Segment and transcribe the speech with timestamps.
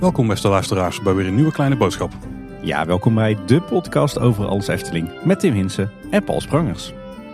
[0.00, 2.12] Welkom beste luisteraars bij weer een nieuwe kleine boodschap.
[2.60, 6.92] Ja, welkom bij de podcast over alles Efteling met Tim Hinsen en Paul Sprangers.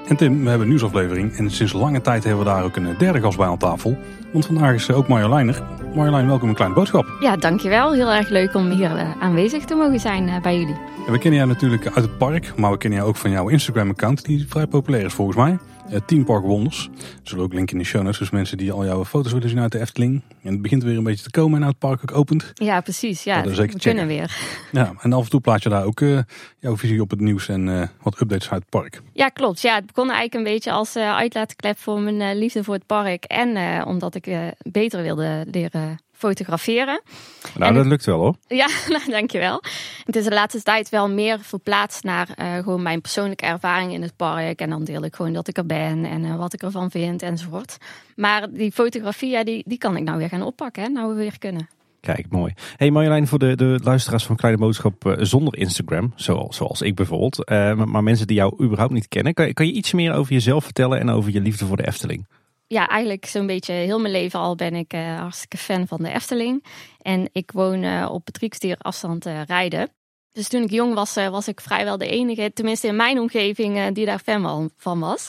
[0.08, 2.94] En Tim, we hebben een nieuwsaflevering en sinds lange tijd hebben we daar ook een
[2.98, 3.98] derde gast bij aan tafel.
[4.32, 5.62] Want vandaag is ook Marjolein er.
[5.94, 7.06] Marjolein, welkom in een kleine boodschap.
[7.20, 7.92] Ja, dankjewel.
[7.92, 10.89] Heel erg leuk om hier uh, aanwezig te mogen zijn bij jullie.
[11.10, 13.48] En we kennen jou natuurlijk uit het park, maar we kennen jou ook van jouw
[13.48, 15.58] Instagram-account, die vrij populair is volgens mij.
[15.90, 16.90] Uh, Team Park Wonders.
[17.22, 19.60] Zullen ook linken in de show notes, dus mensen die al jouw foto's willen zien
[19.60, 20.22] uit de Efteling.
[20.42, 22.50] En het begint weer een beetje te komen en nou het park ook opent.
[22.54, 23.24] Ja, precies.
[23.24, 23.78] Ja, we checken.
[23.78, 24.36] kunnen weer.
[24.72, 26.18] Ja, en af en toe plaats je daar ook uh,
[26.58, 29.02] jouw visie op het nieuws en uh, wat updates uit het park.
[29.12, 29.60] Ja, klopt.
[29.60, 33.24] Ja, het begon eigenlijk een beetje als uitlaatklep voor mijn liefde voor het park.
[33.24, 37.02] En omdat ik beter wilde leren fotograferen.
[37.58, 38.34] Nou, dat lukt wel hoor.
[38.46, 39.62] Ja, nou, dankjewel.
[40.04, 44.02] Het is de laatste tijd wel meer verplaatst naar uh, gewoon mijn persoonlijke ervaring in
[44.02, 44.60] het park.
[44.60, 47.22] En dan deel ik gewoon dat ik er ben en uh, wat ik ervan vind
[47.22, 47.76] enzovoort.
[48.16, 51.14] Maar die fotografie, ja, die, die kan ik nou weer gaan oppakken, hè, nou we
[51.14, 51.68] weer kunnen.
[52.00, 52.54] Kijk, mooi.
[52.76, 56.94] Hey Marjolein, voor de, de luisteraars van Kleine Boodschap uh, zonder Instagram, zoals, zoals ik
[56.94, 60.32] bijvoorbeeld, maar, maar, mensen die jou überhaupt niet kennen, kan, kan je iets meer over
[60.32, 62.26] jezelf vertellen en over je liefde voor de Efteling?
[62.72, 66.12] Ja, eigenlijk zo'n beetje heel mijn leven al ben ik uh, hartstikke fan van de
[66.12, 66.64] Efteling.
[67.02, 69.88] En ik woon uh, op Patrickstier afstand uh, rijden.
[70.32, 74.06] Dus toen ik jong was, was ik vrijwel de enige, tenminste in mijn omgeving, die
[74.06, 75.28] daar fan van was.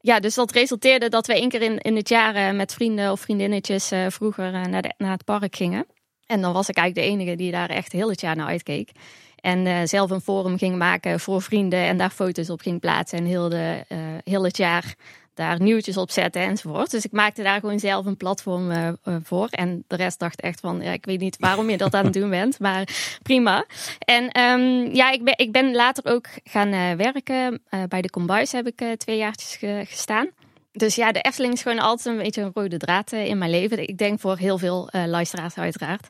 [0.00, 3.20] Ja, dus dat resulteerde dat we één keer in, in het jaar met vrienden of
[3.20, 5.86] vriendinnetjes vroeger naar, naar het park gingen.
[6.26, 8.90] En dan was ik eigenlijk de enige die daar echt heel het jaar naar uitkeek.
[9.36, 13.18] En zelf een forum ging maken voor vrienden en daar foto's op ging plaatsen.
[13.18, 13.84] En heel, de,
[14.24, 14.94] heel het jaar
[15.40, 16.90] daar nieuwtjes op zetten enzovoort.
[16.90, 18.88] Dus ik maakte daar gewoon zelf een platform uh,
[19.22, 19.48] voor.
[19.50, 22.12] En de rest dacht echt van, ja, ik weet niet waarom je dat aan het
[22.12, 22.88] doen bent, maar
[23.22, 23.64] prima.
[23.98, 27.62] En um, ja, ik ben, ik ben later ook gaan uh, werken.
[27.88, 30.28] bij de Combuis heb ik twee jaartjes ge gestaan.
[30.72, 33.88] Dus ja, de Efteling is gewoon altijd een beetje een rode draad in mijn leven.
[33.88, 36.08] Ik denk voor heel veel luisteraars uiteraard.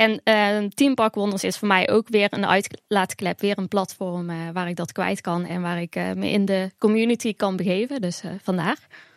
[0.00, 4.30] En uh, Team Park Wonders is voor mij ook weer een uitlaatklep, weer een platform
[4.30, 7.56] uh, waar ik dat kwijt kan en waar ik uh, me in de community kan
[7.56, 8.00] begeven.
[8.00, 8.76] Dus vandaar.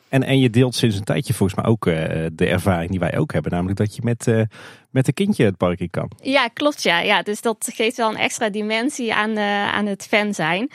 [0.10, 1.84] En, en je deelt sinds een tijdje volgens mij ook
[2.34, 4.26] de ervaring die wij ook hebben, namelijk dat je met,
[4.90, 6.12] met een kindje het park in kan.
[6.22, 7.00] Ja, klopt ja.
[7.00, 7.22] ja.
[7.22, 10.70] Dus dat geeft wel een extra dimensie aan, aan het fan zijn.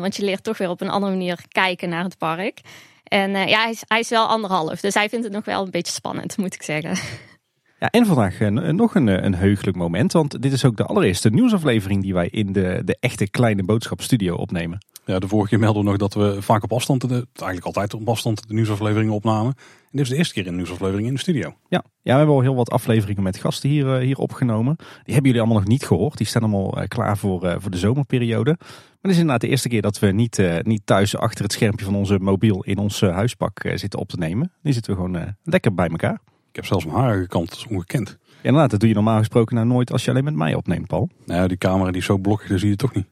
[0.00, 2.60] want je leert toch weer op een andere manier kijken naar het park.
[3.04, 5.70] En ja, hij is, hij is wel anderhalf, dus hij vindt het nog wel een
[5.70, 6.96] beetje spannend, moet ik zeggen.
[7.78, 10.84] Ja, en vandaag uh, nog een, uh, een heugelijk moment, want dit is ook de
[10.84, 14.78] allereerste nieuwsaflevering die wij in de, de echte kleine boodschapstudio opnemen.
[15.04, 17.94] Ja, de vorige keer melden we nog dat we vaak op afstand, de, eigenlijk altijd
[17.94, 19.54] op afstand, de nieuwsafleveringen opnamen.
[19.56, 21.54] En dit is de eerste keer een nieuwsaflevering in de studio.
[21.68, 24.76] Ja, ja we hebben al heel wat afleveringen met gasten hier, hier opgenomen.
[24.76, 26.18] Die hebben jullie allemaal nog niet gehoord.
[26.18, 28.56] Die staan allemaal klaar voor, voor de zomerperiode.
[28.58, 31.84] Maar het is inderdaad de eerste keer dat we niet, niet thuis achter het schermpje
[31.84, 34.52] van onze mobiel in ons huispak zitten op te nemen.
[34.62, 36.20] Nu zitten we gewoon lekker bij elkaar.
[36.56, 38.08] Ik heb zelfs mijn haar gekant, dat is ongekend.
[38.08, 40.86] Ja, inderdaad, dat doe je normaal gesproken nou nooit als je alleen met mij opneemt,
[40.86, 41.08] Paul.
[41.26, 43.06] Nou ja, die camera die is zo blokkig, dat zie je toch niet.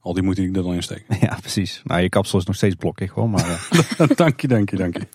[0.00, 1.04] Al die moeite die ik er dan in steek.
[1.20, 1.82] Ja, precies.
[1.84, 3.60] Nou, je kapsel is nog steeds blokkig hoor, maar...
[3.98, 4.08] Uh...
[4.16, 5.06] dank je, dank je, dank je.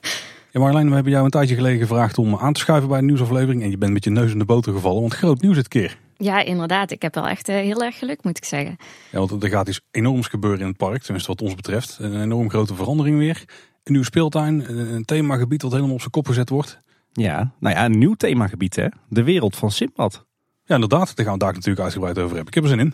[0.52, 3.06] Ja, Marlijn, we hebben jou een tijdje geleden gevraagd om aan te schuiven bij een
[3.06, 3.64] nieuwsaflevering.
[3.64, 5.98] En je bent met je neus in de boter gevallen, want groot nieuws dit keer.
[6.18, 6.92] Ja, inderdaad.
[6.92, 8.78] Ik heb wel echt uh, heel erg geluk, moet ik zeggen.
[9.12, 11.98] Ja, want er gaat iets enorms gebeuren in het park, tenminste wat ons betreft.
[12.00, 13.44] Een enorm grote verandering weer.
[13.48, 16.82] Een nieuwe speeltuin, een themagebied wat helemaal op zijn kop gezet wordt.
[17.14, 18.88] Ja, nou ja, een nieuw themagebied hè.
[19.08, 20.26] De wereld van Simbad.
[20.66, 21.16] Ja, inderdaad.
[21.16, 22.48] Daar gaan we daar natuurlijk uitgebreid over hebben.
[22.48, 22.94] Ik heb er zin in.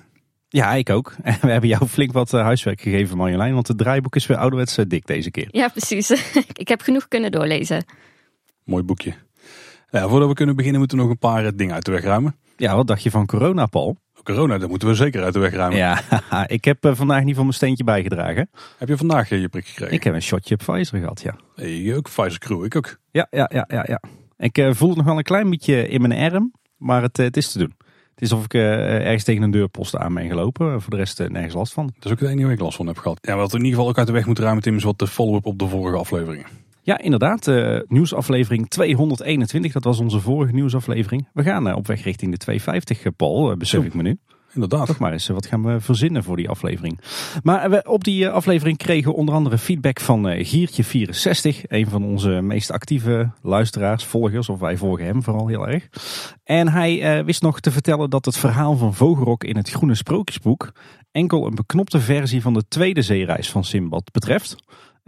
[0.49, 1.15] Ja, ik ook.
[1.21, 3.53] En we hebben jou flink wat eh, huiswerk gegeven, Marjolein.
[3.53, 5.47] Want het draaiboek is weer ouderwets eh, dik deze keer.
[5.51, 6.09] Ja, precies.
[6.63, 7.85] ik heb genoeg kunnen doorlezen.
[8.63, 9.13] Mooi boekje.
[9.89, 12.03] Ja, voordat we kunnen beginnen moeten we nog een paar eh, dingen uit de weg
[12.03, 12.35] ruimen.
[12.57, 13.97] Ja, wat dacht je van corona, Paul?
[14.23, 15.77] Corona, dat moeten we zeker uit de weg ruimen.
[15.77, 16.01] Ja,
[16.47, 18.49] ik heb vandaag niet van mijn steentje bijgedragen.
[18.77, 19.93] Heb je vandaag je prik gekregen?
[19.93, 21.35] Ik heb een shotje Pfizer gehad, ja.
[21.55, 22.97] Hey, ook Pfizer Crew, ik ook.
[23.11, 24.01] Ja, ja, ja, ja, ja.
[24.37, 27.37] Ik uh, voel het nog wel een klein beetje in mijn arm, maar het, het
[27.37, 27.73] is te doen.
[28.13, 30.81] Het is of ik ergens tegen een deurpost aan ben gelopen.
[30.81, 31.85] Voor de rest nergens last van.
[31.85, 33.19] Dat is ook het enige waar ik last van heb gehad.
[33.21, 35.07] Ja, wat in ieder geval ook uit de weg moet ruimen, Tim, is wat de
[35.07, 36.45] follow-up op de vorige afleveringen.
[36.89, 37.47] Ja, inderdaad.
[37.47, 41.27] Uh, nieuwsaflevering 221, dat was onze vorige nieuwsaflevering.
[41.33, 44.17] We gaan op weg richting de 250, Paul, besef ik me nu.
[44.53, 44.87] Inderdaad.
[44.87, 46.99] Toch maar eens, wat gaan we verzinnen voor die aflevering?
[47.43, 51.61] Maar we, op die aflevering kregen we onder andere feedback van Giertje64.
[51.67, 54.49] Een van onze meest actieve luisteraars, volgers.
[54.49, 55.89] Of wij volgen hem vooral heel erg.
[56.43, 59.95] En hij uh, wist nog te vertellen dat het verhaal van Vogelrok in het Groene
[59.95, 60.71] Sprookjesboek...
[61.11, 64.55] enkel een beknopte versie van de tweede zeereis van Simbad betreft.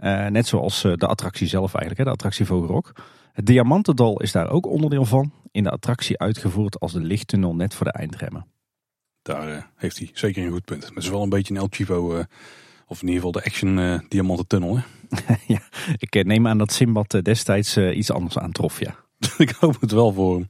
[0.02, 2.92] Uh, net zoals uh, de attractie zelf eigenlijk, hè, de attractie Vogelrok.
[3.32, 5.32] Het Diamantendal is daar ook onderdeel van.
[5.50, 8.46] In de attractie uitgevoerd als de lichttunnel net voor de eindremmen.
[9.22, 10.84] Daar uh, heeft hij zeker een goed punt.
[10.84, 12.24] Het is wel een beetje een El Chivo uh,
[12.86, 14.76] Of in ieder geval de Action uh, Diamanten Tunnel.
[14.76, 14.82] Hè?
[15.54, 15.60] ja,
[15.96, 18.96] ik neem aan dat Simbad destijds iets anders aantrof, ja.
[19.38, 20.46] ik hoop het wel voor hem.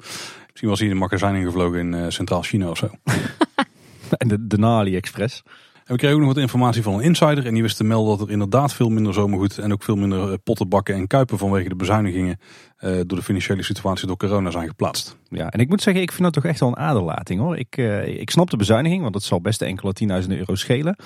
[0.46, 2.90] Misschien was hij in een magazijn ingevlogen in Centraal China of zo.
[4.18, 5.42] en de, de Nali Express.
[5.84, 7.46] En we kregen ook nog wat informatie van een insider.
[7.46, 10.32] En die wist te melden dat er inderdaad veel minder zomergoed en ook veel minder
[10.32, 12.38] eh, pottenbakken en kuipen vanwege de bezuinigingen
[12.80, 15.16] uh, door de financiële situatie door corona zijn geplaatst.
[15.28, 17.56] Ja, en ik moet zeggen, ik vind dat toch echt wel een aderlating hoor.
[17.56, 20.96] Ik, uh, ik snap de bezuiniging, want het zal best enkele tienduizenden euro schelen.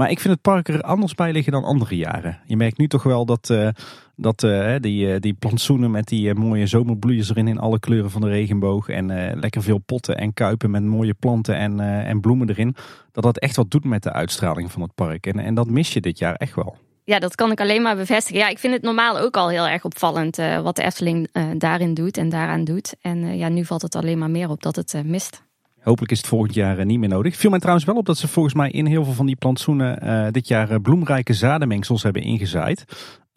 [0.00, 2.38] Maar ik vind het park er anders bij liggen dan andere jaren.
[2.44, 3.68] Je merkt nu toch wel dat, uh,
[4.16, 8.28] dat uh, die, die plantsoenen met die mooie zomerbloeiers erin in alle kleuren van de
[8.28, 8.88] regenboog.
[8.88, 9.06] En
[9.40, 12.76] lekker veel potten en kuipen met mooie planten en, en bloemen erin.
[13.12, 15.26] Dat dat echt wat doet met de uitstraling van het park.
[15.26, 16.76] En, en dat mis je dit jaar echt wel.
[17.04, 18.40] Ja, dat kan ik alleen maar bevestigen.
[18.40, 22.16] Ja, ik vind het normaal ook al heel erg opvallend wat de Efteling daarin doet
[22.16, 22.94] en daaraan doet.
[23.00, 25.48] En ja, nu valt het alleen maar meer op dat het mist.
[25.90, 27.36] Hopelijk is het volgend jaar eh, niet meer nodig.
[27.36, 30.04] Viel mij trouwens wel op dat ze volgens mij in heel veel van die plantsoenen
[30.04, 32.84] uh, dit jaar eh, bloemrijke zadenmengsels hebben ingezaaid.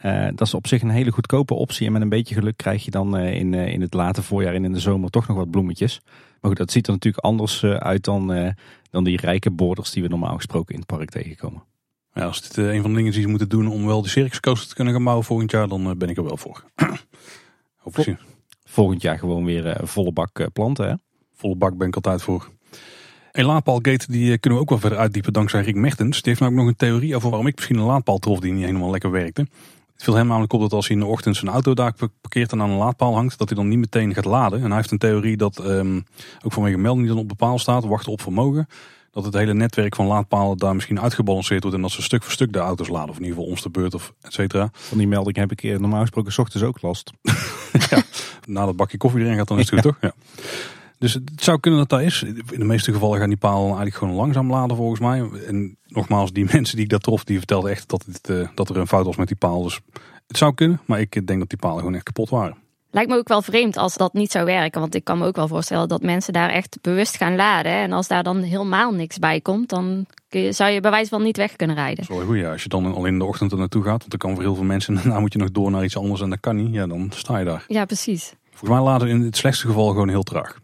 [0.06, 1.86] Uh, dat is op zich een hele goedkope optie.
[1.86, 4.72] En met een beetje geluk krijg je dan in, in het late voorjaar en in
[4.72, 6.02] de zomer toch nog wat bloemetjes.
[6.42, 8.54] Maar goed, dat ziet er natuurlijk anders uit dan,
[8.90, 11.64] dan die rijke borders die we normaal gesproken in het park tegenkomen.
[12.14, 14.40] Ja, als dit een van de dingen die ze moeten doen om wel de circus
[14.40, 16.64] coaster te kunnen gaan bouwen volgend jaar, dan ben ik er wel voor.
[17.86, 18.16] Vol
[18.64, 20.96] volgend jaar gewoon weer volle bak planten hè?
[21.36, 22.50] Volle bak ben ik altijd voor.
[23.32, 26.22] Een laadpaalgate die eh, kunnen we ook wel verder uitdiepen dankzij Rick Mertens.
[26.22, 28.52] Die heeft nou ook nog een theorie over waarom ik misschien een laadpaal trof die
[28.52, 29.48] niet helemaal lekker werkte.
[29.94, 32.52] Het viel hem namelijk op dat als hij in de ochtend zijn auto daar parkeert
[32.52, 34.60] en aan een laadpaal hangt, dat hij dan niet meteen gaat laden.
[34.62, 36.04] En hij heeft een theorie dat, um,
[36.46, 38.68] ook vanwege melding die dan op de paal staat, wachten op vermogen,
[39.12, 42.32] dat het hele netwerk van laadpalen daar misschien uitgebalanceerd wordt en dat ze stuk voor
[42.32, 43.10] stuk de auto's laden.
[43.10, 44.70] Of in ieder geval ons de beurt of et cetera.
[44.72, 47.12] Van die melding heb ik normaal gesproken s ochtends ook last.
[47.90, 48.02] ja,
[48.46, 49.98] na dat bakje koffie erin gaat dan is het goed toch?
[50.02, 50.14] Ja.
[50.98, 52.24] Dus het zou kunnen dat dat is.
[52.24, 55.30] In de meeste gevallen gaan die palen eigenlijk gewoon langzaam laden volgens mij.
[55.48, 58.70] En nogmaals, die mensen die ik dat trof, die vertelden echt dat, het, uh, dat
[58.70, 59.64] er een fout was met die paal.
[59.64, 59.80] Dus
[60.28, 62.58] het zou kunnen, maar ik denk dat die palen gewoon echt kapot waren.
[62.94, 64.82] Lijkt me ook wel vreemd als dat niet zou werken.
[64.82, 67.72] Want ik kan me ook wel voorstellen dat mensen daar echt bewust gaan laden.
[67.72, 71.24] En als daar dan helemaal niks bij komt, dan je, zou je bij wijze van
[71.24, 72.06] niet weg kunnen rijden.
[72.06, 72.52] Zo goed, ja.
[72.52, 74.56] Als je dan al in de ochtend er naartoe gaat, want dan kan voor heel
[74.56, 76.74] veel mensen, daarna moet je nog door naar iets anders en dat kan niet.
[76.74, 77.66] Ja, dan sta je daar.
[77.68, 78.34] Ja, precies.
[78.50, 80.60] Volgens mij laden in het slechtste geval gewoon heel traag.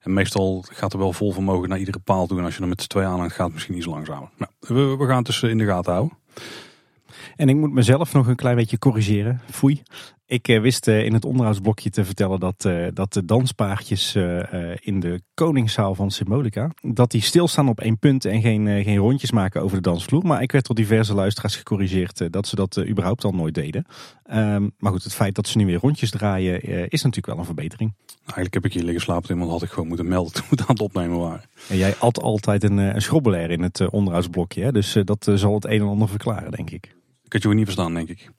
[0.00, 2.38] En meestal gaat er wel vol vermogen naar iedere paal toe.
[2.38, 4.28] En als je er met z'n twee aan gaat, misschien iets langzamer.
[4.36, 6.18] Nou, we, we gaan het dus in de gaten houden.
[7.36, 9.40] En ik moet mezelf nog een klein beetje corrigeren.
[9.50, 9.82] Foei.
[10.30, 14.14] Ik eh, wist eh, in het onderhoudsblokje te vertellen dat, eh, dat de danspaardjes
[14.80, 19.30] in de koningszaal van Symbolica, dat die stilstaan op één punt en geen, geen rondjes
[19.30, 20.26] maken over de dansvloer.
[20.26, 23.84] Maar ik werd door diverse luisteraars gecorrigeerd dat ze dat überhaupt al nooit deden.
[24.24, 27.44] Ehm, maar goed, het feit dat ze nu weer rondjes draaien is natuurlijk wel een
[27.44, 27.94] verbetering.
[28.20, 30.60] Eigenlijk heb ik hier liggen slapen, want had ik gewoon moeten melden toen we het
[30.60, 31.44] aan het opnemen waren.
[31.68, 34.72] En jij at altijd een, een schrobbelair in het onderhoudsblokje, hè?
[34.72, 36.94] dus dat zal het een en ander verklaren, denk ik.
[37.24, 38.30] Ik had je niet verstaan, denk ik.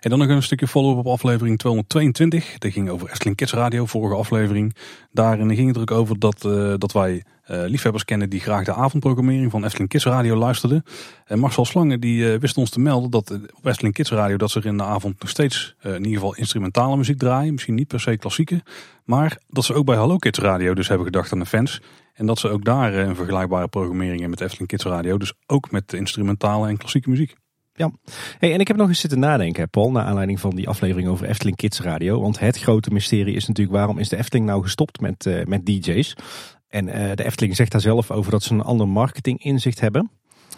[0.00, 2.58] En dan nog een stukje follow-up op aflevering 222.
[2.58, 4.76] Dat ging over Efteling Kids Radio, vorige aflevering.
[5.12, 7.12] Daarin ging het er ook over dat, uh, dat wij
[7.50, 10.84] uh, liefhebbers kennen die graag de avondprogrammering van Efteling Kids Radio luisterden.
[11.24, 14.50] En Marcel Slangen die uh, wist ons te melden dat op Efteling Kids Radio dat
[14.50, 17.52] ze er in de avond nog steeds in ieder geval instrumentale muziek draaien.
[17.52, 18.62] Misschien niet per se klassieke.
[19.04, 21.80] Maar dat ze ook bij Hallo Kids Radio dus hebben gedacht aan de fans.
[22.14, 25.18] En dat ze ook daar een vergelijkbare programmering hebben met Efteling Kids Radio.
[25.18, 27.34] Dus ook met instrumentale en klassieke muziek.
[27.72, 27.90] Ja,
[28.38, 31.26] hey, en ik heb nog eens zitten nadenken, Paul, naar aanleiding van die aflevering over
[31.26, 32.20] Efteling Kids Radio.
[32.20, 35.66] Want het grote mysterie is natuurlijk waarom is de Efteling nou gestopt met, uh, met
[35.66, 36.16] DJ's?
[36.68, 40.10] En uh, de Efteling zegt daar zelf over dat ze een ander marketing inzicht hebben.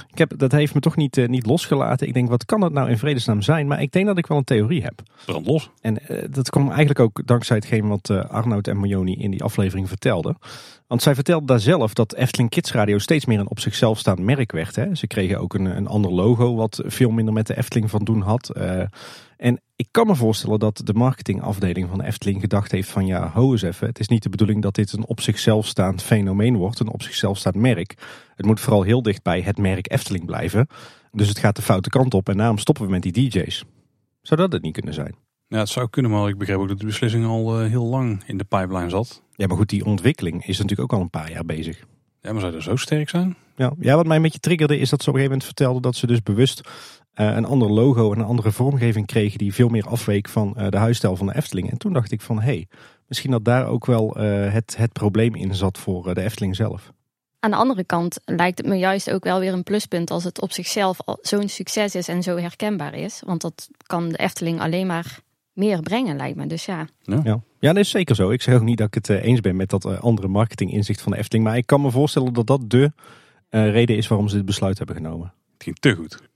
[0.08, 2.06] Ik heb, dat heeft me toch niet, uh, niet losgelaten.
[2.06, 3.66] Ik denk, wat kan dat nou in vredesnaam zijn?
[3.66, 5.02] Maar ik denk dat ik wel een theorie heb.
[5.26, 5.70] Brand los.
[5.80, 9.42] En uh, dat kwam eigenlijk ook dankzij hetgeen wat uh, Arnoud en Mojoni in die
[9.42, 10.36] aflevering vertelden.
[10.92, 14.18] Want zij vertelde daar zelf dat Efteling Kids Radio steeds meer een op zichzelf staand
[14.18, 14.76] merk werd.
[14.76, 14.94] Hè.
[14.94, 18.20] Ze kregen ook een, een ander logo wat veel minder met de Efteling van doen
[18.20, 18.50] had.
[19.36, 23.52] en ik kan me voorstellen dat de marketingafdeling van Efteling gedacht heeft van ja, ho
[23.52, 23.86] eens even.
[23.86, 27.02] Het is niet de bedoeling dat dit een op zichzelf staand fenomeen wordt, een op
[27.02, 27.94] zichzelf staand merk.
[28.34, 30.66] Het moet vooral heel dicht bij het merk Efteling blijven.
[31.12, 33.64] Dus het gaat de foute kant op en daarom stoppen we met die DJ's.
[34.22, 35.14] Zou dat het niet kunnen zijn?
[35.52, 38.22] Ja, het zou kunnen, maar ik begreep ook dat de beslissing al uh, heel lang
[38.26, 39.22] in de pipeline zat.
[39.34, 41.84] Ja, maar goed, die ontwikkeling is natuurlijk ook al een paar jaar bezig.
[42.20, 43.36] Ja, maar zou dat zo sterk zijn?
[43.56, 45.82] Ja, ja, wat mij een beetje triggerde is dat ze op een gegeven moment vertelden
[45.82, 49.68] dat ze dus bewust uh, een ander logo en een andere vormgeving kregen die veel
[49.68, 51.70] meer afweek van uh, de huisstijl van de Efteling.
[51.70, 52.66] En toen dacht ik van, hé, hey,
[53.06, 56.92] misschien dat daar ook wel uh, het, het probleem in zat voor de Efteling zelf.
[57.40, 60.40] Aan de andere kant lijkt het me juist ook wel weer een pluspunt als het
[60.40, 63.22] op zichzelf zo'n succes is en zo herkenbaar is.
[63.26, 65.20] Want dat kan de Efteling alleen maar
[65.52, 66.46] meer brengen, lijkt me.
[66.46, 66.86] Dus ja.
[67.02, 67.40] Ja, ja.
[67.58, 68.30] ja dat is zeker zo.
[68.30, 71.12] Ik zeg ook niet dat ik het eens ben met dat andere marketing inzicht van
[71.12, 71.44] de Efteling.
[71.46, 72.92] Maar ik kan me voorstellen dat dat de
[73.50, 75.32] reden is waarom ze dit besluit hebben genomen.
[75.52, 76.30] Het ging te goed.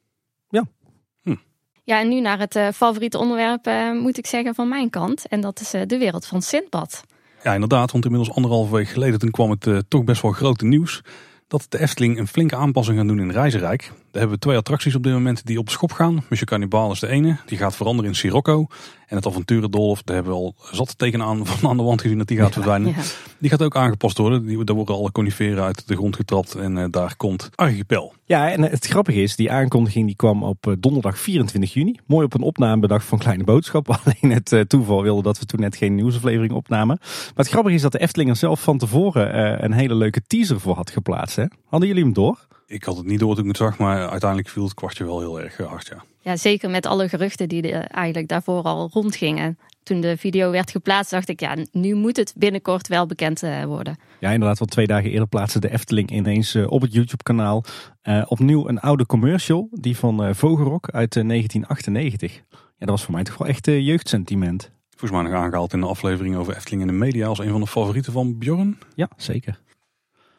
[1.86, 5.28] Ja, en nu naar het eh, favoriete onderwerp eh, moet ik zeggen van mijn kant.
[5.28, 7.04] En dat is eh, de wereld van Sindbad.
[7.42, 10.64] Ja, inderdaad, want inmiddels anderhalve week geleden toen kwam het eh, toch best wel grote
[10.64, 11.02] nieuws.
[11.46, 13.92] Dat de Efteling een flinke aanpassing gaat doen in Reizenrijk.
[14.16, 16.14] Daar hebben we twee attracties op dit moment die op schop gaan.
[16.14, 18.66] Monsieur Cannibal is de ene, die gaat veranderen in Sirocco.
[19.06, 22.18] En het Avonturendolf, daar hebben we al zat teken aan van aan de wand gezien
[22.18, 22.88] dat die gaat verdwijnen.
[22.88, 23.02] Ja.
[23.38, 24.46] Die gaat ook aangepast worden.
[24.46, 28.14] Die, daar worden alle coniferen uit de grond getrapt en eh, daar komt Archipel.
[28.24, 31.98] Ja, en het grappige is, die aankondiging die kwam op eh, donderdag 24 juni.
[32.06, 33.90] Mooi op een opnamedag van Kleine Boodschap.
[34.04, 36.98] Alleen het eh, toeval wilde dat we toen net geen nieuwsaflevering opnamen.
[37.00, 40.22] Maar het grappige is dat de Efteling er zelf van tevoren eh, een hele leuke
[40.26, 41.36] teaser voor had geplaatst.
[41.36, 41.44] Hè?
[41.66, 42.46] Hadden jullie hem door?
[42.66, 45.20] Ik had het niet door toen ik het zag, maar uiteindelijk viel het kwartje wel
[45.20, 46.04] heel erg eh, hard, ja.
[46.20, 49.58] ja, zeker met alle geruchten die er eigenlijk daarvoor al rondgingen.
[49.82, 53.64] Toen de video werd geplaatst, dacht ik, ja, nu moet het binnenkort wel bekend eh,
[53.64, 53.96] worden.
[54.20, 57.64] Ja, inderdaad, want twee dagen eerder plaatste de Efteling ineens eh, op het YouTube-kanaal
[58.06, 59.68] eh, opnieuw een oude commercial.
[59.72, 62.34] Die van eh, Vogelrok uit eh, 1998.
[62.34, 62.42] Ja,
[62.78, 64.70] dat was voor mij toch wel echt jeugdsentiment.
[64.90, 67.60] Volgens mij nog aangehaald in de aflevering over Efteling in de media als een van
[67.60, 68.78] de favorieten van Bjorn.
[68.94, 69.60] Ja, zeker.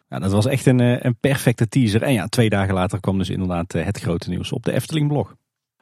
[0.09, 2.03] Ja, dat was echt een, eh, een perfecte teaser.
[2.03, 5.35] En ja, twee dagen later kwam dus inderdaad eh, het grote nieuws op de Efteling-blog.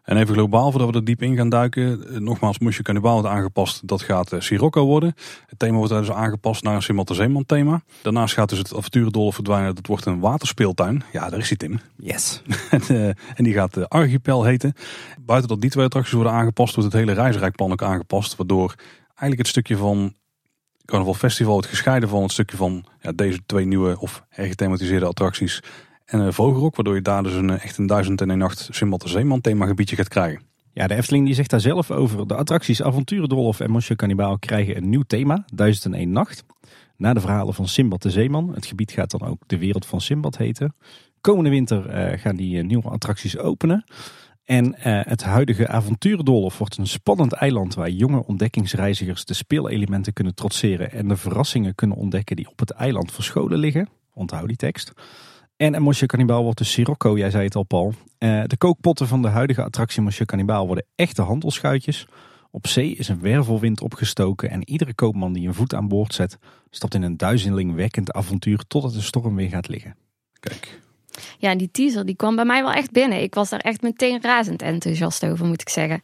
[0.03, 2.07] En even globaal, voordat we er diep in gaan duiken.
[2.07, 3.87] eh, Nogmaals, Monsieur Cannibal wordt aangepast.
[3.87, 5.13] Dat gaat Sirocco worden.
[5.45, 7.81] Het thema wordt dus aangepast naar een Simbad de Zeeman thema.
[8.01, 9.75] Daarnaast gaat dus het avonturendolf verdwijnen.
[9.75, 11.03] Dat wordt een waterspeeltuin.
[11.11, 11.79] Ja, daar is hij Tim.
[11.97, 12.41] Yes.
[12.69, 14.73] En, en die gaat Archipel heten.
[15.21, 18.35] Buiten dat die twee attracties worden aangepast, wordt het hele reisrijkplan ook aangepast.
[18.35, 18.75] Waardoor
[19.07, 20.13] eigenlijk het stukje van
[20.85, 25.63] Carnaval Festival wordt gescheiden van het stukje van ja, deze twee nieuwe of hergethematiseerde attracties.
[26.05, 29.01] En uh, Vogelrok, waardoor je daar dus een, echt een duizend en een nacht Simbad
[29.01, 30.41] de Zeeman themagebiedje gaat krijgen.
[30.73, 32.27] Ja, de Efteling die zegt daar zelf over.
[32.27, 36.43] De attracties Avonturendolf en Monsieur Cannibal krijgen een nieuw thema, 1001 Nacht.
[36.97, 38.53] Na de verhalen van Simbad de Zeeman.
[38.53, 40.75] Het gebied gaat dan ook de wereld van Simbad heten.
[41.21, 43.83] Komende winter eh, gaan die eh, nieuwe attracties openen.
[44.45, 50.35] En eh, het huidige Avonturendolf wordt een spannend eiland waar jonge ontdekkingsreizigers de speelelementen kunnen
[50.35, 53.89] trotseren en de verrassingen kunnen ontdekken die op het eiland verscholen liggen.
[54.13, 54.93] Onthoud die tekst.
[55.57, 57.93] En Monsieur Cannibal wordt de Sirocco, jij zei het al Paul.
[58.17, 62.07] Eh, de kookpotten van de huidige attractie Monsieur Cannibal worden echte handelschuitjes.
[62.51, 66.37] Op zee is een wervelwind opgestoken en iedere koopman die een voet aan boord zet,
[66.69, 69.95] stapt in een duizelingwekkend avontuur totdat de storm weer gaat liggen.
[70.39, 70.81] Kijk,
[71.37, 73.21] Ja, en die teaser die kwam bij mij wel echt binnen.
[73.21, 76.01] Ik was daar echt meteen razend enthousiast over, moet ik zeggen.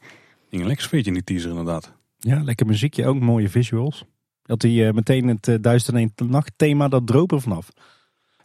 [0.50, 1.94] ging een lekker sfeertje in die teaser inderdaad.
[2.20, 4.06] Ja, lekker muziekje, ook mooie visuals.
[4.44, 7.70] Dat hij eh, meteen het uh, Duizend en nacht thema, dat droop er vanaf.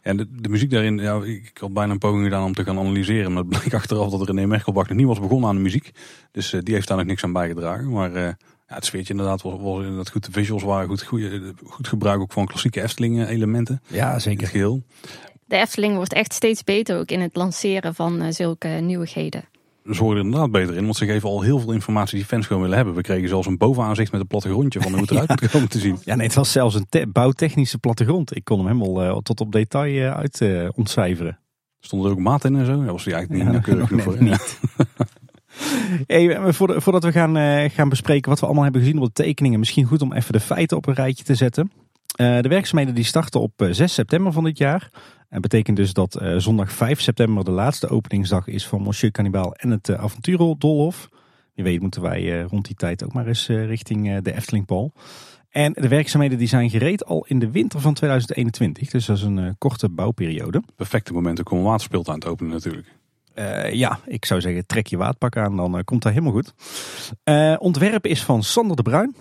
[0.01, 2.79] En de, de muziek daarin, ja, ik had bijna een poging gedaan om te gaan
[2.79, 3.33] analyseren.
[3.33, 5.91] Maar het bleek achteraf dat René Merkelbach nog niet was begonnen aan de muziek.
[6.31, 7.89] Dus uh, die heeft daar nog niks aan bijgedragen.
[7.89, 8.21] Maar uh,
[8.67, 10.25] ja, het sfeertje inderdaad was, was inderdaad goed.
[10.25, 13.81] De visuals waren goed, goede, goed gebruik ook van klassieke Efteling elementen.
[13.87, 14.41] Ja, zeker.
[14.41, 14.83] Het geheel.
[15.47, 19.43] De Efteling wordt echt steeds beter ook in het lanceren van uh, zulke nieuwigheden.
[19.91, 22.45] Ze worden er inderdaad beter in, want ze geven al heel veel informatie die fans
[22.45, 22.95] gewoon willen hebben.
[22.95, 25.35] We kregen zelfs een bovenaanzicht met een plattegrondje van hoe het eruit ja.
[25.41, 25.97] moet komen te zien.
[26.05, 28.35] Ja, nee, het was zelfs een bouwtechnische plattegrond.
[28.35, 31.39] Ik kon hem helemaal uh, tot op detail uh, uit uh, ontcijferen.
[31.79, 32.83] Stond er ook maat in en zo?
[32.83, 34.23] Dat was die eigenlijk niet ja, nauwkeurig genoeg voor.
[34.23, 34.59] Niet.
[36.07, 39.59] hey, voordat we gaan, uh, gaan bespreken wat we allemaal hebben gezien op de tekeningen,
[39.59, 41.71] misschien goed om even de feiten op een rijtje te zetten.
[42.21, 44.89] Uh, de werkzaamheden die starten op 6 september van dit jaar.
[45.29, 49.53] En betekent dus dat uh, zondag 5 september de laatste openingsdag is van Monsieur Cannibal
[49.53, 51.09] en het uh, Avonturendolhof.
[51.53, 54.93] Wie weet moeten wij uh, rond die tijd ook maar eens richting de Eftelingpal.
[55.49, 58.89] En de werkzaamheden die zijn gereed al in de winter van 2021.
[58.89, 60.63] Dus dat is een korte bouwperiode.
[60.75, 62.95] Perfecte moment om een waterspeeltuin te openen natuurlijk.
[63.39, 66.53] Uh, ja, ik zou zeggen trek je waadpak aan, dan uh, komt dat helemaal goed.
[67.23, 69.15] Uh, ontwerp is van Sander de Bruin.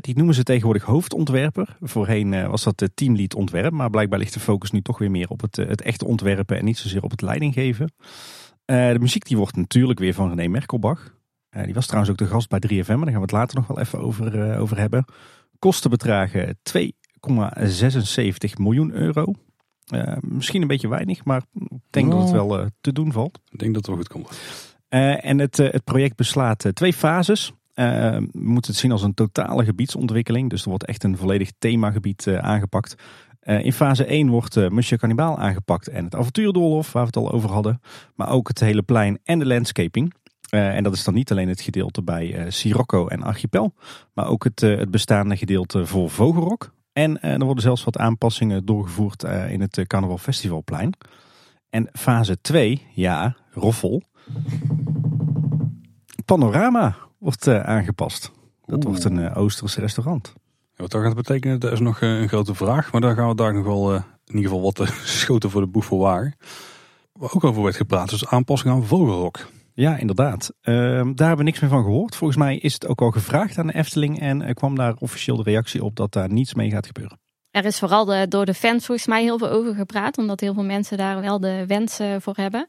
[0.00, 1.76] Die noemen ze tegenwoordig hoofdontwerper.
[1.80, 5.40] Voorheen was dat teamlead ontwerp, maar blijkbaar ligt de focus nu toch weer meer op
[5.40, 7.92] het, het echte ontwerpen en niet zozeer op het leidinggeven.
[8.64, 11.14] de muziek die wordt natuurlijk weer van René Merkelbach.
[11.50, 13.66] die was trouwens ook de gast bij 3FM, maar daar gaan we het later nog
[13.66, 15.04] wel even over, over hebben.
[15.58, 19.32] Kosten bedragen 2,76 miljoen euro.
[19.92, 23.40] Uh, misschien een beetje weinig, maar ik denk dat het wel uh, te doen valt.
[23.50, 24.30] Ik denk dat het wel goed komt.
[24.88, 27.52] Uh, en het, het project beslaat twee fases.
[27.74, 30.50] We moeten het zien als een totale gebiedsontwikkeling.
[30.50, 32.94] Dus er wordt echt een volledig themagebied aangepakt.
[33.40, 37.50] in fase 1 wordt Monsieur Cannibal aangepakt en het avontuurdolhof, waar we het al over
[37.50, 37.80] hadden.
[38.14, 40.14] Maar ook het hele plein en de landscaping.
[40.48, 43.74] en dat is dan niet alleen het gedeelte bij Sirocco en Archipel.
[44.12, 46.72] Maar ook het, het bestaande gedeelte voor Vogelrok.
[46.92, 50.92] En er worden zelfs wat aanpassingen doorgevoerd in het Carnaval Festivalplein.
[51.70, 54.02] En fase 2, ja, roffel.
[56.24, 58.30] Panorama wordt aangepast.
[58.64, 58.86] Dat Oeh.
[58.86, 60.32] wordt een Oosters restaurant.
[60.36, 62.92] Ja, wat dat gaat betekenen, dat is nog een grote vraag.
[62.92, 65.84] Maar daar gaan we daar nog wel in ieder geval wat schoten voor de boeg
[65.84, 66.34] voor waar.
[67.12, 69.46] Waar ook over werd gepraat, is aanpassing aan Vogelrok.
[69.74, 70.52] Ja, inderdaad.
[70.60, 72.16] Ehm, daar hebben we niks meer van gehoord.
[72.16, 75.36] Volgens mij is het ook al gevraagd aan de Efteling en er kwam daar officieel
[75.36, 77.18] de reactie op dat daar niets mee gaat gebeuren.
[77.50, 80.54] Er is vooral de, door de fans volgens mij heel veel over gepraat, omdat heel
[80.54, 82.66] veel mensen daar wel de wensen voor hebben.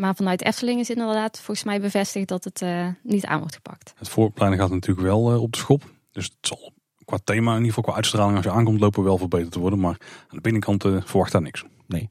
[0.00, 3.92] Maar vanuit Efteling is inderdaad volgens mij bevestigd dat het uh, niet aan wordt gepakt.
[3.96, 5.90] Het voorplein gaat natuurlijk wel uh, op de schop.
[6.12, 6.72] Dus het zal
[7.04, 9.80] qua thema, in ieder geval qua uitstraling als je aankomt lopen, wel verbeterd te worden.
[9.80, 11.64] Maar aan de binnenkant uh, verwacht daar niks.
[11.86, 12.08] Nee.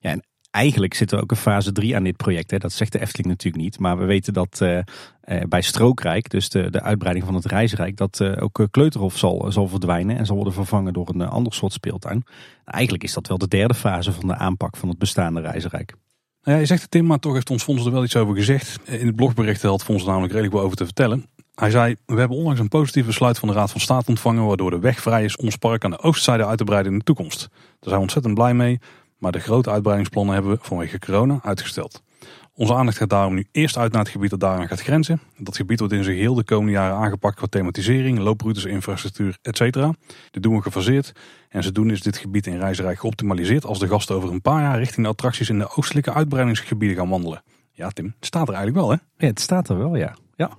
[0.00, 2.50] Ja, en eigenlijk zit er ook een fase 3 aan dit project.
[2.50, 2.58] Hè.
[2.58, 3.78] Dat zegt de Efteling natuurlijk niet.
[3.78, 4.80] Maar we weten dat uh,
[5.48, 9.68] bij Strookrijk, dus de, de uitbreiding van het Reisrijk, dat uh, ook Kleuterhof zal, zal
[9.68, 12.24] verdwijnen en zal worden vervangen door een ander soort speeltuin.
[12.64, 15.94] Eigenlijk is dat wel de derde fase van de aanpak van het bestaande Reisrijk.
[16.42, 18.34] Nou ja, je zegt het Tim, maar toch heeft ons Fons er wel iets over
[18.34, 18.78] gezegd.
[18.84, 21.26] In het blogbericht had Fons er namelijk redelijk wel over te vertellen.
[21.54, 24.46] Hij zei, we hebben onlangs een positief besluit van de Raad van State ontvangen...
[24.46, 27.04] waardoor de weg vrij is ons park aan de oostzijde uit te breiden in de
[27.04, 27.38] toekomst.
[27.48, 28.80] Daar zijn we ontzettend blij mee.
[29.18, 32.02] Maar de grote uitbreidingsplannen hebben we vanwege corona uitgesteld.
[32.60, 35.20] Onze aandacht gaat daarom nu eerst uit naar het gebied dat daaraan gaat grenzen.
[35.38, 39.60] Dat gebied wordt in zijn geheel de komende jaren aangepakt qua thematisering, looproutes, infrastructuur, etc.
[40.30, 41.12] Dit doen we gefaseerd.
[41.48, 44.78] En zodoende is dit gebied in Reisrijk geoptimaliseerd als de gasten over een paar jaar
[44.78, 47.42] richting de attracties in de oostelijke uitbreidingsgebieden gaan wandelen.
[47.72, 48.96] Ja Tim, het staat er eigenlijk wel hè?
[49.16, 50.16] Ja, het staat er wel ja.
[50.36, 50.50] ja.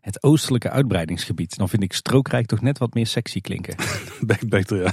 [0.00, 1.56] Het oostelijke uitbreidingsgebied.
[1.56, 3.74] Dan vind ik strookrijk toch net wat meer sexy klinken.
[4.48, 4.92] Beter ja.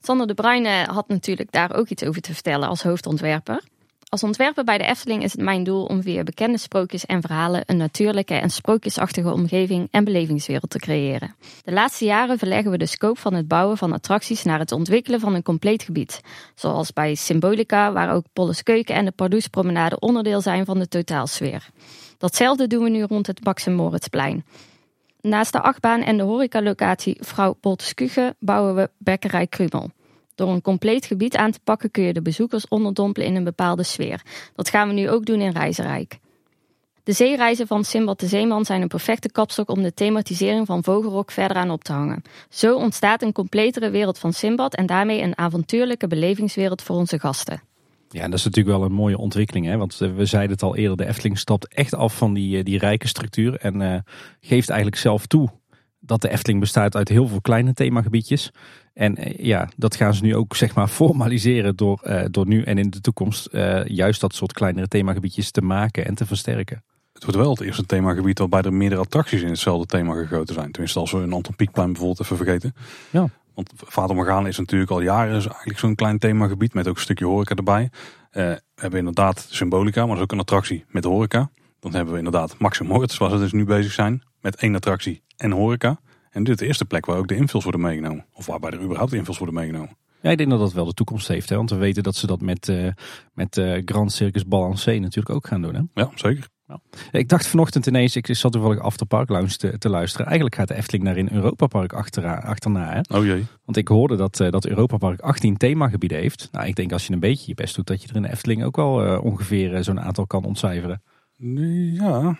[0.00, 3.62] Sander de Bruyne had natuurlijk daar ook iets over te vertellen als hoofdontwerper.
[4.08, 7.62] Als ontwerper bij de Efteling is het mijn doel om via bekende sprookjes en verhalen
[7.66, 11.34] een natuurlijke en sprookjesachtige omgeving en belevingswereld te creëren.
[11.64, 15.20] De laatste jaren verleggen we de scope van het bouwen van attracties naar het ontwikkelen
[15.20, 16.20] van een compleet gebied.
[16.54, 21.68] Zoals bij Symbolica, waar ook Polles Keuken en de Pardoespromenade onderdeel zijn van de totaalsfeer.
[22.18, 24.44] Datzelfde doen we nu rond het Max Moritzplein.
[25.20, 29.90] Naast de achtbaan en de horecalocatie Vrouw Polteskuge bouwen we Bekkerij Krumel.
[30.38, 33.82] Door een compleet gebied aan te pakken kun je de bezoekers onderdompelen in een bepaalde
[33.82, 34.22] sfeer.
[34.54, 36.18] Dat gaan we nu ook doen in Reizenrijk.
[37.02, 41.30] De zeereizen van Simbad de Zeeman zijn een perfecte kapstok om de thematisering van Vogelrok
[41.30, 42.22] verder aan op te hangen.
[42.48, 47.62] Zo ontstaat een completere wereld van Simbad en daarmee een avontuurlijke belevingswereld voor onze gasten.
[48.08, 49.66] Ja, dat is natuurlijk wel een mooie ontwikkeling.
[49.66, 49.76] Hè?
[49.76, 53.08] Want we zeiden het al eerder, de Efteling stapt echt af van die, die rijke
[53.08, 53.56] structuur.
[53.56, 53.98] En uh,
[54.40, 55.48] geeft eigenlijk zelf toe
[55.98, 58.50] dat de Efteling bestaat uit heel veel kleine themagebiedjes.
[58.94, 62.62] En uh, ja, dat gaan ze nu ook zeg maar formaliseren door, uh, door nu
[62.62, 63.48] en in de toekomst
[63.84, 66.82] juist dat soort kleinere themagebiedjes te maken en te versterken.
[67.12, 70.70] Het wordt wel het eerste themagebied waarbij er meerdere attracties in hetzelfde thema gegoten zijn.
[70.70, 72.74] Tenminste, als we een Anton Pieckplein bijvoorbeeld even vergeten.
[73.10, 73.28] Ja.
[73.54, 77.24] Want Vader Morgana is natuurlijk al jaren eigenlijk zo'n klein themagebied met ook een stukje
[77.24, 77.82] horeca erbij.
[77.82, 77.90] Uh,
[78.32, 81.50] we hebben inderdaad Symbolica, maar dat is ook een attractie met horeca.
[81.80, 85.22] Dan hebben we inderdaad Max Moritz, zoals we dus nu bezig zijn, met één attractie
[85.38, 86.00] en horeca.
[86.30, 88.24] En dit is de eerste plek waar ook de invuls worden meegenomen.
[88.32, 89.96] Of waarbij er überhaupt invuls worden meegenomen.
[90.20, 91.48] Ja, ik denk dat dat wel de toekomst heeft.
[91.48, 91.56] Hè?
[91.56, 92.88] Want we weten dat ze dat met, uh,
[93.34, 95.74] met uh, Grand Circus Balancé natuurlijk ook gaan doen.
[95.74, 95.82] Hè?
[95.94, 96.48] Ja, zeker.
[97.10, 100.26] Ik dacht vanochtend ineens, ik zat toevallig After Park Lounge te, te luisteren.
[100.26, 102.42] Eigenlijk gaat de Efteling naar in Europa Park achterna.
[102.42, 103.16] achterna hè?
[103.16, 103.46] Oh jee.
[103.64, 106.48] Want ik hoorde dat, uh, dat Europa Park 18 themagebieden heeft.
[106.52, 108.30] Nou, ik denk als je een beetje je best doet, dat je er in de
[108.30, 111.02] Efteling ook wel ongeveer zo'n aantal kan ontcijferen.
[111.92, 112.38] Ja,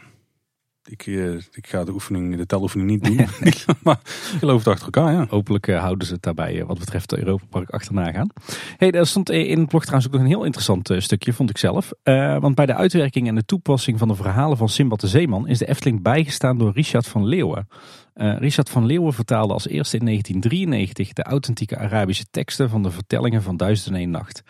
[0.91, 3.17] ik, uh, ik ga de oefening, de teloefening niet doen.
[3.83, 5.27] maar ik geloof het achter elkaar, ja.
[5.29, 8.29] Hopelijk uh, houden ze het daarbij uh, wat betreft de Europa Park achterna gaan.
[8.77, 11.59] Hey, daar stond in het blog trouwens ook nog een heel interessant stukje, vond ik
[11.59, 11.93] zelf.
[12.41, 15.59] want bij de uitwerking en de toepassing van de verhalen van Simbad de Zeeman is
[15.59, 17.69] de Efteling bijgestaan door Richard van Leeuwen.
[18.15, 23.43] Richard van Leeuwen vertaalde als eerste in 1993 de authentieke Arabische teksten van de vertellingen
[23.43, 24.43] van Duizend en Nacht.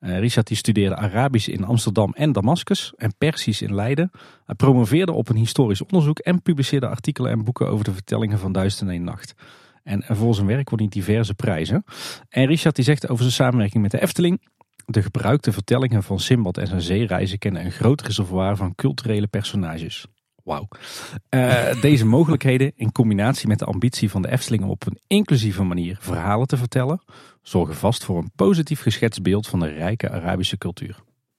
[0.00, 4.10] Uh, Richard die studeerde Arabisch in Amsterdam en Damascus en Persisch in Leiden.
[4.44, 8.52] Hij promoveerde op een historisch onderzoek en publiceerde artikelen en boeken over de vertellingen van
[8.52, 9.34] Duizend en Eén Nacht.
[9.82, 11.84] En voor zijn werk won hij diverse prijzen.
[12.28, 14.40] En Richard die zegt over zijn samenwerking met de Efteling.
[14.86, 20.06] De gebruikte vertellingen van Simbad en zijn zeereizen kennen een groot reservoir van culturele personages.
[20.50, 20.68] Wauw.
[21.30, 25.62] Uh, deze mogelijkheden in combinatie met de ambitie van de Efteling om op een inclusieve
[25.62, 27.02] manier verhalen te vertellen,
[27.42, 30.96] zorgen vast voor een positief geschetst beeld van de rijke Arabische cultuur.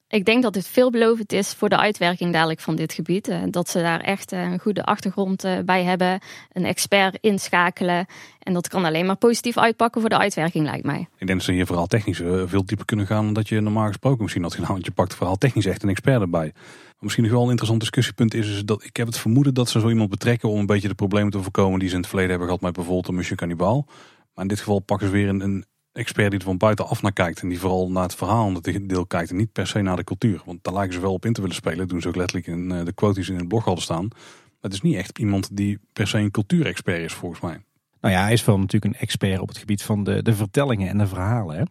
[0.07, 3.31] Ik denk dat dit veelbelovend is voor de uitwerking dadelijk van dit gebied.
[3.49, 6.19] Dat ze daar echt een goede achtergrond bij hebben,
[6.51, 8.05] een expert inschakelen.
[8.39, 10.99] En dat kan alleen maar positief uitpakken voor de uitwerking, lijkt mij.
[11.17, 13.87] Ik denk dat ze hier vooral technisch veel dieper kunnen gaan dan dat je normaal
[13.87, 14.71] gesproken misschien had gedaan.
[14.71, 16.53] Want je pakt vooral technisch echt een expert erbij.
[17.01, 19.89] Misschien nog wel een interessant discussiepunt is, dat ik heb het vermoeden dat ze zo
[19.89, 22.47] iemand betrekken om een beetje de problemen te voorkomen die ze in het verleden hebben
[22.47, 23.85] gehad met bijvoorbeeld een Monsieur Cannibal.
[24.33, 27.13] Maar in dit geval pakken ze weer een, een expert die er van buitenaf naar
[27.13, 27.41] kijkt.
[27.41, 29.29] En die vooral naar het verhaal het deel kijkt.
[29.29, 30.41] En niet per se naar de cultuur.
[30.45, 31.77] Want daar lijken ze wel op in te willen spelen.
[31.77, 34.07] Dat doen ze ook letterlijk in de quotes in het blog al staan.
[34.07, 37.63] Maar het is niet echt iemand die per se een cultuurexpert is volgens mij.
[38.01, 40.89] Nou ja, hij is wel natuurlijk een expert op het gebied van de, de vertellingen
[40.89, 41.57] en de verhalen.
[41.57, 41.63] Hè?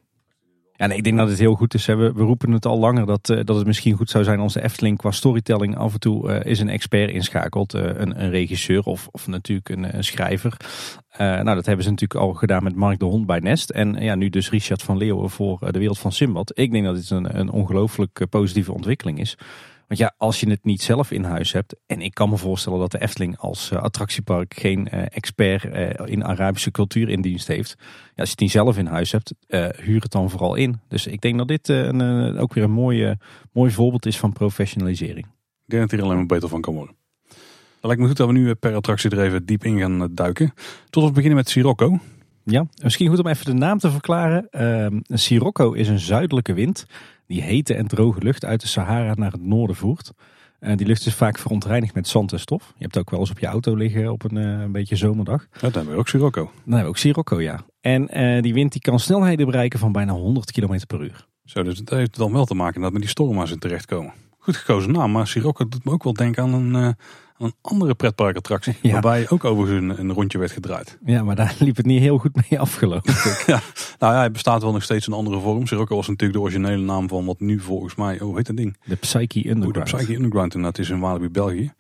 [0.89, 1.87] Nee, ik denk dat het heel goed is.
[1.87, 4.99] We, we roepen het al langer dat, dat het misschien goed zou zijn de Efteling
[4.99, 7.73] qua storytelling af en toe is een expert inschakelt.
[7.73, 10.57] een, een regisseur of, of natuurlijk een, een schrijver.
[11.19, 13.71] nou, dat hebben ze natuurlijk al gedaan met Mark de Hond bij Nest.
[13.71, 16.59] En ja, nu dus Richard van Leeuwen voor de wereld van Simbad.
[16.59, 19.37] Ik denk dat dit een, een ongelooflijk positieve ontwikkeling is.
[19.91, 21.77] Want ja, als je het niet zelf in huis hebt.
[21.87, 25.91] En ik kan me voorstellen dat de Efteling als uh, attractiepark geen uh, expert uh,
[26.05, 27.77] in Arabische cultuur in dienst heeft.
[27.79, 29.35] Ja, als je het niet zelf in huis hebt,
[29.77, 30.81] huur het dan vooral in.
[30.89, 31.71] Dus ik denk dat dit
[32.39, 33.19] ook weer een mooie,
[33.53, 35.27] mooi voorbeeld is van professionalisering.
[35.27, 36.95] Ik denk dat hier alleen maar beter van kan worden.
[37.81, 40.53] Lijkt me goed dat we nu per attractie er even diep in gaan duiken.
[40.91, 41.99] Tot we beginnen met Sirocco.
[42.51, 44.49] Ja, misschien goed om even de naam te verklaren.
[44.51, 46.87] Uh, Sirocco is een zuidelijke wind
[47.27, 50.13] die hete en droge lucht uit de Sahara naar het noorden voert.
[50.61, 52.73] Uh, die lucht is vaak verontreinigd met zand en stof.
[52.77, 55.47] Je hebt ook wel eens op je auto liggen op een, uh, een beetje zomerdag.
[55.53, 56.43] Ja, dan hebben we ook Sirocco.
[56.43, 57.61] Dan hebben we ook Sirocco, ja.
[57.81, 61.27] En uh, die wind die kan snelheden bereiken van bijna 100 km per uur.
[61.45, 64.13] Zo, dus het heeft dan wel te maken dat we die storma's in terechtkomen.
[64.39, 66.97] Goed gekozen naam, maar Sirocco doet me ook wel denken aan een,
[67.41, 68.77] een andere pretparkattractie.
[68.83, 68.93] Ja.
[68.93, 70.99] Waarbij ook overigens een, een, rondje werd gedraaid.
[71.05, 73.15] Ja, maar daar liep het niet heel goed mee afgelopen.
[73.53, 73.61] ja,
[73.99, 75.67] nou ja, hij bestaat wel nog steeds in andere vorm.
[75.67, 78.77] Sirocco was natuurlijk de originele naam van wat nu volgens mij, oh heet dat ding?
[78.85, 79.77] De Psyche Underground.
[79.77, 81.73] Oh, de Psyche Underground en dat is in Walibi, België.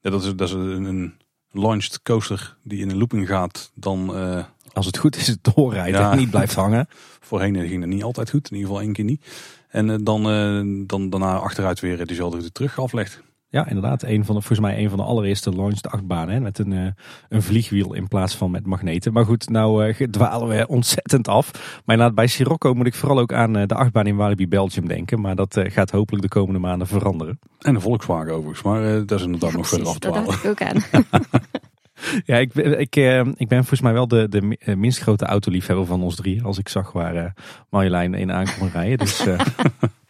[0.00, 1.14] Ja, dat is, dat is een, een
[1.50, 3.70] launched coaster die in een looping gaat.
[3.74, 6.12] Dan, uh, Als het goed is, het doorrijdt ja.
[6.12, 6.88] en niet blijft hangen.
[7.20, 9.26] Voorheen ging het niet altijd goed, in ieder geval één keer niet.
[9.68, 13.22] En uh, dan, uh, dan daarna achteruit weer diezelfde terug aflegt.
[13.52, 14.02] Ja, inderdaad.
[14.02, 16.42] Een van de, volgens mij een van de allereerste launched achtbanen.
[16.42, 16.86] met een, uh,
[17.28, 19.12] een vliegwiel in plaats van met magneten.
[19.12, 21.52] Maar goed, nou uh, dwalen we ontzettend af.
[21.52, 24.88] Maar inderdaad, bij Sirocco moet ik vooral ook aan uh, de achtbaan in Walibi Belgium
[24.88, 25.20] denken.
[25.20, 27.38] Maar dat gaat hopelijk de komende maanden veranderen.
[27.58, 28.62] En de Volkswagen overigens.
[28.62, 30.24] Maar dat is inderdaad ja, nog verder af te dwalen.
[30.24, 30.82] Dat ook aan.
[32.30, 32.96] ja, ik, ik,
[33.36, 36.42] ik ben volgens mij wel de, de minst grote autoliefhebber van ons drie.
[36.42, 37.34] Als ik zag waar
[37.70, 38.98] Marjolein in aankwam rijden.
[38.98, 39.24] Dus...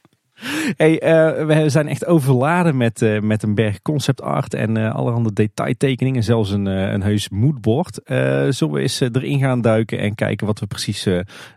[0.76, 4.94] Hey, uh, we zijn echt overladen met, uh, met een berg concept art en uh,
[4.94, 6.22] allerhande detailtekeningen.
[6.22, 8.00] Zelfs een, een heus moodboard.
[8.48, 11.06] zullen we eens erin gaan duiken en kijken wat we precies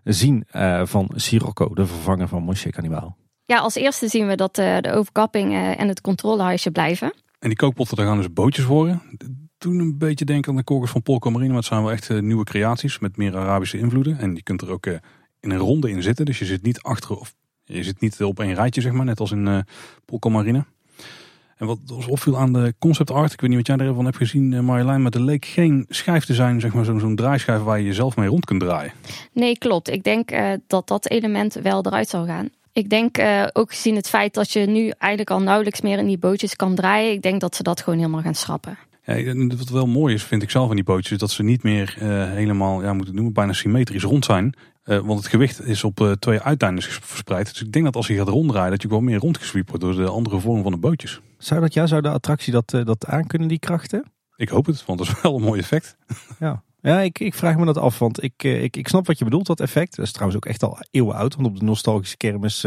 [0.03, 0.45] zien
[0.83, 3.15] van Sirocco, de vervanger van Moshe Cannibal.
[3.45, 7.13] Ja, als eerste zien we dat de overkapping en het controlehuisje blijven.
[7.39, 9.01] En die kookpotten, daar gaan dus bootjes worden.
[9.57, 11.49] Toen een beetje denken aan de kokers van Polka Marine.
[11.49, 14.17] Maar het zijn wel echt nieuwe creaties met meer Arabische invloeden.
[14.17, 14.85] En je kunt er ook
[15.39, 16.25] in een ronde in zitten.
[16.25, 17.33] Dus je zit niet achter of
[17.65, 19.59] je zit niet op één rijtje, zeg maar, net als in uh,
[20.05, 20.63] Polka.
[21.57, 24.17] En wat ons opviel aan de concept art, ik weet niet wat jij ervan hebt
[24.17, 27.79] gezien uh, Marjolein, maar er leek geen schijf te zijn, zeg maar zo'n draaischijf waar
[27.79, 28.91] je jezelf mee rond kunt draaien.
[29.33, 29.89] Nee, klopt.
[29.89, 32.49] Ik denk uh, dat dat element wel eruit zal gaan.
[32.73, 36.07] Ik denk uh, ook gezien het feit dat je nu eigenlijk al nauwelijks meer in
[36.07, 38.77] die bootjes kan draaien, ik denk dat ze dat gewoon helemaal gaan schrappen.
[39.05, 41.97] Ja, wat wel mooi is, vind ik zelf in die bootjes, dat ze niet meer
[42.01, 44.53] uh, helemaal, ja, moet het noemen, bijna symmetrisch rond zijn.
[44.85, 47.49] Uh, want het gewicht is op uh, twee uiteindes verspreid.
[47.49, 49.95] Dus ik denk dat als je gaat ronddraaien, dat je gewoon meer rondgeswiept wordt door
[49.95, 51.21] de andere vorm van de bootjes.
[51.37, 54.11] Zou dat ja, zou de attractie dat, uh, dat aankunnen, die krachten?
[54.35, 55.97] Ik hoop het, want dat is wel een mooi effect.
[56.39, 59.25] Ja, ja ik, ik vraag me dat af, want ik, ik, ik snap wat je
[59.25, 59.95] bedoelt, dat effect.
[59.95, 62.65] Dat is trouwens ook echt al eeuwen oud, want op de nostalgische kermis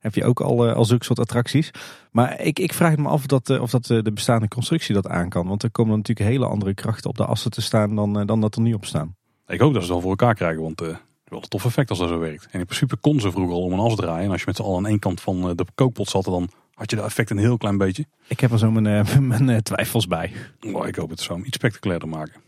[0.00, 1.70] heb je ook al, al zulke soort attracties.
[2.10, 5.28] Maar ik, ik vraag me af of dat, of dat de bestaande constructie dat aan
[5.28, 5.46] kan.
[5.46, 8.54] Want er komen natuurlijk hele andere krachten op de assen te staan dan, dan dat
[8.54, 9.16] er nu op staan.
[9.46, 10.82] Ik hoop dat ze het dan voor elkaar krijgen, want
[11.30, 12.48] wel een tof effect als dat zo werkt.
[12.50, 14.24] En in principe kon ze vroeger al om een as draaien.
[14.24, 16.50] En als je met z'n allen aan één kant van eh, de kookpot zat, dan
[16.74, 18.06] had je dat effect een heel klein beetje.
[18.26, 20.32] Ik heb er zo mijn, uh, mijn uh, twijfels bij.
[20.60, 22.40] Oh, ik hoop het zo iets spectaculairder maken.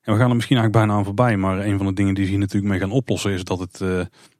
[0.00, 1.36] En we gaan er misschien eigenlijk bijna aan voorbij.
[1.36, 3.80] Maar een van de dingen die ze hier natuurlijk mee gaan oplossen is dat het,
[3.80, 3.88] uh,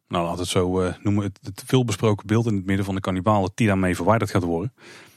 [0.08, 3.50] nou laat het zo noemen, het, het veelbesproken beeld in het midden van de kannibalen,
[3.54, 4.72] die daarmee verwijderd gaat worden.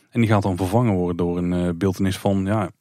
[0.10, 2.72] En die gaat dan vervangen worden door een beeldenis van, ja,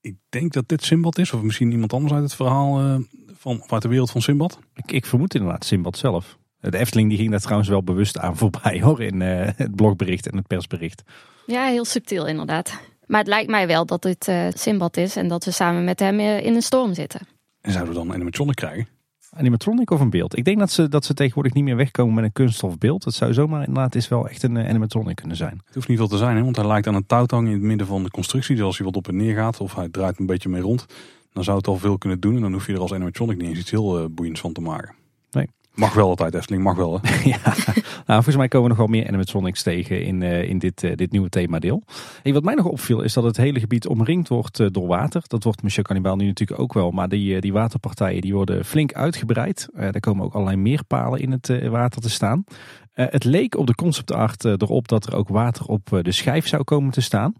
[0.00, 1.32] ik denk dat dit Simbad is.
[1.32, 3.00] Of misschien iemand anders uit het verhaal
[3.42, 4.58] van, uit de wereld van Simbad?
[4.74, 6.38] Ik, ik vermoed inderdaad Simbad zelf.
[6.60, 10.30] De Efteling die ging daar trouwens wel bewust aan voorbij hoor in uh, het blogbericht
[10.30, 11.02] en het persbericht.
[11.46, 12.80] Ja, heel subtiel inderdaad.
[13.06, 16.00] Maar het lijkt mij wel dat het uh, Simbad is en dat we samen met
[16.00, 17.20] hem uh, in een storm zitten.
[17.60, 18.88] En zouden we dan een animatronic krijgen?
[19.30, 20.36] Animatronic of een beeld?
[20.36, 23.04] Ik denk dat ze, dat ze tegenwoordig niet meer wegkomen met een kunststofbeeld.
[23.04, 25.60] Het zou zomaar inderdaad is wel echt een animatronic kunnen zijn.
[25.64, 26.42] Het hoeft niet veel te zijn, hè?
[26.42, 28.56] want hij lijkt aan een touwtang in het midden van de constructie.
[28.56, 30.86] Dus als hij wat op en neer gaat of hij draait een beetje mee rond,
[31.32, 32.34] dan zou het al veel kunnen doen.
[32.34, 34.60] En dan hoef je er als animatronic niet eens iets heel uh, boeiends van te
[34.60, 34.94] maken.
[35.30, 35.48] Nee.
[35.74, 36.98] Mag wel altijd, Efteling, mag wel.
[37.02, 37.28] Hè?
[37.28, 40.96] ja, nou, volgens mij komen nog wel meer animatronics tegen in, uh, in dit, uh,
[40.96, 41.82] dit nieuwe themadeel.
[42.22, 45.22] En wat mij nog opviel is dat het hele gebied omringd wordt door water.
[45.26, 46.90] Dat wordt Monsieur Cannibal nu natuurlijk ook wel.
[46.90, 49.68] Maar die, die waterpartijen die worden flink uitgebreid.
[49.74, 52.44] er komen ook allerlei meerpalen in het water te staan.
[52.92, 56.64] het leek op de concept art erop dat er ook water op de schijf zou
[56.64, 57.34] komen te staan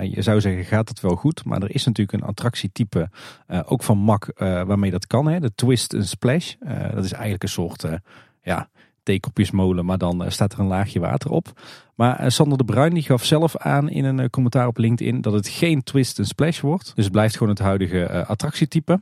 [0.00, 1.44] je zou zeggen, gaat het wel goed?
[1.44, 3.10] Maar er is natuurlijk een attractietype,
[3.48, 5.26] uh, ook van MAC, uh, waarmee dat kan.
[5.26, 5.40] Hè?
[5.40, 6.54] De Twist and Splash.
[6.94, 7.84] Dat is eigenlijk een soort
[8.42, 8.68] ja,
[9.02, 11.60] theekopjesmolen, maar dan staat er een laagje water op.
[11.94, 15.48] Maar Sander de Bruin die gaf zelf aan in een commentaar op LinkedIn dat het
[15.48, 16.92] geen twist en splash wordt.
[16.94, 19.00] Dus het blijft gewoon het huidige attractietype.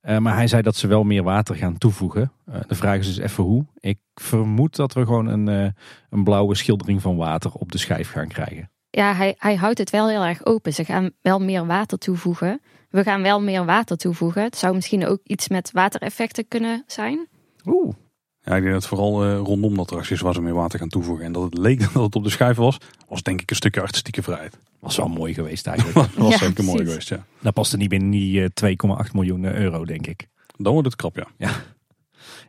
[0.00, 2.32] maar hij zei dat ze wel meer water gaan toevoegen.
[2.66, 3.64] de vraag is dus even hoe.
[3.80, 5.74] Ik vermoed dat we gewoon een,
[6.10, 8.70] een blauwe schildering van water op de schijf gaan krijgen.
[8.90, 10.74] Ja, hij, hij houdt het wel heel erg open.
[10.74, 12.60] Ze gaan wel meer water toevoegen.
[12.90, 14.42] We gaan wel meer water toevoegen.
[14.42, 17.28] Het zou misschien ook iets met watereffecten kunnen zijn.
[17.66, 17.94] Oeh.
[18.40, 21.24] Ja, ik denk dat vooral uh, rondom dat attracties waar ze meer water gaan toevoegen.
[21.24, 23.80] En dat het leek dat het op de schijf was, was denk ik een stukje
[23.80, 24.58] artistieke vrijheid.
[24.78, 26.14] Was wel mooi geweest eigenlijk.
[26.14, 27.24] was ja, zeker mooi geweest, ja.
[27.40, 30.26] Dat paste niet binnen die 2,8 eh, miljoen euro, denk ik.
[30.56, 31.26] Dan wordt het krap, ja.
[31.36, 31.50] Ja.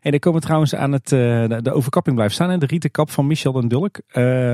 [0.01, 1.19] En er komen trouwens aan het, eh,
[1.61, 2.59] de overkapping blijft staan.
[2.59, 4.01] De rieten kap van Michel en Dulk.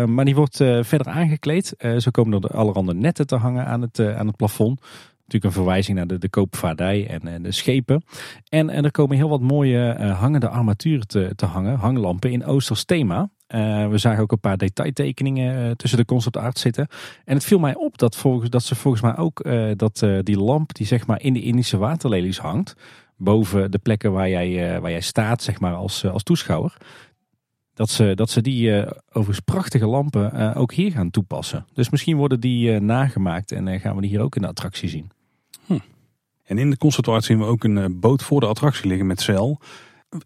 [0.07, 1.73] maar die wordt verder aangekleed.
[1.97, 4.79] zo komen er allerhande netten te hangen aan het, aan het plafond.
[5.25, 8.03] Natuurlijk een verwijzing naar de, de koopvaardij en, de schepen.
[8.49, 11.77] En, en er komen heel wat mooie hangende armaturen te, te hangen.
[11.77, 13.29] Hanglampen in Oosters thema.
[13.89, 16.87] We zagen ook een paar detailtekeningen tussen de concept art zitten.
[17.25, 20.73] En het viel mij op dat, volgens, dat ze volgens mij ook dat die lamp
[20.73, 22.75] die zeg maar in de Indische waterlelies hangt.
[23.17, 26.77] Boven de plekken waar jij, waar jij staat zeg maar als, als toeschouwer.
[27.73, 31.65] Dat ze, dat ze die uh, overigens prachtige lampen ook hier gaan toepassen.
[31.73, 35.11] Dus misschien worden die nagemaakt en gaan we die hier ook in de attractie zien.
[36.45, 39.07] En in de concept art zien we ook een eh, boot voor de attractie liggen
[39.07, 39.59] met zeil.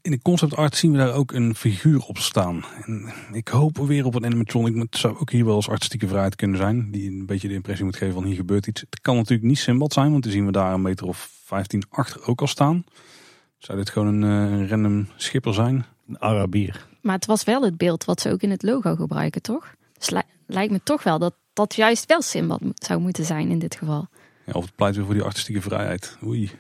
[0.02, 2.66] In de concept art zien we daar ook een figuur op staan.
[2.86, 6.08] En ik hoop weer op een animatronic, maar het zou ook hier wel eens artistieke
[6.08, 6.92] vrijheid kunnen zijn.
[6.92, 8.82] Die een beetje de impressie moet geven van hier gebeurt iets.
[8.82, 11.84] Het kan natuurlijk niet Simbad zijn, want dan zien we daar een meter of 15
[11.90, 12.84] achter ook al staan.
[13.58, 15.86] Zou dit gewoon een, uh, random schipper zijn?
[16.08, 16.88] Een Arabier.
[17.02, 19.76] Maar het was wel het beeld wat ze ook in het logo gebruiken, toch?
[19.98, 20.10] Dus
[20.46, 24.10] lijkt me toch wel dat dat juist wel Simbad zou moeten zijn in dit geval
[24.54, 26.18] of het pleit weer voor die artistieke vrijheid.
[26.24, 26.52] Oei.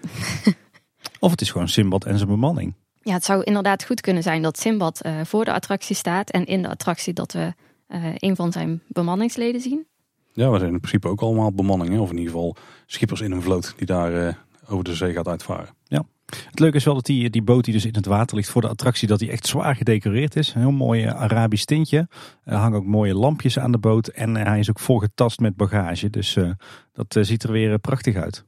[1.19, 2.73] of het is gewoon Simbad en zijn bemanning.
[3.09, 6.29] Ja, het zou inderdaad goed kunnen zijn dat Simbad uh, voor de attractie staat.
[6.29, 7.53] En in de attractie dat we
[7.87, 9.87] uh, een van zijn bemanningsleden zien.
[10.33, 11.99] Ja, we zijn in principe ook allemaal bemanning.
[11.99, 14.33] Of in ieder geval schippers in een vloot die daar uh,
[14.67, 15.69] over de zee gaat uitvaren.
[15.83, 16.03] Ja.
[16.49, 18.61] Het leuke is wel dat die, die boot die dus in het water ligt voor
[18.61, 20.53] de attractie, dat die echt zwaar gedecoreerd is.
[20.53, 22.07] Een heel mooi Arabisch tintje.
[22.43, 26.09] Er hangen ook mooie lampjes aan de boot en hij is ook volgetast met bagage.
[26.09, 26.51] Dus uh,
[26.93, 28.45] dat ziet er weer prachtig uit.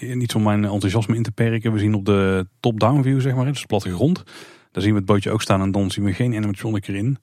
[0.00, 1.72] Niet om mijn enthousiasme in te perken.
[1.72, 4.22] We zien op de top-down view, zeg maar, dus platte grond.
[4.70, 7.18] Daar zien we het bootje ook staan en dan zien we geen animatronic erin.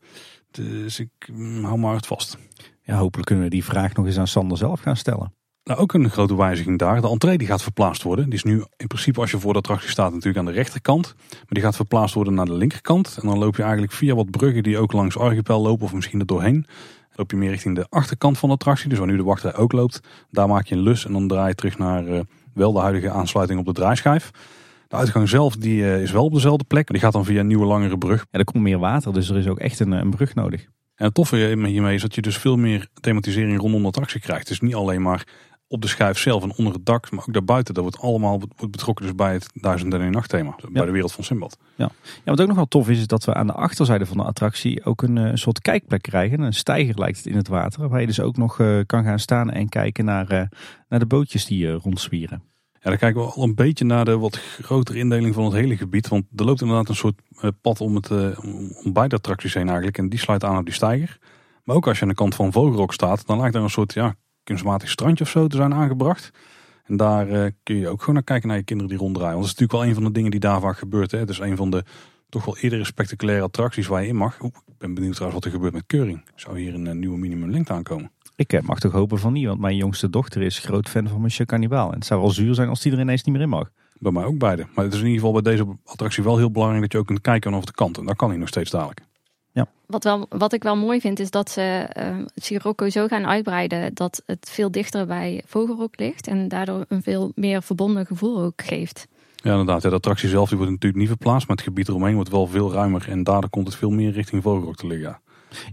[0.52, 2.38] Dus ik mm, hou maar het vast.
[2.82, 5.34] Ja, hopelijk kunnen we die vraag nog eens aan Sander zelf gaan stellen.
[5.64, 7.02] Nou, ook een grote wijziging daar.
[7.02, 8.26] De entree die gaat verplaatst worden.
[8.26, 11.14] Die is nu in principe als je voor de attractie staat natuurlijk aan de rechterkant.
[11.30, 13.18] Maar die gaat verplaatst worden naar de linkerkant.
[13.22, 16.20] En dan loop je eigenlijk via wat bruggen die ook langs Archipel lopen of misschien
[16.20, 16.62] er doorheen.
[16.62, 18.90] Dan loop je meer richting de achterkant van de attractie.
[18.90, 20.00] Dus waar nu de wachtrij ook loopt.
[20.30, 22.20] Daar maak je een lus en dan draai je terug naar uh,
[22.54, 24.32] wel de huidige aansluiting op de draaischijf.
[24.88, 26.88] De uitgang zelf die, uh, is wel op dezelfde plek.
[26.88, 28.26] Die gaat dan via een nieuwe langere brug.
[28.32, 30.64] Ja, er komt meer water, dus er is ook echt een, een brug nodig.
[30.96, 34.48] En het toffe hiermee is dat je dus veel meer thematisering rondom de attractie krijgt.
[34.48, 35.28] Dus niet alleen maar
[35.68, 37.74] op de schijf zelf en onder het dak, maar ook daarbuiten.
[37.74, 40.56] Dat wordt allemaal wordt betrokken dus bij het duizend en nacht thema.
[40.72, 41.58] Bij de wereld van Simbad.
[41.76, 41.90] Ja.
[42.04, 44.24] ja, wat ook nog wel tof is, is dat we aan de achterzijde van de
[44.24, 46.42] attractie ook een, een eh, soort kijkplek krijgen.
[46.42, 49.20] Een steiger lijkt het in het water, waar je dus ook nog uh, kan gaan
[49.20, 50.42] staan en kijken naar, uh,
[50.90, 52.44] naar de bootjes die uh, rondzwieren.
[52.74, 55.78] Ja, dan kijken we al een beetje naar de wat grotere indeling van het hele
[55.78, 56.08] gebied.
[56.08, 57.22] Want er loopt inderdaad een soort
[57.62, 58.10] pad om, het,
[58.84, 59.98] om beide attracties heen eigenlijk.
[59.98, 61.18] En die sluit aan op die steiger.
[61.64, 63.94] Maar ook als je aan de kant van Vogelrok staat, dan lijkt er een soort
[63.94, 66.32] ja, kunstmatig strandje of zo te zijn aangebracht.
[66.84, 69.34] En daar uh, kun je ook gewoon naar kijken naar je kinderen die ronddraaien.
[69.34, 71.12] Want dat is natuurlijk wel een van de dingen die daar vaak gebeurt.
[71.12, 71.18] Hè.
[71.18, 71.84] Het is een van de
[72.30, 74.40] toch wel eerdere spectaculaire attracties waar je in mag.
[74.40, 76.24] ik ben benieuwd trouwens wat er gebeurt met keuring.
[76.36, 78.12] Zou hier een, een nieuwe minimumlengte aankomen?
[78.36, 81.22] Ik eh, mag toch hopen van niet, want mijn jongste dochter is groot fan van
[81.22, 81.88] Monsieur Cannibal.
[81.88, 83.70] En het zou wel zuur zijn als die er ineens niet meer in mag.
[84.00, 84.66] Bij mij ook beide.
[84.76, 87.06] Maar het is in ieder geval bij deze attractie wel heel belangrijk dat je ook
[87.06, 87.98] kunt kijken vanaf de kant.
[87.98, 89.02] En dat kan hij nog steeds dadelijk.
[89.94, 91.88] Wat, wel, wat ik wel mooi vind is dat ze
[92.36, 96.28] Sirocco zo gaan uitbreiden dat het veel dichter bij Vogelrok ligt.
[96.28, 99.08] En daardoor een veel meer verbonden gevoel ook geeft.
[99.36, 99.82] Ja, inderdaad.
[99.82, 102.72] de attractie zelf die wordt natuurlijk niet verplaatst, maar het gebied eromheen wordt wel veel
[102.72, 103.10] ruimer.
[103.10, 105.20] En daardoor komt het veel meer richting Vogelrok te liggen.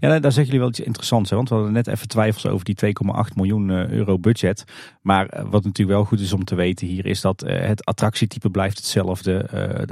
[0.01, 1.31] Ja, daar zeggen jullie wel iets interessants.
[1.31, 1.37] Hè?
[1.37, 4.65] Want we hadden net even twijfels over die 2,8 miljoen eh, euro budget.
[5.03, 7.85] Maar eh, wat natuurlijk wel goed is om te weten hier is dat eh, het
[7.85, 9.49] attractietype blijft hetzelfde.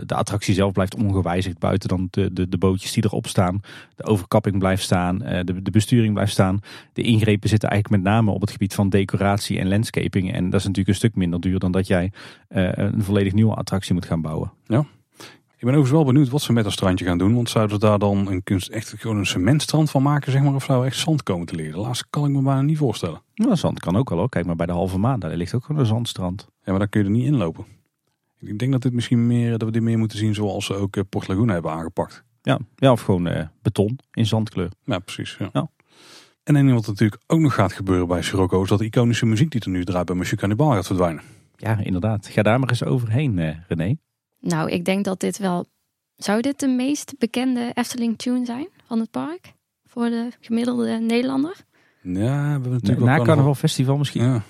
[0.07, 3.61] De attractie zelf blijft ongewijzigd buiten dan de, de, de bootjes die erop staan.
[3.97, 5.19] De overkapping blijft staan.
[5.19, 6.61] De, de besturing blijft staan.
[6.93, 10.33] De ingrepen zitten eigenlijk met name op het gebied van decoratie en landscaping.
[10.33, 12.13] En dat is natuurlijk een stuk minder duur dan dat jij
[12.49, 14.53] een volledig nieuwe attractie moet gaan bouwen.
[14.67, 14.85] Ja.
[15.59, 17.35] Ik ben overigens wel benieuwd wat ze met dat strandje gaan doen.
[17.35, 20.55] Want zouden ze daar dan een kunst, echt gewoon een cementstrand van maken, zeg maar?
[20.55, 21.75] Of zou echt zand komen te liggen?
[21.75, 23.23] De laatste kan ik me bijna niet voorstellen.
[23.35, 24.29] Nou, zand kan ook wel hoor.
[24.29, 26.47] Kijk maar bij de halve maan, daar ligt ook gewoon een zandstrand.
[26.49, 27.65] Ja, maar daar kun je er niet in lopen.
[28.39, 30.97] Ik denk dat, dit misschien meer, dat we dit meer moeten zien zoals ze ook
[30.97, 32.25] eh, Port Laguna hebben aangepakt.
[32.43, 34.71] Ja, ja of gewoon eh, beton in zandkleur.
[34.85, 35.37] Ja, precies.
[35.39, 35.51] Ja.
[35.53, 35.71] Ja.
[36.43, 39.27] En een ding wat natuurlijk ook nog gaat gebeuren bij Sirocco is dat de iconische
[39.27, 41.23] muziek die er nu draait bij Monsieur Cannibal gaat verdwijnen.
[41.57, 42.27] Ja, inderdaad.
[42.27, 43.97] Ga daar maar eens overheen, eh, René.
[44.41, 45.67] Nou, ik denk dat dit wel...
[46.17, 49.53] Zou dit de meest bekende Efteling-tune zijn van het park?
[49.87, 51.57] Voor de gemiddelde Nederlander?
[52.03, 54.25] Ja, we hebben natuurlijk Na wel Carnaval Festival misschien.
[54.25, 54.43] Ja,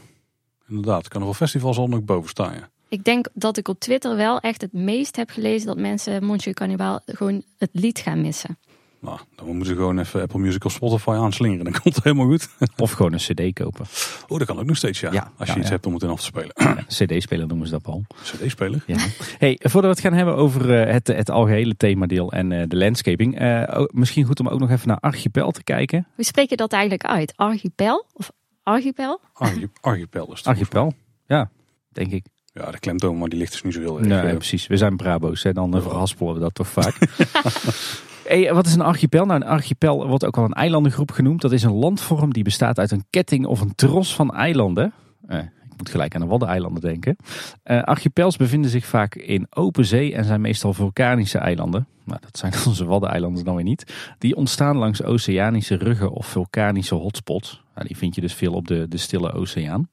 [0.68, 1.08] inderdaad.
[1.08, 2.54] Carnaval Festival zal er nog boven staan.
[2.54, 2.70] Ja.
[2.88, 6.54] Ik denk dat ik op Twitter wel echt het meest heb gelezen dat mensen Monsieur
[6.54, 8.58] Cannibal gewoon het lied gaan missen.
[9.00, 11.64] Nou, dan moeten ze gewoon even Apple Music of Spotify aanslingeren.
[11.64, 12.48] Dan komt het helemaal goed.
[12.76, 13.86] Of gewoon een cd kopen.
[14.28, 15.12] Oh, dat kan ook nog steeds, ja.
[15.12, 15.74] Ja, Als je ja, iets ja.
[15.74, 16.52] hebt om het in af te spelen.
[16.88, 18.04] CD-speler noemen ze dat al.
[18.22, 18.82] CD-speler.
[18.86, 18.96] Ja.
[19.38, 22.76] Hey, voordat we het gaan hebben over eh, het, het algehele themadeel en eh, de
[22.76, 23.38] landscaping.
[23.38, 26.06] eh, misschien goed om ook nog even naar Archipel te kijken.
[26.14, 27.32] Hoe spreek je dat eigenlijk uit?
[27.36, 28.06] Archipel?
[28.12, 28.30] Of
[28.62, 29.20] archipel?
[29.32, 30.46] Archi- Archipel is het.
[30.46, 30.92] Archipel,
[31.26, 31.50] ja,
[31.88, 32.24] denk ik.
[32.52, 34.06] Ja, de klemtoon, maar die ligt dus niet zo heel erg.
[34.06, 34.66] Nee, eh, precies.
[34.66, 36.94] We zijn Brabo's, hè, dan verhaspelen we dat toch vaak.
[38.52, 39.24] wat is een archipel?
[39.24, 41.40] Nou, een archipel wordt ook al een eilandengroep genoemd.
[41.40, 44.92] Dat is een landvorm die bestaat uit een ketting of een tros van eilanden.
[45.26, 47.16] Eh, ik moet gelijk aan de Waddeneilanden denken.
[47.62, 51.86] Eh, archipels bevinden zich vaak in open zee en zijn meestal vulkanische eilanden.
[52.04, 53.94] Nou, dat zijn onze Waddeneilanden dan weer niet.
[54.18, 57.62] Die ontstaan langs oceanische ruggen of vulkanische hotspots.
[57.74, 59.88] Nou, die vind je dus veel op de, de stille oceaan.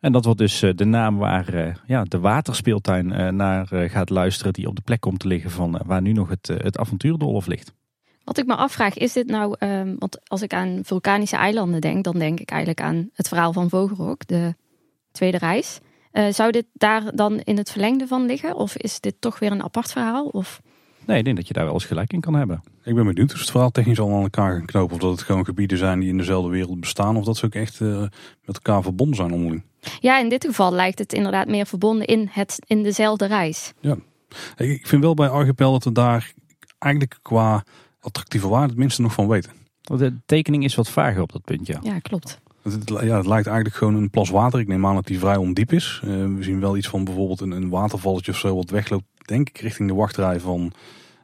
[0.00, 4.10] En dat wordt dus eh, de naam waar eh, ja, de waterspeeltuin eh, naar gaat
[4.10, 4.52] luisteren.
[4.52, 7.72] Die op de plek komt te liggen van waar nu nog het, het avontuurdolhof ligt.
[8.24, 12.04] Wat ik me afvraag, is dit nou, ehm, want als ik aan vulkanische eilanden denk,
[12.04, 14.54] dan denk ik eigenlijk aan het verhaal van Vogelrok, de
[15.12, 15.80] tweede reis.
[16.10, 18.56] Eh, zou dit daar dan in het verlengde van liggen?
[18.56, 20.26] Of is dit toch weer een apart verhaal?
[20.26, 20.60] Of...
[21.06, 22.62] Nee, ik denk dat je daar wel eens gelijk in kan hebben.
[22.84, 24.94] Ik ben benieuwd of het verhaal technisch al aan elkaar gaan knopen.
[24.94, 27.16] Of dat het gewoon gebieden zijn die in dezelfde wereld bestaan.
[27.16, 28.00] Of dat ze ook echt eh,
[28.44, 29.62] met elkaar verbonden zijn onderling.
[30.00, 33.72] Ja, in dit geval lijkt het inderdaad meer verbonden in, het, in dezelfde reis.
[34.54, 36.32] Hey, Ik vind wel bij Archipel dat we daar
[36.78, 37.64] eigenlijk qua
[38.00, 39.52] attractieve waarde het minste nog van weten.
[39.80, 41.78] De tekening is wat vager op dat punt, ja.
[41.82, 42.40] Ja, klopt.
[42.62, 44.60] Het, ja, het lijkt eigenlijk gewoon een plas water.
[44.60, 46.00] Ik neem aan dat die vrij ondiep is.
[46.02, 49.48] Eh, we zien wel iets van bijvoorbeeld een, een watervalletje of zo wat wegloopt, denk
[49.48, 50.72] ik, richting de wachtrij van,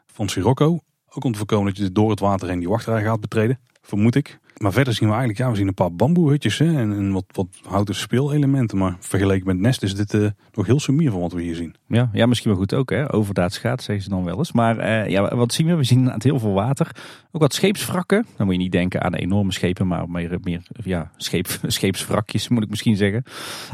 [0.07, 0.79] van Sirocco.
[1.09, 4.15] Ook om te voorkomen dat je door het water heen die wachtrij gaat betreden, vermoed
[4.15, 4.39] ik.
[4.57, 7.25] Maar verder zien we eigenlijk, ja, we zien een paar bamboehutjes hè, en, en wat,
[7.33, 8.79] wat houten speelelementen.
[8.79, 11.75] Maar vergeleken met Nest is dit eh, nog heel sumier van wat we hier zien.
[11.89, 12.91] Ja, ja, misschien wel goed ook.
[12.91, 13.13] Hè?
[13.13, 14.53] Overdaad schaats, zeggen ze dan wel eens.
[14.53, 15.75] Maar eh, ja, wat zien we?
[15.75, 16.97] We zien inderdaad heel veel water.
[17.33, 18.27] Ook wat scheepswrakken.
[18.37, 22.63] Dan moet je niet denken aan enorme schepen, maar meer, meer ja, scheep, scheepswrakjes moet
[22.63, 23.23] ik misschien zeggen.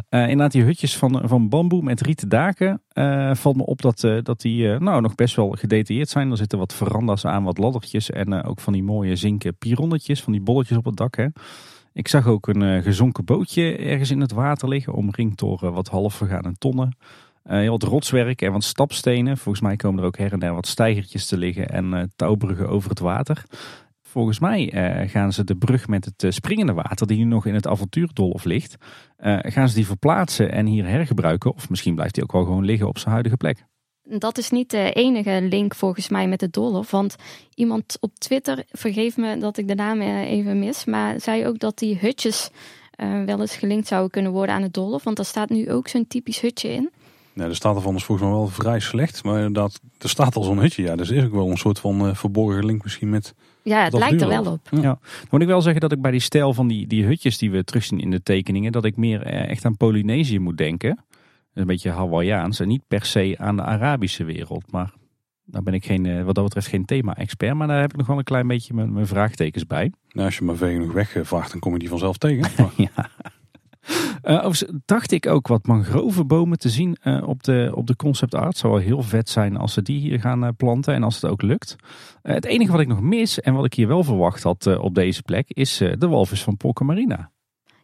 [0.09, 2.83] Eh, inderdaad, die hutjes van, van bamboe met rieten daken.
[2.93, 6.31] eh, valt me op dat, dat die nou, nog best wel gedetailleerd zijn.
[6.31, 10.33] Er zitten wat veranda's aan, wat laddertjes en ook van die mooie zinken pironnetjes, van
[10.33, 11.17] die bolletjes op het dak.
[11.17, 11.27] Hè?
[11.93, 15.75] Ik zag ook een eh, gezonken bootje ergens in het water liggen, omringd door eh,
[15.75, 16.97] wat half vergane tonnen.
[17.43, 19.39] Eh, heel wat rotswerk en wat stapstenen.
[19.39, 22.69] Volgens mij komen er ook her en der wat steigertjes te liggen en eh, touwbruggen
[22.69, 23.45] over het water.
[24.11, 27.47] Volgens mij eh, gaan ze de brug met het eh, springende water, die nu nog
[27.47, 28.77] in het avontuurdolhof ligt,
[29.17, 31.55] eh, gaan ze die verplaatsen en hier hergebruiken.
[31.55, 33.65] Of misschien blijft die ook wel gewoon liggen op zijn huidige plek.
[34.19, 36.91] Dat is niet de enige link volgens mij met het Dolhof.
[36.91, 37.17] Want
[37.55, 41.59] iemand op Twitter, vergeef me dat ik de naam eh, even mis, maar zei ook
[41.59, 42.51] dat die hutjes
[42.91, 45.05] eh, wel eens gelinkt zouden kunnen worden aan het Dolhof.
[45.05, 46.91] Want daar staat nu ook zo'n typisch hutje in.
[47.33, 49.25] Nee, de staat ervan is volgens mij wel vrij slecht.
[49.25, 50.83] Maar inderdaad, er staat al zo'n hutje.
[50.83, 53.35] Ja, dus is ook wel een soort van eh, verborgen link misschien met...
[53.63, 54.69] Ja, het Dat lijkt er wel op.
[54.71, 54.81] Ja.
[54.81, 54.99] Dan
[55.31, 57.65] moet ik wel zeggen dat ik bij die stijl van die, die hutjes die we
[57.65, 61.05] terugzien in de tekeningen, dat ik meer echt aan Polynesië moet denken.
[61.55, 64.73] Een beetje Hawaiiaans en niet per se aan de Arabische wereld.
[64.73, 64.93] Maar
[65.45, 67.55] daar ben ik geen, eh, wat dat betreft geen thema-expert.
[67.55, 69.93] Maar daar heb ik nog wel een klein beetje mijn, mijn vraagtekens bij.
[70.09, 72.51] Nou, als je maar ver genoeg wegvaart, dan kom je die vanzelf tegen.
[72.77, 73.11] Ja.
[74.23, 78.35] Eh, overigens dacht ik ook wat mangrovenbomen te zien eh, op, de, op de concept
[78.35, 78.57] art.
[78.57, 81.43] Zou wel heel vet zijn als ze die hier gaan planten en als het ook
[81.43, 81.77] lukt.
[82.23, 85.23] Het enige wat ik nog mis en wat ik hier wel verwacht had op deze
[85.23, 87.31] plek is eh, de walvis van Polka Marina.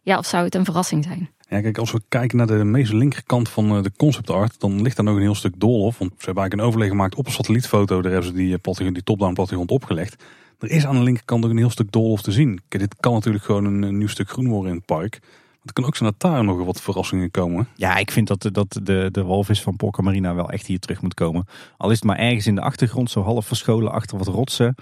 [0.03, 1.31] Ja, of zou het een verrassing zijn?
[1.49, 4.83] Ja, kijk, als we kijken naar de meest linkerkant van eh, de concept art, dan
[4.83, 5.99] ligt daar nog een heel stuk doolhof.
[5.99, 8.03] Want ze hebben eigenlijk een overleg gemaakt op een satellietfoto.
[8.03, 10.25] Daar hebben ze die, eh, plattegrond- die top-down plattegrond opgelegd.
[10.59, 12.61] Er is aan de linkerkant ook een heel stuk doolhof te zien.
[12.68, 15.20] Kijk, dit kan natuurlijk gewoon een, nieuw stuk groen worden in het park.
[15.62, 17.68] Het kan ook zijn dat daar nog wat verrassingen komen.
[17.75, 21.03] Ja, ik vind dat, dat de, de walvis van Polka Marina wel echt hier terug
[21.03, 21.47] moet komen.
[21.77, 24.75] Al is het maar ergens in de achtergrond, zo half verscholen achter wat rotsen,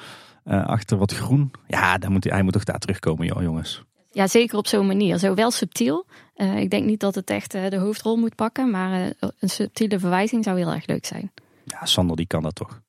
[0.44, 1.50] eh, achter wat groen.
[1.66, 3.84] Ja, dan moet, hij moet toch daar terugkomen, joh, jongens.
[4.14, 5.18] Ja, zeker op zo'n manier.
[5.18, 6.06] Zo wel subtiel.
[6.34, 9.50] Eh, ik denk niet dat het echt eh, de hoofdrol moet pakken, maar eh, een
[9.50, 11.32] subtiele verwijzing zou heel erg leuk zijn.
[11.64, 12.80] Ja, Sander die kan dat toch.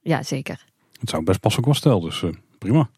[0.00, 0.64] Ja, zeker.
[1.00, 2.90] Het zou best passen qua stijl, dus eh, prima.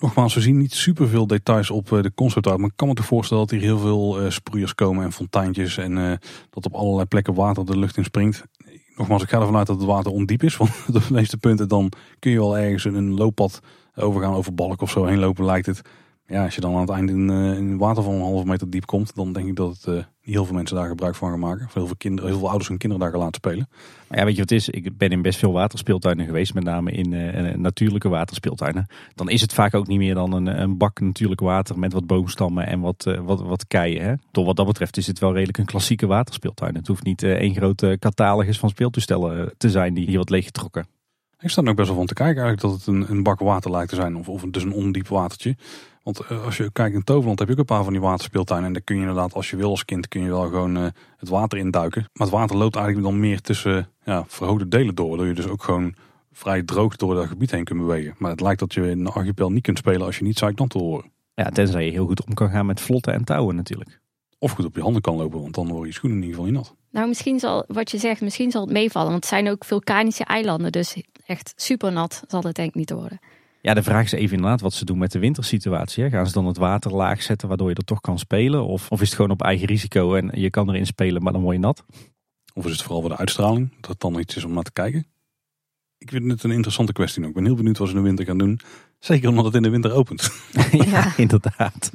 [0.00, 2.58] Nogmaals, we zien niet superveel details op eh, de concept art.
[2.58, 5.76] Maar ik kan me toch voorstellen dat hier heel veel eh, sproeiers komen en fonteintjes.
[5.78, 6.16] En eh,
[6.50, 8.44] dat op allerlei plekken water de lucht in springt.
[8.96, 10.56] nogmaals, ik ga ervan uit dat het water ondiep is.
[10.58, 13.60] Want op de meeste punten dan kun je wel ergens een looppad
[13.94, 15.82] overgaan over balk of zo heen lopen lijkt het.
[16.30, 18.86] Ja, als je dan aan het einde in, in water van een halve meter diep
[18.86, 21.38] komt, dan denk ik dat het, uh, niet heel veel mensen daar gebruik van gaan
[21.38, 21.66] maken.
[21.66, 23.68] Of heel veel, kinderen, heel veel ouders hun kinderen daar gaan laten spelen.
[24.08, 24.68] Maar ja, weet je wat het is?
[24.68, 28.86] Ik ben in best veel waterspeeltuinen geweest, met name in uh, natuurlijke waterspeeltuinen.
[29.14, 32.06] Dan is het vaak ook niet meer dan een, een bak natuurlijk water met wat
[32.06, 34.02] boomstammen en wat, wat, wat keien.
[34.02, 34.14] Hè?
[34.30, 36.74] Door wat dat betreft is het wel redelijk een klassieke waterspeeltuin.
[36.74, 40.86] Het hoeft niet één grote catalogus van speeltoestellen te zijn die hier wat leeggetrokken.
[41.40, 43.38] Ik sta er ook best wel van te kijken eigenlijk dat het een, een bak
[43.38, 44.16] water lijkt te zijn.
[44.16, 45.56] Of, of dus een ondiep watertje.
[46.02, 48.66] Want uh, als je kijkt in Toverland heb je ook een paar van die waterspeeltuinen.
[48.66, 50.86] En daar kun je inderdaad, als je wil als kind, kun je wel gewoon uh,
[51.16, 52.08] het water induiken.
[52.12, 55.08] Maar het water loopt eigenlijk dan meer tussen ja, verhoogde delen door.
[55.08, 55.94] Waardoor je dus ook gewoon
[56.32, 58.14] vrij droog door dat gebied heen kunt bewegen.
[58.18, 60.72] Maar het lijkt dat je in de archipel niet kunt spelen als je niet zeiknat
[60.72, 61.10] wil horen.
[61.34, 64.00] Ja, tenzij je heel goed om kan gaan met vlotten en touwen natuurlijk.
[64.38, 66.52] Of goed op je handen kan lopen, want dan worden je schoenen in ieder geval
[66.52, 66.76] niet nat.
[66.90, 69.10] Nou, misschien zal, wat je zegt, misschien zal het meevallen.
[69.10, 70.72] Want het zijn ook vulkanische eilanden.
[70.72, 73.18] Dus echt super nat zal het denk ik niet worden.
[73.62, 76.02] Ja, de vraag is even inderdaad wat ze doen met de wintersituatie.
[76.02, 76.10] Hè.
[76.10, 78.64] Gaan ze dan het water laag zetten waardoor je er toch kan spelen?
[78.64, 81.42] Of, of is het gewoon op eigen risico en je kan erin spelen, maar dan
[81.42, 81.84] word je nat?
[82.54, 84.72] Of is het vooral voor de uitstraling, dat het dan iets is om naar te
[84.72, 85.06] kijken?
[85.98, 87.26] Ik vind het een interessante kwestie.
[87.26, 88.60] Ik ben heel benieuwd wat ze in de winter gaan doen.
[88.98, 90.30] Zeker omdat het in de winter opent.
[90.90, 91.92] ja, inderdaad.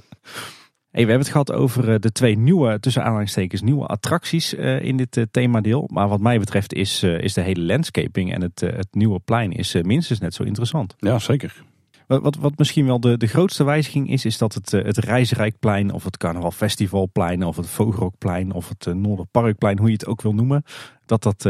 [0.95, 4.97] Hey, we hebben het gehad over de twee nieuwe, tussen aanhalingstekens, nieuwe attracties uh, in
[4.97, 5.89] dit uh, themadeel.
[5.93, 9.75] Maar wat mij betreft is, is de hele landscaping en het, het nieuwe plein is
[9.81, 10.95] minstens net zo interessant.
[10.99, 11.63] Ja, zeker.
[12.07, 15.91] Wat, wat, wat, misschien wel de, de grootste wijziging is, is dat het, het Reisrijkplein
[15.91, 20.33] of het Carnaval Festivalplein of het Vogelrokplein of het Noorderparkplein, hoe je het ook wil
[20.33, 20.63] noemen,
[21.05, 21.49] dat dat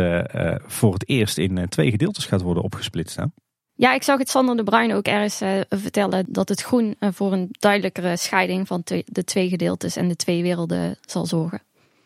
[0.66, 3.16] voor het eerst in twee gedeeltes gaat worden opgesplitst.
[3.16, 3.26] Hè?
[3.78, 7.10] Ja, ik zag het Sander de Bruin ook ergens uh, vertellen dat het groen uh,
[7.14, 11.62] voor een duidelijkere scheiding van de twee gedeeltes en de twee werelden zal zorgen.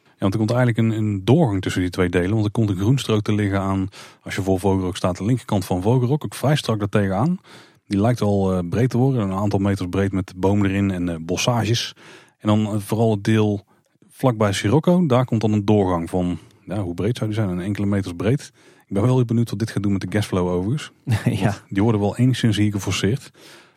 [0.06, 2.32] Ja, want er komt eigenlijk een, een, doorgang tussen die twee delen.
[2.32, 3.90] Want er komt een groenstrook te liggen aan,
[4.22, 7.40] als je voor Vogelrok staat, de linkerkant van Vogelrok, ook vrij strak daar tegenaan.
[7.88, 11.26] Die lijkt al uh, breed te worden, een aantal meters breed met bomen erin en
[11.26, 11.96] bossages.
[12.38, 13.66] En dan vooral het deel
[14.10, 17.50] vlakbij Sirocco, daar komt dan een doorgang van, ja, hoe breed zou die zijn?
[17.50, 18.52] Een enkele meters breed.
[18.90, 20.92] Ik ben wel heel benieuwd wat dit gaat doen met de gasflow overigens.
[21.44, 21.56] ja.
[21.68, 23.32] Die worden wel enigszins hier geforceerd.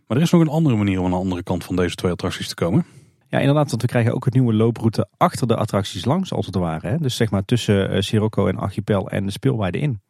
[0.06, 2.12] Maar er is nog een andere manier om aan de andere kant van deze twee
[2.12, 2.84] attracties te komen.
[3.28, 6.54] Ja, inderdaad, want we krijgen ook een nieuwe looproute achter de attracties langs, als het
[6.54, 6.88] ware.
[6.88, 6.98] Hè?
[6.98, 10.00] Dus zeg maar tussen uh, Sirocco en Archipel en de speelweide in.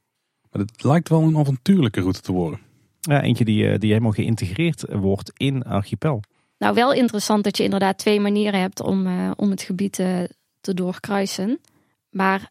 [0.51, 2.61] Maar het lijkt wel een avontuurlijke route te worden.
[3.01, 6.21] Ja, eentje die, uh, die helemaal geïntegreerd wordt in Archipel.
[6.59, 9.93] Nou, wel interessant dat je inderdaad twee manieren hebt om, uh, om het gebied
[10.61, 11.61] te doorkruisen.
[12.11, 12.51] Maar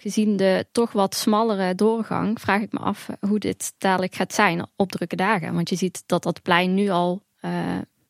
[0.00, 4.66] gezien de toch wat smallere doorgang, vraag ik me af hoe dit dadelijk gaat zijn
[4.76, 5.54] op drukke dagen.
[5.54, 7.52] Want je ziet dat dat plein nu al uh,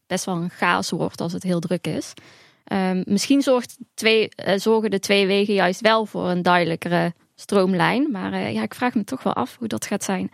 [0.07, 2.13] best wel een chaos wordt als het heel druk is.
[2.73, 8.11] Um, misschien zorgt twee, uh, zorgen de twee wegen juist wel voor een duidelijkere stroomlijn.
[8.11, 10.31] Maar ja, ik vraag me toch wel af hoe dat gaat zijn.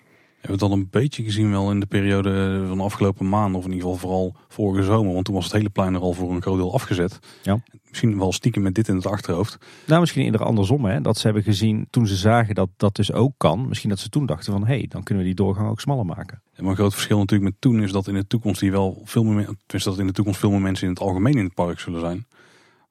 [0.46, 3.58] We hebben het al een beetje gezien wel in de periode van de afgelopen maanden.
[3.58, 5.12] Of in ieder geval vooral vorige zomer.
[5.12, 7.18] Want toen was het hele plein er al voor een groot deel afgezet.
[7.42, 7.62] Ja.
[7.88, 9.58] Misschien wel stiekem met dit in het achterhoofd.
[9.86, 10.84] Nou, misschien eerder andersom.
[10.84, 11.00] Hè?
[11.00, 13.68] Dat ze hebben gezien toen ze zagen dat dat dus ook kan.
[13.68, 16.06] Misschien dat ze toen dachten van, hé, hey, dan kunnen we die doorgang ook smaller
[16.06, 16.42] maken.
[16.52, 19.00] Ja, maar een groot verschil natuurlijk met toen is dat in de toekomst die wel
[19.04, 21.80] veel meer, dat in de toekomst veel meer mensen in het algemeen in het park
[21.80, 22.26] zullen zijn.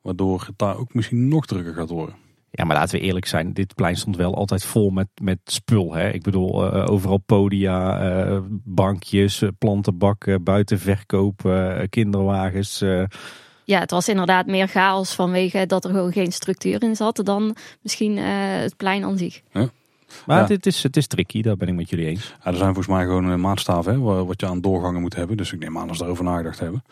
[0.02, 2.25] Waardoor het daar ook misschien nog drukker gaat worden.
[2.58, 3.54] Ja, maar laten we eerlijk zijn.
[3.54, 5.94] Dit plein stond wel altijd vol met, met spul.
[5.94, 6.10] Hè?
[6.10, 12.84] Ik bedoel, uh, overal podia, uh, bankjes, plantenbakken, buitenverkoop, uh, kinderwagens.
[13.64, 17.56] Ja, het was inderdaad meer chaos vanwege dat er gewoon geen structuur in zat dan
[17.82, 19.42] misschien het plein aan zich.
[19.52, 19.70] Ja.
[20.26, 20.48] Maar ja.
[20.48, 22.34] het, is, het is tricky, daar ben ik met jullie eens.
[22.44, 25.38] Ja, er zijn volgens mij gewoon maatstaven hè, wat je aan doorgangen moet hebben.
[25.38, 26.84] Dus ik neem aan dat ze daarover nagedacht hebben.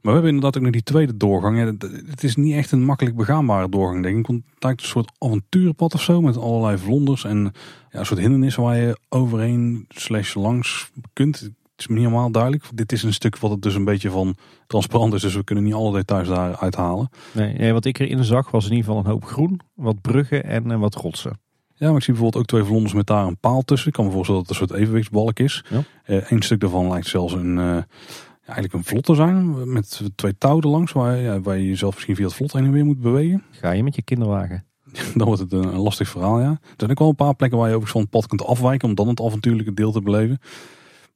[0.00, 1.78] Maar we hebben inderdaad ook nog die tweede doorgang.
[2.10, 4.26] het is niet echt een makkelijk begaanbare doorgang, denk ik.
[4.26, 6.20] Want het lijkt een soort avonturenpad of zo.
[6.20, 7.52] Met allerlei vlonders en
[7.90, 11.40] ja, een soort hindernissen waar je overheen slash langs kunt.
[11.40, 12.64] Het is me niet helemaal duidelijk.
[12.74, 14.36] Dit is een stuk wat het dus een beetje van
[14.66, 15.22] transparant is.
[15.22, 17.08] Dus we kunnen niet alle details daar uithalen.
[17.32, 19.60] Nee, nee, wat ik erin zag was in ieder geval een hoop groen.
[19.74, 21.40] Wat bruggen en uh, wat rotsen.
[21.74, 23.88] Ja, maar ik zie bijvoorbeeld ook twee vlonders met daar een paal tussen.
[23.88, 25.64] Ik kan me voorstellen dat het een soort evenwichtsbalk is.
[25.70, 25.82] Ja.
[26.06, 27.56] Uh, Eén stuk daarvan lijkt zelfs een...
[27.56, 27.76] Uh,
[28.48, 29.72] eigenlijk een vlot te zijn.
[29.72, 32.72] Met twee touwen langs waar, ja, waar je jezelf misschien via het vlot heen en
[32.72, 33.42] weer moet bewegen.
[33.50, 34.64] Ga je met je kinderwagen?
[35.14, 36.50] dan wordt het een, lastig verhaal, ja.
[36.50, 38.88] Er zijn ook wel een paar plekken waar je overigens van het pad kunt afwijken
[38.88, 40.38] om dan het avontuurlijke deel te beleven.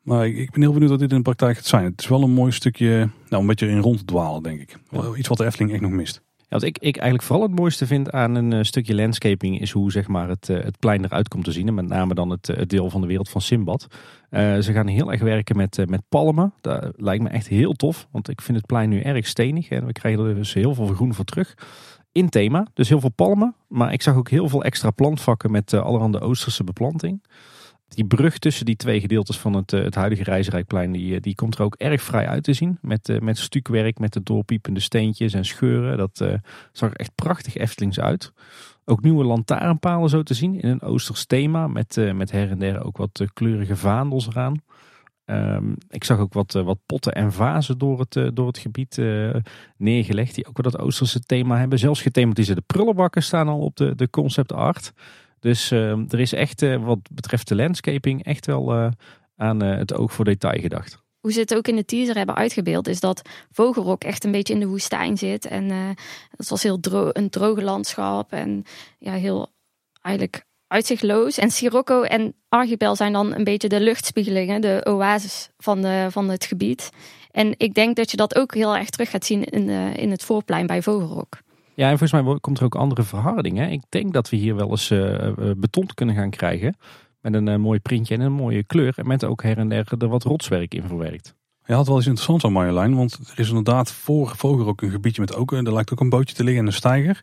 [0.03, 1.85] Maar ik, ben heel benieuwd wat dit in de praktijk gaat zijn.
[1.85, 4.79] Het is wel een mooi stukje, nou een beetje in rond dwalen denk ik.
[5.17, 6.23] Iets wat de Efteling echt nog mist.
[6.53, 9.93] Wat ik, ik eigenlijk vooral het mooiste vind aan een uh, stukje landscaping is hoe
[9.93, 11.69] zeg maar, het, uh, het plein eruit komt te zien.
[11.69, 13.87] En met name dan het, het deel van de wereld van Simbad.
[14.31, 16.53] Ze gaan heel erg werken met, met palmen.
[16.61, 18.09] Dat lijkt me echt heel tof.
[18.11, 19.69] Want ik vind het plein nu erg stenig.
[19.69, 21.55] En we krijgen er dus heel veel groen voor terug.
[22.13, 22.67] in thema.
[22.75, 23.55] Dus heel veel palmen.
[23.69, 27.23] Maar ik zag ook heel veel extra plantvakken met allerhande Oosterse beplanting.
[27.95, 31.55] Die brug tussen die twee gedeeltes van het, uh, het huidige Reizenrijkplein, die, die komt
[31.55, 32.79] er ook erg vrij uit te zien.
[32.81, 35.97] Met, uh, met stukwerk, met de doorpiepende steentjes en scheuren.
[35.97, 36.41] Dat
[36.73, 38.33] zag er echt prachtig Eftelings uit.
[38.85, 41.67] Ook nieuwe lantaarnpalen zo te zien in een Oosters thema.
[41.67, 44.63] Met, met her en der ook wat kleurige vaandels eraan.
[45.25, 48.97] Um, ik zag ook wat, wat potten en vazen door het, door het gebied
[49.77, 50.35] neergelegd.
[50.35, 51.79] Die ook wel dat Oosterse thema hebben.
[51.79, 54.93] Zelfs gethematiseerde prullenbakken staan al op de, de concept art.
[55.43, 58.93] Dus uh, er is echt uh, wat betreft de landscaping echt wel
[59.37, 61.03] aan het oog voor detail gedacht.
[61.21, 64.55] Hoe ze het ook in de teaser hebben uitgebeeld, is dat Vogelrok echt een beetje
[64.55, 65.47] in de woestijn zit.
[65.47, 65.71] En
[66.37, 68.33] het was heel dro een droge landschap.
[68.33, 68.65] En
[68.99, 69.49] ja, heel
[70.01, 71.39] eigenlijk uitzichtloos.
[71.39, 76.45] En Sirocco en Archipel zijn dan een beetje de luchtspiegelingen, de oases van, van het
[76.45, 76.91] gebied.
[77.31, 80.25] En ik denk dat je dat ook heel erg terug gaat zien in, in het
[80.25, 81.39] voorplein bij Vogelrok.
[81.75, 83.57] Ja, en volgens mij komt er ook andere verharding.
[83.59, 83.67] Hè?
[83.67, 86.77] Ik denk dat we hier wel eens uh, beton kunnen gaan krijgen.
[87.21, 88.93] Met een uh, mooi printje en een mooie kleur.
[88.97, 91.35] En met ook her en der er wat rotswerk in verwerkt.
[91.65, 92.97] Je had wel eens interessant aan Marjolein.
[92.97, 95.53] Want er is inderdaad voor Vogelrok een gebiedje met ook...
[95.53, 97.23] Er lijkt ook een bootje te liggen en een steiger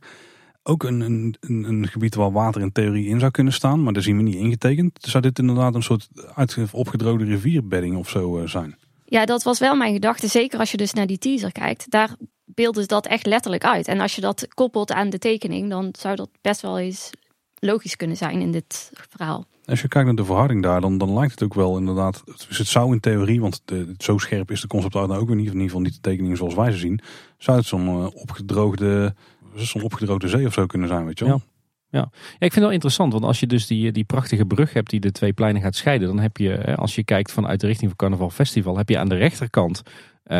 [0.63, 4.03] ook een, een, een, gebied waar water in theorie in zou kunnen staan, maar daar
[4.03, 4.91] zien we niet ingetekend.
[5.01, 6.09] Zou dit inderdaad een soort
[6.71, 8.77] opgedroogde rivierbedding of zo eh, zijn?
[9.05, 10.27] Ja, dat was wel mijn gedachte.
[10.27, 11.91] Zeker als je dus naar die teaser kijkt.
[11.91, 12.15] Daar
[12.59, 13.87] beelden ze dat echt letterlijk uit.
[13.87, 17.09] En als je dat koppelt aan de tekening, dan zou dat best wel eens
[17.59, 19.45] logisch kunnen zijn in dit verhaal.
[19.65, 22.23] Als je kijkt naar de verharding daar, dan, dan lijkt het ook wel inderdaad.
[22.47, 25.27] Dus het zou in theorie, want de, zo scherp is de concept art nou ook
[25.27, 26.99] weer niet, in ieder geval niet de tekeningen zoals wij ze zien.
[27.37, 29.15] Zou het zo'n uh, opgedroogde
[29.55, 31.33] zo'n opgedroogde zee of zo kunnen zijn, weet je wel.
[31.33, 31.43] Ja.
[31.91, 31.99] Ja.
[31.99, 34.89] ja, ik vind het wel interessant, want als je dus die, die prachtige brug hebt
[34.89, 37.89] die de twee pleinen gaat scheiden, dan heb je, als je kijkt vanuit de richting
[37.89, 39.81] van Carnaval Festival, heb je aan de rechterkant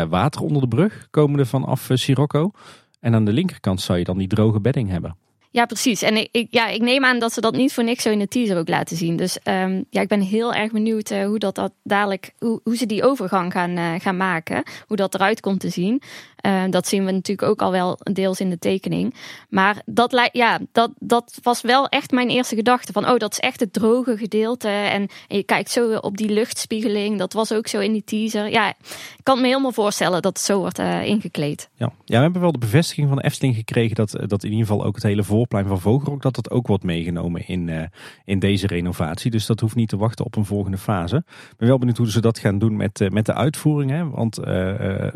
[0.09, 2.51] water onder de brug, komende vanaf uh, Sirocco.
[2.99, 5.17] En aan de linkerkant zou je dan die droge bedding hebben.
[5.51, 6.01] Ja, precies.
[6.01, 8.27] En ik, ja, ik neem aan dat ze dat niet voor niks zo in de
[8.27, 9.15] teaser ook laten zien.
[9.15, 12.77] Dus um, ja, ik ben heel erg benieuwd uh, hoe dat, dat dadelijk, hoe, hoe
[12.77, 14.63] ze die overgang gaan, uh, gaan maken.
[14.87, 16.01] Hoe dat eruit komt te zien.
[16.45, 19.15] Uh, dat zien we natuurlijk ook al wel deels in de tekening.
[19.49, 22.91] Maar dat, ja, dat, dat was wel echt mijn eerste gedachte.
[22.91, 24.67] Van, oh, dat is echt het droge gedeelte.
[24.67, 27.17] En, en je kijkt zo op die luchtspiegeling.
[27.17, 28.49] Dat was ook zo in die teaser.
[28.49, 31.69] Ja, ik kan me helemaal voorstellen dat het zo wordt ingekleed.
[31.75, 31.91] Ja.
[32.05, 33.95] ja, we hebben wel de bevestiging van de Efteling gekregen...
[33.95, 36.67] dat, dat in ieder geval ook het hele voor voorplein van Vogelrok, dat dat ook
[36.67, 37.83] wordt meegenomen in, uh,
[38.23, 39.31] in deze renovatie.
[39.31, 41.15] Dus dat hoeft niet te wachten op een volgende fase.
[41.25, 43.91] Ik ben wel benieuwd hoe ze dat gaan doen met, uh, met de uitvoering.
[43.91, 44.09] Hè?
[44.09, 45.07] Want uh,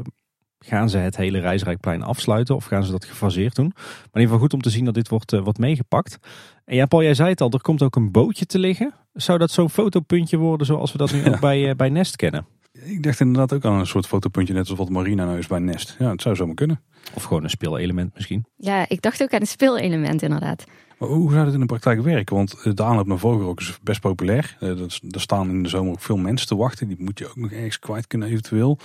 [0.60, 3.72] gaan ze het hele Reisrijkplein afsluiten of gaan ze dat gefaseerd doen?
[3.76, 6.18] Maar in ieder geval goed om te zien dat dit wordt, wordt meegepakt.
[6.66, 8.94] En ja, Paul, jij zei het al, er komt ook een bootje te liggen.
[9.14, 12.53] Zou dat zo'n fotopuntje worden zoals we dat nu ook bij, bij Nest kennen?
[12.82, 15.60] Ik dacht inderdaad ook aan een soort fotopuntje, net als wat Marina nou is bij
[15.60, 15.96] Nest.
[16.00, 16.82] Ja, het zou zomaar kunnen.
[17.14, 18.46] Of gewoon een speelelement misschien.
[18.58, 20.64] Ja, ik dacht ook aan een speelelement inderdaad.
[21.00, 22.36] Maar hoe zou het in de praktijk werken?
[22.36, 24.58] Want eh, de aanloop naar Vogelrok is best populair.
[24.60, 26.88] Er eh, staan in de zomer ook veel mensen te wachten.
[26.88, 28.78] Die moet je ook nog ergens kwijt kunnen eventueel.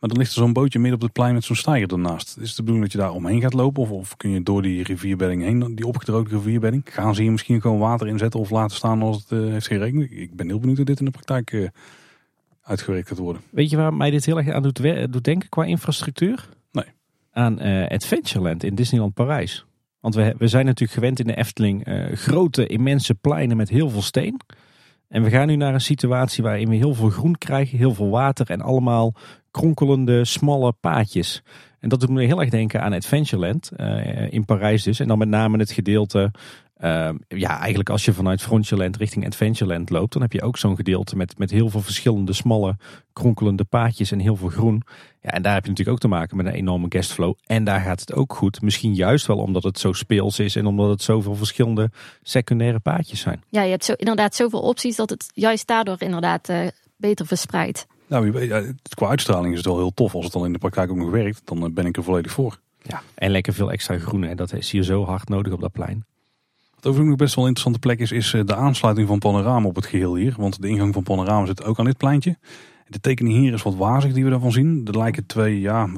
[0.00, 2.36] Maar dan ligt er zo'n bootje midden op het plein met zo'n steiger ernaast.
[2.40, 3.82] Is het de bedoeling dat je daar omheen gaat lopen?
[3.82, 6.82] Of, of kun je door die rivierbedding heen, die opgedroogde rivierbedding?
[6.84, 10.10] Gaan ze hier misschien gewoon water inzetten of laten staan als het uh, heeft geregend?
[10.10, 11.68] Ik ben heel benieuwd hoe dit in de praktijk uh,
[12.64, 13.42] uitgewerkt gaat worden.
[13.50, 16.48] Weet je waar mij dit heel erg aan doet, doet denken qua infrastructuur?
[17.34, 19.64] aan uh, Adventureland in Disneyland Parijs.
[20.00, 23.90] Want we, we zijn natuurlijk gewend in de Efteling uh, grote, immense pleinen met heel
[23.90, 24.40] veel steen.
[25.08, 28.10] En we gaan nu naar een situatie waarin we heel veel groen krijgen, heel veel
[28.10, 29.14] water en allemaal
[29.50, 31.42] kronkelende, smalle paadjes.
[31.84, 35.00] En dat doet me heel erg denken aan Adventureland uh, in Parijs dus.
[35.00, 36.30] En dan met name het gedeelte
[36.80, 40.76] uh, ja, eigenlijk als je vanuit Frontierland richting Adventureland loopt, dan heb je ook zo'n
[40.76, 42.76] gedeelte met, met heel veel verschillende smalle,
[43.12, 44.82] kronkelende paadjes en heel veel groen.
[45.20, 47.34] Ja, en daar heb je natuurlijk ook te maken met een enorme guestflow.
[47.46, 48.62] En daar gaat het ook goed.
[48.62, 51.90] Misschien juist wel omdat het zo speels is en omdat het zoveel verschillende
[52.22, 53.42] secundaire paadjes zijn.
[53.48, 56.66] Ja, je hebt zo, inderdaad zoveel opties dat het juist daardoor inderdaad uh,
[56.96, 57.86] beter verspreidt.
[58.20, 60.14] Nou, qua uitstraling is het wel heel tof.
[60.14, 62.32] Als het dan in de praktijk ook nog werkt, dan eh, ben ik er volledig
[62.32, 62.58] voor.
[62.82, 64.22] Ja, en lekker veel extra groen.
[64.22, 64.34] Hè.
[64.34, 66.04] Dat is hier zo hard nodig op dat plein.
[66.74, 69.74] Wat overigens best wel een interessante plek is, is eh, de aansluiting van Panorama op
[69.74, 70.34] het geheel hier.
[70.36, 72.36] Want de ingang van Panorama zit ook aan dit pleintje.
[72.86, 74.82] De tekening hier is wat wazig die we daarvan zien.
[74.84, 75.88] Er lijken twee ja,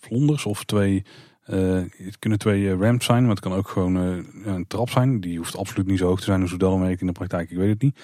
[0.00, 1.04] vlonders of twee...
[1.50, 5.20] Uh, het kunnen twee ramps zijn, maar het kan ook gewoon uh, een trap zijn.
[5.20, 7.50] Die hoeft absoluut niet zo hoog te zijn als hoe dat werkt in de praktijk.
[7.50, 7.98] Ik weet het niet.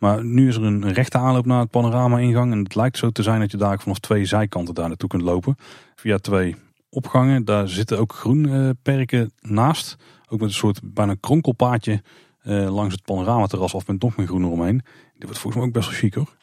[0.00, 2.52] Maar nu is er een, rechte aanloop naar het panorama-ingang.
[2.52, 5.22] En het lijkt zo te zijn dat je daar vanaf twee zijkanten daar naartoe kunt
[5.22, 5.56] lopen.
[5.94, 6.56] Via twee
[6.88, 7.44] opgangen.
[7.44, 9.96] Daar zitten ook groenperken naast.
[10.28, 12.02] Ook met een soort bijna kronkelpaadje
[12.44, 14.82] uh, langs het panoramaterras af met nog meer groen eromheen.
[15.12, 16.38] Dit wordt volgens mij ook best wel chic hoor.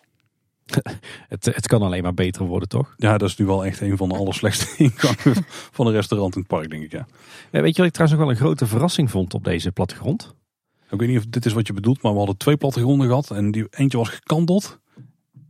[1.30, 2.93] Het, het kan alleen maar beter worden, toch?
[2.97, 6.39] Ja, dat is nu wel echt een van de allerslechtste ingangen van een restaurant in
[6.39, 6.91] het park, denk ik.
[6.91, 7.05] Ja.
[7.51, 10.36] Ja, weet je wat ik trouwens nog wel een grote verrassing vond op deze plattegrond?
[10.89, 13.31] Ik weet niet of dit is wat je bedoelt, maar we hadden twee plattegronden gehad.
[13.31, 14.79] En die, eentje was gekanteld.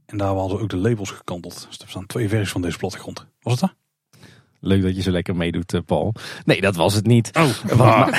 [0.05, 1.65] En daar hadden ook de labels gekanteld.
[1.69, 3.25] Dus er staan twee versies van deze plattegrond.
[3.41, 3.75] Was het dat?
[4.59, 6.13] Leuk dat je zo lekker meedoet, eh, Paul.
[6.45, 7.31] Nee, dat was het niet.
[7.37, 8.09] Oh, Wat,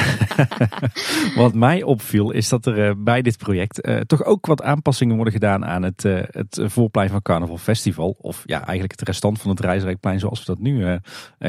[1.42, 5.14] wat mij opviel is dat er eh, bij dit project eh, toch ook wat aanpassingen
[5.14, 8.16] worden gedaan aan het, het voorplein van Carnaval Festival.
[8.20, 10.98] Of ja, eigenlijk het restant van het Reisrijkplein zoals we dat nu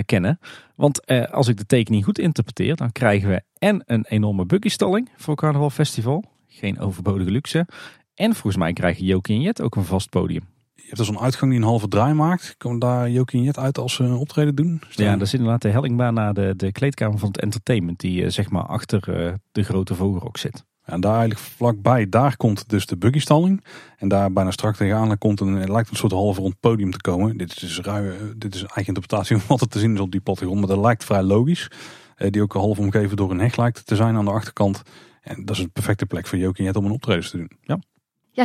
[0.06, 0.40] kennen.
[0.76, 5.36] Want als ik de tekening goed interpreteer, dan krijgen we en een enorme buggystalling voor
[5.36, 6.24] Carnaval Festival.
[6.48, 7.68] Geen overbodige luxe.
[8.14, 10.44] En volgens mij krijgen Jokie en Jet ook een vast podium.
[10.90, 12.56] Je hebt zo'n uitgang die een halve draai maakt.
[12.58, 14.82] Komen daar Jokie en Jet uit als ze een optreden doen?
[14.90, 18.00] Ja, dat is inderdaad de hellingbaan naar de, de kleedkamer van het entertainment.
[18.00, 20.64] Die eh, zeg maar achter eh, de grote vogelrok zit.
[20.84, 23.64] En daar eigenlijk vlakbij, daar komt dus de buggystalling.
[23.98, 27.02] En daar bijna strak tegenaan komt een, het lijkt een soort halve rond podium te
[27.02, 27.38] komen.
[27.38, 29.94] Dit is dus ruim, eh, dit is een eigen interpretatie van wat er te zien
[29.94, 30.60] is op die plattegrond.
[30.60, 31.72] Maar dat lijkt vrij logisch.
[32.16, 34.82] Eh, die ook half omgeven door een heg lijkt te zijn aan de achterkant.
[35.22, 37.52] En dat is een perfecte plek voor Jokie om een optreden te doen.
[37.62, 37.80] Ja,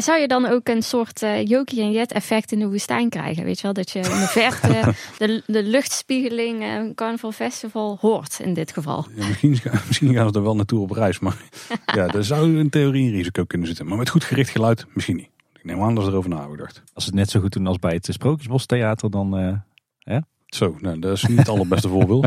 [0.00, 3.44] zou je dan ook een soort eh Jokie en Jet effect in de woestijn krijgen?
[3.44, 4.94] Weet je wel, dat je in de verte
[5.26, 9.06] de, de luchtspiegeling eh, Carnival Festival hoort in dit geval.
[9.14, 11.18] Ja, misschien, misschien gaan ze er wel naartoe op reis.
[11.18, 11.36] Maar
[11.96, 13.86] ja, daar zou in theorie een risico kunnen zitten.
[13.86, 15.30] Maar met goed gericht geluid misschien niet.
[15.52, 16.82] Ik neem aan dat ze erover na hebben gedacht.
[16.92, 20.16] Als het net zo goed doen als bij het Sprookjesbos Theater, dan eh,
[20.46, 22.26] Zo, nou, dat is niet het allerbeste voorbeeld.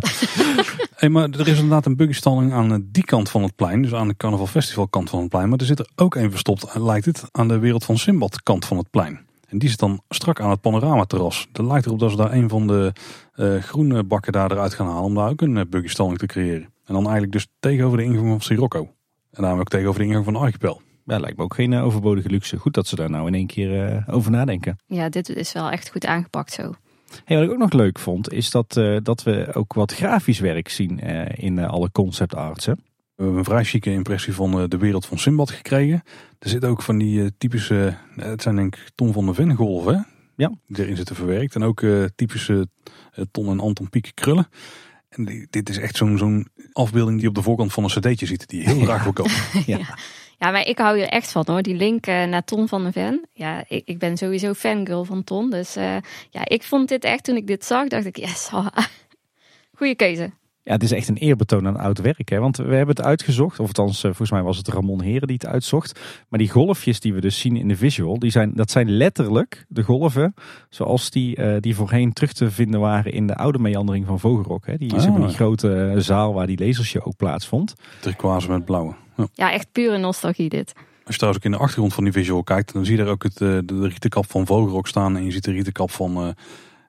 [0.98, 3.82] Hey, maar er is inderdaad een buggystalling aan eh, die kant van het plein.
[3.82, 5.50] Dus aan de Carnaval Festival kant van het plein.
[5.50, 8.44] Maar er zit er ook een verstopt, eh, lijkt het, aan de Wereld van Simbad
[8.44, 9.20] kant van het plein.
[9.48, 11.48] En die zit dan strak aan het panoramaterras.
[11.52, 12.94] Dat lijkt erop dat ze daar een van de
[13.34, 15.04] eh, groene bakken daar eruit gaan halen.
[15.04, 16.64] Om daar ook een uh, buggystalling te creëren.
[16.64, 18.80] En dan eigenlijk dus tegenover de ingang van Sirocco.
[19.32, 20.82] En daarmee ook tegenover de ingang van de Archipel.
[21.06, 22.58] ja, lijkt me ook geen overbodige luxe.
[22.58, 24.78] Goed dat ze daar nou in één keer eh, over nadenken.
[24.86, 26.74] Ja, dit is wel echt goed aangepakt zo.
[27.26, 30.40] Hey, wat ik ook nog leuk vond, is dat, eh, dat we ook wat grafisch
[30.40, 32.66] werk zien eh, in eh, alle concept arts.
[32.66, 32.74] Hè?
[32.74, 36.04] We hebben een vrij chique impressie van de wereld van Simbad gekregen.
[36.40, 39.96] Er zit ook van die typische, het zijn denk ik Tom van der Ven golven
[39.96, 40.02] hè?
[40.44, 40.52] Ja.
[40.68, 41.56] Die erin zitten verwerkt.
[41.56, 42.68] En ook eh, typische
[43.32, 44.48] Ton en Anton Pieck krullen.
[45.10, 47.90] En die- dit is echt zo'n zo'n afbeelding die je op de voorkant van een
[47.90, 48.48] cd'tje ziet.
[48.48, 49.32] Die heel graag wil kopen.
[49.66, 49.80] Ja.
[50.40, 51.62] Ja, maar ik hou er echt van hoor.
[51.62, 53.26] Die link eh, naar Ton van de Ven.
[53.34, 55.50] Ja, ik, ik ben sowieso fangirl van Ton.
[55.50, 55.96] Dus eh,
[56.30, 58.50] ja, ik vond dit echt, toen ik dit zag, dacht ik, yes,
[59.78, 60.32] goede keuze.
[60.64, 62.30] Ja, het is echt een eerbetoon aan oud werk.
[62.30, 62.40] Hè?
[62.40, 65.38] Want we hebben het uitgezocht, of althans eh, volgens mij was het Ramon Heren die
[65.42, 66.00] het uitzocht.
[66.30, 69.66] Maar die golfjes die we dus zien in de visual, die zijn, dat zijn letterlijk
[69.68, 70.34] de golven
[70.70, 74.66] zoals die, eh, die voorheen terug te vinden waren in de oude meandering van Vogelrok.
[74.66, 74.78] Hè?
[74.78, 75.16] Die, Ah.
[75.16, 77.74] die grote zaal waar die lasershow ook plaatsvond.
[78.00, 78.94] Turquoise met blauwe.
[79.18, 79.28] Ja.
[79.34, 80.74] Ja, echt pure nostalgie dit.
[80.76, 83.12] Als je trouwens ook in de achtergrond van die visual kijkt, dan zie je daar
[83.12, 85.16] ook het, eh, de, de rietenkap van Vogelrok staan.
[85.18, 86.30] En je ziet de rietenkap van, eh,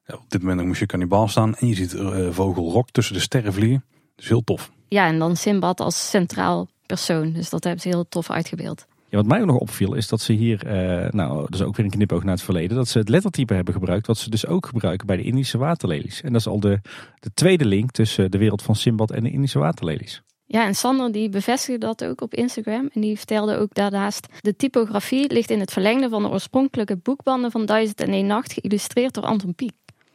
[0.07, 1.55] ja, op dit moment nog Monsieur Cannibal staan.
[1.55, 3.85] En je ziet eh, Vogelrok tussen de sterren vliegen.
[4.17, 4.71] Dus heel tof.
[4.89, 7.33] Ja, en dan Simbad als centraal persoon.
[7.33, 8.87] Dus dat hebben ze heel tof uitgebeeld.
[9.11, 11.77] Ja, wat mij ook nog opviel is dat ze hier, eh, nou dat is ook
[11.77, 14.47] weer een knipoog naar het verleden, dat ze het lettertype hebben gebruikt wat ze dus
[14.47, 16.21] ook gebruiken bij de Indische waterlelies.
[16.21, 16.81] En dat is al de,
[17.21, 20.23] de tweede link tussen de wereld van Simbad en de Indische waterlelies.
[20.51, 22.89] Ja, en Sander die bevestigde dat ook op Instagram.
[22.93, 24.27] En die vertelde ook daarnaast...
[24.41, 28.53] de typografie ligt in het verlengde van de oorspronkelijke boekbanden van 1001 Nacht...
[28.53, 29.73] geïllustreerd door Anton Pieck.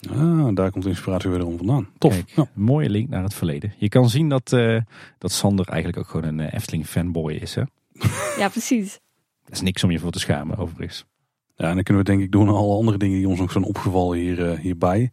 [0.10, 1.90] Ah, daar komt de inspiratie wederom vandaan.
[1.98, 2.14] Tof.
[2.16, 2.48] Kijk, Ja.
[2.54, 3.74] mooie link naar het verleden.
[3.78, 4.78] Je kan zien dat, eh,
[5.18, 7.56] dat Sander eigenlijk ook gewoon een eh, Efteling fanboy is.
[7.56, 7.62] Hè?
[8.42, 9.00] Ja, precies.
[9.44, 11.06] Dat is niks om je voor te schamen overigens.
[11.56, 13.52] Ja, en dan kunnen we denk ik doen aan alle andere dingen die ons nog
[13.52, 15.12] zijn opgevallen hier, eh, hierbij.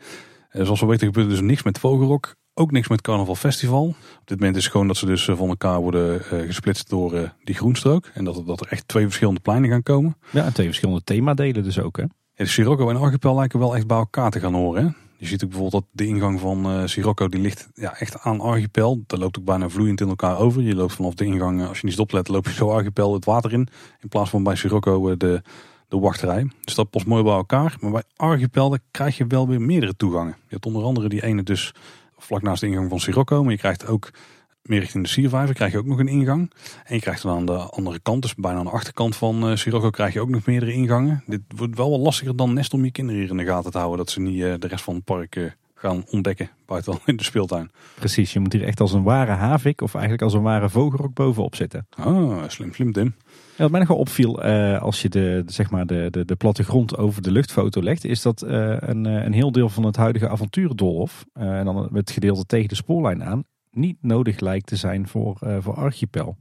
[0.50, 2.34] Eh, zoals we weten gebeurt er dus niks met Vogelrok.
[2.54, 3.82] Ook niks met Carnaval Festival.
[4.20, 6.88] Op dit moment is het gewoon dat ze dus eh, van elkaar worden eh, gesplitst
[6.90, 8.10] door eh, die groenstrook.
[8.14, 10.16] En dat, er- dat er echt twee verschillende pleinen gaan komen.
[10.30, 11.96] Ja, en twee verschillende themadelen dus ook.
[11.96, 12.02] Hè?
[12.02, 14.82] Ja, de Sirocco en Archipel lijken wel echt bij elkaar te gaan horen.
[14.84, 14.90] Hè?
[15.16, 18.40] Je ziet ook bijvoorbeeld dat de ingang van eh Sirocco die ligt ja, echt aan
[18.40, 19.02] Archipel.
[19.06, 20.62] Dat loopt ook bijna vloeiend in elkaar over.
[20.62, 23.52] Je loopt vanaf de ingang, als je niet oplet, loop je zo Archipel het water
[23.52, 23.68] in.
[24.00, 25.42] In plaats van bij Sirocco de,
[25.88, 26.50] de wachtrij.
[26.60, 27.76] Dus dat past mooi bij elkaar.
[27.80, 30.36] Maar bij Archipel daar krijg je wel weer meerdere toegangen.
[30.38, 31.74] Je hebt onder andere die ene dus
[32.30, 33.42] vlak naast de ingang van Sirocco.
[33.42, 34.10] Maar je krijgt ook
[34.62, 36.52] meer richting de Siervijver krijg je ook nog een ingang.
[36.84, 39.56] En je krijgt dan aan de andere kant, dus bijna aan de achterkant van eh
[39.56, 41.22] Sirocco, krijg je ook nog meerdere ingangen.
[41.26, 43.78] Dit wordt wel wat lastiger dan nest om je kinderen hier in de gaten te
[43.78, 43.98] houden.
[43.98, 47.24] Dat ze niet eh, de rest van het park eh, gaan ontdekken buiten in de
[47.24, 47.70] speeltuin.
[47.94, 51.14] Precies, je moet hier echt als een ware havik of eigenlijk als een ware vogelrok
[51.14, 51.86] bovenop zitten.
[51.90, 53.14] Ah, slim, slim Tim.
[53.56, 56.96] Wat mij nog wel opviel eh, als je de, zeg maar de, de, de plattegrond
[56.96, 60.28] over de luchtfoto legt, is dat eh, een, eh, een heel deel van het huidige
[60.28, 65.08] avonturendolhof, eh, en dan het gedeelte tegen de spoorlijn aan, niet nodig lijkt te zijn
[65.08, 66.36] voor, voor Archipel.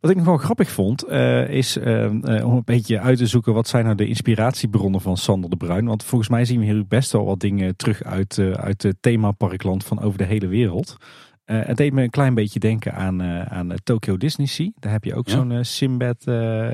[0.00, 3.26] Wat ik nog wel grappig vond, uh, is uh, uh, om een beetje uit te
[3.26, 5.86] zoeken wat zijn nou de inspiratiebronnen van Sander de Bruin.
[5.86, 9.84] Want volgens mij zien we hier best wel wat dingen terug uit, uit het themaparkland
[9.84, 10.96] van over de hele wereld.
[11.44, 14.70] Het deed me een klein beetje denken aan, aan Tokyo Disney Sea.
[14.78, 16.22] Daar heb je ook zo'n Simbad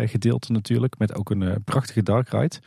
[0.05, 2.61] gedeelte natuurlijk, met ook een prachtige dark ride.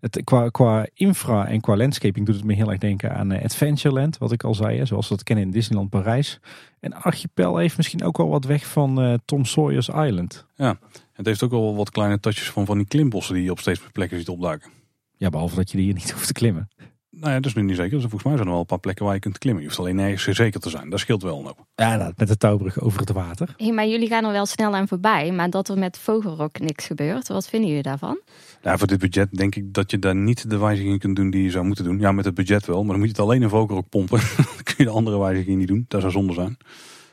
[0.00, 4.18] Het, qua, qua infra en qua landscaping doet het me heel erg denken aan Adventureland,
[4.18, 6.40] wat ik al zei, hè, zoals we dat kennen in Disneyland Parijs.
[6.80, 10.46] En Archipel heeft misschien ook wel wat weg van uh, Tom Sawyer's Island.
[10.54, 10.78] Ja,
[11.12, 13.80] het heeft ook wel wat kleine touches van, van die klimbossen die je op steeds
[13.80, 14.70] meer plekken ziet opduiken.
[15.16, 16.68] Ja, behalve dat je die hier niet hoeft te klimmen.
[17.10, 17.90] Nou ja, dat is nu niet zeker.
[17.90, 19.62] Dus volgens mij zijn er wel een paar plekken waar je kunt klimmen.
[19.62, 20.90] Je hoeft alleen nergens zeker te zijn.
[20.90, 21.54] Dat scheelt wel nog.
[21.74, 23.54] Ja, nou, met de touwbrug over het water.
[23.56, 25.32] Hey, maar jullie gaan er wel snel aan voorbij.
[25.32, 27.28] Maar dat er met Vogelrok niks gebeurt.
[27.28, 28.20] Wat vinden jullie daarvan?
[28.62, 31.42] Ja, voor dit budget denk ik dat je daar niet de wijzigingen kunt doen die
[31.42, 31.98] je zou moeten doen.
[31.98, 32.78] Ja, met het budget wel.
[32.78, 34.20] Maar dan moet je het alleen in Vogelrok pompen.
[34.36, 35.84] dan kun je de andere wijzigingen niet doen.
[35.88, 36.56] Dat zou zonde zijn.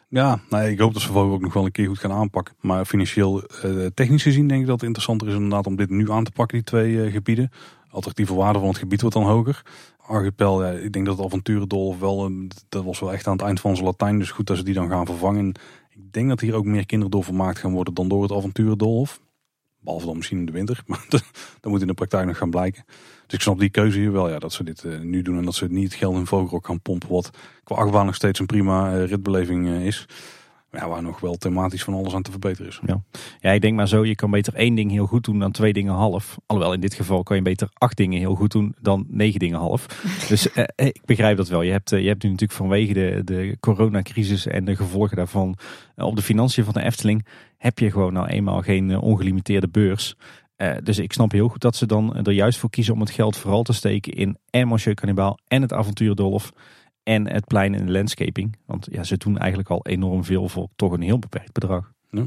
[0.10, 2.56] Ja, nou, ik hoop dat ze Vogel ook nog wel een keer goed gaan aanpakken.
[2.60, 6.12] Maar financieel, uh, technisch gezien denk ik dat het interessanter is inderdaad om dit nu
[6.12, 7.52] aan te pakken, die twee uh, gebieden.
[7.96, 9.62] Attractieve waarde van het gebied wordt dan hoger.
[9.98, 13.41] Archipel, ja, ik denk dat het avonturendolf wel, uh, dat was wel echt aan het
[13.41, 14.20] eind van zijn Latijn.
[14.20, 15.54] Dus goed dat ze die dan gaan vervangen.
[15.89, 19.20] Ik denk dat hier ook meer kinderen door vermaakt gaan worden dan door het avonturendolf.
[19.80, 21.24] Behalve dan misschien in de winter, maar dat,
[21.64, 22.84] moet in de praktijk nog gaan blijken.
[23.26, 25.46] Dus ik snap die keuze hier wel, ja, dat ze dit uh, nu doen en
[25.46, 27.10] dat ze niet geld in Vogelrok gaan pompen.
[27.10, 27.30] Wat
[27.64, 30.08] qua achtbaan nog steeds een prima uh, ritbeleving is.
[30.76, 32.80] Ja, waar nog wel thematisch van alles aan te verbeteren is.
[32.86, 33.01] Ja.
[33.39, 35.73] ja, ik denk maar zo, je kan beter één ding heel goed doen dan twee
[35.73, 36.38] dingen half.
[36.45, 39.59] Alhoewel, in dit geval kan je beter acht dingen heel goed doen dan negen dingen
[39.59, 39.86] half.
[40.30, 41.61] dus eh, ik begrijp dat wel.
[41.61, 45.57] Je hebt, je hebt nu natuurlijk vanwege de, de coronacrisis en de gevolgen daarvan
[45.95, 47.26] op de financiën van de Efteling,
[47.57, 50.15] heb je gewoon nou eenmaal geen ongelimiteerde beurs.
[50.57, 53.09] Uh, dus ik snap heel goed dat ze dan er juist voor kiezen om het
[53.09, 56.51] geld vooral te steken in en Monsieur Cannibal en het avontuurdolf
[57.06, 58.58] en het plein en de landscaping.
[58.66, 61.91] Want ja, ze doen eigenlijk al enorm veel voor toch een heel beperkt bedrag.
[62.10, 62.26] Ja.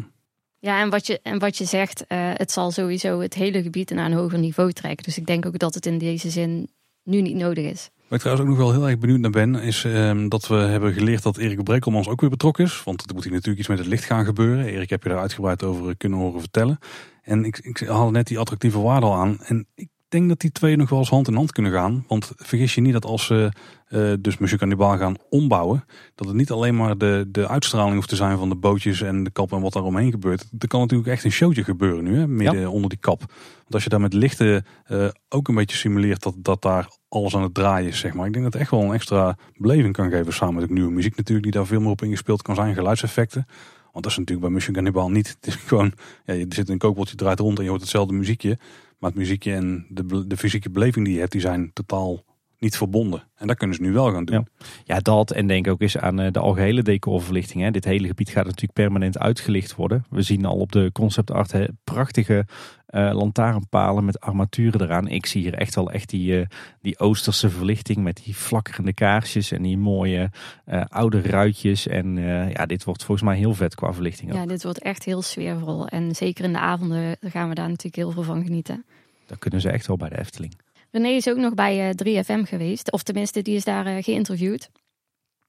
[0.61, 3.91] Ja, en wat je, en wat je zegt, uh, het zal sowieso het hele gebied
[3.91, 5.05] naar een hoger niveau trekken.
[5.05, 6.69] Dus ik denk ook dat het in deze zin
[7.03, 7.91] nu niet nodig is.
[7.97, 10.55] Waar ik trouwens ook nog wel heel erg benieuwd naar ben, is um, dat we
[10.55, 12.83] hebben geleerd dat Erik Brekelmans ook weer betrokken is.
[12.85, 14.65] Want er moet hier natuurlijk iets met het licht gaan gebeuren.
[14.65, 16.79] Erik heb je daar uitgebreid over kunnen horen vertellen.
[17.23, 19.41] En ik, ik haalde net die attractieve waarde al aan.
[19.41, 22.05] En ik denk dat die twee nog wel eens hand in hand kunnen gaan.
[22.09, 23.53] Want vergis je niet dat als ze
[23.89, 25.85] uh, dus Monsieur Cannibal gaan ombouwen,
[26.15, 29.25] dat het niet alleen maar de, de uitstraling hoeft te zijn van de bootjes en
[29.25, 30.45] de kap en wat daar omheen gebeurt.
[30.59, 33.19] Er kan natuurlijk echt een showtje gebeuren nu, hè, midden onder die kap.
[33.59, 37.37] Want als je daar met lichten uh, ook een beetje simuleert dat, dat daar alles
[37.37, 38.27] aan het draaien is, zeg maar.
[38.27, 40.93] Ik denk dat het echt wel een extra beleving kan geven samen met de nieuwe
[40.93, 43.47] muziek natuurlijk, die daar veel meer op ingespeeld kan zijn, geluidseffecten.
[43.93, 45.29] Want dat is natuurlijk bij Mission Cannibal niet.
[45.29, 45.93] Het is gewoon,
[46.25, 48.59] ja, je zit in een kookpotje, draait rond en je hoort hetzelfde muziekje.
[48.99, 52.25] Maar het muziekje en de, de fysieke beleving die je hebt, die zijn totaal
[52.59, 53.23] niet verbonden.
[53.37, 54.37] En dat kunnen ze nu wel gaan doen.
[54.37, 57.63] Ja, ja dat en denk ook eens aan eh, de algehele decorverlichting.
[57.63, 57.71] Hè.
[57.71, 60.05] Dit hele gebied gaat natuurlijk permanent uitgelicht worden.
[60.11, 62.47] We zien al op de concept art hè, prachtige
[62.91, 65.09] uh, lantaarnpalen met armaturen eraan.
[65.09, 66.47] Ik zie hier echt wel echt die, uh,
[66.81, 70.31] die oosterse verlichting met die flakkerende kaarsjes en die mooie
[70.67, 71.87] uh, oude ruitjes.
[71.87, 72.17] En
[72.53, 74.31] ja, dit wordt volgens mij heel vet qua verlichting.
[74.31, 74.37] Ook.
[74.37, 75.87] Ja, dit wordt echt heel sfeervol.
[75.87, 78.85] En zeker in de avonden gaan we daar natuurlijk heel veel van genieten.
[79.27, 80.55] Daar kunnen ze echt wel bij de Efteling.
[80.99, 84.71] René is ook nog bij 3FM geweest, of tenminste, die is daar geïnterviewd.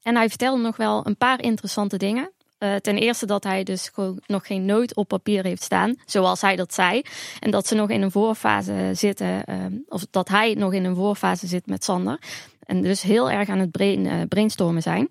[0.02, 2.32] En hij vertelde nog wel een paar interessante dingen.
[2.60, 6.42] Uh, ten eerste dat hij dus gewoon nog geen nood op papier heeft staan, zoals
[6.42, 7.02] hij dat zei.
[7.40, 10.96] En dat ze nog in een voorfase zitten, uh, of dat hij nog in een
[10.96, 12.22] voorfase zit met Sander.
[12.60, 15.10] En dus heel erg aan het brain, brainstormen zijn.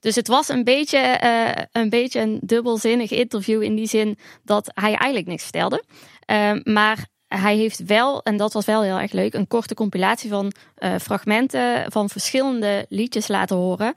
[0.00, 1.20] Dus het was een beetje,
[1.72, 5.84] een beetje een dubbelzinnig interview in die zin dat hij eigenlijk niks vertelde.
[6.62, 7.06] maar
[7.40, 10.52] hij heeft wel, en dat was wel heel erg leuk, een korte compilatie van
[11.00, 13.94] fragmenten van verschillende liedjes laten horen.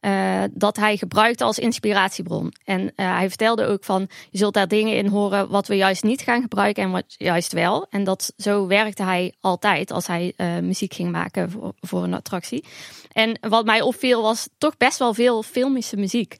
[0.00, 2.52] Uh, dat hij gebruikte als inspiratiebron.
[2.64, 6.02] En uh, hij vertelde ook van, je zult daar dingen in horen wat we juist
[6.02, 7.86] niet gaan gebruiken en wat juist wel.
[7.90, 12.64] En dat zo werkte hij altijd als hij muziek ging maken voor, voor, een attractie.
[13.12, 16.36] En wat mij opviel was toch best wel veel filmische muziek.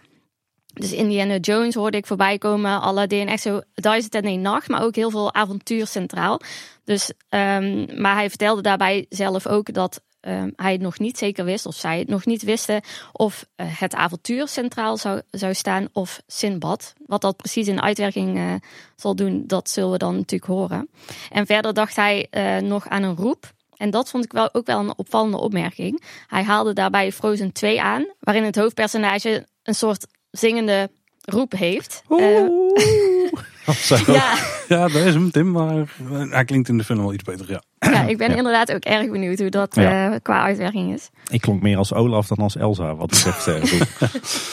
[0.79, 4.83] Dus Indiana Jones hoorde ik voorbij komen, Aladdin, echt zo duizend en één nacht, maar
[4.83, 6.41] ook heel veel avontuur centraal.
[6.85, 11.45] Dus, um, maar hij vertelde daarbij zelf ook dat um, hij het nog niet zeker
[11.45, 12.81] wist, of zij het nog niet wisten,
[13.12, 16.93] of uh, het avontuur centraal zou, zou staan of Sinbad.
[17.07, 18.55] Wat dat precies in uitwerking uh,
[18.97, 20.89] zal doen, dat zullen we dan natuurlijk horen.
[21.31, 23.53] En verder dacht hij uh, nog aan een roep.
[23.76, 26.03] En dat vond ik wel ook wel een opvallende opmerking.
[26.26, 30.91] Hij haalde daarbij Frozen 2 aan, waarin het hoofdpersonage een soort zingende
[31.24, 32.03] roep heeft.
[32.09, 32.49] Oeh.
[34.07, 34.35] ja.
[34.68, 35.51] Ja, dat is hem, Tim.
[35.51, 37.62] Maar eh, hij klinkt in de film wel iets beter, ja.
[37.79, 38.37] Ja, ik ben Ja.
[38.37, 40.12] inderdaad ook erg benieuwd hoe dat Ja.
[40.12, 41.09] eh, qua uitwerking is.
[41.31, 43.81] Ik klonk meer als Olaf dan als Elsa, wat betreft eh, Roel.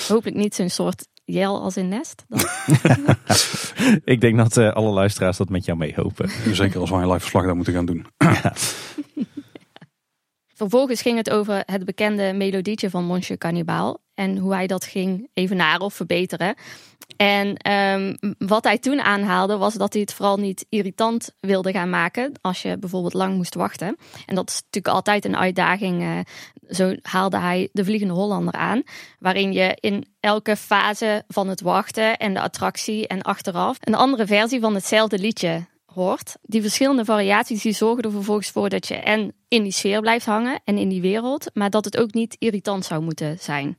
[0.07, 2.23] Hopelijk niet zo'n soort jel als in Nest.
[2.27, 2.39] Dan-
[4.03, 6.29] Ik denk dat eh, alle luisteraars dat met jou meehopen.
[6.51, 8.05] Zeker als wij een live verslag daar moeten gaan doen.
[10.53, 14.03] Vervolgens ging het over het bekende melodietje van Monsieur Cannibal.
[14.15, 16.55] En hoe hij dat ging evenaren of verbeteren.
[17.17, 21.89] En ehm, wat hij toen aanhaalde was dat hij het vooral niet irritant wilde gaan
[21.89, 22.31] maken.
[22.41, 23.97] Als je bijvoorbeeld lang moest wachten.
[24.25, 26.01] En dat is natuurlijk altijd een uitdaging.
[26.01, 26.19] eh,
[26.69, 28.83] zo haalde hij de Vliegende Hollander aan.
[29.19, 34.25] Waarin je in elke fase van het wachten en de attractie en achteraf een andere
[34.25, 36.35] versie van hetzelfde liedje hoort.
[36.41, 40.25] Die verschillende variaties die zorgen er vervolgens voor dat je en in die sfeer blijft
[40.25, 41.51] hangen en in die wereld.
[41.53, 43.77] Maar dat het ook niet irritant zou moeten zijn.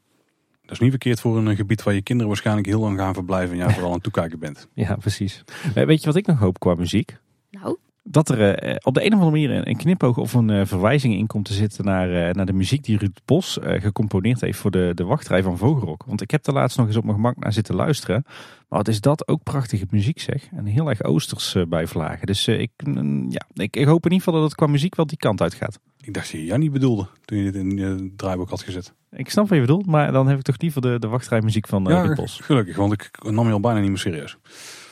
[0.66, 3.50] Dat is niet verkeerd voor een gebied waar je kinderen waarschijnlijk heel lang gaan verblijven
[3.50, 4.68] en jij vooral aan het toekijken bent.
[4.74, 5.44] Ja, precies.
[5.74, 7.16] Eh, Weet je wat ik nog hoop qua muziek?
[7.50, 10.66] Nou, Dat er eh, op de een of andere manier een- knipoog of een eh,
[10.66, 14.40] verwijzing in komt te zitten naar, eh, naar de muziek die Ruud Bos eh, gecomponeerd
[14.40, 16.04] heeft voor de, de wachtrij van Vogelrok.
[16.06, 18.22] Want ik heb er laatst nog eens op mijn gemak naar zitten luisteren.
[18.68, 20.48] Maar wat is dat ook prachtige muziek zeg.
[20.56, 22.26] En heel erg oosters eh, bij vlagen.
[22.26, 24.94] Dus eh, ik, mm, ja, ik, ik hoop in ieder geval dat het qua muziek
[24.94, 25.78] wel die kant uit gaat.
[26.00, 28.94] Ik dacht dat je Jannie bedoelde toen je dit in je draaiboek had gezet.
[29.10, 31.90] Ik snap wat je bedoelt, maar dan heb ik toch liever de, de wachtrijmuziek van
[31.90, 34.36] eh, ja, gelukkig, want ik nam je al bijna niet meer serieus.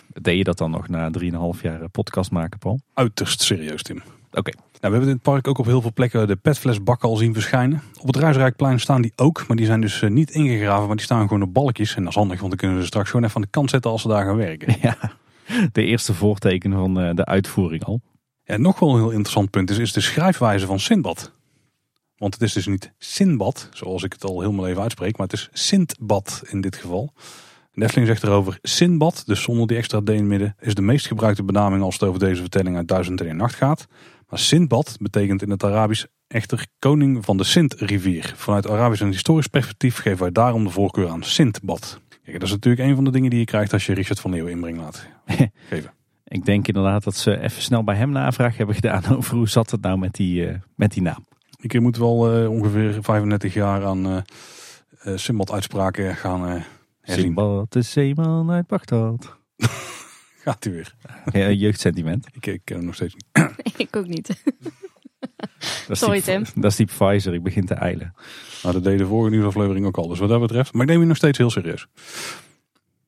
[0.09, 2.81] Deed je dat dan nog na 3,5 jaar eh, podcast maken, Paul?
[2.95, 4.03] Uiterst serieus, Tim.
[4.31, 4.51] Oké.
[4.51, 7.35] Nou, we hebben in het park ook op heel veel plekken de petflesbakken al zien
[7.35, 7.83] verschijnen.
[8.01, 11.05] Op het Ruisrijkplein staan die ook, maar die zijn dus eh, niet ingegraven, maar die
[11.05, 11.95] staan gewoon op balkjes.
[11.95, 13.91] En dat is handig, want dan kunnen ze straks gewoon even aan de kant zetten
[13.91, 14.77] als ze daar gaan werken.
[14.83, 14.97] Ja,
[15.73, 18.01] de eerste voortekenen van de uitvoering al.
[18.45, 21.33] Ja, nog wel een heel interessant punt is, is de schrijfwijze van Sindbad.
[22.17, 25.37] Want het is dus niet Sinbad, zoals ik het al helemaal even uitspreek, maar het
[25.37, 27.13] is Sindbad in dit geval.
[27.73, 30.83] De Efteling zegt erover, Sinbad, dus zonder die extra D in het midden, is de
[30.83, 33.87] meest gebruikte benaming als het over deze vertelling uit Duizend en een Nacht gaat.
[34.29, 38.33] Maar Sindbad betekent in het Arabisch echter koning van de Sint-rivier.
[38.37, 42.01] Vanuit Arabisch en historisch perspectief geven wij daarom de voorkeur aan Sindbad.
[42.09, 44.31] Kijk, dat is natuurlijk een van de dingen die je krijgt als je Richard van
[44.31, 45.07] Leeuwen inbreng laat
[45.69, 45.93] geven.
[46.25, 49.71] Ik denk inderdaad dat ze even snel bij hem navraag hebben gedaan over hoe zat
[49.71, 51.25] het nou met die, eh, met die naam.
[51.73, 54.17] Ik moet wel eh, ongeveer 35 jaar aan eh
[55.13, 56.63] eh, Simbad-uitspraken gaan eh
[57.01, 57.25] herzien.
[57.25, 59.37] Simbad de zeeman uit Bagdad.
[60.45, 60.95] Gaat u weer.
[61.33, 62.27] Ja, jeugdsentiment.
[62.37, 63.51] Ik, ik ken hem nog steeds niet.
[63.77, 64.43] ik ook niet.
[65.59, 66.45] Dat is Sorry, die, Tim.
[66.55, 68.15] Dat is die Pfizer, ik begin te eilen.
[68.63, 70.09] Maar dat deed de vorige nieuwsaflevering ook al.
[70.09, 70.73] Dus wat dat betreft.
[70.73, 71.87] Maar ik neem je nog steeds heel serieus.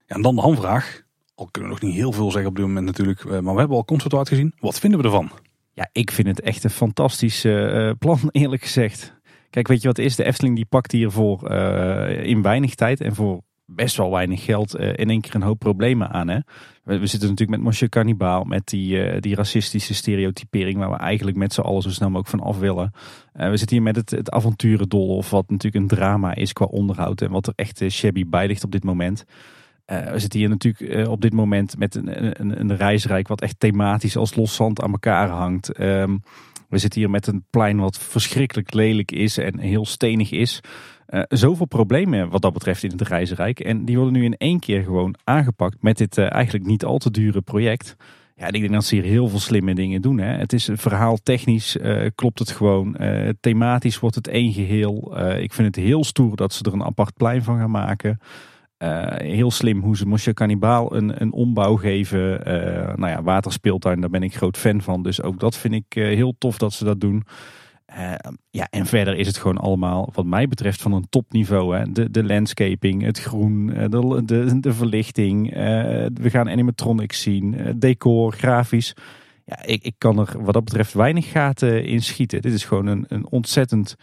[0.07, 1.03] Ja, en dan de hamvraag.
[1.35, 3.21] Al kunnen we nog niet heel veel zeggen op dit moment natuurlijk.
[3.25, 4.55] eh, Maar we hebben al concept art gezien.
[4.59, 5.31] Wat vinden we ervan?
[5.77, 9.15] Ja, ik vind het echt een fantastisch eh, plan, eerlijk gezegd.
[9.51, 10.17] Kijk, weet je wat het is?
[10.17, 14.75] De Efteling die pakt hiervoor eh in weinig tijd en voor best wel weinig geld
[14.75, 16.29] eh, in één keer een hoop problemen aan.
[16.29, 16.39] Hè?
[16.85, 21.53] We, zitten natuurlijk met Monsieur Cannibal, met die, die racistische stereotypering waar we eigenlijk met
[21.53, 22.93] z'n allen zo snel mogelijk van af willen.
[23.33, 27.21] Eh, we zitten hier met het, het avonturendolhof, wat natuurlijk een drama is qua onderhoud
[27.21, 29.25] en wat er echt shabby bij ligt op dit moment.
[29.87, 33.41] Eh, we zitten hier natuurlijk eh, op dit moment met een, een, een reisrijk wat
[33.41, 35.73] echt thematisch als los zand aan elkaar hangt.
[35.73, 36.17] Ehm,
[36.69, 40.61] we zitten hier met een plein wat verschrikkelijk lelijk is en heel stenig is.
[41.07, 43.61] Eh, zoveel problemen wat dat betreft in het reizenrijk.
[43.61, 47.11] En die worden nu in één keer gewoon aangepakt met dit eigenlijk niet al te
[47.11, 47.97] dure project.
[48.37, 50.19] Ja, ik denk dat ze hier heel veel slimme dingen doen.
[50.19, 50.37] Hè.
[50.37, 51.77] Het is verhaal technisch,
[52.15, 52.97] klopt het gewoon.
[53.41, 55.17] Thematisch wordt het één geheel.
[55.17, 58.19] Eh, ik vind het heel stoer dat ze er een apart plein van gaan maken.
[58.77, 62.45] Eh, heel slim hoe ze Monsieur Cannibal een, een ombouw geven.
[62.45, 65.03] Eh, nou ja, waterspeeltuin, daar ben ik groot fan van.
[65.03, 67.23] Dus ook dat vind ik eh, heel tof dat ze dat doen.
[67.87, 68.13] Eh,
[68.51, 71.77] ja, en verder is het gewoon allemaal, wat mij betreft, van een topniveau.
[71.77, 71.93] Hè.
[71.93, 75.51] De, de landscaping, het groen, de, de, de verlichting.
[76.15, 78.95] we gaan animatronics zien, decor, grafisch.
[79.45, 82.43] Ja, ik, ik kan er wat dat betreft weinig gaten in schieten.
[82.43, 83.97] Dit is gewoon een, een ontzettend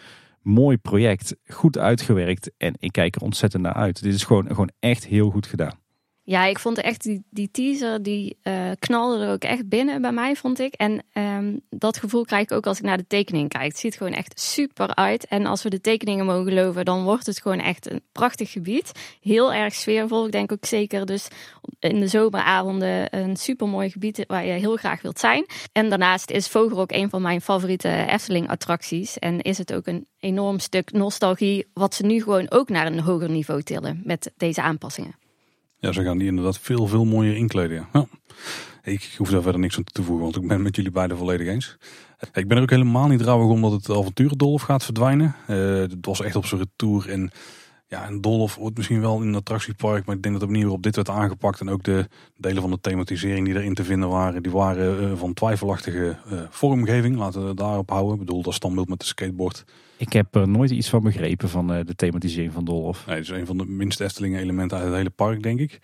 [0.44, 1.36] mooi project.
[1.46, 4.04] Goed uitgewerkt en ik kijk er ontzettend naar uit.
[4.04, 5.83] Dit is gewoon, gewoon echt heel goed gedaan.
[6.26, 10.12] Ja, ik vond echt die, die teaser, die eh, knalde er ook echt binnen bij
[10.12, 10.74] mij, vond ik.
[10.74, 13.64] En ehm, dat gevoel krijg ik ook als ik naar de tekening kijk.
[13.64, 15.28] Het ziet gewoon echt super uit.
[15.28, 18.92] En als we de tekeningen mogen geloven, dan wordt het gewoon echt een prachtig gebied.
[19.22, 20.26] Heel erg sfeervol.
[20.26, 21.28] Ik denk ook zeker dus
[21.80, 25.46] in de zomeravonden een super mooi gebied waar je heel graag wilt zijn.
[25.72, 29.20] En daarnaast is Vogelrok een van mijn favoriete Efteling-attracties.
[29.20, 33.00] En is het ook een enorm stuk nostalgie, wat ze nu gewoon ook naar een
[33.00, 35.22] hoger niveau tillen met deze aanpassingen.
[35.84, 37.76] Ja, ze gaan die inderdaad veel, veel mooier inkleden.
[37.76, 37.88] Ja.
[37.94, 38.06] Ja.
[38.84, 41.18] Ik hoef daar verder niks aan toe te voegen, want ik ben met jullie beiden
[41.18, 41.78] volledig eens.
[42.34, 45.36] Ik ben er ook helemaal niet rouwig om dat het avonturendolf gaat verdwijnen.
[45.48, 47.32] Eh, het was echt op zijn retour en
[47.88, 50.84] Ja, en Dolhof wordt misschien wel in een attractiepark, maar ik denk dat manier waarop
[50.84, 52.08] dit werd aangepakt en ook de
[52.38, 56.42] delen van de thematisering die erin te vinden waren, die waren uh, van twijfelachtige uh,
[56.50, 57.18] vormgeving.
[57.18, 58.14] Laten we daarop houden.
[58.14, 59.66] Ik bedoel, dat standbeeld met de skateboard.
[60.04, 63.06] Ik heb er nooit iets van begrepen van uh, de thematisering van Dolhof.
[63.06, 65.80] Nee, het is een van de minst Efteling elementen uit het hele park, denk ik.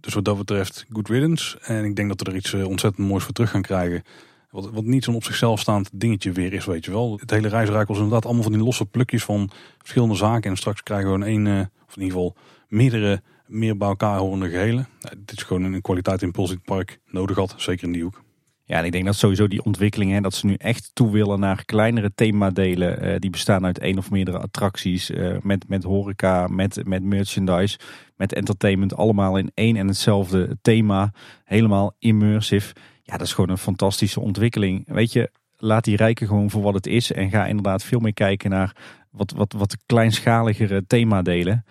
[0.00, 1.58] Dus wat dat betreft, good riddance.
[1.60, 4.02] En ik denk dat we er iets ontzettend moois voor terug gaan krijgen.
[4.50, 7.16] Wat, wat niet zo'n op zichzelf staand dingetje weer is, weet je wel.
[7.20, 10.50] Het hele reisrijk was inderdaad allemaal van die losse plukjes van verschillende zaken.
[10.50, 12.36] En straks krijgen we een één, of in ieder geval
[12.68, 14.88] meerdere meer bij elkaar horende gehelen.
[15.00, 18.02] Nou, dit is gewoon een kwaliteit impuls die het park nodig had, zeker in die
[18.02, 18.22] hoek.
[18.70, 21.40] Ja, en ik denk dat sowieso die ontwikkeling, hè, dat ze nu echt toe willen
[21.40, 23.06] naar kleinere themadelen.
[23.06, 25.10] Uh, die bestaan uit één of meerdere attracties.
[25.10, 27.78] Uh, met, met horeca, met, met merchandise,
[28.16, 28.96] met entertainment.
[28.96, 31.12] Allemaal in één en hetzelfde thema.
[31.44, 32.74] Helemaal immersive.
[33.02, 34.84] Ja, dat is gewoon een fantastische ontwikkeling.
[34.86, 37.12] Weet je, laat die rijken gewoon voor wat het is.
[37.12, 38.76] En ga inderdaad veel meer kijken naar
[39.10, 41.64] wat, wat, wat kleinschaligere themadelen.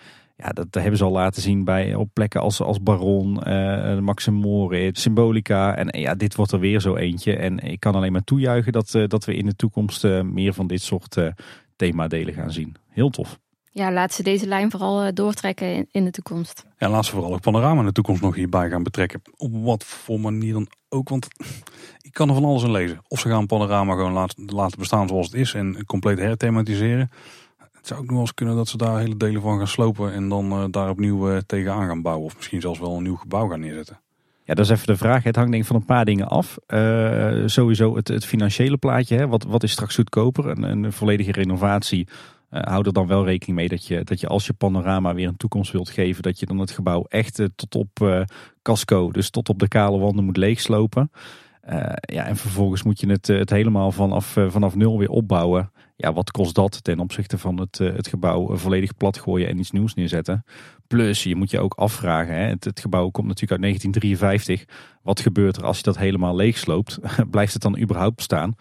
[0.43, 4.33] Ja, dat hebben ze al laten zien bij, op plekken als, als Baron, uh, Maxim
[4.33, 5.75] Moritz, Symbolica.
[5.75, 7.35] En ja, dit wordt er weer zo eentje.
[7.35, 10.53] En ik kan alleen maar toejuichen dat, uh, dat we in de toekomst uh, meer
[10.53, 11.17] van dit soort
[11.75, 12.75] themadelen gaan zien.
[12.89, 13.39] Heel tof.
[13.71, 16.65] Ja, laat ze deze lijn vooral doortrekken in, in de toekomst.
[16.77, 19.21] Ja, laat ze vooral ook Panorama in de toekomst nog hierbij gaan betrekken.
[19.37, 21.27] Op wat voor manier dan ook, want
[22.07, 22.99] ik kan er van alles in lezen.
[23.07, 27.09] Of ze gaan Panorama gewoon laten, laten bestaan zoals het is en compleet herthematiseren.
[27.79, 30.13] Het zou ook nog wel eens kunnen dat ze daar hele delen van gaan slopen
[30.13, 32.25] en dan uh, daar opnieuw uh, tegenaan gaan bouwen.
[32.25, 33.99] Of misschien zelfs wel een nieuw gebouw gaan neerzetten.
[34.43, 35.23] Ja, dat is even de vraag.
[35.23, 36.57] Het hangt denk ik van een paar dingen af.
[36.67, 39.15] Uh, sowieso het, het, financiële plaatje.
[39.15, 39.27] Hè.
[39.27, 40.45] Wat, wat is straks goedkoper?
[40.45, 42.07] Een, een volledige renovatie.
[42.51, 45.27] Uh, hou er dan wel rekening mee dat je, dat je als je panorama weer
[45.27, 48.25] een toekomst wilt geven, dat je dan het gebouw echt tot op
[48.61, 51.11] casco, dus tot op de kale wanden moet leegslopen.
[52.01, 55.71] ja, en vervolgens moet je het, het helemaal vanaf, vanaf nul weer opbouwen.
[56.01, 59.71] Ja, wat kost dat ten opzichte van het, het gebouw volledig plat gooien en iets
[59.71, 60.45] nieuws neerzetten?
[60.87, 64.65] Plus, je moet je ook afvragen, hè, het, gebouw komt natuurlijk uit 1953.
[65.03, 66.99] Wat gebeurt er als je dat helemaal leegsloopt?
[67.31, 68.55] Blijft het dan überhaupt bestaan?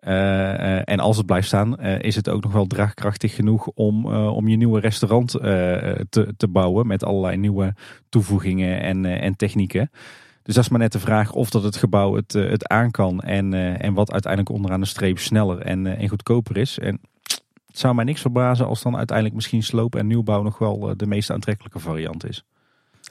[0.00, 4.48] Uh, en als het blijft staan, is het ook nog wel draagkrachtig genoeg om, om
[4.48, 7.74] je nieuwe restaurant te, te bouwen met allerlei nieuwe
[8.08, 9.90] toevoegingen en, en technieken.
[10.44, 13.20] Dus dat is maar net de vraag of dat het gebouw het, het aan kan
[13.20, 16.78] en, en wat uiteindelijk onderaan de streep sneller en, en goedkoper is.
[16.78, 17.00] En
[17.66, 21.06] het zou mij niks verbazen als dan uiteindelijk misschien sloop en nieuwbouw nog wel de
[21.06, 22.44] meest aantrekkelijke variant is.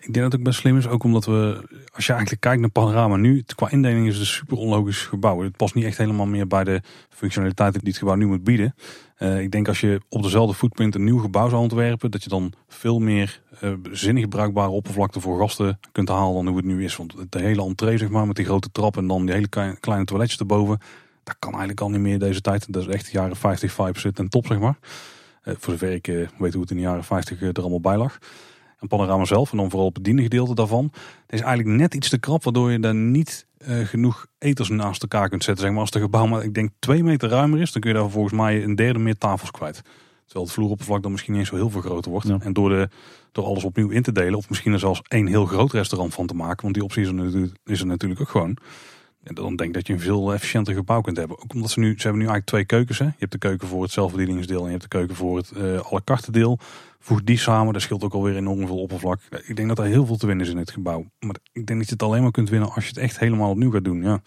[0.06, 2.62] Ik denk dat het ook best slim is, ook omdat we, als je eigenlijk kijkt
[2.62, 5.42] naar Panorama nu, qua indeling is het een super onlogisch gebouw.
[5.42, 8.76] Het past niet echt helemaal meer bij de functionaliteiten die het gebouw nu moet bieden.
[9.20, 12.30] Uh, ik denk als je op dezelfde footprint een nieuw gebouw zou ontwerpen, dat je
[12.30, 16.84] dan veel meer uh, zinnig bruikbare oppervlakte voor gasten kunt halen dan hoe het nu
[16.84, 16.96] is.
[16.96, 19.80] Want de hele entree, zeg maar, met die grote trap en dan die hele kleine,
[19.80, 20.80] kleine toiletjes erboven,
[21.24, 22.74] dat kan eigenlijk al niet meer deze tijd.
[22.74, 24.78] Dat is echt jaren 50 vibes zit en top, zeg maar.
[25.44, 26.06] Uh, voor zover ik
[26.38, 28.20] weet hoe het in de jaren 50 er allemaal bij lag
[28.84, 30.90] een panorama zelf en dan vooral het bediengedeelte daarvan.
[31.26, 35.02] Het is eigenlijk net iets te krap, waardoor je daar niet uh, genoeg eters naast
[35.02, 35.64] elkaar kunt zetten.
[35.64, 37.98] Zeg maar als het gebouw maar ik denk twee meter ruimer is, dan kun je
[37.98, 39.82] daar volgens mij een derde meer tafels kwijt.
[40.26, 42.28] Terwijl het vloeroppervlak dan misschien niet eens zo heel veel groter wordt.
[42.28, 42.38] Ja.
[42.40, 42.90] En door, de,
[43.32, 46.28] door alles opnieuw in te delen, of misschien er zelfs één heel groot restaurant van
[46.28, 48.58] te maken, want die optie is er is er natuurlijk ook gewoon.
[49.24, 51.40] Dan denk dat je een veel efficiënter gebouw kunt hebben.
[51.40, 53.00] Ook omdat ze nu, ze hebben nu eigenlijk twee keukens.
[53.00, 53.06] Hè.
[53.06, 55.80] Je hebt de keuken voor het zelfbedieningsdeel en je hebt de keuken voor het uh,
[55.80, 56.60] à la carte deel.
[57.00, 59.20] Voeg die samen, dat scheelt ook alweer enorm veel oppervlak.
[59.46, 61.06] Ik denk dat er heel veel te winnen is in het gebouw.
[61.20, 63.50] Maar ik denk dat je het alleen maar kunt winnen als je het echt helemaal
[63.50, 64.02] opnieuw gaat doen.
[64.02, 64.22] Ja.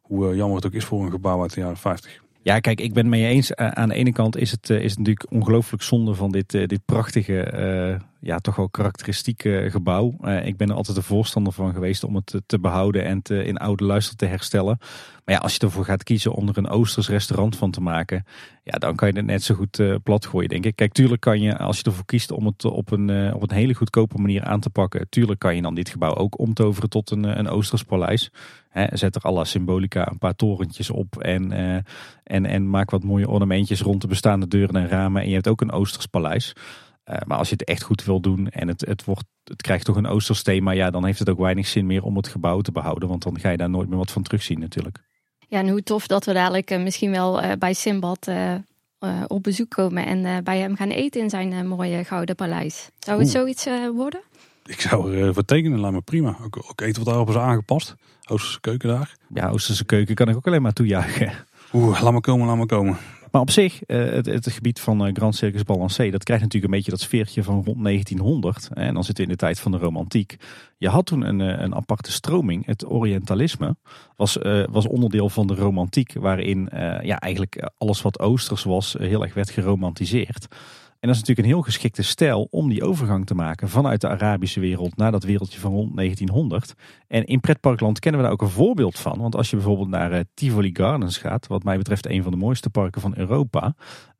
[0.00, 2.22] Hoe uh, jammer het ook is voor een gebouw uit de jaren 50.
[2.42, 3.54] Ja, kijk, ik ben het mee eens.
[3.54, 8.00] Aan de ene kant is het, uh, is natuurlijk ongelooflijk zonde van dit, dit prachtige,
[8.20, 10.14] ja, toch wel karakteristieke gebouw.
[10.44, 13.56] ik ben er altijd een voorstander van geweest om het te behouden en te, in
[13.56, 14.78] oude luister te herstellen.
[15.24, 18.24] Maar ja, als je ervoor gaat kiezen om er een Oosters restaurant van te maken,
[18.62, 20.76] ja, dan kan je het net zo goed plat gooien, denk ik.
[20.76, 23.74] Kijk, tuurlijk kan je, als je ervoor kiest om het op een, op een hele
[23.74, 27.38] goedkope manier aan te pakken, tuurlijk kan je dan dit gebouw ook omtoveren tot een,
[27.38, 28.30] een Oosters paleis.
[28.90, 31.52] Zet er alle symbolica een paar torentjes op en,
[32.24, 35.22] en, en maak wat mooie ornamentjes rond de bestaande deuren en ramen.
[35.22, 36.54] En je hebt ook een Oosters paleis.
[37.10, 39.84] Uh, maar als je het echt goed wil doen en het, het, wordt, het krijgt
[39.84, 42.60] toch een Oosters thema, ja, dan heeft het ook weinig zin meer om het gebouw
[42.60, 43.08] te behouden.
[43.08, 44.98] Want dan ga je daar nooit meer wat van terugzien natuurlijk.
[45.48, 48.30] Ja, en hoe tof dat we dadelijk uh, misschien wel bij Simbad
[49.26, 52.90] op bezoek komen en bij hem gaan eten in zijn mooie gouden paleis.
[52.98, 53.36] Zou het Oeh.
[53.36, 54.20] zoiets worden?
[54.64, 56.36] Ik zou er voor tekenen, laat me prima.
[56.42, 57.94] Ook, ook eten wat daarop is aangepast.
[58.28, 59.16] Oosterse keuken daar.
[59.34, 61.32] Ja, Oosterse keuken kan ik ook alleen maar toejuichen.
[61.72, 62.96] Oeh, laat me komen, laat me komen.
[63.30, 66.96] Maar op zich, het, het gebied van Grand Circus Balancé, dat krijgt natuurlijk een beetje
[66.96, 68.68] dat sfeertje van rond 1900.
[68.72, 70.36] En dan zitten we in de tijd van de romantiek.
[70.78, 73.76] Je had toen een, een aparte stroming, het Orientalisme.
[74.16, 74.38] Was,
[74.70, 76.68] was onderdeel van de romantiek, waarin
[77.02, 80.46] ja, eigenlijk alles wat Oosters was heel erg werd geromantiseerd.
[81.00, 84.08] En dat is natuurlijk een heel geschikte stijl om die overgang te maken vanuit de
[84.08, 86.74] Arabische wereld naar dat wereldje van rond 1900.
[87.08, 89.18] En in pretparkland kennen we daar ook een voorbeeld van.
[89.18, 92.38] Want als je bijvoorbeeld naar uh, Tivoli Gardens gaat, wat mij betreft een van de
[92.38, 93.74] mooiste parken van Europa.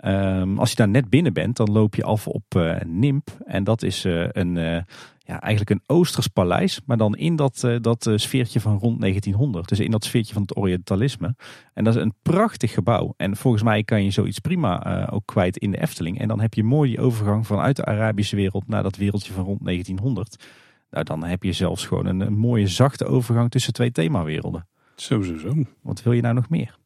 [0.05, 3.29] Um, als je daar net binnen bent, dan loop je af op uh, Nimp.
[3.45, 4.85] En dat is uh, een
[5.27, 9.01] ja, eigenlijk een Oosters paleis, maar dan in dat, uh, dat uh, sfeertje van rond
[9.01, 9.69] 1900.
[9.69, 11.35] Dus in dat sfeertje van het Orientalisme.
[11.75, 13.15] En dat is een prachtig gebouw.
[13.17, 16.21] En volgens mij kan je zoiets prima uh, ook kwijt in de Efteling.
[16.21, 19.45] En dan heb je mooi die overgang vanuit de Arabische wereld naar dat wereldje van
[19.45, 20.45] rond 1900.
[20.91, 24.69] Nou, dan heb je zelfs gewoon een, een mooie zachte overgang tussen twee themawerelden.
[24.97, 25.55] Zo, zo, zo.
[25.83, 26.79] Wat wil je nou nog meer?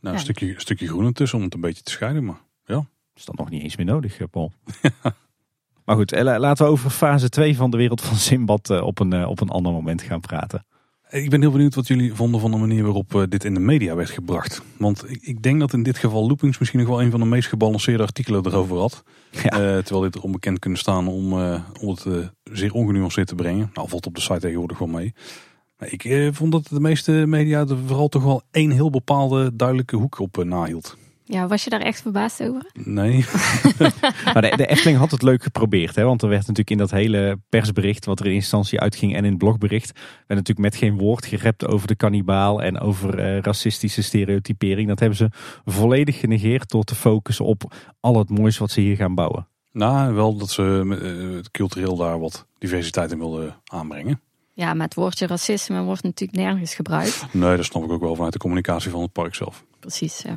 [0.00, 2.86] Nou, een, stukje, een stukje groen ertussen om het een beetje te scheiden, maar ja.
[3.14, 4.52] Is dat nog niet eens meer nodig, Paul?
[5.84, 8.98] Maar goed, eh, laten we over fase 2 van de wereld van Simbad eh, op
[8.98, 10.64] een, op een ander moment gaan praten.
[11.10, 13.94] Ik ben heel benieuwd wat jullie vonden van de manier waarop dit in de media
[13.94, 14.62] werd gebracht.
[14.76, 17.26] Want ik, ik denk dat in dit geval Loopings misschien nog wel een van de
[17.26, 19.02] meest gebalanceerde artikelen erover had.
[19.30, 19.42] Ja.
[19.42, 23.34] Uh, terwijl dit er onbekend kunnen staan om, uh, om het uh, zeer ongenuanceerd te
[23.34, 23.70] brengen.
[23.74, 25.14] Nou, valt op de site tegenwoordig wel mee.
[25.78, 29.96] Maar ik vond dat de meeste media er vooral toch wel één heel bepaalde duidelijke
[29.96, 30.96] hoek op nahield.
[31.32, 32.70] Ja, was je daar echt verbaasd over?
[32.72, 33.24] Nee.
[34.32, 35.94] maar de, de Efteling had het leuk geprobeerd.
[35.94, 36.04] Hè?
[36.04, 39.30] Want er werd natuurlijk in dat hele persbericht, wat er in instantie uitging en in
[39.30, 44.02] het blogbericht, werd natuurlijk met geen woord gerept over de kannibaal en over uh, racistische
[44.02, 44.88] stereotypering.
[44.88, 45.28] Dat hebben ze
[45.64, 49.48] volledig genegeerd door te focussen op al het moois wat ze hier gaan bouwen.
[49.70, 54.20] Nou, wel dat ze uh, cultureel daar wat diversiteit in wilden aanbrengen.
[54.52, 57.26] Ja, maar het woordje racisme wordt natuurlijk nergens gebruikt.
[57.32, 59.64] Nee, dat snap ik ook wel vanuit de communicatie van het park zelf.
[59.80, 60.34] Precies, ja.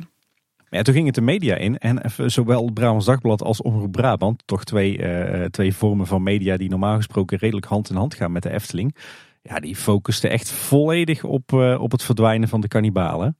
[0.70, 4.42] Ja, toen ging het de media in en zowel het Brabants Dagblad als Omroep Brabant,
[4.46, 8.32] toch twee, uh, twee vormen van media die normaal gesproken redelijk hand in hand gaan
[8.32, 8.96] met de Efteling.
[9.42, 13.36] Ja, die focusten echt volledig op, uh, op het verdwijnen van de kannibalen.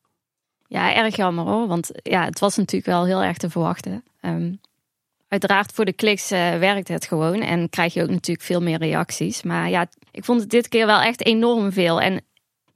[0.66, 4.04] Ja, erg jammer hoor, want ja, het was natuurlijk wel heel erg te verwachten.
[4.20, 4.60] Um,
[5.28, 8.78] uiteraard voor de kliks uh, werkt het gewoon en krijg je ook natuurlijk veel meer
[8.78, 9.42] reacties.
[9.42, 12.00] Maar ja, ik vond het dit keer wel echt enorm veel.
[12.00, 12.24] En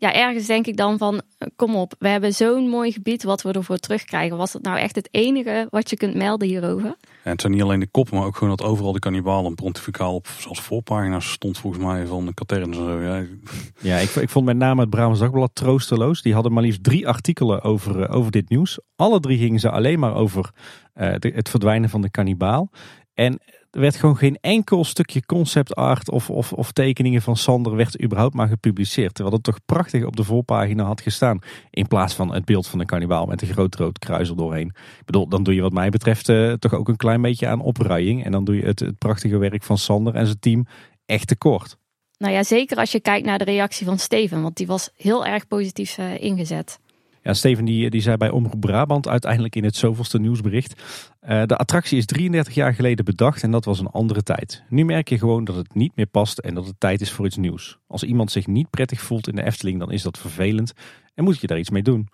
[0.00, 1.22] ja, ergens denk ik dan van,
[1.56, 4.36] kom op, we hebben zo'n mooi gebied wat we ervoor terugkrijgen.
[4.36, 6.96] Was dat nou echt het enige wat je kunt melden hierover?
[7.22, 10.14] En het zijn niet alleen de koppen, maar ook gewoon dat overal de kannibalen pontificaal
[10.14, 13.00] op als voorpagina's stond volgens mij van de katerns en zo.
[13.00, 13.24] Ja,
[13.90, 16.22] ja ik, ik vond met name het Brabants Dagblad troosteloos.
[16.22, 18.80] Die hadden maar liefst drie artikelen over, uh, over dit nieuws.
[18.96, 20.50] Alle drie gingen ze alleen maar over
[20.94, 22.70] uh, de, het verdwijnen van de kannibaal.
[23.14, 23.40] En
[23.70, 28.02] er werd gewoon geen enkel stukje concept art of, of, of tekeningen van Sander werd
[28.02, 29.14] überhaupt maar gepubliceerd.
[29.14, 31.38] Terwijl het toch prachtig op de voorpagina had gestaan.
[31.70, 34.66] In plaats van het beeld van de kannibaal met een groot rood kruis er doorheen.
[34.98, 37.60] Ik bedoel, dan doe je wat mij betreft uh, toch ook een klein beetje aan
[37.60, 38.24] opruiing.
[38.24, 40.66] En dan doe je het, het prachtige werk van Sander en zijn team
[41.06, 41.78] echt tekort.
[42.18, 44.42] Nou ja, zeker als je kijkt naar de reactie van Steven.
[44.42, 46.78] Want die was heel erg positief uh, ingezet.
[47.22, 50.82] Ja, Steven die, die zei bij Omroep Brabant uiteindelijk in het zoveelste nieuwsbericht.
[51.22, 54.62] Uh, de attractie is 33 jaar geleden bedacht en dat was een andere tijd.
[54.68, 57.26] Nu merk je gewoon dat het niet meer past en dat het tijd is voor
[57.26, 57.78] iets nieuws.
[57.86, 60.72] Als iemand zich niet prettig voelt in de Efteling, dan is dat vervelend
[61.14, 62.08] en moet je daar iets mee doen.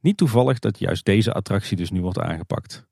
[0.00, 2.88] Niet toevallig dat juist deze attractie dus nu wordt aangepakt.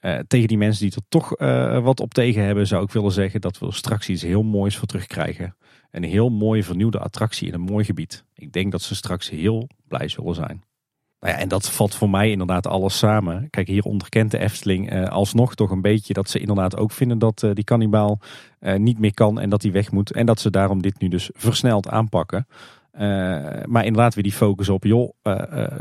[0.00, 3.12] Uh, tegen die mensen die er toch uh, wat op tegen hebben, zou ik willen
[3.12, 5.56] zeggen dat we straks iets heel moois voor terugkrijgen.
[5.90, 8.24] Een heel mooie vernieuwde attractie in een mooi gebied.
[8.34, 10.62] Ik denk dat ze straks heel blij zullen zijn.
[11.26, 13.50] Nou ja, en dat valt voor mij inderdaad alles samen.
[13.50, 17.18] Kijk, hier onderkent de Efteling uh, alsnog toch een beetje dat ze inderdaad ook vinden
[17.18, 18.18] dat uh, die kannibaal
[18.60, 20.12] uh, niet meer kan en dat hij weg moet.
[20.12, 22.46] En dat ze daarom dit nu dus versneld aanpakken.
[23.66, 25.10] maar inderdaad weer die focus op, joh,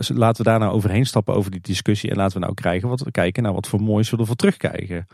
[0.08, 2.10] laten we daar nou overheen stappen over die discussie.
[2.10, 5.08] En laten we nou krijgen wat, kijken naar wat voor moois we ervoor terugkrijgen.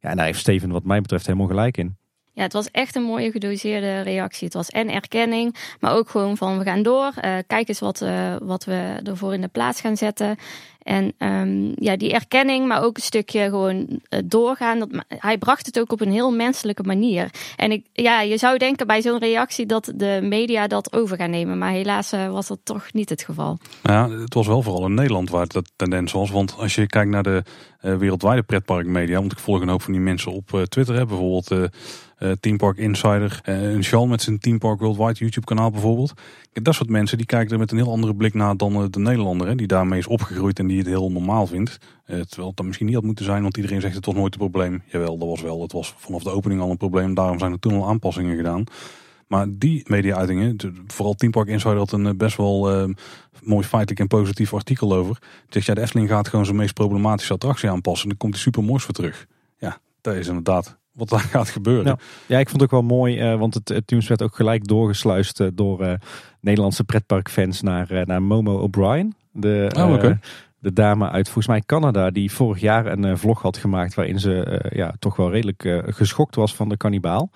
[0.00, 1.96] Ja, en daar heeft Steven wat mij betreft helemaal gelijk in.
[2.38, 4.44] Ja, het was echt een mooie gedoseerde reactie.
[4.44, 7.12] Het was en erkenning, maar ook gewoon van we gaan door.
[7.24, 10.36] Uh, kijk eens wat, uh, wat we ervoor in de plaats gaan zetten.
[10.82, 14.78] En um, ja, die erkenning, maar ook een stukje gewoon uh, doorgaan.
[14.78, 17.30] Dat, hij bracht het ook op een heel menselijke manier.
[17.56, 21.30] En ik, ja, je zou denken bij zo'n reactie dat de media dat over gaan
[21.30, 21.58] nemen.
[21.58, 23.58] Maar helaas was dat toch niet het geval.
[23.82, 26.30] Ja, het was wel vooral in Nederland waar het tendens was.
[26.30, 27.42] Want als je kijkt naar de
[27.80, 29.18] wereldwijde pretparkmedia.
[29.18, 30.94] Want ik volg een hoop van die mensen op Twitter.
[30.94, 31.70] Hè, bijvoorbeeld
[32.18, 33.40] uh, Team Park Insider.
[33.44, 36.12] Uh, een Sean met zijn Team Park Worldwide YouTube kanaal bijvoorbeeld.
[36.52, 39.46] Dat soort mensen die kijken er met een heel andere blik naar dan de Nederlander.
[39.46, 41.78] Hè, die daarmee is opgegroeid en die het heel normaal vindt.
[42.06, 44.38] Terwijl het dan misschien niet had moeten zijn, want iedereen zegt het was nooit een
[44.38, 44.82] probleem.
[44.86, 45.62] Jawel, dat was wel.
[45.62, 47.14] Het was vanaf de opening al een probleem.
[47.14, 48.64] Daarom zijn er toen al aanpassingen gedaan.
[49.26, 52.94] Maar die media-uitingen, vooral Team Park Insider had een best wel uh,
[53.42, 55.18] mooi feitelijk en positief artikel over.
[55.48, 58.02] Zegt ja, de Efteling gaat gewoon zijn meest problematische attractie aanpassen.
[58.02, 59.26] En dan komt hij super moois voor terug.
[59.58, 61.86] Ja, dat is inderdaad wat daar gaat gebeuren.
[61.86, 64.36] Ja, ja ik vond het ook wel mooi, uh, want het, het, nieuws werd ook
[64.36, 65.92] gelijk doorgesluist uh, door uh,
[66.40, 69.14] Nederlandse pretparkfans naar, naar Momo O'Brien.
[69.32, 70.18] De, oh, okay.
[70.60, 74.20] De dame uit volgens mij Canada die vorig jaar een eh, vlog had gemaakt waarin
[74.20, 77.30] ze eh, ja, toch wel redelijk eh, geschokt was van de kannibaal.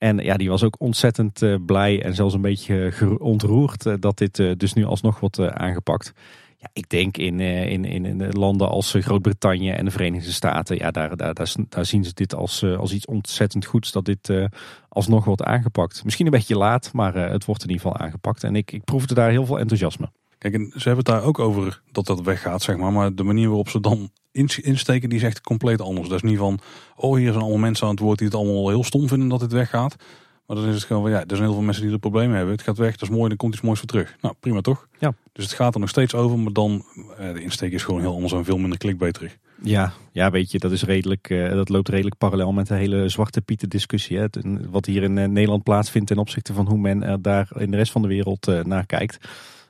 [0.00, 4.18] En ja, die was ook ontzettend eh, blij en zelfs een beetje ontroerd eh, dat
[4.18, 6.12] dit eh, dus nu alsnog wordt eh, aangepakt.
[6.60, 9.90] Ja, ik denk in, eh, in, in, in de landen als eh, Groot-Brittannië en de
[9.90, 11.34] Verenigde Staten, ja, daar, daar,
[11.68, 14.32] daar, zien ze dit als, eh, als iets ontzettend goeds dat dit
[14.88, 16.04] alsnog wordt aangepakt.
[16.04, 18.44] Misschien een beetje laat, maar het wordt in ieder geval aangepakt.
[18.44, 20.10] En ik, ik proefde daar heel veel enthousiasme.
[20.38, 22.92] Kijk, en ze hebben het daar ook over dat dat weggaat, zeg maar.
[22.92, 26.08] Maar de manier waarop ze dan ins- insteken, die is echt compleet anders.
[26.08, 26.58] Dat is niet van,
[26.96, 29.40] oh hier zijn allemaal mensen aan het woord die het allemaal heel stom vinden dat
[29.40, 29.96] dit weggaat.
[30.50, 32.36] Maar dan is het gewoon van, ja, er zijn heel veel mensen die er problemen
[32.36, 32.54] hebben.
[32.54, 34.16] Het gaat weg, dat is mooi, dan komt iets moois voor terug.
[34.20, 34.86] Nou, prima toch?
[34.98, 35.14] Ja.
[35.32, 36.84] Dus het gaat er nog steeds over, maar dan,
[37.18, 39.36] eh, de insteek is gewoon heel anders en veel minder clickbait terug.
[39.62, 43.08] Ja, ja, weet je, dat, is redelijk, eh, dat loopt redelijk parallel met de hele
[43.08, 44.18] Zwarte Pieten discussie.
[44.18, 44.26] Hè.
[44.70, 47.76] Wat hier in eh, Nederland plaatsvindt ten opzichte van hoe men er daar in de
[47.76, 49.14] rest van de wereld naar kijkt.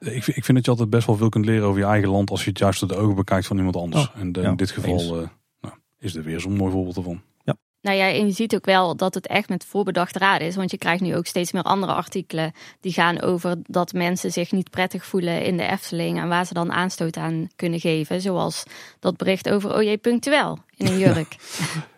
[0.00, 2.08] Ik, vind- ik vind dat je altijd best wel veel kunt leren over je eigen
[2.08, 4.10] land als je het juist door de ogen bekijkt van iemand anders.
[4.14, 5.28] en de- ja, in dit geval
[5.60, 7.20] nou, is er weer zo'n mooi voorbeeld ervan.
[7.82, 10.56] Nou ja, en je ziet ook wel dat het echt met voorbedachte raden is.
[10.56, 14.52] Want je krijgt nu ook steeds meer andere artikelen die gaan over dat mensen zich
[14.52, 16.18] niet prettig voelen in de Efteling.
[16.18, 18.20] En waar ze dan aanstoot aan kunnen geven.
[18.20, 18.64] Zoals
[19.00, 21.36] dat bericht over OJ Punctueel in een jurk.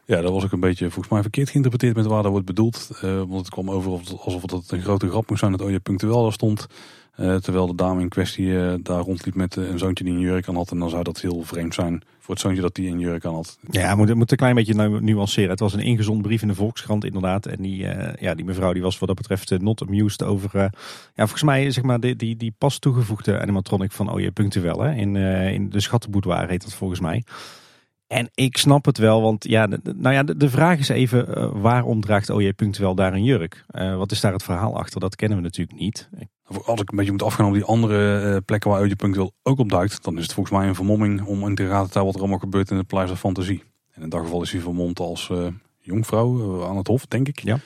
[0.05, 2.89] Ja, dat was ook een beetje volgens mij verkeerd geïnterpreteerd met waar dat wordt bedoeld.
[3.01, 6.23] Eh, want het kwam over alsof het een grote grap moest zijn dat OJ punctueel
[6.23, 6.67] daar stond.
[7.13, 10.21] Eh, terwijl de dame in kwestie eh, daar rondliep met eh, een zoontje die een
[10.21, 10.71] jurk aan had.
[10.71, 13.35] En dan zou dat heel vreemd zijn voor het zoontje dat die een jurk aan
[13.35, 13.59] had.
[13.71, 15.51] Ja, moet, moet een klein beetje nu- nuanceren.
[15.51, 17.47] Het was een ingezond brief in de Volkskrant inderdaad.
[17.47, 17.87] En die,
[18.21, 20.51] ja, die mevrouw die was wat dat betreft not amused over...
[20.55, 20.71] ja,
[21.15, 24.81] volgens mij zeg maar die, die, die pas toegevoegde animatronic van OJ Punctueel.
[24.81, 27.25] Hè, in, in de Schattenboudoir heet dat volgens mij.
[28.07, 32.01] En ik snap het wel, want ja, de- nou ja, de, vraag is even waarom
[32.01, 33.65] draagt OJ Punctueel daar een jurk?
[33.97, 35.01] Wat is daar het verhaal achter?
[35.01, 36.09] Dat kennen we natuurlijk niet.
[36.65, 39.69] Als ik een beetje moet afgaan op die andere eh, plekken waar punctueel ook op
[39.69, 40.05] duikt.
[40.05, 42.70] Dan is het volgens mij een vermomming om in te raden wat er allemaal gebeurt
[42.70, 43.62] in het Paleis Fantasie.
[43.91, 45.47] En in dat geval is hij vermomd als eh,
[45.81, 47.43] jongvrouw eh, aan het hof, denk ik.
[47.43, 47.59] Ja.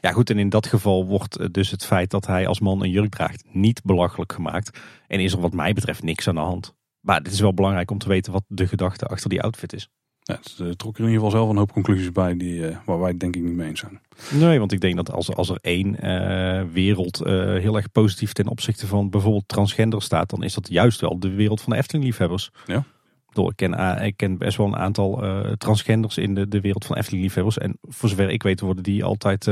[0.00, 0.30] Ja, goed.
[0.30, 3.44] En in dat geval wordt dus het feit dat hij als man een jurk draagt
[3.52, 4.78] niet belachelijk gemaakt.
[5.06, 6.74] En is er wat mij betreft niks aan de hand.
[7.00, 9.88] Maar het is wel belangrijk om te weten wat de gedachte achter die outfit is.
[10.26, 12.76] Ja, het eh, trok er in ieder geval zelf een hoop conclusies bij die, eh,
[12.84, 14.00] waar wij het denk ik niet mee eens zijn.
[14.30, 18.48] Nee, want ik denk dat als, als er één eh, wereld heel erg positief ten
[18.48, 22.50] opzichte van bijvoorbeeld transgender staat, dan is dat juist wel de wereld van de Efteling-liefhebbers.
[22.66, 22.84] Ja.
[23.32, 25.24] Door, ik, ken, ik ken best wel een aantal
[25.58, 27.58] transgenders in de, de wereld van Efteling-liefhebbers.
[27.58, 29.44] En voor zover ik weet worden die altijd,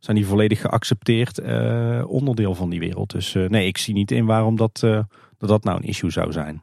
[0.00, 1.40] zijn die volledig geaccepteerd
[2.04, 3.10] onderdeel van die wereld.
[3.10, 4.78] Dus nee, ik zie niet in waarom dat,
[5.38, 6.62] dat dat nou een issue zou zijn.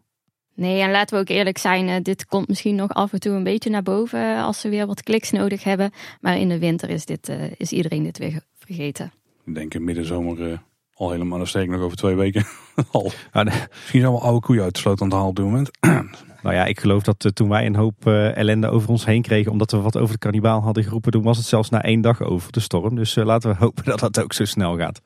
[0.55, 3.33] Nee, en laten we ook eerlijk zijn, eh, dit komt misschien nog af en toe
[3.33, 5.91] een beetje naar boven eh, als ze weer wat kliks nodig hebben.
[6.21, 9.11] Maar in de winter is, dit, eh, is iedereen dit weer ge- vergeten.
[9.45, 10.57] Ik denk in middenzomer eh,
[10.93, 12.45] al helemaal, dan steek nog over twee weken
[12.91, 13.11] al.
[13.33, 15.69] Misschien zijn we oude koeien uit de sloot aan het halen op dit moment.
[16.43, 19.51] Nou ja, ik geloof dat toen wij een hoop eh, ellende over ons heen kregen,
[19.51, 22.21] omdat we wat over de kannibaal hadden geroepen, toen was het zelfs na één dag
[22.21, 22.95] over de storm.
[22.95, 25.01] Dus laten we hopen dat dat ook zo snel gaat.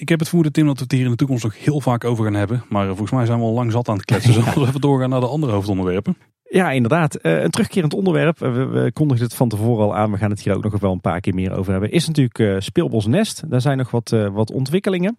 [0.00, 2.04] Ik heb het vermoeden, Tim, dat we het hier in de toekomst nog heel vaak
[2.04, 2.64] over gaan hebben.
[2.68, 4.32] Maar eh, volgens mij zijn we al lang zat aan het kletsen.
[4.32, 6.16] Zullen we even doorgaan naar de andere hoofdonderwerpen?
[6.42, 7.14] Ja, inderdaad.
[7.14, 8.42] Eh, een terugkerend onderwerp.
[8.42, 10.10] Eh, we, we kondigden het van tevoren al aan.
[10.10, 11.90] We gaan het hier ook nog wel een paar keer meer over hebben.
[11.90, 13.50] Is natuurlijk eh Speelbos Nest.
[13.50, 15.18] Daar zijn nog wat, wat ontwikkelingen.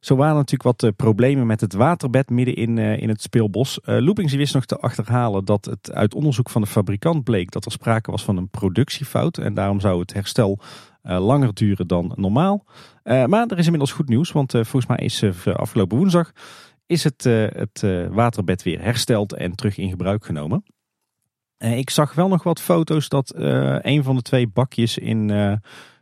[0.00, 3.80] Zo waren natuurlijk wat problemen met het waterbed midden in, in het speelbos.
[3.80, 7.64] Eh Loopings wist nog te achterhalen dat het uit onderzoek van de fabrikant bleek dat
[7.64, 9.38] er sprake was van een productiefout.
[9.38, 10.58] En daarom zou het herstel
[11.02, 12.64] langer duren dan normaal.
[13.02, 16.32] Eh, maar er is inmiddels goed nieuws, want eh, volgens mij is eh, afgelopen woensdag
[16.86, 20.62] is het, eh, het eh, waterbed weer hersteld en terug in gebruik genomen.
[21.56, 25.30] Eh, ik zag wel nog wat foto's dat eh, een van de twee bakjes in
[25.30, 25.52] eh,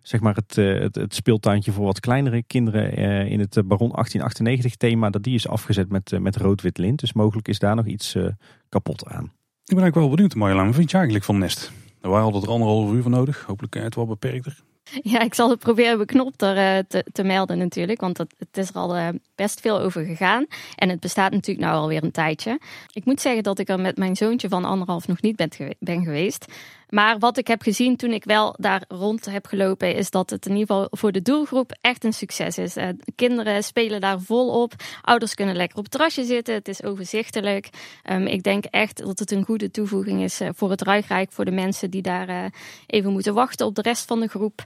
[0.02, 3.64] zeg maar het, eh, het, het speeltuintje voor wat kleinere kinderen eh, in het eh,
[3.64, 7.00] Baron 1898 thema, dat die is afgezet met, eh, met rood-wit lint.
[7.00, 8.26] Dus mogelijk is daar nog iets eh,
[8.68, 9.24] kapot aan.
[9.24, 10.66] Ik ben eigenlijk wel benieuwd, Marjolein.
[10.66, 11.72] Wat vind je eigenlijk van Nest?
[12.00, 13.44] Wij hadden er anderhalf uur voor nodig.
[13.46, 14.62] Hopelijk eh, het wel beperkter.
[15.02, 18.68] Ja, ik zal het proberen beknopt er eh, te, melden natuurlijk, want het, het is
[18.68, 20.46] er al eh, best veel over gegaan.
[20.76, 22.60] En het bestaat natuurlijk nou alweer een tijdje.
[22.92, 25.36] Ik moet zeggen dat ik er met mijn zoontje van anderhalf nog niet
[25.78, 26.52] ben geweest.
[26.88, 30.46] Maar wat ik heb gezien toen ik wel daar rond heb gelopen, is dat het
[30.46, 32.76] in ieder geval voor de doelgroep echt een succes is.
[32.76, 34.72] Eh, kinderen spelen daar volop.
[35.02, 36.54] Ouders kunnen lekker op het terrasje zitten.
[36.54, 37.68] Het is overzichtelijk.
[38.02, 41.44] Ehm, ik denk echt dat het een goede toevoeging is eh, voor het Ruigrijk, voor
[41.44, 42.44] de mensen die daar eh,
[42.86, 44.64] even moeten wachten op de rest van de groep.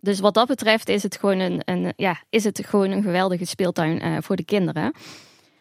[0.00, 3.44] Dus wat dat betreft is het gewoon een, een, ja, is het gewoon een geweldige
[3.44, 4.92] speeltuin voor de kinderen.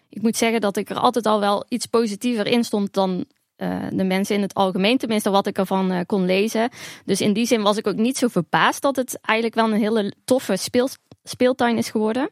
[0.09, 3.25] Ik moet zeggen dat ik er altijd al wel iets positiever in stond dan
[3.59, 4.97] eh, de mensen in het algemeen.
[4.97, 6.69] Tenminste, wat ik ervan eh, kon lezen.
[7.05, 9.79] Dus in die zin was ik ook niet zo verbaasd dat het eigenlijk wel een
[9.79, 10.89] hele toffe speel,
[11.23, 12.29] speeltuin is geworden.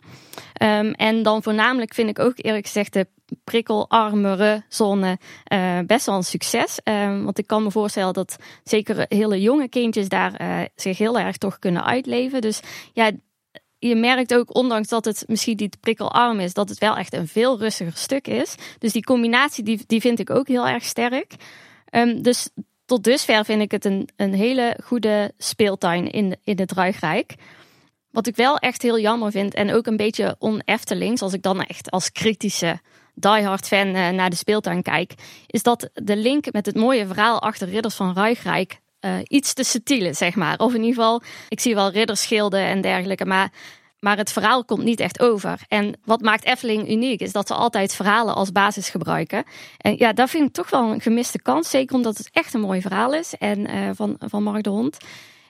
[0.54, 3.08] Ehm, en dan voornamelijk vind ik ook eerlijk gezegd de
[3.44, 5.18] prikkelarmere zone
[5.54, 6.80] uh, best wel een succes.
[6.84, 11.38] Um, want ik kan me voorstellen dat zeker hele jonge kindjes daar zich heel erg
[11.38, 12.42] toch kunnen uitleven.
[12.42, 12.60] Dus
[12.94, 13.12] ja,
[13.80, 17.28] je merkt ook, ondanks dat het misschien niet prikkelarm is, dat het wel echt een
[17.28, 18.56] veel rustiger stuk is.
[18.80, 21.34] Dus die combinatie die, die vind ik ook heel erg sterk.
[21.92, 22.50] Um, dus
[22.86, 27.36] tot dusver vind ik het een, een hele goede speeltuin in, in het Ruigrijk.
[28.12, 31.62] Wat ik wel echt heel jammer vind en ook een beetje oneftelings, als ik dan
[31.62, 32.80] echt als kritische
[33.14, 35.14] diehard fan uh, naar de speeltuin kijk,
[35.48, 39.64] is dat de link met het mooie verhaal achter Ridders van Ruigrijk uh, iets te
[39.64, 40.60] subtiel is, zeg maar.
[40.60, 43.52] Of in ieder geval, ik zie wel ridderschilden en dergelijke, maar,
[44.00, 45.60] maar het verhaal komt niet echt over.
[45.68, 49.44] En wat maakt Efteling uniek is dat ze altijd verhalen als basis gebruiken.
[49.78, 52.62] En ja, dat vind ik toch wel een gemiste kans, zeker omdat het echt een
[52.62, 54.98] mooi verhaal is en, uh, van, van Mark de Hond.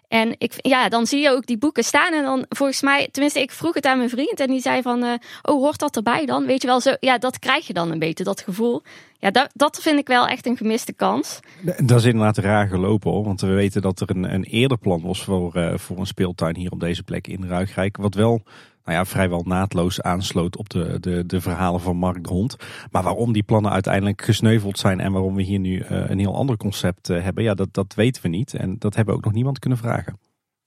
[0.08, 2.14] En ik, ja, dan zie je ook die boeken staan.
[2.14, 4.40] En dan volgens mij, tenminste, ik vroeg het aan mijn vriend.
[4.40, 6.46] En die zei van, uh, oh, hoort dat erbij dan?
[6.46, 8.82] Weet je wel, zo, ja, dat krijg je dan een beetje, dat gevoel.
[9.20, 11.40] Ja, dat, dat vind ik wel echt een gemiste kans.
[11.78, 13.24] Dat is inderdaad raar gelopen hoor.
[13.24, 16.56] Want we weten dat er een, een eerder plan was voor, uh, voor een speeltuin
[16.56, 17.98] hier op deze plek in Ruigrijk.
[17.98, 18.42] Wat wel
[18.88, 22.56] nou ja, vrijwel naadloos aansloot op de, de, de verhalen van Mark de Hond.
[22.92, 26.36] Maar waarom die plannen uiteindelijk gesneuveld zijn en waarom we hier nu uh, een heel
[26.36, 28.54] ander concept uh, hebben, ja, dat, dat weten we niet.
[28.54, 30.20] En dat hebben we ook nog niemand kunnen vragen.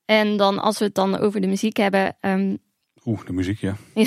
[0.05, 2.17] En dan als we het dan over de muziek hebben.
[2.21, 2.59] Um...
[3.05, 3.77] Oeh, de muziek, ja.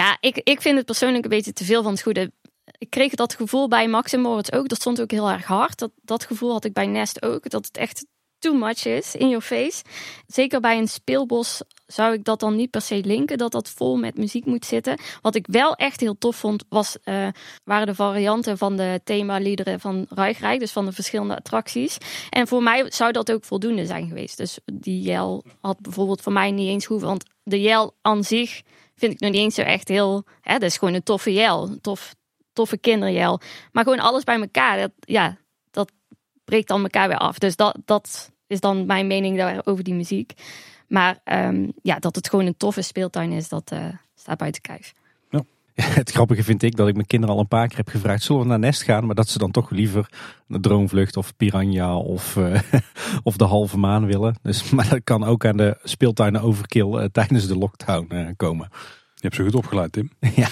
[0.00, 2.32] ja, ik, ik vind het persoonlijk een beetje te veel van het goede.
[2.78, 4.68] Ik kreeg dat gevoel bij Max en Moritz ook.
[4.68, 5.78] Dat stond ook heel erg hard.
[5.78, 7.50] Dat, dat gevoel had ik bij Nest ook.
[7.50, 8.06] Dat het echt
[8.40, 9.82] too much is in your face.
[10.26, 13.96] Zeker bij een speelbos zou ik dat dan niet per se linken, dat dat vol
[13.96, 14.98] met muziek moet zitten.
[15.20, 17.28] Wat ik wel echt heel tof vond, was, uh,
[17.64, 21.98] waren de varianten van de themaliederen van Ruigrijk, dus van de verschillende attracties.
[22.30, 24.36] En voor mij zou dat ook voldoende zijn geweest.
[24.36, 28.62] Dus die Jel had bijvoorbeeld voor mij niet eens hoeven, want de Jel aan zich
[28.94, 31.78] vind ik nog niet eens zo echt heel, hè, dat is gewoon een toffe Jel,
[31.80, 32.14] tof,
[32.52, 33.40] toffe kinderjel.
[33.72, 35.38] Maar gewoon alles bij elkaar, dat, ja,
[36.50, 37.38] breekt dan elkaar weer af.
[37.38, 40.32] Dus dat, dat is dan mijn mening daar over die muziek.
[40.88, 44.94] Maar um, ja, dat het gewoon een toffe speeltuin is, dat uh, staat buiten kijf.
[45.30, 45.42] Ja.
[46.00, 48.42] Het grappige vind ik dat ik mijn kinderen al een paar keer heb gevraagd: zullen
[48.42, 49.06] we naar Nest gaan?
[49.06, 50.10] Maar dat ze dan toch liever
[50.48, 52.60] een droomvlucht of Piranha of, uh,
[53.22, 54.38] of de halve maan willen.
[54.42, 58.68] Dus, maar dat kan ook aan de speeltuinen overkill uh, tijdens de lockdown komen.
[59.14, 60.10] Je hebt ze goed opgeleid, Tim.
[60.34, 60.48] ja.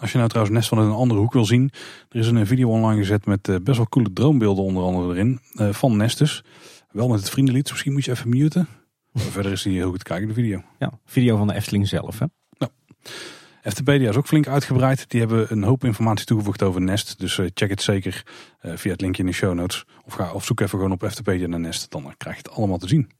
[0.00, 1.70] Als je nou trouwens Nest van een andere hoek wil zien,
[2.08, 5.40] er is een video online gezet met best wel coole droombeelden onder andere erin.
[5.74, 6.44] van Nest dus.
[6.90, 8.68] Wel met het vriendenlied, misschien moet je even muten.
[9.12, 10.62] Maar verder is die heel goed te kijken, de video.
[10.78, 12.26] Ja, video van de Efteling zelf hè?
[12.58, 12.72] Nou,
[13.62, 15.10] FTpedia is ook flink uitgebreid.
[15.10, 17.18] Die hebben een hoop informatie toegevoegd over Nest.
[17.18, 18.22] Dus check het zeker
[18.60, 19.84] via het linkje in de show notes.
[20.04, 21.90] Of, ga, of zoek even gewoon op FTpedia naar Nest.
[21.90, 23.10] Dan krijg je het allemaal te zien.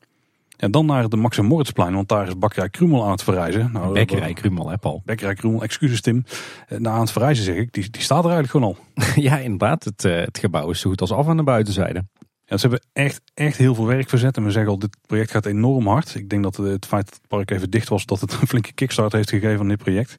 [0.59, 3.73] En dan naar de Max en Moritzplein, want daar is Bakkerij Krumel aan het verrijzen.
[3.73, 5.03] Nou, Bekkerij Krumel, hè Paul?
[5.05, 6.25] Bekkerij Krumel, excuses Tim.
[6.69, 9.05] Nou, aan het verrijzen zeg ik, die, die staat er eigenlijk gewoon al.
[9.31, 9.85] ja, inderdaad.
[9.85, 12.05] Het, het gebouw is zo goed als af aan de buitenzijde.
[12.45, 14.37] Ja, ze hebben echt, echt heel veel werk verzet.
[14.37, 16.15] En we zeggen al, dit project gaat enorm hard.
[16.15, 18.73] Ik denk dat het feit dat het park even dicht was, dat het een flinke
[18.73, 20.17] kickstart heeft gegeven aan dit project.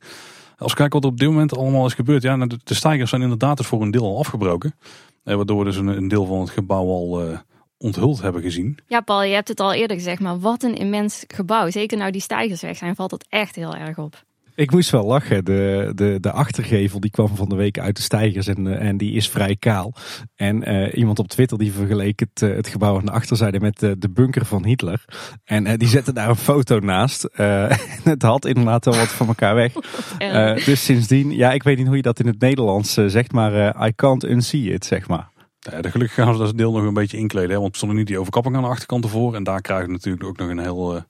[0.58, 2.22] Als we kijken wat op dit moment allemaal is gebeurd.
[2.22, 4.76] Ja, nou, de stijgers zijn inderdaad dus voor een deel al afgebroken.
[5.24, 7.38] Eh, waardoor dus een, een, deel van het gebouw al uh,
[7.80, 8.78] onthuld hebben gezien.
[8.88, 11.70] Ja, Paul, je hebt het al eerder gezegd, maar wat een immens gebouw.
[11.70, 14.28] Zeker nou die stijgers weg zijn, valt het echt heel erg op.
[14.60, 15.46] Ik moest wel lachen.
[15.46, 18.98] De, de, de achtergevel die kwam van de week uit de stijgers en, uh, en
[18.98, 19.94] die is vrij kaal.
[20.36, 23.80] En uh, iemand op Twitter die vergeleek het, uh, het gebouw aan de achterzijde met
[23.80, 25.06] de bunker van Hitler.
[25.44, 27.28] En die zette daar een foto naast.
[28.04, 29.74] het had inderdaad wel wat van elkaar weg.
[30.66, 33.96] dus sindsdien, ja, ik weet niet hoe je dat in het Nederlands zegt, maar I
[33.96, 35.30] can't unsee it, zeg maar.
[35.72, 37.50] Ja, de gelukkig gaan ze dat deel nog een beetje inkleden.
[37.50, 37.60] Hè?
[37.60, 39.36] Want er stonden niet die overkapping aan de achterkant ervoor.
[39.36, 41.04] En daar krijg je natuurlijk ook nog een heel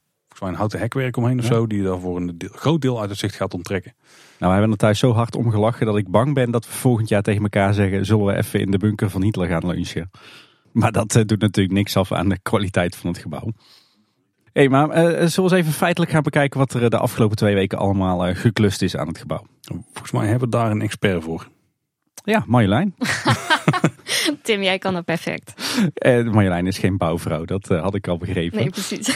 [0.48, 3.36] een houten hekwerk omheen of zo, die daarvoor een deel, groot deel uit het zicht
[3.36, 3.94] gaat onttrekken.
[4.38, 6.72] Nou, we hebben er thuis zo hard om gelachen dat ik bang ben dat we
[6.72, 10.10] volgend jaar tegen elkaar zeggen: zullen we even in de bunker van Hitler gaan lunchen?
[10.72, 13.52] Maar dat uh, doet natuurlijk niks af aan de kwaliteit van het gebouw.
[14.54, 17.38] Hé, hey, maar uh, zullen we eens even feitelijk gaan bekijken wat er de afgelopen
[17.38, 19.46] twee weken allemaal uh, geklust is aan het gebouw?
[19.62, 21.48] Volgens mij hebben we daar een expert voor.
[22.24, 22.96] Ja, Marjolein.
[24.42, 25.54] Tim, jij kan dat perfect.
[26.06, 28.58] Uh, Marjolein is geen bouwvrouw, dat uh, had ik al begrepen.
[28.58, 29.08] Nee, precies.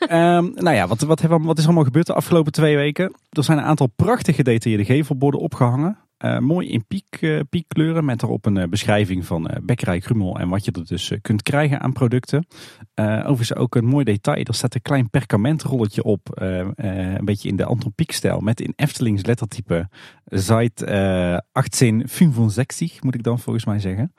[0.00, 0.08] um,
[0.64, 3.14] nou ja, wat, wat, wat is allemaal gebeurd de afgelopen twee weken?
[3.30, 5.98] Er zijn een aantal prachtig gedetailleerde gevelborden opgehangen.
[6.24, 10.48] Uh, mooi in piek, uh, piekkleuren met erop een uh, beschrijving van Bekkerij Krummel en
[10.48, 12.46] wat je er dus kunt krijgen aan producten.
[12.94, 17.64] overigens ook een mooi detail, er staat een klein perkamentrolletje op, een beetje in de
[17.64, 19.88] Anton Pieck stijl met in Eftelings lettertype
[20.24, 24.12] Zeit 1865 moet ik dan volgens mij zeggen.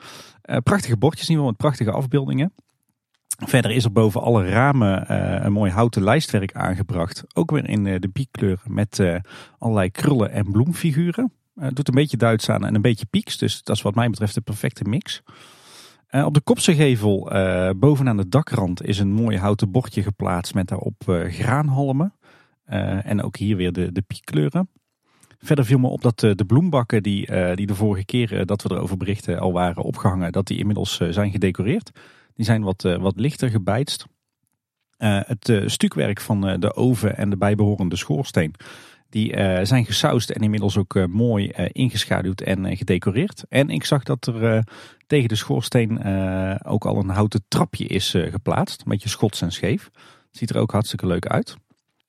[0.64, 2.54] Prachtige bordjes in ieder met prachtige afbeeldingen.
[3.46, 7.24] Verder is er boven alle ramen uh, een mooi houten lijstwerk aangebracht.
[7.34, 9.02] Ook weer in uh, de piekkleuren met
[9.58, 11.32] allerlei krullen en bloemfiguren.
[11.56, 13.38] doet een beetje Duits aan en een beetje pieks.
[13.38, 15.22] Dus dat is wat mij betreft de perfecte mix.
[16.12, 17.32] op de kopse gevel
[17.76, 22.14] bovenaan de dakrand is een mooi houten bordje geplaatst met daarop graanhalmen.
[23.04, 24.70] en ook hier weer de, de piekkleuren.
[25.40, 28.98] Verder viel me op dat de bloembakken die, die de vorige keer dat we erover
[28.98, 31.92] berichten al waren opgehangen, dat die inmiddels zijn gedecoreerd.
[32.36, 34.06] Die zijn wat, wat lichter gebijtst.
[34.98, 38.54] Het stukwerk van de oven en de bijbehorende schoorsteen.
[39.10, 39.34] Die
[39.66, 43.44] zijn gesausd en inmiddels ook mooi ingeschaduwd en gedecoreerd.
[43.50, 44.64] En ik zag dat er
[45.08, 46.04] tegen de schoorsteen
[46.66, 48.80] ook al een houten trapje is geplaatst.
[48.82, 49.90] Een beetje schots en scheef.
[50.32, 51.56] Ziet er ook hartstikke leuk uit.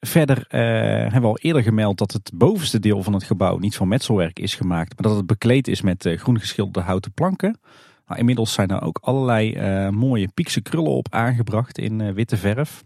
[0.00, 3.88] Verder hebben we al eerder gemeld dat het bovenste deel van het gebouw niet van
[3.88, 5.00] metselwerk is gemaakt.
[5.00, 7.58] Maar dat het bekleed is met groen geschilderde houten planken.
[8.06, 12.84] Nou, inmiddels zijn er ook allerlei uh, mooie piekse krullen op aangebracht in witte verf.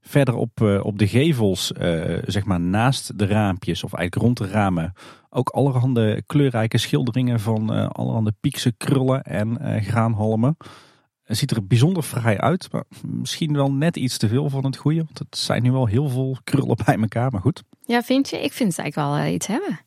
[0.00, 1.66] Verder op, op de gevels,
[2.26, 4.92] zeg maar naast de raampjes of eigenlijk rond de ramen,
[5.30, 10.56] ook allerhande kleurrijke schilderingen van allerhande piekse krullen en graanhalmen.
[11.32, 14.76] Het ziet er bijzonder fraai uit, maar misschien wel net iets te veel van het
[14.76, 15.04] goede.
[15.04, 17.62] Want het zijn nu wel heel veel krullen bij elkaar, maar goed.
[17.84, 18.36] Ja, vind je?
[18.36, 19.80] Ik vind het eigenlijk wel iets hebben.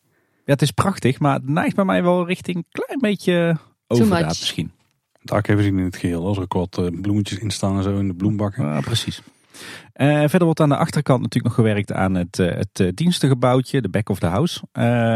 [0.45, 3.57] Ja, het is prachtig, maar het neigt bij mij wel richting een klein beetje
[3.87, 4.71] overdaad misschien.
[5.21, 6.25] Daar even zien in het geheel.
[6.25, 8.65] Als er ook wat eh, bloemetjes in staan en zo in de bloembakken.
[8.65, 9.21] Ja, precies.
[9.95, 13.89] Uh, verder wordt aan de achterkant natuurlijk nog gewerkt aan het, uh, het dienstengebouwtje, de
[13.89, 14.61] back of the house.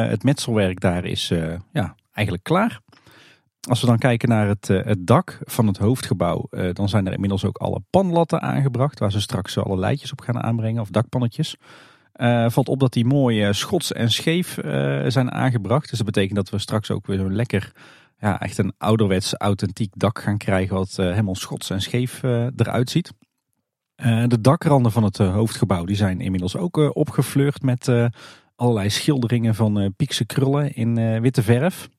[0.09, 1.27] het metselwerk daar is
[1.71, 2.79] ja, eigenlijk klaar.
[3.67, 7.45] Als we dan kijken naar het, het dak van het hoofdgebouw, dan zijn er inmiddels
[7.45, 8.99] ook alle panlatten aangebracht.
[8.99, 11.55] Waar ze straks alle leidjes op gaan aanbrengen, of dakpannetjes.
[12.47, 14.57] valt op dat die mooi schots en scheef
[15.07, 15.89] zijn aangebracht.
[15.89, 17.71] Dus dat betekent dat we straks ook weer zo lekker
[18.19, 22.47] ja, echt een ouderwets authentiek dak gaan krijgen wat uh, helemaal schots en scheef uh,
[22.55, 23.13] eruit ziet.
[23.95, 27.91] Uh, de dakranden van het hoofdgebouw die zijn inmiddels ook opgefleurd met
[28.55, 31.89] allerlei schilderingen van piekse krullen in witte verf.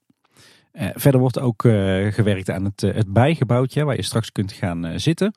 [0.72, 1.62] Verder wordt ook
[2.10, 5.34] gewerkt aan het, het bijgebouwtje waar je straks kunt gaan zitten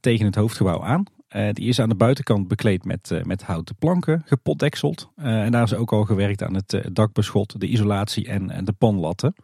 [0.00, 1.04] tegen het hoofdgebouw aan.
[1.52, 5.10] die is aan de buitenkant bekleed met, met houten planken, gepotdekseld.
[5.16, 9.34] en daar is ook al gewerkt aan het dakbeschot, de isolatie en, en de panlatten.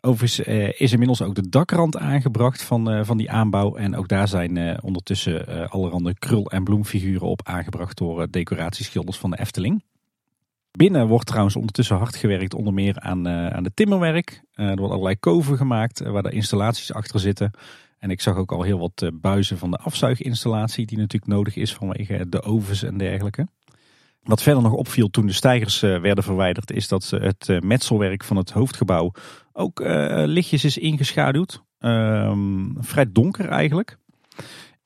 [0.00, 0.40] Overigens
[0.78, 3.76] is inmiddels ook de dakrand aangebracht van, van die aanbouw.
[3.76, 9.38] En ook daar zijn ondertussen allerhande krul- en bloemfiguren op aangebracht door decoratieschilders van de
[9.38, 9.82] Efteling.
[10.76, 14.42] Binnen wordt trouwens ondertussen hard gewerkt onder meer aan, aan de timmerwerk.
[14.54, 17.50] er worden allerlei koven gemaakt waar de installaties achter zitten.
[17.98, 21.74] En ik zag ook al heel wat buizen van de afzuiginstallatie die natuurlijk nodig is
[21.74, 23.46] vanwege de ovens en dergelijke.
[24.22, 28.50] Wat verder nog opviel toen de stijgers werden verwijderd is dat het metselwerk van het
[28.50, 29.12] hoofdgebouw
[29.52, 31.62] ook uh, lichtjes is ingeschaduwd.
[31.80, 33.98] Um, vrij donker eigenlijk.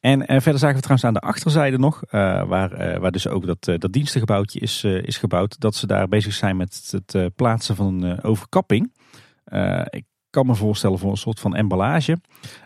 [0.00, 2.10] En uh, verder zagen we trouwens aan de achterzijde nog, uh,
[2.48, 6.56] waar, waar dus ook dat, dat dienstengebouwtje is, is gebouwd, dat ze daar bezig zijn
[6.56, 8.92] met het plaatsen van een overkapping.
[9.84, 12.18] ik kan me voorstellen voor een soort van emballage.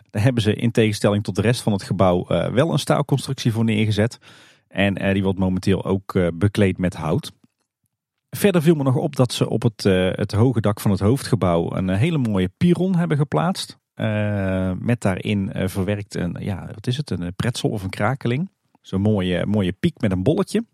[0.09, 3.63] Daar hebben ze in tegenstelling tot de rest van het gebouw wel een staalconstructie voor
[3.63, 4.17] neergezet.
[4.67, 7.31] En die wordt momenteel ook bekleed met hout.
[8.35, 9.83] Verder viel me nog op dat ze op het,
[10.17, 13.77] het hoge dak van het hoofdgebouw een eh, hele mooie piron hebben geplaatst.
[13.95, 18.49] Uh, met daarin uh, verwerkt een, ja, wat is het, een pretzel of een krakeling.
[18.81, 20.65] Zo'n mooie, mooie piek met een bolletje.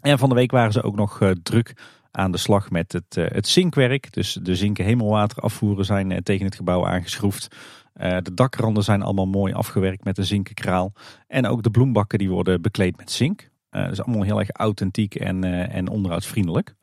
[0.00, 1.76] En van de week waren ze ook nog druk
[2.10, 4.12] aan de slag met het, het zinkwerk.
[4.12, 7.56] Dus de zinken hemelwater afvoeren zijn tegen het gebouw aangeschroefd.
[7.92, 10.92] de dakranden zijn allemaal mooi afgewerkt met een zinkenkraal.
[11.26, 13.50] En ook de bloembakken die worden bekleed met zink.
[13.70, 16.74] Dat is allemaal heel erg authentiek en, en onderhoudsvriendelijk.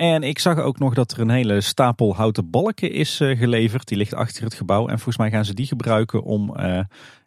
[0.00, 3.88] En ik zag ook nog dat er een hele stapel houten balken is uh, geleverd.
[3.88, 4.82] Die ligt achter het gebouw.
[4.88, 6.56] En volgens mij gaan ze die gebruiken om.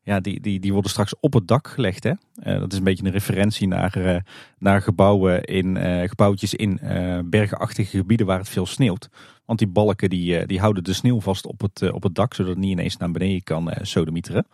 [0.04, 2.04] ja, die, die, die worden straks op het dak gelegd.
[2.04, 2.14] Hè?
[2.60, 4.24] dat is een beetje een referentie naar,
[4.58, 5.78] naar gebouwen in,
[6.10, 6.80] gebouwtjes in
[7.26, 9.10] bergenachtige gebieden waar het veel sneeuwt.
[9.46, 12.52] Want die balken die, die houden de sneeuw vast op het, op het dak, zodat
[12.52, 14.48] het niet ineens naar beneden kan sodemieteren.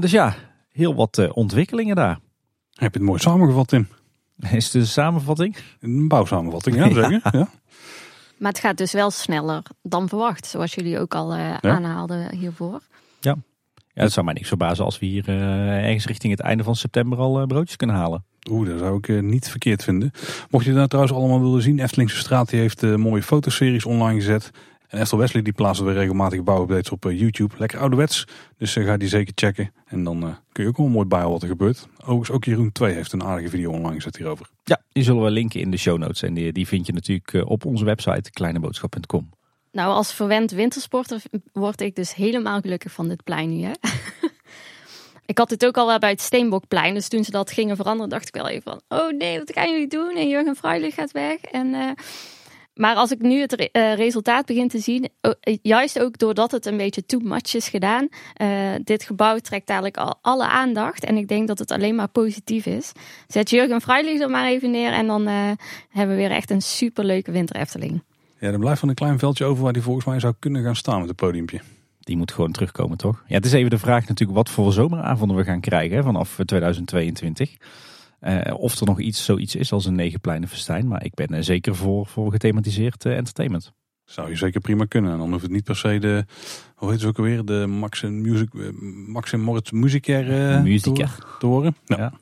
[0.00, 0.34] dus ja,
[0.70, 2.18] heel wat ontwikkelingen daar.
[2.70, 3.88] Heb je het mooi samengevat, Tim?
[4.52, 5.56] Is het een samenvatting?
[5.80, 7.20] Een bouwsamenvatting, ja, zeker.
[7.32, 7.48] Ja.
[8.38, 12.80] Maar het gaat dus wel sneller dan verwacht, zoals jullie ook al uh, aanhaalden hiervoor.
[13.20, 13.36] Ja.
[13.76, 16.76] ja, het zou mij niks verbazen als we hier uh, ergens richting het einde van
[16.76, 18.24] september al uh, broodjes kunnen halen.
[18.50, 20.10] Oeh, dat zou ik niet verkeerd vinden.
[20.50, 24.50] Mocht je dat trouwens allemaal willen zien, Eftelingse Straat die heeft mooie fotoseries online gezet.
[24.88, 27.54] En Esther Wesley die plaatst weer regelmatig bouwupdates op uh, YouTube.
[27.58, 28.26] Lekker ouderwets.
[28.58, 29.72] Dus uh, ga die zeker checken.
[29.86, 31.88] En dan uh, kun je ook wel mooi bij wat er gebeurt.
[32.00, 34.50] Overigens ook Jeroen 2 heeft een aardige video online gezet hierover.
[34.64, 36.22] Ja, die zullen we linken in de show notes.
[36.22, 39.30] En die, die vind je natuurlijk op onze website kleineboodschap.com.
[39.72, 41.22] Nou, als verwend wintersporter
[41.52, 43.62] word ik dus helemaal gelukkig van dit plein nu.
[43.62, 43.72] Hè?
[45.32, 46.94] ik had dit ook al wel bij het Steenbokplein.
[46.94, 48.98] Dus toen ze dat gingen veranderen, dacht ik wel even van...
[48.98, 50.16] Oh nee, wat gaan jullie doen?
[50.16, 51.40] En Jurgen Freilich gaat weg.
[51.40, 51.90] En, uh,
[52.76, 55.08] maar als ik nu het re uh, resultaat begin te zien...
[55.62, 58.08] juist ook doordat het een beetje too much is gedaan...
[58.42, 58.48] Uh,
[58.84, 61.04] dit gebouw trekt eigenlijk al alle aandacht.
[61.04, 62.92] En ik denk dat het alleen maar positief is.
[63.26, 64.92] Zet Jurgen Freilich er maar even neer...
[64.92, 68.02] en dan hebben we weer echt een superleuke winter Efteling.
[68.38, 70.76] Ja, er blijft van een klein veldje over waar hij volgens mij zou kunnen gaan
[70.76, 71.60] staan met het podiumpje.
[72.00, 73.24] Die moet gewoon terugkomen, toch?
[73.26, 77.56] Ja, het is even de vraag natuurlijk wat voor zomeravonden we gaan krijgen vanaf 2022.
[78.20, 80.88] Uh, of er nog iets zoiets is als een negenpleinen festijn.
[80.88, 83.72] Maar ik ben er zeker voor, voor gethematiseerd uh, entertainment.
[84.04, 85.12] Zou je zeker prima kunnen.
[85.12, 86.24] En dan hoeft het niet per se de,
[86.74, 88.48] hoe heet het ook alweer, de Max en, Music,
[89.06, 90.24] Max en Moritz Musiker.
[91.38, 91.76] Te, horen.
[91.84, 91.96] Ja.
[91.96, 92.12] ja.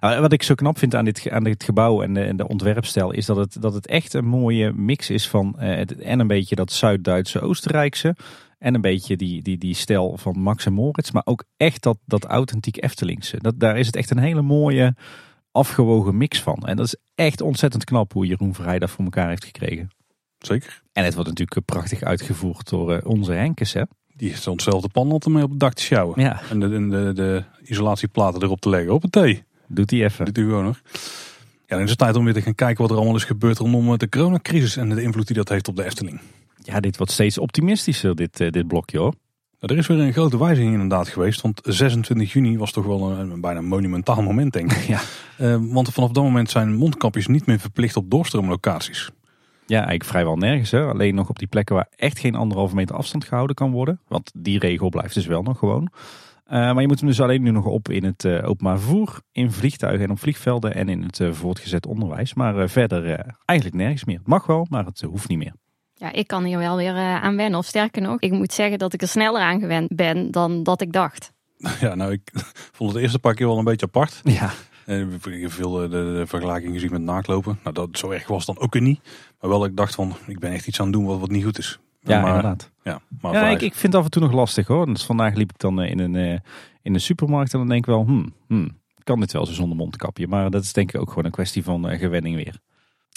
[0.00, 2.48] Nou, wat ik zo knap vind aan dit, aan dit gebouw en de, en de
[2.48, 6.26] ontwerpstijl is dat het, dat het echt een mooie mix is van uh, en een
[6.26, 8.16] beetje dat Zuid-Duitse Oostenrijkse
[8.58, 11.98] en een beetje die, die, die stijl van Max en Moritz, maar ook echt dat,
[12.04, 13.36] dat authentiek Eftelingse.
[13.38, 14.94] Dat, daar is het echt een hele mooie
[15.52, 16.56] afgewogen mix van.
[16.56, 19.90] En dat is echt ontzettend knap hoe Jeroen Vrij dat voor elkaar heeft gekregen.
[20.38, 20.82] Zeker.
[20.92, 23.82] En het wordt natuurlijk prachtig uitgevoerd door uh, onze Henkes, hè?
[24.06, 26.20] Die heeft hetzelfde pan mee op het dak te sjouwen.
[26.20, 26.40] Ja.
[26.50, 28.92] En de, de, de isolatieplaten erop te leggen.
[28.92, 29.44] Op het thee.
[29.66, 30.24] Doet hij even.
[30.24, 30.80] Doet hij gewoon nog.
[31.66, 33.58] Ja, dan is het tijd om weer te gaan kijken wat er allemaal is gebeurd
[33.58, 36.20] rondom de coronacrisis en de invloed die dat heeft op de Efteling.
[36.56, 39.14] Ja, dit wordt steeds optimistischer, dit, uh, dit blokje hoor.
[39.60, 41.40] Er is weer een grote wijziging inderdaad geweest.
[41.40, 44.78] Want 26 juni was toch wel een, een bijna monumentaal moment, denk ik.
[44.88, 45.00] Ja.
[45.40, 49.10] Uh, want vanaf dat moment zijn mondkapjes niet meer verplicht op doorstroomlocaties.
[49.66, 50.70] Ja, eigenlijk vrijwel nergens.
[50.70, 50.84] Hè.
[50.84, 54.00] Alleen nog op die plekken waar echt geen anderhalve meter afstand gehouden kan worden.
[54.08, 55.82] Want die regel blijft dus wel nog gewoon.
[55.82, 59.20] Uh, maar je moet hem dus alleen nu nog op in het uh, openbaar vervoer,
[59.32, 62.34] in vliegtuigen en op vliegvelden en in het voortgezet onderwijs.
[62.34, 64.18] Maar verder eigenlijk nergens meer.
[64.18, 65.54] Het mag wel, maar het hoeft niet meer.
[66.00, 67.58] Ja, ik kan hier wel weer aan wennen.
[67.58, 70.80] Of sterker nog, ik moet zeggen dat ik er sneller aan gewend ben dan dat
[70.80, 71.32] ik dacht.
[71.80, 72.30] Ja, nou, ik
[72.76, 74.20] vond het eerste paar keer wel een beetje apart.
[74.24, 74.50] Ja.
[74.86, 77.58] En ik heb veel de, de vergelijking gezien met naaktlopen.
[77.62, 79.00] Nou, dat, zo erg was dan ook weer niet.
[79.40, 81.44] Maar wel, ik dacht van, ik ben echt iets aan het doen wat, wat niet
[81.44, 81.78] goed is.
[82.00, 82.70] Ja, maar, inderdaad.
[82.82, 84.86] Ja, maar ja ik, ik vind het af en toe nog lastig hoor.
[84.86, 86.42] Dus vandaag liep ik dan in een,
[86.82, 89.76] in een supermarkt en dan denk ik wel, hmm, hmm, kan dit wel zo zonder
[89.76, 90.26] mondkapje?
[90.26, 92.60] Maar dat is denk ik ook gewoon een kwestie van gewenning weer.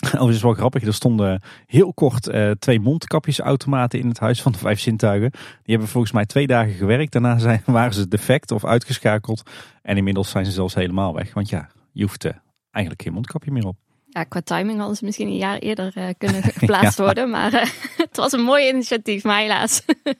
[0.05, 4.51] Overigens is wel grappig, er stonden heel kort uh, twee mondkapjesautomaten in het Huis van
[4.51, 5.31] de Vijf Zintuigen.
[5.31, 7.11] Die hebben volgens mij twee dagen gewerkt.
[7.11, 9.43] Daarna zijn, waren ze defect of uitgeschakeld.
[9.81, 11.33] En inmiddels zijn ze zelfs helemaal weg.
[11.33, 12.31] Want ja, je hoeft uh,
[12.71, 13.75] eigenlijk geen mondkapje meer op.
[14.09, 17.03] Ja, qua timing hadden ze misschien een jaar eerder uh, kunnen geplaatst ja.
[17.03, 17.29] worden.
[17.29, 17.51] Maar
[17.97, 19.81] het was een mooi initiatief, maar helaas.
[20.03, 20.13] Ja,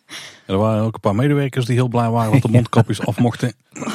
[0.45, 3.53] er waren ook een paar medewerkers die heel blij waren dat de mondkapjes af mochten.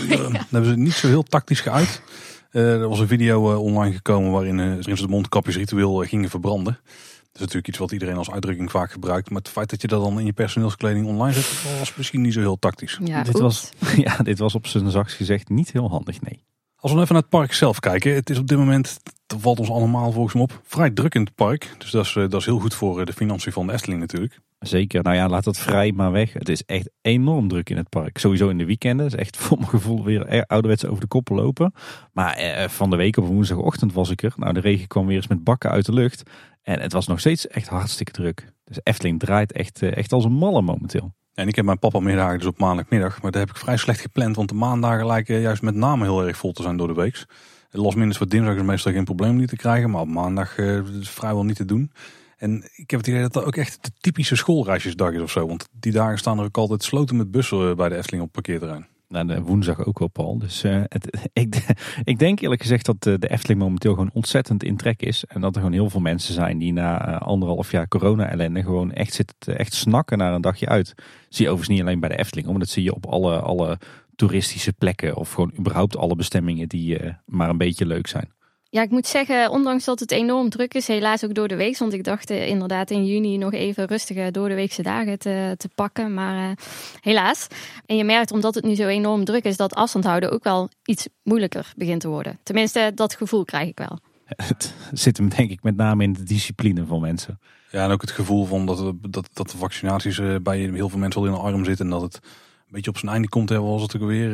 [0.09, 0.17] ja.
[0.17, 2.03] Dat hebben ze niet zo heel tactisch geuit.
[2.51, 6.31] Uh, er was een video uh, online gekomen waarin, uh, ze de mondkapjes ritueel gingen
[6.31, 6.81] verbranden.
[6.83, 9.31] Dat is natuurlijk iets wat iedereen als uitdrukking vaak gebruikt.
[9.31, 12.33] Maar het feit dat je dat dan in je personeelskleding online zet, was misschien niet
[12.33, 12.99] zo heel tactisch.
[13.05, 16.45] Ja, dit, was, ja, dit was op zijn zachtst gezegd niet heel handig, nee.
[16.77, 18.15] Als we even naar het park zelf kijken.
[18.15, 21.21] Het is op dit moment, dat valt ons allemaal volgens mij op, vrij druk in
[21.21, 21.75] het park.
[21.79, 24.41] Dus dat is, dat is heel goed voor de financiën van de Efteling natuurlijk.
[24.59, 25.03] Zeker.
[25.03, 26.33] Nou ja, laat het vrij maar weg.
[26.33, 28.19] Het is echt enorm druk in het park.
[28.19, 29.05] Sowieso in de weekenden.
[29.05, 31.73] Het is echt voor mijn gevoel weer ouderwets over de koppen lopen.
[32.13, 34.33] Maar eh, van de week op woensdagochtend was ik er.
[34.37, 36.23] Nou, de regen kwam weer eens met bakken uit de lucht.
[36.63, 38.53] En het was nog steeds echt hartstikke druk.
[38.65, 41.15] Dus Efteling draait echt, eh, echt als een malle momenteel.
[41.35, 43.23] En ik heb mijn papa middagen dus op maandagmiddag.
[43.23, 44.37] Maar dat heb ik vrij slecht gepland.
[44.37, 47.27] Want de maandagen lijken juist met name heel erg vol te zijn door de week.
[47.71, 49.91] Los minus voor dinsdag is meestal geen probleem niet te krijgen.
[49.91, 51.93] Maar op maandag uh, is vrijwel niet te doen.
[52.37, 55.47] En ik heb het idee dat dat ook echt de typische schoolreisjesdag is of zo.
[55.47, 58.87] Want die dagen staan er ook altijd sloten met bussen bij de Efteling op parkeerterrein.
[59.09, 60.39] Nou, de woensdag ook wel, Paul.
[60.39, 61.67] Dus het, ik,
[62.05, 65.25] ik denk eerlijk gezegd dat de Efteling momenteel gewoon ontzettend in trek is.
[65.25, 69.13] En dat er gewoon heel veel mensen zijn die na anderhalf jaar corona-ellende gewoon echt
[69.13, 70.95] zitten echt snakken naar een dagje uit.
[71.29, 73.79] Zie je overigens niet alleen bij de Efteling, maar dat zie je op alle, alle
[74.19, 75.17] toeristische plekken.
[75.17, 78.33] Of gewoon überhaupt alle bestemmingen die uh, maar een beetje leuk zijn.
[78.71, 81.79] Ja, ik moet zeggen, ondanks dat het enorm druk is, helaas ook door de week.
[81.79, 85.55] Want ik dacht uh, inderdaad in juni nog even rustige door de weekse dagen te,
[85.57, 86.15] te pakken.
[86.15, 86.57] Maar uh,
[87.01, 87.47] helaas.
[87.87, 90.69] En je merkt, omdat het nu zo enorm druk is, dat afstand houden ook wel
[90.85, 92.39] iets moeilijker begint te worden.
[92.43, 93.99] Tenminste, dat gevoel krijg ik wel.
[94.47, 97.41] Het zit hem denk ik met name in de discipline van mensen.
[97.71, 100.99] Ja, en ook het gevoel van dat, dat, dat de vaccinaties uh, bij heel veel
[100.99, 101.85] mensen al in de arm zitten.
[101.85, 102.21] En dat het
[102.69, 103.49] een beetje op zijn einde komt.
[103.49, 104.33] Hè, was het ook weer.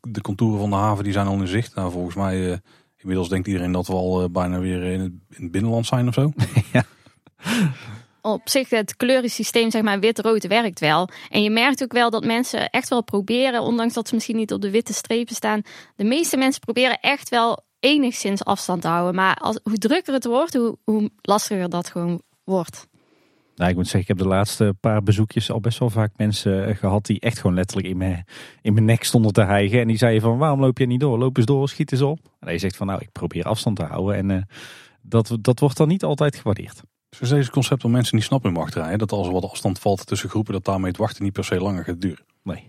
[0.00, 1.74] de contouren van de haven die zijn al in zicht.
[1.74, 2.60] Nou, volgens mij
[2.98, 6.08] Inmiddels denkt iedereen dat we al uh, bijna weer in het, in het, binnenland zijn
[6.08, 6.32] of zo.
[6.72, 6.84] ja.
[8.20, 11.08] Op zich, het kleurensysteem, zeg maar, wit-rood werkt wel.
[11.28, 14.52] En je merkt ook wel dat mensen echt wel proberen, ondanks dat ze misschien niet
[14.52, 15.62] op de witte strepen staan.
[15.96, 19.14] De meeste mensen proberen echt wel enigszins afstand te houden.
[19.14, 22.87] Maar als, hoe drukker het wordt, hoe, hoe lastiger dat gewoon wordt.
[23.58, 26.66] Nou, ik moet zeggen, ik heb de laatste paar bezoekjes al best wel vaak mensen
[26.66, 28.24] eh, gehad die echt gewoon letterlijk in mijn,
[28.62, 29.80] in mijn nek stonden te hijgen.
[29.80, 31.18] En die zeiden van, waarom loop je niet door?
[31.18, 32.18] Loop eens door, schiet eens op.
[32.40, 34.16] En je zegt van, nou, ik probeer afstand te houden.
[34.16, 34.42] En uh,
[35.02, 36.82] dat, dat wordt dan niet altijd gewaardeerd.
[37.08, 38.96] Dus is deze concept om mensen niet snappen in wachtrij.
[38.96, 41.60] Dat als er wat afstand valt tussen groepen, dat daarmee het wachten niet per se
[41.60, 42.24] langer gaat duren.
[42.42, 42.64] Nee,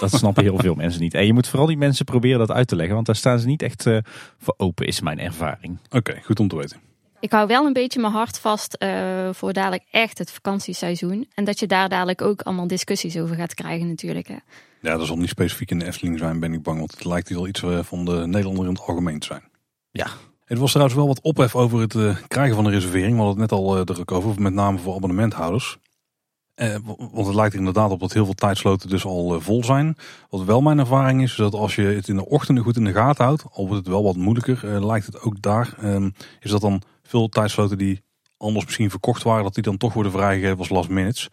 [0.00, 1.14] dat snappen heel veel mensen niet.
[1.14, 2.94] En je moet vooral die mensen proberen dat uit te leggen.
[2.94, 3.98] Want daar staan ze niet echt uh,
[4.38, 5.78] voor open, is mijn ervaring.
[5.90, 6.89] Oké, goed om te weten.
[7.20, 11.28] Ik hou wel een beetje mijn hart vast uh, voor dadelijk echt het vakantieseizoen.
[11.34, 14.28] En dat je daar dadelijk ook allemaal discussies over gaat krijgen natuurlijk.
[14.28, 14.36] Hè.
[14.80, 16.78] Ja, dat zal niet specifiek in de Efteling zijn, ben ik bang.
[16.78, 19.42] Want het lijkt hier wel iets eh, van de Nederlander in het algemeen te zijn.
[19.90, 20.06] Ja.
[20.44, 23.16] Het was trouwens wel wat ophef over het uh, krijgen van een reservering.
[23.16, 25.78] We hadden het net al uh, ook over, met name voor abonnementhouders.
[26.54, 26.76] Eh,
[27.12, 29.96] want het lijkt er inderdaad op dat heel veel tijdsloten dus al vol zijn.
[30.30, 32.84] Wat wel mijn ervaring is, is dat als je het in de ochtend goed in
[32.84, 36.10] de gaten houdt, al wordt het wel wat moeilijker, lijkt het ook daar, ehm,
[36.40, 38.02] is dat dan veel tijdsloten die
[38.36, 41.28] anders misschien verkocht waren, dat die dan toch worden vrijgegeven als last minutes.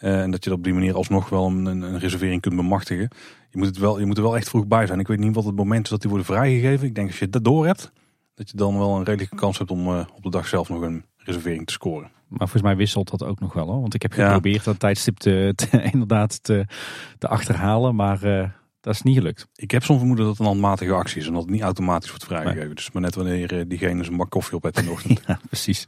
[0.00, 3.08] Uh, en dat je op die manier alsnog wel een, een, reservering kunt bemachtigen.
[3.50, 5.00] Je moet, het wel, je moet er wel echt vroeg bij zijn.
[5.00, 6.86] Ik weet niet wat het moment is dat die worden vrijgegeven.
[6.86, 7.92] Ik denk als je dat door hebt,
[8.34, 10.80] dat je dan wel een redelijke kans hebt om uh, op de dag zelf nog
[10.80, 12.10] een reservering te scoren.
[12.28, 13.80] Maar volgens mij wisselt dat ook nog wel hoor.
[13.80, 14.70] Want ik heb geprobeerd ja.
[14.70, 16.66] dat tijdstip te, te, inderdaad te,
[17.18, 17.94] te achterhalen.
[17.94, 18.48] Maar uh,
[18.86, 19.46] dat is niet gelukt.
[19.54, 22.08] Ik heb soms vermoeden dat het een handmatige actie is en dat het niet automatisch
[22.08, 22.64] wordt vrijgegeven.
[22.64, 22.74] Nee.
[22.74, 25.20] Dus maar net wanneer uh, diegene zijn bak koffie op heeft in de ochtend.
[25.26, 25.86] ja, precies.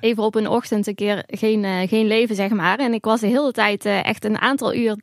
[0.00, 2.78] Even op een ochtend een keer geen, uh, geen leven, zeg maar.
[2.78, 4.96] En ik was de hele tijd uh, echt een aantal uur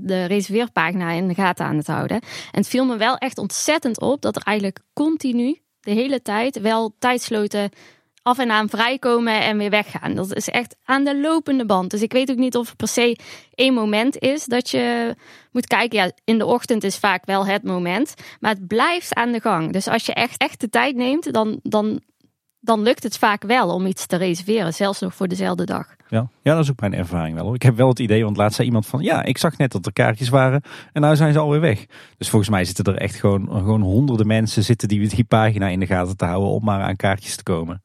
[0.00, 2.20] de reserveerpagina in de gaten aan het houden.
[2.20, 6.60] En het viel me wel echt ontzettend op dat er eigenlijk continu de hele tijd
[6.60, 7.70] wel tijdsloten
[8.26, 10.14] af en aan vrijkomen en weer weggaan.
[10.14, 11.90] Dat is echt aan de lopende band.
[11.90, 13.18] Dus ik weet ook niet of er per se
[13.54, 15.14] één moment is dat je
[15.52, 15.98] moet kijken.
[15.98, 19.72] Ja, in de ochtend is vaak wel het moment, maar het blijft aan de gang.
[19.72, 22.00] Dus als je echt, echt de tijd neemt, dan, dan,
[22.60, 25.86] dan lukt het vaak wel om iets te reserveren, zelfs nog voor dezelfde dag.
[26.08, 27.54] Ja, ja dat is ook mijn ervaring wel.
[27.54, 29.86] Ik heb wel het idee, want laatst zei iemand van, ja, ik zag net dat
[29.86, 30.62] er kaartjes waren
[30.92, 31.86] en nou zijn ze alweer weg.
[32.18, 35.80] Dus volgens mij zitten er echt gewoon, gewoon honderden mensen zitten die die pagina in
[35.80, 37.82] de gaten te houden om maar aan kaartjes te komen.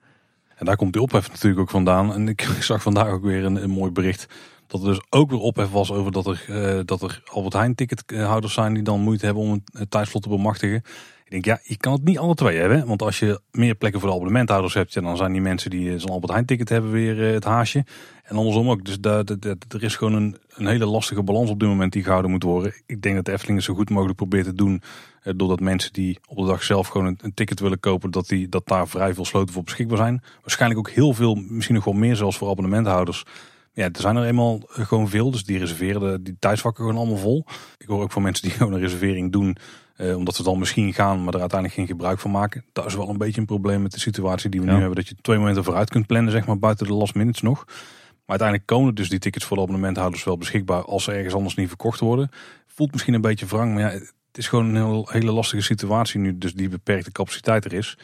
[0.62, 2.14] En daar komt die ophef natuurlijk ook vandaan.
[2.14, 4.28] En ik zag vandaag ook weer een, een mooi bericht.
[4.68, 7.76] Dat er dus ook weer ophef was over dat er, uh, dat er Albert Heijn
[7.76, 10.84] tickethouders zijn die dan moeite hebben om een tijdslot te bemachtigen.
[11.32, 12.88] Ik denk, ja, je kan het niet alle twee hebben.
[12.88, 16.00] Want als je meer plekken voor de abonnementhouders hebt, ja, dan zijn die mensen die
[16.00, 17.86] zo'n Albert Heijn ticket hebben weer uh, het haasje.
[18.24, 18.86] En andersom ook.
[18.86, 19.24] Dus daar,
[19.70, 22.74] er is gewoon een, een hele lastige balans op dit moment die gehouden moet worden.
[22.86, 24.82] Ik denk dat de Efteling het zo goed mogelijk probeert te doen.
[25.24, 28.50] Uh, doordat mensen die op de dag zelf gewoon een, ticket willen kopen, dat, die,
[28.50, 30.24] dat daar vrij veel sloten voor beschikbaar zijn.
[30.42, 33.26] Waarschijnlijk ook heel veel, misschien nog wel meer zelfs voor abonnementhouders.
[33.74, 37.46] Ja, er zijn er eenmaal gewoon veel, dus die reserveren die tijdsvakken gewoon allemaal vol.
[37.78, 39.58] Ik hoor ook van mensen die gewoon een reservering doen
[40.02, 42.66] uh, omdat ze dan misschien gaan, maar er uiteindelijk geen gebruik van maken.
[42.74, 44.96] Dat is wel een beetje een probleem met de situatie die we nu hebben.
[44.96, 47.66] Dat je twee momenten vooruit kunt plannen, zeg maar, buiten de last minutes nog.
[47.66, 51.56] Maar uiteindelijk komen dus die tickets voor de abonnementhouders wel beschikbaar als ze ergens anders
[51.56, 52.30] niet verkocht worden.
[52.68, 56.20] Voelt misschien een beetje wrang, maar ja, het is gewoon een heel, hele lastige situatie
[56.20, 57.98] nu, dus die beperkte capaciteit er is.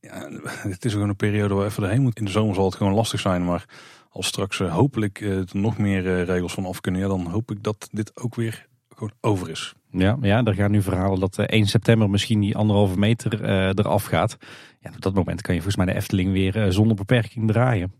[0.00, 0.28] Ja,
[0.74, 2.18] het is gewoon een periode waar even erheen moet.
[2.18, 3.64] In de zomer zal het gewoon lastig zijn, maar
[4.10, 7.50] als straks uh, hopelijk uh, er nog meer regels van af kunnen, ja, dan hoop
[7.50, 9.74] ik dat dit ook weer gewoon over is.
[9.90, 14.04] Ja, ja, er gaan nu verhalen dat 1 september misschien die anderhalve meter uh, eraf
[14.04, 14.36] gaat.
[14.80, 17.92] Ja, op dat moment kan je volgens mij de Efteling weer uh, zonder beperking draaien.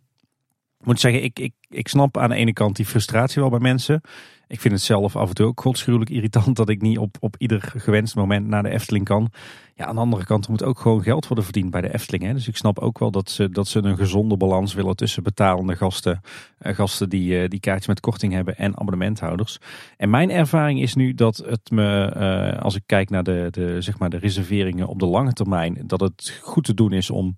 [0.81, 3.59] Ik moet zeggen, ik, ik, ik snap aan de ene kant die frustratie wel bij
[3.59, 4.01] mensen.
[4.47, 7.35] Ik vind het zelf af en toe ook godschuwelijk irritant dat ik niet op, op
[7.39, 9.31] ieder gewenst moment naar de Efteling kan.
[9.77, 12.25] Ja, aan de andere kant moet ook gewoon geld worden verdiend bij de Efteling.
[12.25, 12.33] Hè.
[12.33, 15.77] Dus ik snap ook wel dat ze, dat ze een gezonde balans willen tussen betalende
[15.77, 16.21] gasten,
[16.63, 19.59] uh, gasten die, uh, die kaartjes met korting hebben en abonnementhouders.
[19.97, 23.81] En mijn ervaring is nu dat het me, uh, als ik kijk naar de, de,
[23.81, 27.35] zeg maar de reserveringen op de lange termijn, dat het goed te doen is om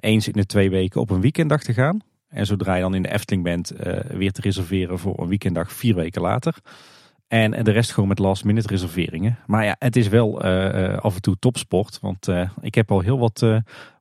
[0.00, 2.00] eens in de twee weken op een weekenddag te gaan.
[2.28, 3.72] En zodra je dan in de Efteling bent,
[4.08, 6.54] weer te reserveren voor een weekenddag vier weken later.
[7.32, 9.38] En de rest gewoon met last minute reserveringen.
[9.46, 11.98] Maar ja, het is wel uh, af en toe topsport.
[12.00, 13.46] Want uh, ik heb al heel wat,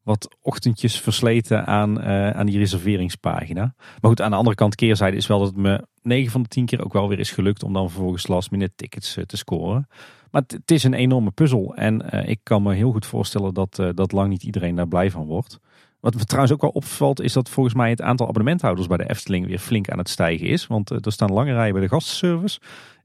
[0.04, 2.02] wat ochtendjes versleten aan,
[2.36, 3.74] aan die reserveringspagina.
[3.78, 6.48] Maar goed, aan de andere kant keerzijde is wel dat het me 9 van de
[6.48, 9.88] 10 keer ook wel weer is gelukt om dan vervolgens last minute tickets te scoren.
[10.32, 11.76] Maar het is een enorme puzzel.
[11.76, 15.26] En ik kan me heel goed voorstellen dat, dat lang niet iedereen daar blij van
[15.26, 15.60] wordt.
[16.00, 19.10] Wat me trouwens ook wel opvalt is dat volgens mij het aantal abonnementhouders bij de
[19.10, 20.68] Efteling weer flink aan het stijgen is.
[20.68, 22.60] Want er staan lange rijen bij de gastenservice.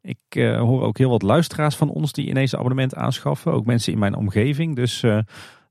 [0.06, 3.52] Ik uh, hoor ook heel wat luisteraars van ons die ineens een abonnement aanschaffen.
[3.52, 4.76] Ook mensen in mijn omgeving.
[4.76, 5.18] Dus uh,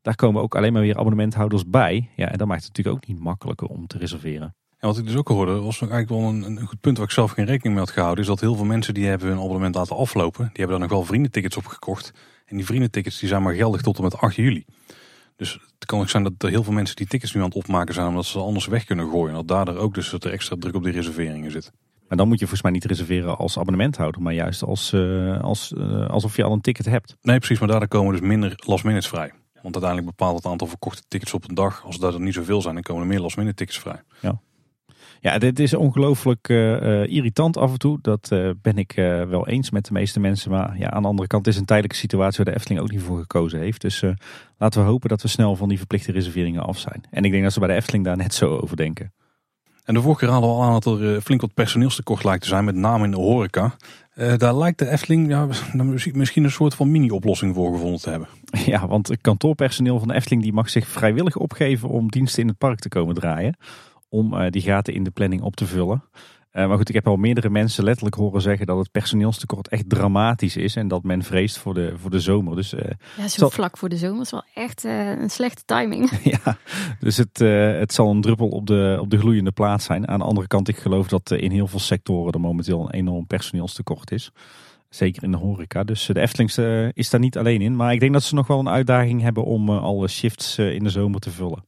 [0.01, 2.09] daar komen ook alleen maar weer abonnementhouders bij.
[2.15, 4.55] Ja, en dat maakt het natuurlijk ook niet makkelijker om te reserveren.
[4.77, 7.11] En wat ik dus ook hoorde, was eigenlijk wel een, een goed punt waar ik
[7.11, 8.23] zelf geen rekening mee had gehouden.
[8.23, 10.43] Is dat heel veel mensen die hebben hun abonnement laten aflopen.
[10.43, 12.11] Die hebben dan nog wel vriendentickets opgekocht.
[12.45, 14.65] En die vriendentickets die zijn maar geldig tot en met 8 juli.
[15.35, 17.55] Dus het kan ook zijn dat er heel veel mensen die tickets nu aan het
[17.55, 19.29] opmaken zijn omdat ze anders weg kunnen gooien.
[19.29, 21.71] En dat daardoor ook dus dat er extra druk op die reserveringen zit.
[22.07, 25.73] Maar dan moet je volgens mij niet reserveren als abonnementhouder, maar juist als, uh, als,
[25.77, 27.15] uh, alsof je al een ticket hebt.
[27.21, 29.31] Nee, precies, maar daardoor komen dus minder last minutes vrij.
[29.53, 31.83] Want uiteindelijk bepaalt het aantal verkochte tickets op een dag.
[31.85, 34.01] Als dat er niet zoveel zijn, dan komen er meer last minute tickets vrij.
[34.21, 34.39] Ja.
[35.19, 37.99] Ja, dit is ongelooflijk uh, irritant af en toe.
[38.01, 38.91] Dat uh, ben ik
[39.27, 40.51] wel eens met de meeste mensen.
[40.51, 43.01] Maar ja, aan de andere kant is een tijdelijke situatie waar de Efteling ook niet
[43.01, 43.81] voor gekozen heeft.
[43.81, 44.03] Dus
[44.57, 47.03] laten we hopen dat we snel van die verplichte reserveringen af zijn.
[47.09, 49.13] En ik denk dat ze bij de Efteling daar net zo over denken.
[49.85, 52.47] En de vorige keer hadden we al aan dat er flink wat personeelstekort lijkt te
[52.47, 53.75] zijn, met name in de horeca.
[54.37, 55.47] daar lijkt de Efteling ja,
[56.13, 58.27] misschien een soort van mini-oplossing voor gevonden te hebben.
[58.65, 62.47] Ja, want het kantoorpersoneel van de Efteling die mag zich vrijwillig opgeven om diensten in
[62.47, 63.57] het park te komen draaien
[64.09, 66.03] om uh, die gaten in de planning op te vullen.
[66.55, 69.89] Uh, maar goed, ik heb al meerdere mensen letterlijk horen zeggen dat het personeelstekort echt
[69.89, 70.75] dramatisch is.
[70.75, 72.55] En dat men vreest voor de, voor de zomer.
[72.55, 72.79] Dus, uh,
[73.17, 76.11] ja, zo vlak voor de zomer is wel echt een slechte timing.
[76.43, 76.57] ja,
[76.99, 77.39] dus het,
[77.79, 80.07] het zal een druppel op de, op de gloeiende plaats zijn.
[80.07, 83.27] Aan de andere kant, ik geloof dat in heel veel sectoren er momenteel een enorm
[83.27, 84.31] personeelstekort is.
[84.89, 85.83] Zeker in de horeca.
[85.83, 86.57] Dus de Eftelings
[86.93, 87.75] is daar niet alleen in.
[87.75, 90.89] Maar ik denk dat ze nog wel een uitdaging hebben om alle shifts in de
[90.89, 91.63] zomer te vullen.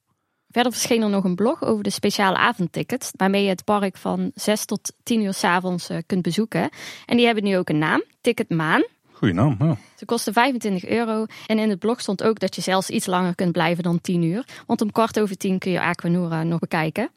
[0.57, 4.31] Verder verscheen er nog een blog over de speciale avondtickets, waarmee je het park van
[4.35, 6.69] 6 tot 10 uur s avonds uh, kunt bezoeken.
[7.05, 8.85] En die hebben nu ook een naam, Ticket Maan.
[9.11, 9.77] Goeie naam, ja.
[9.95, 11.25] Ze kosten 25 euro.
[11.47, 14.21] En in het blog stond ook dat je zelfs iets langer kunt blijven dan 10
[14.21, 14.45] uur.
[14.65, 17.09] Want om kwart over 10 kun je Aquanura nog bekijken.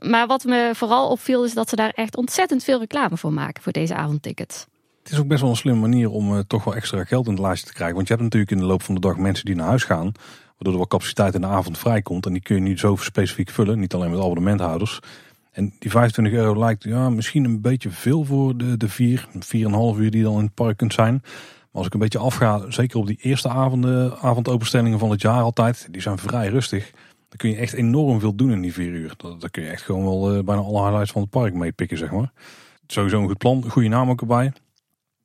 [0.00, 3.62] Maar wat me vooral opviel is dat ze daar echt ontzettend veel reclame voor maken
[3.62, 4.66] voor deze avondtickets.
[5.02, 7.32] Het is ook best wel een slimme manier om uh, toch wel extra geld in
[7.32, 7.96] het lijstje te krijgen.
[7.96, 10.12] Want je hebt natuurlijk in de loop van de dag mensen die naar huis gaan.
[10.56, 12.26] Waardoor er wat capaciteit in de avond vrijkomt.
[12.26, 13.78] En die kun je niet zo specifiek vullen.
[13.78, 15.00] Niet alleen met abonnementhouders.
[15.56, 19.40] En die 25 euro lijkt ja, misschien een beetje veel voor de, de vier, 4,5
[19.98, 21.12] uur die dan in het park kunt zijn.
[21.12, 25.42] Maar als ik een beetje afga, zeker op die eerste avonden, avondopenstellingen van het jaar
[25.42, 26.90] altijd, die zijn vrij rustig.
[27.28, 29.14] Dan kun je echt enorm veel doen in die vier uur.
[29.16, 32.10] Dan kun je echt gewoon wel uh, bijna alle highlights van het park meepikken, zeg
[32.10, 32.32] maar.
[32.86, 34.52] Sowieso een goed plan, goede naam ook erbij.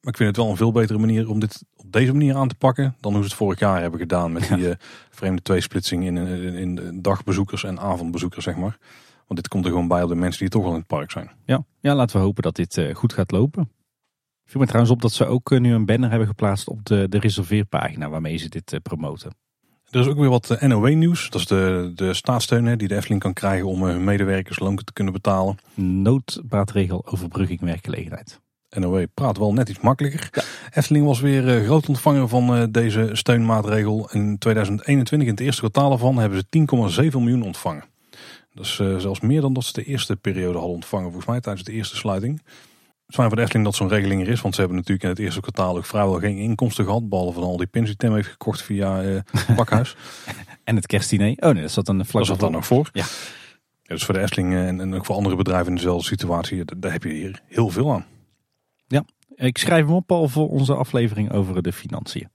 [0.02, 2.48] Maar ik vind het wel een veel betere manier om dit op deze manier aan
[2.48, 4.74] te pakken dan hoe ze het vorig jaar hebben gedaan met die uh,
[5.10, 8.78] vreemde tweesplitsing in, in, in dagbezoekers en avondbezoekers, zeg maar.
[9.28, 11.12] Want dit komt er gewoon bij op de mensen die toch al in het park
[11.12, 11.32] zijn.
[11.46, 13.62] Ja, ja laten we hopen dat dit uh, goed gaat lopen.
[14.44, 16.86] Ik viel me trouwens op dat ze ook uh, nu een banner hebben geplaatst op
[16.86, 19.36] de, de reserveerpagina waarmee ze dit promoten.
[19.90, 21.30] Er is ook weer wat NOW-nieuws.
[21.30, 24.76] Dat is de, de staatssteun hè, die de Efteling kan krijgen om hun medewerkers loon
[24.76, 25.58] te kunnen betalen.
[25.74, 28.42] Noodbaatregel overbrugging werkgelegenheid.
[28.80, 30.30] NOW praat wel net iets makkelijker.
[30.32, 30.44] Ja.
[30.74, 34.10] Efteling was weer uh, groot ontvanger van uh, deze steunmaatregel.
[34.12, 37.84] In 2021, in het eerste kwartaal ervan, hebben ze 10,7 miljoen ontvangen.
[38.54, 41.42] Dat is uh, zelfs meer dan dat ze de eerste periode hadden ontvangen, volgens mij
[41.42, 42.42] tijdens de eerste sluiting.
[42.44, 45.04] Het is fijn voor de Efteling dat zo'n regeling er is, want ze hebben natuurlijk
[45.04, 47.10] in het eerste kwartaal ook vrijwel geen inkomsten gehad.
[47.10, 49.20] Behalve van al die pins die Tim heeft gekocht via uh,
[49.56, 49.96] Bakhuis.
[50.64, 51.34] en het kerstdiner.
[51.38, 52.90] Oh nee, dat zat dan vlak Dat zat dan nog voor.
[52.94, 53.06] Ja.
[53.84, 53.94] ja.
[53.94, 57.04] dus voor de Efteling en, en ook voor andere bedrijven in dezelfde situatie, daar heb
[57.04, 58.06] je hier heel veel aan.
[58.92, 59.06] Ja,
[59.36, 62.30] ik schrijf hem op al voor onze aflevering over de financiën.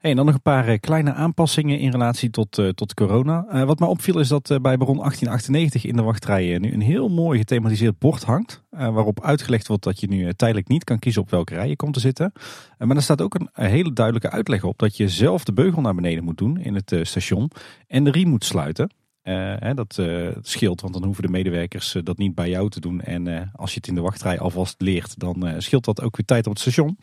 [0.00, 3.46] En dan nog een paar eh, kleine aanpassingen in relatie tot, uh, tot corona.
[3.52, 7.08] Uh, wat mij opviel is dat bij Baron 1898 in de wachtrij nu een heel
[7.08, 8.62] mooi gethematiseerd bord hangt.
[8.70, 11.94] waarop uitgelegd wordt dat je nu tijdelijk niet kan kiezen op welke rij je komt
[11.94, 12.32] te zitten.
[12.78, 15.94] maar er staat ook een, hele duidelijke uitleg op dat je zelf de beugel naar
[15.94, 17.50] beneden moet doen in het station.
[17.86, 18.90] En de riem moet sluiten.
[19.24, 22.80] Uh, dat uh, scheelt, want dan hoeven de medewerkers uh, dat niet bij jou te
[22.80, 23.00] doen.
[23.00, 26.46] En als je het in de wachtrij alvast leert, dan scheelt dat ook weer tijd
[26.46, 26.98] op het station.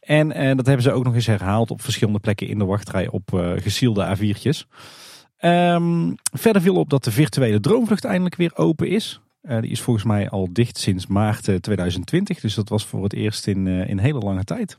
[0.00, 3.28] En dat hebben ze ook nog eens herhaald op verschillende plekken in de wachtrij op
[3.56, 4.68] gesielde A4'tjes.
[5.40, 9.20] Um, verder viel op dat de virtuele droomvlucht eindelijk weer open is.
[9.42, 12.40] die is volgens mij al dicht sinds maart 2020.
[12.40, 14.76] Dus dat was voor het eerst in, in hele lange tijd.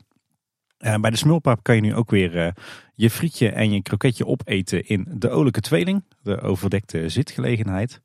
[0.78, 2.48] Uh, bij de smulpaap kan je nu ook weer uh,
[2.94, 8.00] je frietje en je kroketje opeten in de olijke tweeling, de overdekte zitgelegenheid.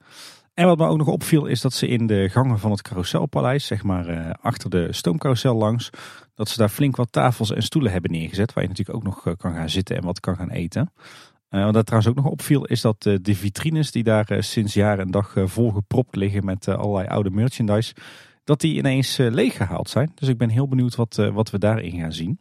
[0.54, 3.66] En wat me ook nog opviel is dat ze in de gangen van het carouselpaleis,
[3.66, 5.90] zeg maar uh, achter de stoomcarousel langs,
[6.36, 9.36] dat ze daar flink wat tafels en stoelen hebben neergezet, waar je natuurlijk ook nog
[9.38, 10.92] kan gaan zitten en wat kan gaan eten.
[11.50, 15.12] wat dat trouwens ook nog opviel is dat de vitrines die daar sinds jaar en
[15.12, 17.96] dag volgepropt liggen met allerlei oude merchandise,
[18.44, 20.12] dat die ineens leeggehaald zijn.
[20.16, 22.40] Dus ik ben heel benieuwd wat, wat we daarin gaan zien.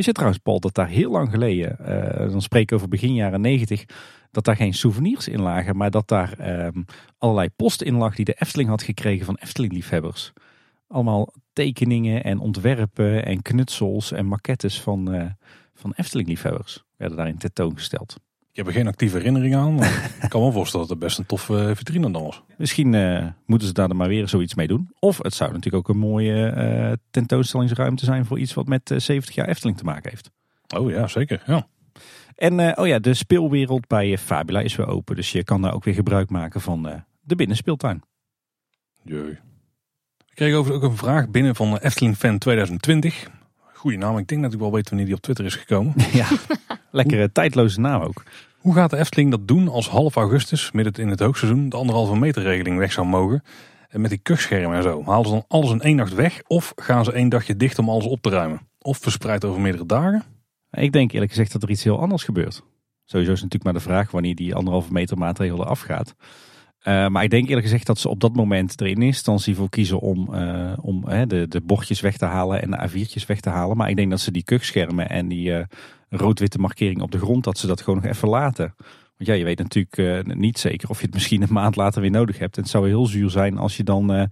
[0.00, 3.14] Je zit trouwens, Paul, dat daar heel lang geleden, uh, dan spreek ik over begin
[3.14, 3.84] jaren negentig,
[4.30, 6.82] dat daar geen souvenirs in lagen, maar dat daar uh,
[7.18, 10.32] allerlei post in lag die de Efteling had gekregen van Efteling-liefhebbers.
[10.86, 15.26] Allemaal tekeningen en ontwerpen en knutsels en maquettes van, uh,
[15.74, 18.16] van Efteling-liefhebbers werden daarin tentoongesteld.
[18.50, 21.18] Ik heb er geen actieve herinnering aan, maar ik kan me voorstellen dat het best
[21.18, 22.42] een toffe vitrine dan was.
[22.56, 24.90] Misschien uh, moeten ze daar dan maar weer zoiets mee doen.
[24.98, 29.34] Of het zou natuurlijk ook een mooie uh, tentoonstellingsruimte zijn voor iets wat met 70
[29.34, 30.30] jaar Efteling te maken heeft.
[30.76, 31.42] Oh ja, zeker.
[31.46, 31.66] Ja.
[32.40, 35.16] En eh, oh ja, de speelwereld bij eh, Fabula is weer open.
[35.16, 38.02] Dus je kan daar ook weer gebruik maken van eh, de binnenspeeltuin.
[39.02, 39.30] Jee.
[40.28, 43.30] Ik kreeg ook een vraag binnen van Efteling Fan 2020.
[43.80, 45.94] Goeie naam, ik denk dat ik wel weet wanneer die op Twitter is gekomen.
[46.12, 46.26] ja,
[46.90, 48.22] lekkere tijdloze naam ook.
[48.58, 52.16] Hoe gaat de Efteling dat doen als half augustus, midden in het hoogseizoen, de anderhalve
[52.16, 53.42] meter regeling weg zou mogen?
[53.88, 55.02] En met die kuchschermen en zo.
[55.04, 57.88] Halen ze dan alles in één nacht weg of gaan ze één dagje dicht om
[57.88, 58.60] alles op te ruimen?
[58.78, 60.22] Of verspreid over meerdere dagen?
[60.70, 62.62] Ik denk eerlijk gezegd dat er iets heel anders gebeurt.
[63.04, 66.14] Sowieso is natuurlijk maar de vraag wanneer die anderhalve meter maatregel eraf gaat.
[66.84, 69.68] Uh, maar ik denk eerlijk gezegd dat ze op dat moment er in instantie voor
[69.68, 73.40] kiezen om, uh, om uh, de, de bordjes weg te halen en de A4'tjes weg
[73.40, 73.76] te halen.
[73.76, 75.66] Maar ik denk dat ze die kuchschermen en die
[76.08, 78.74] rood-witte markering op de grond, dat ze dat gewoon nog even laten.
[79.16, 82.10] Want ja, je weet natuurlijk niet zeker of je het misschien een maand later weer
[82.10, 82.56] nodig hebt.
[82.56, 84.28] En het zou heel zuur zijn als je dan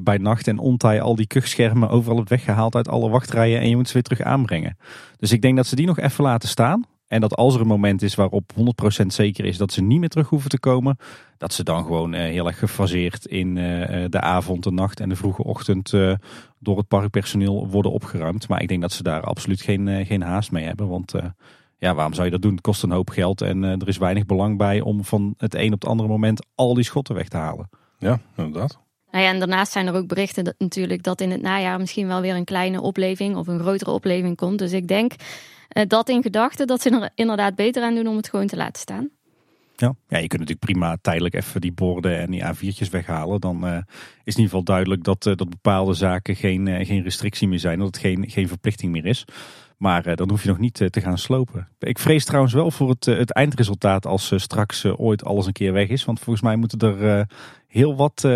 [0.00, 3.76] bij nacht en ontij al die kuchschermen overal hebt weggehaald uit alle wachtrijen en je
[3.76, 4.76] moet ze weer terug aanbrengen.
[5.16, 6.84] Dus ik denk dat ze die nog even laten staan.
[7.08, 8.52] En dat als er een moment is waarop
[9.02, 10.96] 100% zeker is dat ze niet meer terug hoeven te komen,
[11.38, 15.08] dat ze dan gewoon uh, heel erg gefaseerd in uh, de avond, de nacht en
[15.08, 16.14] de vroege ochtend uh,
[16.58, 18.48] door het parkpersoneel worden opgeruimd.
[18.48, 20.88] Maar ik denk dat ze daar absoluut geen, geen haast mee hebben.
[20.88, 21.12] Want
[21.78, 22.52] ja, waarom zou je dat doen?
[22.52, 25.72] Het kost een hoop geld en er is weinig belang bij om van het een
[25.72, 27.68] op het andere moment al die schotten weg te halen.
[27.98, 28.78] Ja, inderdaad.
[29.10, 32.06] Nou ja, en daarnaast zijn er ook berichten dat, natuurlijk dat in het najaar misschien
[32.06, 34.58] wel weer een kleine opleving of een grotere opleving komt.
[34.58, 35.12] Dus ik denk
[35.86, 38.80] dat in gedachten dat ze er inderdaad beter aan doen om het gewoon te laten
[38.80, 39.10] staan.
[39.76, 39.94] Ja.
[40.08, 43.40] ja, je kunt natuurlijk prima tijdelijk even die borden en die A4'tjes weghalen.
[43.40, 47.48] Dan uh, is in ieder geval duidelijk dat, uh, dat bepaalde zaken geen, geen restrictie
[47.48, 47.78] meer zijn.
[47.78, 49.24] Dat het geen, geen verplichting meer is.
[49.76, 51.68] Maar dan hoef je nog niet te gaan slopen.
[51.78, 55.88] Ik vrees trouwens wel voor het, het eindresultaat als straks ooit alles een keer weg
[55.88, 56.04] is.
[56.04, 57.26] Want volgens mij moeten er
[57.66, 58.28] heel wat,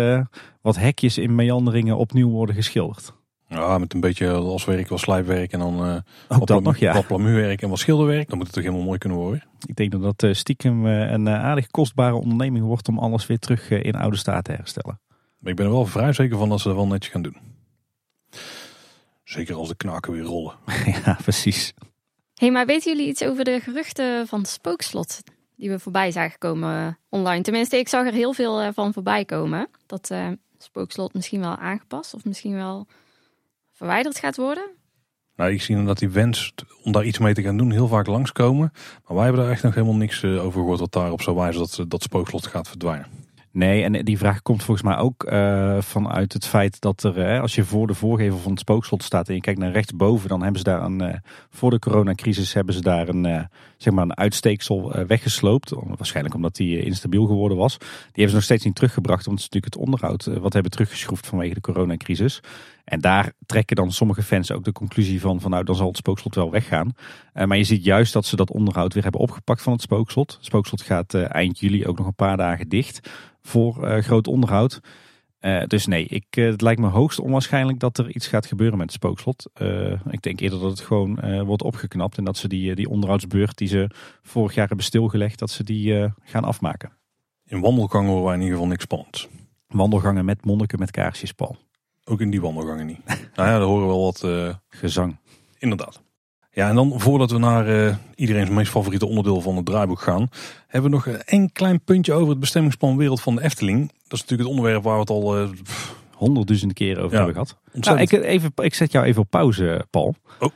[0.61, 3.13] wat hekjes in meanderingen opnieuw worden geschilderd.
[3.53, 5.97] Ja, met een beetje loswerk, wat slijpwerk en dan uh,
[6.27, 6.93] Ook dat nog, ja.
[6.93, 8.29] wat plamuurwerk en wat schilderwerk.
[8.29, 9.43] Dan moet het toch helemaal mooi kunnen worden.
[9.65, 13.39] Ik denk dat dat uh, stiekem uh, een aardig kostbare onderneming wordt om alles weer
[13.39, 14.99] terug in oude staat te herstellen.
[15.39, 17.37] Maar ik ben er wel vrij zeker van dat ze dat wel netjes gaan doen.
[19.23, 20.53] Zeker als de knaken weer rollen.
[21.05, 21.73] ja, precies.
[22.33, 25.21] hey, maar weten jullie iets over de geruchten van het spookslot
[25.55, 27.43] die we voorbij zagen komen online?
[27.43, 29.67] Tenminste, ik zag er heel veel van voorbij komen.
[29.85, 30.11] Dat
[30.57, 32.87] spookslot misschien wel aangepast of misschien wel
[33.83, 34.69] verwijderd gaat worden?
[35.35, 36.53] Nou, ik zie dat die wens
[36.83, 38.71] om daar iets mee te gaan doen heel vaak langskomen.
[39.05, 41.61] Maar wij hebben daar echt nog helemaal niks eh, over gehoord wat daarop zou wijzen
[41.61, 43.07] dat dat spookslot gaat verdwijnen.
[43.51, 47.41] Nee, en die vraag komt volgens mij ook uh, vanuit het feit dat er, uh,
[47.41, 50.41] als je voor de voorgevel van het spookslot staat en je kijkt naar rechtsboven, dan
[50.41, 51.13] hebben ze daar een, uh,
[51.49, 53.47] voor de coronacrisis hebben ze daar een,
[53.77, 55.71] zeg maar een uitsteeksel weggesloopt.
[55.73, 57.77] Waarschijnlijk omdat die instabiel geworden was.
[57.77, 60.71] Die hebben ze nog steeds niet teruggebracht, want het is natuurlijk het onderhoud wat hebben
[60.71, 62.41] teruggeschroefd vanwege de coronacrisis.
[62.83, 65.97] En daar trekken dan sommige fans ook de conclusie van, van nou dan zal het
[65.97, 66.91] spookslot wel weggaan.
[67.33, 70.33] maar je ziet juist dat ze dat onderhoud weer hebben opgepakt van het spookslot.
[70.33, 73.09] Het spookslot gaat eind juli ook nog een paar dagen dicht
[73.41, 74.79] voor uh, groot onderhoud.
[75.67, 78.95] Dus nee, ik, het lijkt me hoogst onwaarschijnlijk dat er iets gaat gebeuren met het
[78.95, 79.49] spookslot.
[80.09, 83.67] ik denk eerder dat het gewoon wordt opgeknapt en dat ze die, die onderhoudsbeurt die
[83.67, 83.89] ze
[84.21, 86.97] vorig jaar hebben stilgelegd, dat ze die gaan afmaken.
[87.45, 89.29] In wandelgangen horen wij in ieder geval niks spannends.
[89.67, 91.57] Wandelgangen met monniken met kaarsjes, Paul.
[92.05, 93.05] Ook in die wandelgangen niet.
[93.35, 94.25] nou ja, daar horen we wel wat
[94.69, 95.17] gezang.
[95.57, 96.01] Inderdaad.
[96.53, 100.29] Ja, en dan voordat we naar uh, iedereen's meest favoriete onderdeel van het draaiboek gaan,
[100.67, 103.87] hebben we nog een klein puntje over het bestemmingsplan Wereld van de Efteling.
[103.87, 105.49] Dat is natuurlijk het onderwerp waar we het al uh,
[106.11, 107.57] honderdduizenden keren over hebben gehad.
[107.71, 110.15] Nou, ik, even, ik zet jou even op pauze, Paul.
[110.39, 110.49] Oh.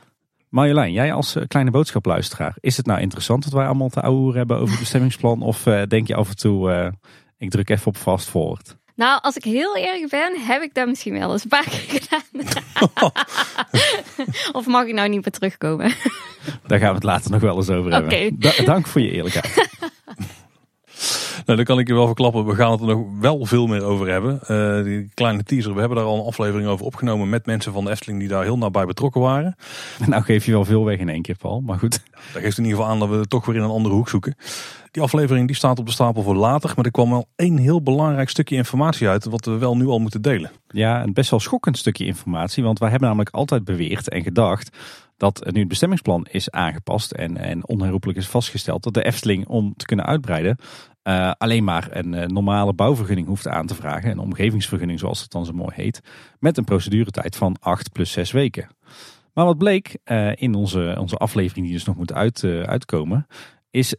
[0.48, 4.56] Marjolein, jij als kleine boodschapluisteraar, is het nou interessant dat wij allemaal te ouwe hebben
[4.56, 5.42] over het bestemmingsplan?
[5.42, 6.92] Of denk je af en toe,
[7.36, 8.77] ik druk even op fast forward?
[8.98, 12.00] Nou, als ik heel eerlijk ben, heb ik dat misschien wel eens een paar keer
[12.00, 12.62] gedaan.
[14.58, 15.92] of mag ik nou niet meer terugkomen?
[16.66, 18.64] Daar gaan we het later nog wel eens over hebben.
[18.64, 19.68] dank voor je eerlijkheid.
[21.48, 22.46] Nou, dan kan ik je wel verklappen.
[22.46, 24.40] We gaan het er nog wel veel meer over hebben.
[24.48, 25.74] Uh, die kleine teaser.
[25.74, 28.42] We hebben daar al een aflevering over opgenomen met mensen van de Efteling die daar
[28.42, 29.56] heel nabij betrokken waren.
[30.06, 31.60] Nou geef je wel veel weg in één keer, Paul.
[31.60, 32.02] Maar goed.
[32.32, 34.36] Dat geeft in ieder geval aan dat we toch weer in een andere hoek zoeken.
[34.90, 36.72] Die aflevering die staat op de stapel voor later.
[36.76, 39.24] Maar er kwam wel één heel belangrijk stukje informatie uit.
[39.24, 40.50] Wat we wel nu al moeten delen.
[40.68, 42.62] Ja, een best wel schokkend stukje informatie.
[42.64, 44.76] Want wij hebben namelijk altijd beweerd en gedacht
[45.16, 49.74] dat nu het bestemmingsplan is aangepast en, en onherroepelijk is vastgesteld dat de Efteling om
[49.76, 50.58] te kunnen uitbreiden
[51.08, 54.10] uh, alleen maar een uh, normale bouwvergunning hoeft aan te vragen.
[54.10, 56.00] Een omgevingsvergunning zoals het dan zo mooi heet.
[56.38, 58.68] Met een proceduretijd van 8 plus 6 weken.
[59.34, 63.26] Maar wat bleek uh, in onze, onze aflevering die dus nog moet uit, uitkomen.
[63.70, 63.94] Is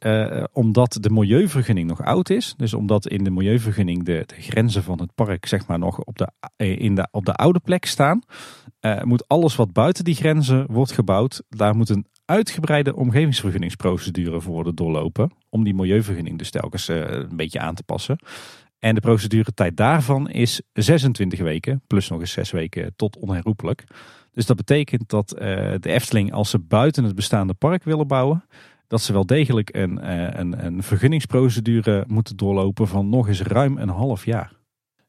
[0.52, 2.54] omdat de milieuvergunning nog oud is.
[2.58, 6.18] Dus omdat in de milieuvergunning de, de grenzen van het park zeg maar nog op
[6.18, 8.22] de, in de, op de oude plek staan.
[9.04, 11.44] moet alles wat buiten die grenzen wordt gebouwd.
[11.50, 15.32] Daar moet een uitgebreide omgevingsvergunningsprocedure voor worden doorlopen.
[15.50, 18.20] Om die milieuvergunning dus telkens eh, een beetje aan te passen.
[18.80, 23.84] En de proceduretijd daarvan is 26 weken, plus nog eens 6 weken tot onherroepelijk.
[24.32, 25.48] Dus dat betekent dat eh,
[25.80, 28.46] de Efteling, als ze buiten het bestaande park willen bouwen,
[28.88, 33.78] dat ze wel degelijk een, eh, een, een vergunningsprocedure moeten doorlopen van nog eens ruim
[33.78, 34.59] een half jaar.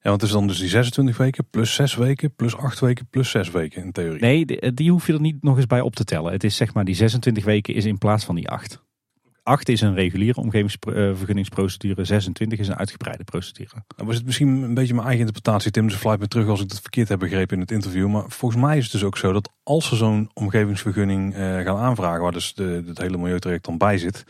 [0.03, 3.07] Ja, want het is dan dus die 26 weken, plus 6 weken, plus 8 weken,
[3.07, 4.21] plus 6 weken in theorie.
[4.21, 6.33] Nee, die, die hoef je er niet nog eens bij op te tellen.
[6.33, 8.83] Het is zeg maar die 26 weken is in plaats van die 8.
[9.43, 13.75] 8 is een reguliere omgevingsvergunningsprocedure, 26 is een uitgebreide procedure.
[13.97, 16.61] Nou was het misschien een beetje mijn eigen interpretatie, Tim, dus fluit me terug als
[16.61, 18.09] ik het verkeerd heb begrepen in het interview.
[18.09, 21.77] Maar volgens mij is het dus ook zo dat als ze zo'n omgevingsvergunning eh, gaan
[21.77, 24.25] aanvragen, waar dus de, het hele milieutraject dan bij zit,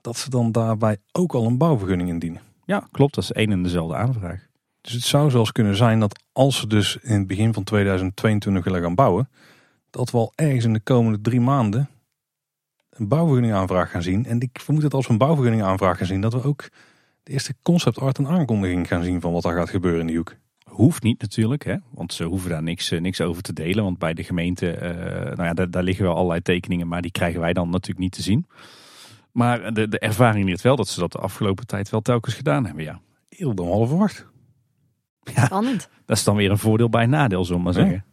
[0.00, 2.40] dat ze dan daarbij ook al een bouwvergunning indienen.
[2.64, 3.14] Ja, klopt.
[3.14, 4.46] Dat is één en dezelfde aanvraag.
[4.86, 8.64] Dus het zou zelfs kunnen zijn dat als ze dus in het begin van 2022
[8.64, 9.28] willen gaan bouwen,
[9.90, 11.88] dat we al ergens in de komende drie maanden
[12.90, 14.26] een bouwvergunning aanvraag gaan zien.
[14.26, 16.68] En ik vermoed dat als we een bouwvergunning aanvraag gaan zien, dat we ook
[17.22, 20.16] de eerste concept art en aankondiging gaan zien van wat daar gaat gebeuren in die
[20.16, 20.34] hoek.
[20.64, 21.76] Hoeft niet natuurlijk, hè?
[21.90, 23.84] want ze hoeven daar niks, eh, niks over te delen.
[23.84, 24.80] Want bij de gemeente, uh,
[25.36, 28.12] nou ja, daar, daar, liggen wel allerlei tekeningen, maar die krijgen wij dan natuurlijk niet
[28.12, 28.46] te zien.
[29.32, 32.66] Maar de, de ervaring leert wel dat ze dat de afgelopen tijd wel telkens gedaan
[32.66, 33.00] hebben, ja.
[33.28, 34.26] Eerder dan half verwacht.
[35.34, 35.88] Ja, Spannend.
[36.04, 38.04] Dat is dan weer een voordeel bij een nadeel, zullen we maar zeggen.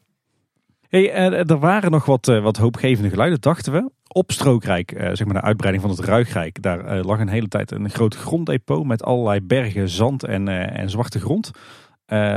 [0.93, 3.91] Hey, uh, er waren nog wat, uh, wat hoopgevende geluiden, dachten we.
[4.07, 7.71] Op Strookrijk, uh, zeg maar de uitbreiding van het Ruigrijk, daar lag een hele tijd
[7.71, 11.51] een groot gronddepot met allerlei bergen zand en, en zwarte grond.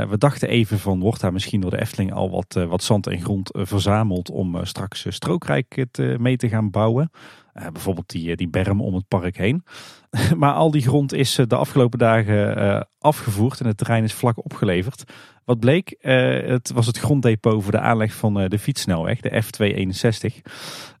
[0.09, 3.21] we dachten even van, wordt daar misschien door de Efteling al wat, wat zand en
[3.21, 5.85] grond verzameld om straks Strookrijk
[6.17, 7.09] mee te gaan bouwen.
[7.53, 9.63] bijvoorbeeld die, die berm om het park heen.
[10.37, 15.03] maar al die grond is de afgelopen dagen afgevoerd en het terrein is vlak opgeleverd.
[15.47, 20.41] Wat bleek, uh, het was het gronddepot voor de aanleg van de fietssnelweg, de F261.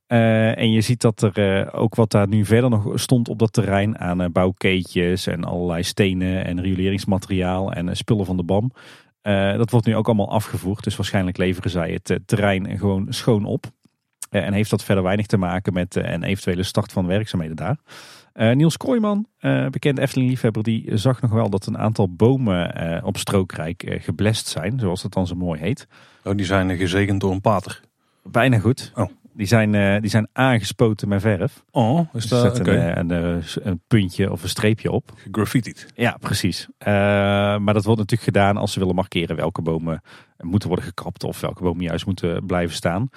[0.07, 3.53] Uh, en je ziet dat er ook wat daar nu verder nog stond op dat
[3.53, 8.71] terrein aan bouwkeetjes en allerlei stenen en rioleringsmateriaal en spullen van de BAM.
[9.57, 13.65] dat wordt nu ook allemaal afgevoerd, dus waarschijnlijk leveren zij het terrein gewoon schoon op.
[14.29, 17.77] en heeft dat verder weinig te maken met een eventuele start van werkzaamheden daar.
[18.37, 23.05] Uh, Niels Kooijman, uh, bekende Efteling-liefhebber, die zag nog wel dat een aantal bomen uh,
[23.05, 25.87] op Strookrijk geblest zijn, zoals dat dan zo mooi heet.
[26.23, 27.81] Oh, die zijn gezegend door een pater?
[28.23, 28.91] Bijna goed.
[28.95, 29.09] Oh.
[29.33, 31.63] Die zijn, die zijn aangespoten met verf.
[31.71, 32.91] Oh, is dat dus okay.
[32.91, 35.11] een, een, een, puntje of een streepje op.
[35.31, 35.87] Graffitied.
[35.95, 36.67] Ja, precies.
[36.77, 40.01] maar dat wordt natuurlijk gedaan als ze willen markeren welke bomen
[40.37, 43.09] moeten worden gekapt of welke bomen juist moeten blijven staan.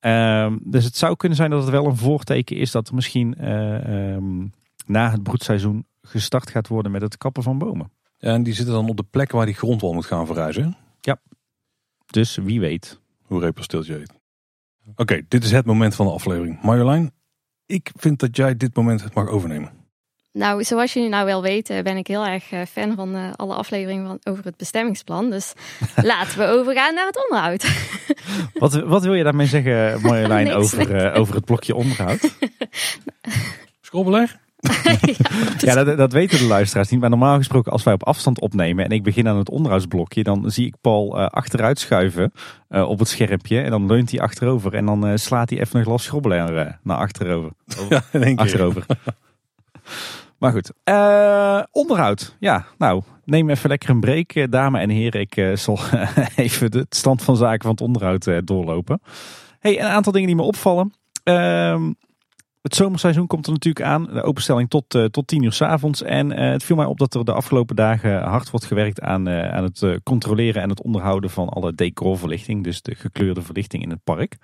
[0.00, 3.50] Ehm, dus het zou kunnen zijn dat het wel een voorteken is dat er misschien
[3.50, 4.52] um,
[4.84, 7.92] na het broedseizoen gestart gaat worden met het kappen van bomen.
[8.18, 10.76] Ja, en die zitten dan op de plek waar die grondwal moet gaan verhuizen.
[11.00, 11.20] Ja,
[12.06, 13.00] dus wie weet.
[13.22, 14.06] Hoe repel je
[14.86, 16.62] Oké, okay, dit is het moment van de aflevering.
[16.62, 17.12] Marjolein,
[17.66, 19.84] ik vind dat jij dit moment mag overnemen.
[20.32, 23.54] Nou, zoals jullie nou wel weten, ben ik heel erg eh, fan van uh, alle
[23.54, 25.30] afleveringen van, over het bestemmingsplan.
[25.30, 25.52] Dus
[26.02, 27.66] laten we overgaan naar het onderhoud.
[28.62, 32.36] wat, wat wil je daarmee zeggen, Marjolein, over, uh, over het blokje onderhoud?
[33.80, 34.36] Schrobbeleg?
[35.66, 37.00] ja, dat, dat, weten de luisteraars niet.
[37.00, 40.50] Maar normaal gesproken, als wij op afstand opnemen en ik begin aan het onderhoudsblokje, dan
[40.50, 42.32] zie ik Paul uh, achteruit schuiven
[42.68, 43.60] uh, op het schermpje.
[43.60, 46.96] En dan leunt hij achterover en dan uh, slaat hij even een glas schrobbelaar naar
[46.96, 47.50] achterover.
[47.88, 48.36] Ja, keer.
[48.36, 48.86] Achterover.
[50.38, 50.72] maar goed,
[51.70, 52.36] onderhoud.
[52.38, 55.20] Ja, nou, neem even lekker een break, dames en heren.
[55.20, 55.78] Ik zal
[56.36, 59.00] even de stand van zaken van het onderhoud doorlopen.
[59.58, 60.92] Hey, een aantal dingen die me opvallen.
[61.22, 61.90] Ehm
[62.64, 64.04] het zomerseizoen komt er natuurlijk aan.
[64.04, 66.02] De openstelling tot, uh, tot 10 uur s avonds.
[66.02, 69.28] En uh, het viel mij op dat er de afgelopen dagen hard wordt gewerkt aan,
[69.28, 72.64] uh, aan het controleren en het onderhouden van alle decorverlichting.
[72.64, 74.36] Dus de gekleurde verlichting in het park.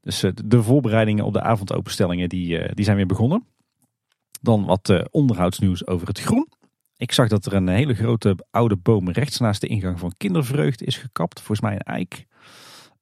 [0.00, 3.46] Dus de voorbereidingen op de avondopenstellingen die, die zijn weer begonnen.
[4.40, 6.48] Dan wat onderhoudsnieuws over het groen.
[6.96, 10.82] Ik zag dat er een hele grote oude boom rechts naast de ingang van Kindervreugd
[10.82, 11.38] is gekapt.
[11.40, 12.26] Volgens mij een eik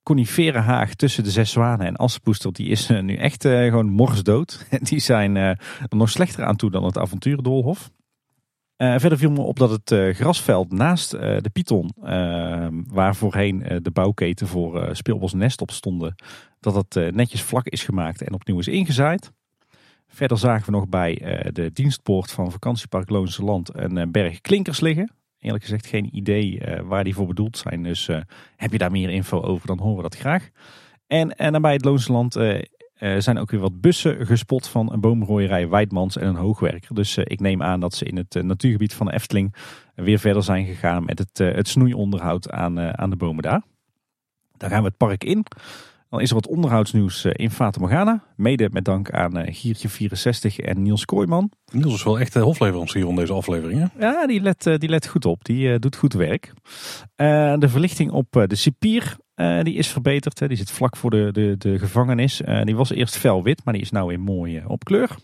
[0.02, 4.66] coniferenhaag tussen de zes zwanen en Assepoester, die is eh, nu echt uh, gewoon morsdood.
[4.88, 7.90] Die zijn uh, er nog slechter aan toe dan het avonturendoolhof.
[8.76, 11.90] Uh, verder viel me op dat het grasveld naast de Python,
[12.86, 16.14] waar voorheen de bouwketen voor Speelbos Nest op stonden,
[16.60, 19.32] dat het netjes vlak is gemaakt en opnieuw is ingezaaid.
[20.06, 21.14] Verder zagen we nog bij
[21.52, 26.80] de dienstpoort van vakantiepark Loonse Land een berg klinkers liggen eerlijk gezegd geen idee uh,
[26.80, 27.82] waar die voor bedoeld zijn.
[27.82, 28.20] Dus uh,
[28.56, 30.48] heb je daar meer info over, dan horen we dat graag.
[31.06, 32.60] En, en dan bij het Loonsland uh,
[33.18, 36.94] zijn ook weer wat bussen gespot van een boomrooierij Weidmans en een hoogwerker.
[36.94, 39.54] Dus ik neem aan dat ze in het natuurgebied van Efteling
[39.94, 43.62] weer verder zijn gegaan met het, het snoeionderhoud aan, aan de bomen daar.
[44.56, 45.44] Daar gaan we het park in.
[46.10, 48.24] Dan is er wat onderhoudsnieuws in Fata Morgana.
[48.36, 51.50] Mede met dank aan Giertje64 en Niels Kooijman.
[51.72, 53.80] Niels is wel echt de hofleverancier van deze aflevering.
[53.80, 54.06] Hè?
[54.06, 55.44] Ja, die let, die let goed op.
[55.44, 56.52] Die doet goed werk.
[57.16, 59.16] de verlichting op de Cipier
[59.62, 60.38] die is verbeterd.
[60.38, 60.48] Hè.
[60.48, 62.42] Die zit vlak voor de, de, de gevangenis.
[62.64, 65.16] die was eerst fel wit, maar die is nou weer mooi op kleur.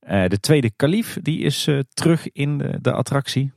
[0.00, 3.52] de tweede kalif die is terug in de, de attractie.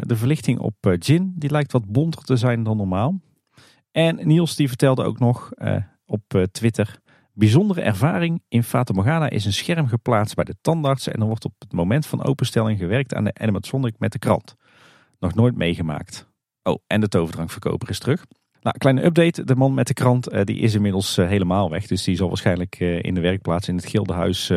[0.00, 3.20] de verlichting op Jin die lijkt wat bonter te zijn dan normaal.
[3.92, 5.76] En Niels die vertelde ook nog uh,
[6.06, 6.98] op uh, Twitter.
[7.32, 8.42] Bijzondere ervaring.
[8.48, 11.08] In Fata Morgana is een scherm geplaatst bij de tandarts.
[11.08, 14.56] En dan wordt op het moment van openstelling gewerkt aan de animatronic met de krant.
[15.18, 16.28] Nog nooit meegemaakt.
[16.62, 18.24] Oh, en de toverdrankverkoper is terug.
[18.60, 19.44] Nou, kleine update.
[19.44, 21.86] De man met de krant uh, die is inmiddels helemaal weg.
[21.86, 24.52] Dus die zal waarschijnlijk in de werkplaats in het Gildenhuis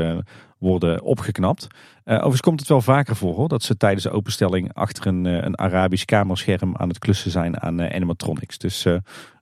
[0.64, 1.68] worden opgeknapt.
[2.06, 5.26] Uh, overigens komt het wel vaker voor hoor, dat ze tijdens de openstelling achter een,
[5.26, 8.58] uh, een Arabisch kamerscherm aan het klussen zijn aan uh, animatronics.
[8.58, 8.88] Dus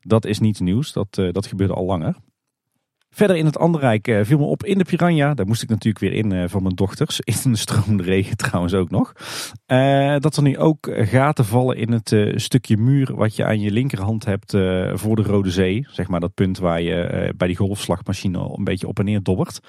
[0.01, 2.15] dat is niets nieuws, dat, dat gebeurde al langer.
[3.09, 5.33] Verder in het andere rijk viel me op in de Piranha.
[5.33, 7.19] Daar moest ik natuurlijk weer in van mijn dochters.
[7.43, 9.13] In de stromende regen trouwens ook nog.
[10.19, 14.25] dat er nu ook gaten vallen in het stukje muur wat je aan je linkerhand
[14.25, 14.51] hebt
[14.93, 15.87] voor de Rode Zee.
[15.89, 19.59] Zeg maar dat punt waar je bij die golfslagmachine een beetje op en neer dobbert.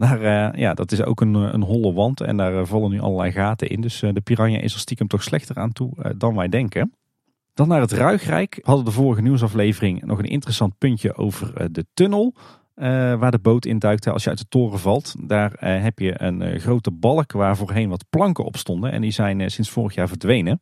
[0.00, 3.00] Daar, uh, ja, dat is ook een, een holle wand en daar eh, vallen nu
[3.00, 3.80] allerlei gaten in.
[3.80, 6.94] Dus de Piranha is er stiekem toch slechter aan toe dan wij denken.
[7.54, 8.54] Dan naar het Ruigrijk.
[8.54, 12.34] We hadden de vorige nieuwsaflevering nog een interessant puntje over de tunnel.
[13.18, 15.14] waar de boot in duikte als je uit de toren valt.
[15.18, 15.52] Daar
[15.82, 18.92] heb je een grote balk waar voorheen wat planken op stonden.
[18.92, 20.58] En die zijn sinds vorig jaar verdwenen.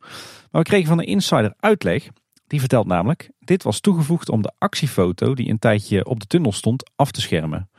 [0.51, 2.09] Maar we kregen van een insider uitleg.
[2.47, 6.51] Die vertelt namelijk, dit was toegevoegd om de actiefoto die een tijdje op de tunnel
[6.51, 7.69] stond af te schermen.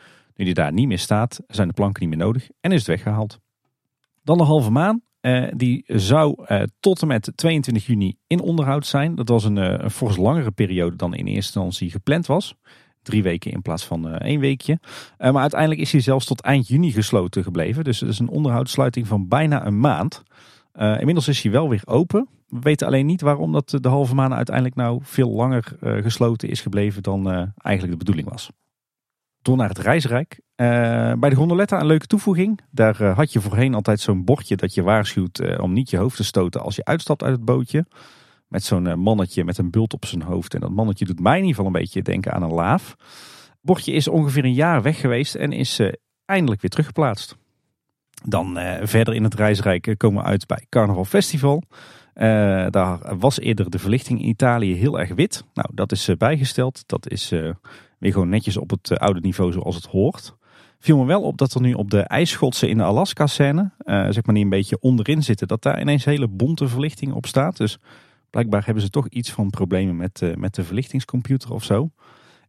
[0.41, 2.87] Nu die daar niet meer staat, zijn de planken niet meer nodig en is het
[2.87, 3.39] weggehaald.
[4.23, 5.03] Dan de halve maan.
[5.21, 9.15] Eh, die zou eh, tot en met 22 juni in onderhoud zijn.
[9.15, 12.55] Dat was een, uh, een fors langere periode dan in eerste instantie gepland was.
[13.03, 14.79] Drie weken in plaats van één weekje.
[15.19, 17.85] maar uiteindelijk is hij zelfs tot eind juni gesloten gebleven.
[17.85, 20.23] Dus het is een onderhoudssluiting van bijna een maand.
[20.75, 22.29] inmiddels is hij wel weer open.
[22.49, 26.61] We weten alleen niet waarom dat de halve maan uiteindelijk nou veel langer gesloten is
[26.61, 28.51] gebleven dan eigenlijk de bedoeling was
[29.43, 30.41] door naar het reisrijk.
[30.57, 30.67] Uh,
[31.13, 32.61] bij de gondoletta een leuke toevoeging.
[32.71, 35.97] Daar uh, had je voorheen altijd zo'n bordje dat je waarschuwt uh, om niet je
[35.97, 37.87] hoofd te stoten als je uitstapt uit het bootje.
[38.49, 40.55] Met zo'n mannetje met een bult op zijn hoofd.
[40.55, 42.97] En dat mannetje doet mij in ieder geval een beetje denken aan een laaf.
[43.45, 45.81] Het bordje is ongeveer een jaar weg geweest en is
[46.25, 47.37] eindelijk weer teruggeplaatst.
[48.25, 51.63] Dan verder in het reisrijk komen we uit bij Carnaval Festival.
[52.71, 55.45] daar was eerder de verlichting in Italië heel erg wit.
[55.55, 56.83] Nou, dat is bijgesteld.
[56.87, 57.33] Dat is
[58.01, 60.37] Weer gewoon netjes op het eh, oude niveau zoals het hoort.
[60.79, 64.25] Viel me wel op dat er nu op de ijsschotsen in de Alaska-scène, uh, zeg
[64.25, 67.57] maar die een beetje onderin zitten, dat daar ineens hele bonte verlichting op staat.
[67.57, 67.79] Dus
[68.31, 71.91] blijkbaar hebben ze toch iets van problemen met, uh, met de verlichtingscomputer of zo.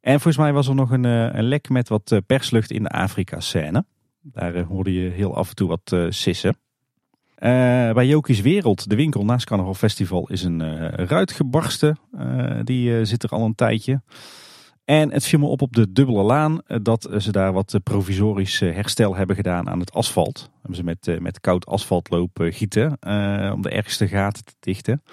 [0.02, 3.86] En volgens mij was er nog een, een lek met wat perslucht in de Afrika-scène.
[4.22, 6.58] Daar hoorde je heel af en toe wat sissen.
[7.94, 12.00] bij Jokies Wereld, de winkel naast Carnaval Festival, is een ruit gebarsten.
[12.64, 14.02] die zit er al een tijdje.
[14.92, 17.82] En het viel me op op de dubbele laan eh, dat ze daar wat eh,
[17.84, 20.50] provisorisch eh, herstel hebben gedaan aan het asfalt.
[20.54, 22.88] Hebben ze met, met koud asfalt lopen gieten
[23.54, 25.04] om de ergste gaten te dichten.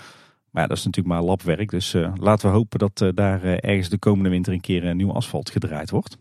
[0.50, 1.70] Maar dat is natuurlijk maar labwerk.
[1.70, 5.90] Dus laten we hopen dat daar ergens de komende winter een keer nieuw asfalt gedraaid
[5.90, 6.18] wordt.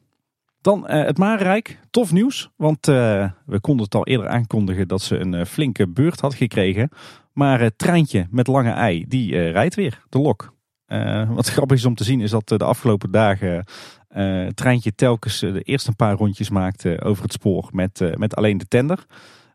[0.61, 1.79] Dan het Marenrijk.
[1.89, 6.33] Tof nieuws, want we konden het al eerder aankondigen dat ze een flinke beurt had
[6.33, 6.89] gekregen.
[7.33, 10.55] Maar het treintje met lange ei, die rijdt weer, de lok.
[10.87, 13.65] Uh, wat grappig is om te zien is dat de afgelopen dagen
[14.07, 18.67] het treintje telkens de eerste paar rondjes maakte over het spoor met, met alleen de
[18.67, 19.05] tender.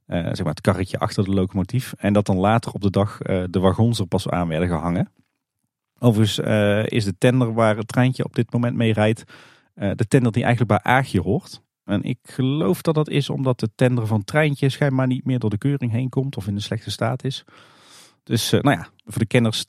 [0.07, 1.93] zeg maar het karretje achter de locomotief.
[1.97, 3.19] En dat dan later op de dag
[3.51, 5.11] de wagons er pas aan werden gehangen.
[5.99, 6.39] Overigens
[6.89, 9.25] is de tender waar het treintje op dit moment mee rijdt,
[9.75, 11.63] de tender die eigenlijk bij Aagje hoort.
[11.85, 15.51] En ik geloof dat dat is omdat de tender van treintje schijnbaar niet meer door
[15.51, 17.45] de keuring heen komt of in een slechte staat is.
[18.23, 19.67] Dus nou ja, voor de kenners,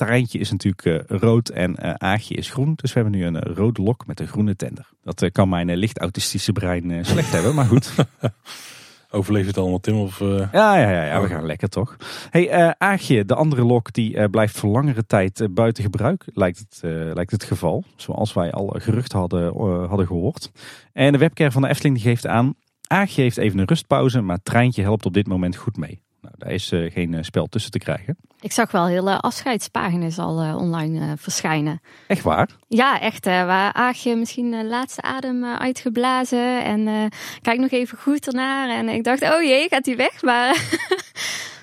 [0.00, 2.72] Terreintje is natuurlijk uh, rood en uh, Aagje is groen.
[2.76, 4.88] Dus we hebben nu een uh, rode lok met een groene tender.
[5.02, 7.94] Dat kan mijn licht autistische brein slecht hebben, maar goed.
[9.10, 10.00] Overleeft het allemaal, Tim?
[10.00, 11.96] Of, ja, ja, ja, ja, we gaan lekker toch.
[12.30, 16.80] Hey, Aagje, de andere lok, die blijft voor langere tijd buiten gebruik, lijkt het,
[17.14, 17.84] lijkt het geval.
[17.96, 19.56] Zoals wij al gerucht hadden,
[19.88, 20.50] hadden gehoord.
[20.92, 22.54] En de webcam van de Efteling die geeft aan,
[22.86, 26.00] Aagje heeft even een rustpauze, maar Treintje helpt op dit moment goed mee.
[26.40, 28.16] Daar is uh, geen uh, spel tussen te krijgen.
[28.40, 31.80] Ik zag wel hele afscheidspagina's al online verschijnen.
[32.06, 32.48] Echt waar?
[32.68, 33.24] Ja, echt.
[33.24, 36.64] waar Aagje misschien de laatste adem uitgeblazen.
[36.64, 37.10] En
[37.42, 38.68] kijk nog even goed ernaar.
[38.68, 40.22] En ik dacht, oh jee, gaat hij weg?
[40.22, 40.56] Maar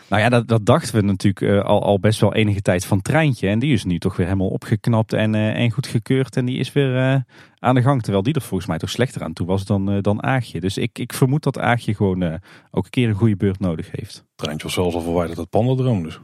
[0.09, 3.01] Nou ja, dat, dat dachten we natuurlijk eh, al, al best wel enige tijd van
[3.01, 3.47] Treintje.
[3.47, 6.35] En die is nu toch weer helemaal opgeknapt en, uh, en goed gekeurd.
[6.35, 7.15] En die is weer uh,
[7.59, 8.01] aan de gang.
[8.01, 10.59] Terwijl die er volgens mij toch slechter aan toe was dan, dan Aagje.
[10.59, 12.39] Dus ik, ik vermoed dat Aagje gewoon
[12.71, 14.25] ook een keer een goede beurt nodig heeft.
[14.35, 16.19] Treintje was zelfs al verwijderd uit Pandadroom dus.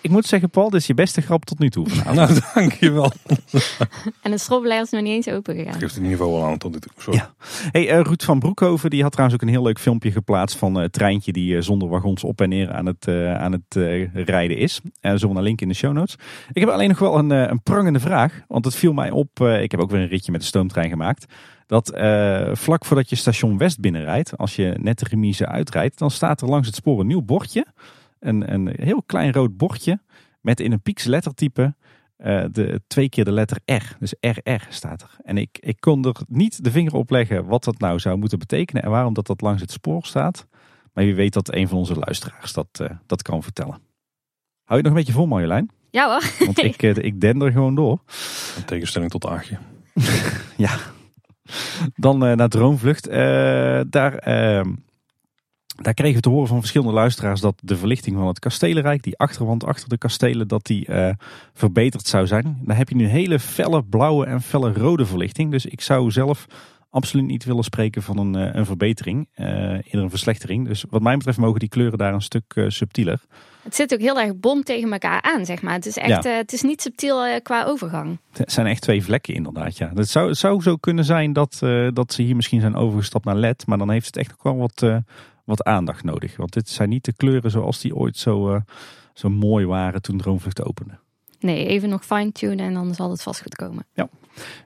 [0.00, 1.86] Ik moet zeggen, Paul, dit is je beste grap tot nu toe.
[2.14, 3.12] Nou, dankjewel.
[4.22, 5.74] en de schrobbelaar is nog niet eens open gegaan.
[5.74, 6.92] Geeft het niveau wel aan tot dit toe.
[6.98, 7.18] Sorry.
[7.18, 7.34] Ja.
[7.70, 10.76] Hey, uh, Ruud van Broekhoven die had trouwens ook een heel leuk filmpje geplaatst van
[10.76, 13.74] uh, het treintje die uh, zonder wagons op en neer aan het, aan het
[14.12, 14.80] rijden is.
[15.00, 16.16] En zo een link in de show notes.
[16.52, 19.40] Ik heb alleen nog wel een, een prangende vraag, want het viel mij op.
[19.40, 21.26] ik heb ook weer een ritje met de stoomtrein gemaakt.
[21.66, 21.92] Dat
[22.52, 26.48] vlak voordat je station West binnenrijdt, als je net de remise uitrijdt, dan staat er
[26.48, 27.66] langs het spoor een nieuw bordje
[28.28, 30.00] een, een heel klein rood bordje
[30.40, 31.74] met in een pieks lettertype
[32.18, 33.96] uh, de, twee keer de letter R.
[33.98, 35.16] Dus RR staat er.
[35.22, 38.38] En ik, ik kon er niet de vinger op leggen wat dat nou zou moeten
[38.38, 40.46] betekenen en waarom dat, dat langs het spoor staat.
[40.92, 43.78] Maar wie weet dat een van onze luisteraars dat, uh, dat kan vertellen.
[44.64, 45.70] Hou je nog een beetje vol Marjolein?
[45.90, 46.32] Ja hoor.
[46.46, 48.02] Want ik, uh, ik er gewoon door.
[48.56, 49.58] In tegenstelling tot Aagje.
[50.56, 50.78] ja.
[51.94, 53.04] Dan naar Droomvlucht.
[53.90, 54.74] daar ehm,
[55.82, 59.18] daar kregen we te horen van verschillende luisteraars dat de verlichting van het kastelenrijk, die
[59.18, 61.10] achterwand achter de kastelen, dat die uh,
[61.52, 62.58] verbeterd zou zijn.
[62.62, 65.50] Dan heb je nu hele felle blauwe en felle rode verlichting.
[65.50, 66.46] Dus ik zou zelf
[66.90, 70.68] absoluut niet willen spreken van een, uh, een verbetering, uh, eerder een verslechtering.
[70.68, 73.20] Dus wat mij betreft mogen die kleuren daar een stuk subtieler.
[73.62, 75.74] Het zit ook heel erg bom tegen elkaar aan, zeg maar.
[75.74, 78.18] Het is echt, het is niet subtiel qua overgang.
[78.32, 79.90] Het zijn echt twee vlekken inderdaad, ja.
[79.94, 81.58] Het zou, het zou zo kunnen zijn dat,
[81.92, 84.56] dat ze hier misschien zijn overgestapt naar LED, maar dan heeft het echt ook wel
[84.56, 85.04] wat
[85.46, 86.36] wat aandacht nodig.
[86.36, 88.60] Want dit zijn niet de kleuren zoals die ooit zo, uh,
[89.12, 90.98] zo mooi waren toen Droomvlucht opende.
[91.40, 93.86] Nee, even nog fine-tunen en dan zal het vast goed komen.
[93.94, 94.08] Ja.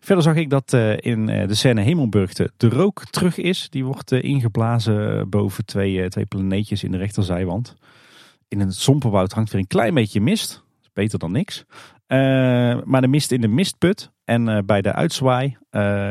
[0.01, 3.71] Verder zag ik dat uh, in uh, de scène Hemelburg de rook terug is.
[3.71, 7.77] Die wordt ingeblazen boven twee, twee planeetjes in de rechterzijwand.
[8.49, 10.63] In het Sompenwoud hangt weer een klein beetje mist.
[10.93, 11.65] beter dan niks.
[12.85, 15.57] maar de mist in de mistput en bij de uitzwaai,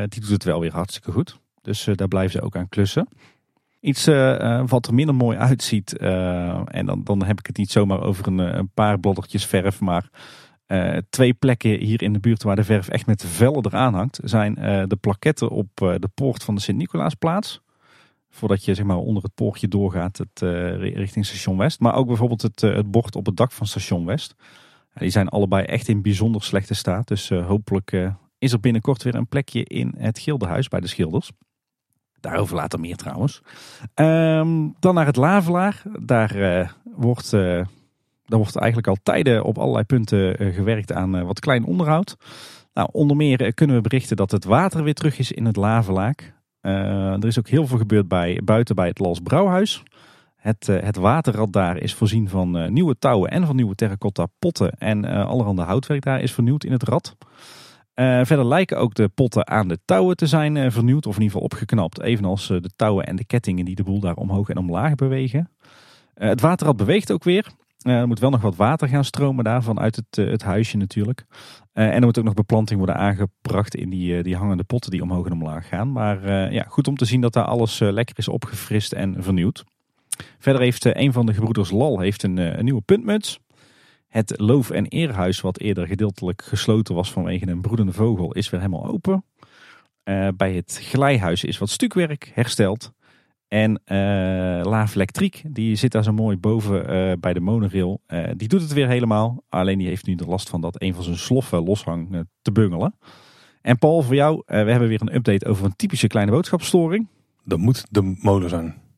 [0.06, 1.40] die doet het wel weer hartstikke goed.
[1.62, 3.08] Dus daar blijven ze ook aan klussen.
[3.80, 5.96] Iets uh, wat er minder mooi uitziet.
[6.02, 9.80] Uh, en dan, dan heb ik het niet zomaar over een, een paar bloddertjes verf.
[9.80, 10.10] Maar
[11.10, 14.20] twee plekken hier in de buurt waar de verf echt met vellen eraan hangt.
[14.24, 14.54] Zijn
[14.88, 17.62] de plaketten op de poort van de Sint-Nicolaasplaats.
[18.30, 20.40] Voordat je zeg maar, onder het poortje doorgaat het,
[20.80, 21.80] richting station West.
[21.80, 24.36] Maar ook bijvoorbeeld het, het bord op het dak van station West.
[24.94, 27.08] die zijn allebei echt in bijzonder slechte staat.
[27.08, 31.32] Dus hopelijk is er binnenkort weer een plekje in het Gildenhuis bij de schilders.
[32.22, 33.42] Daarover later meer trouwens.
[33.94, 35.82] Ehm, dan naar het Lavelaar.
[36.00, 37.42] Daar, uh, wordt, uh,
[38.26, 42.16] daar wordt eigenlijk al tijden op allerlei punten uh, gewerkt aan wat klein onderhoud.
[42.74, 46.34] Nou, onder meer kunnen we berichten dat het water weer terug is in het Lavelaak.
[46.62, 49.84] er is ook heel veel gebeurd bij, buiten bij het Las Brouwhuis.
[50.36, 54.72] Het, het waterrad daar is voorzien van nieuwe touwen en van nieuwe terracotta potten.
[54.72, 57.16] En allerhande houtwerk daar is vernieuwd in het rad.
[58.00, 61.22] Uh, verder lijken ook de potten aan de touwen te zijn uh, vernieuwd of in
[61.22, 62.02] ieder geval opgeknapt.
[62.02, 65.52] Evenals uh, de touwen en de kettingen die de boel daar omhoog en omlaag bewegen.
[66.14, 67.48] het waterrad beweegt ook weer.
[67.82, 71.26] er moet wel nog wat water gaan stromen daar vanuit het, het huisje natuurlijk.
[71.74, 75.26] en er moet ook nog beplanting worden aangebracht in die, die hangende potten die omhoog
[75.26, 75.92] en omlaag gaan.
[75.92, 79.64] Maar ja, goed om te zien dat daar alles lekker is opgefrist en vernieuwd.
[80.38, 83.40] Verder heeft een van de gebroeders Lal heeft een, een nieuwe puntmuts.
[84.10, 88.60] Het loof- en eerhuis, wat eerder gedeeltelijk gesloten was vanwege een broedende vogel, is weer
[88.60, 89.24] helemaal open.
[90.04, 92.92] Uh, bij het glijhuis is wat stukwerk hersteld.
[93.48, 93.98] En uh,
[94.64, 98.02] Laaf Elektriek, die zit daar zo mooi boven uh, bij de monorail.
[98.36, 99.44] die doet het weer helemaal.
[99.50, 102.96] Alleen die heeft nu de last van dat een van zijn sloffen loshangt te bungelen.
[103.62, 107.08] En Paul, voor jou, we hebben weer een update over een typische kleine boodschapstoring.
[107.44, 108.89] Dat moet de molen zijn.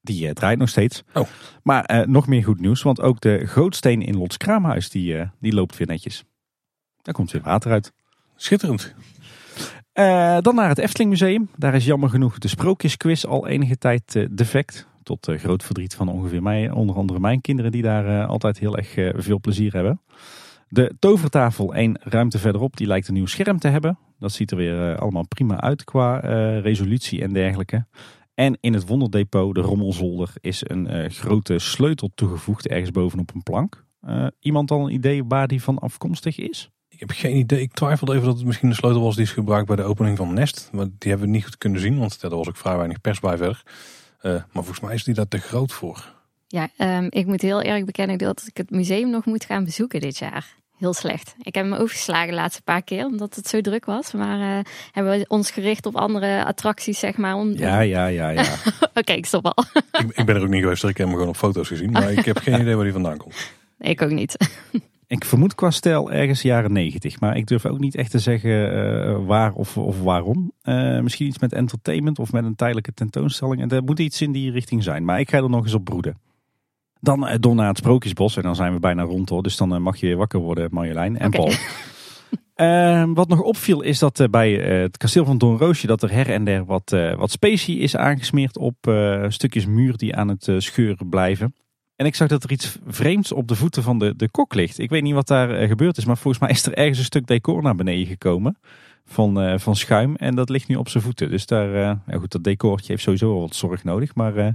[0.00, 1.02] Die uh, draait nog steeds.
[1.12, 1.28] Oh.
[1.62, 5.22] Maar uh, nog meer goed nieuws, want ook de gootsteen in Lots Kraamhuis die, uh,
[5.40, 6.24] die loopt weer netjes.
[7.02, 7.92] Daar komt weer water uit.
[8.36, 8.94] Schitterend.
[10.40, 11.48] dan naar het Efteling Museum.
[11.56, 14.86] Daar is jammer genoeg de sprookjesquiz al enige tijd defect.
[15.02, 18.94] Tot groot verdriet van ongeveer mij, onder andere mijn kinderen die daar altijd heel erg
[19.16, 20.00] veel plezier hebben.
[20.68, 23.98] De tovertafel één ruimte verderop, die lijkt een nieuw scherm te hebben.
[24.18, 26.18] Dat ziet er weer allemaal prima uit qua
[26.58, 27.86] resolutie en dergelijke.
[28.38, 33.42] En in het wonderdepot, de rommelzolder, is een uh, grote sleutel toegevoegd ergens bovenop een
[33.42, 33.84] plank.
[34.06, 36.70] Uh, iemand al een idee waar die van afkomstig is?
[36.88, 37.60] Ik heb geen idee.
[37.60, 40.16] Ik twijfelde even dat het misschien de sleutel was die is gebruikt bij de opening
[40.16, 40.68] van Nest.
[40.72, 43.20] Maar die hebben we niet goed kunnen zien, want er was ook vrij weinig pers
[43.20, 43.62] bij verder.
[44.22, 46.14] Uh, maar volgens mij is die daar te groot voor.
[46.46, 50.00] Ja, um, ik moet heel erg bekennen dat ik het museum nog moet gaan bezoeken
[50.00, 50.56] dit jaar.
[50.78, 51.34] Heel slecht.
[51.42, 54.12] Ik heb hem overgeslagen de laatste paar keer, omdat het zo druk was.
[54.12, 57.34] Maar uh, hebben we ons gericht op andere attracties, zeg maar.
[57.34, 57.52] Om...
[57.52, 58.44] Ja, ja, ja, ja.
[58.94, 59.64] Oké, ik stop al.
[59.92, 61.90] ik, ik, ben er ook niet geweest, ik heb hem gewoon op foto's gezien.
[61.90, 63.52] Maar ik heb geen idee waar hij vandaan komt.
[63.78, 64.36] Nee, ik ook niet.
[65.06, 67.20] Ik vermoed qua stijl ergens jaren negentig.
[67.20, 70.52] Maar ik durf ook niet echt te zeggen uh, waar of, of waarom.
[70.64, 73.60] Uh, misschien iets met entertainment of met een tijdelijke tentoonstelling.
[73.60, 75.04] En er moet iets in die richting zijn.
[75.04, 76.16] Maar ik ga er nog eens op broeden.
[77.00, 78.36] Dan uh, door naar het Sprookjesbos.
[78.36, 79.42] En dan zijn we bijna rond hoor.
[79.42, 81.40] Dus dan mag je weer wakker worden Marjolein en okay.
[81.40, 81.54] Paul.
[83.14, 86.44] wat nog opviel is dat bij het kasteel van Don Roosje dat er her en
[86.44, 88.76] der wat, wat specie is aangesmeerd op
[89.28, 91.54] stukjes muur die aan het scheuren blijven.
[91.96, 94.78] En ik zag dat er iets vreemds op de voeten van de, de kok ligt.
[94.78, 97.26] Ik weet niet wat daar gebeurd is, maar volgens mij is er ergens een stuk
[97.26, 98.58] decor naar beneden gekomen.
[99.04, 100.16] Van, van schuim.
[100.16, 101.30] En dat ligt nu op zijn voeten.
[101.30, 101.70] Dus daar,
[102.06, 104.14] ja goed, dat decortje heeft sowieso wel wat zorg nodig.
[104.14, 104.54] Maar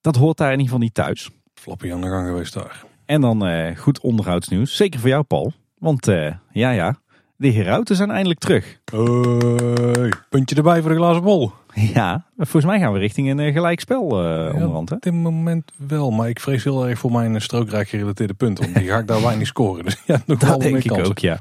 [0.00, 1.30] dat hoort daar in ieder geval niet thuis.
[1.58, 2.84] Flappie aan de gang geweest daar.
[3.04, 4.76] En dan goed onderhoudsnieuws.
[4.76, 5.52] Zeker voor jou, Paul.
[5.78, 6.06] Want
[6.50, 6.98] ja, ja,
[7.38, 8.80] de herauten zijn eindelijk terug.
[8.92, 11.52] Hoi, puntje erbij voor de glazen bol.
[11.74, 14.88] Ja, volgens mij gaan we richting een gelijk spel uh, onderhand.
[14.88, 14.94] Hè?
[14.94, 18.64] Op dit moment wel, maar ik vrees heel erg voor mijn strookrijk gerelateerde punten.
[18.64, 19.84] Want die ga ik daar weinig scoren.
[19.88, 21.40] Dus ja, nog dat denk ik ook, ja.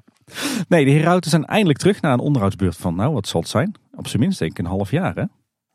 [0.67, 3.75] Nee, de herauten zijn eindelijk terug na een onderhoudsbeurt van, nou wat zal het zijn?
[3.95, 5.23] Op zijn minst denk ik een half jaar hè?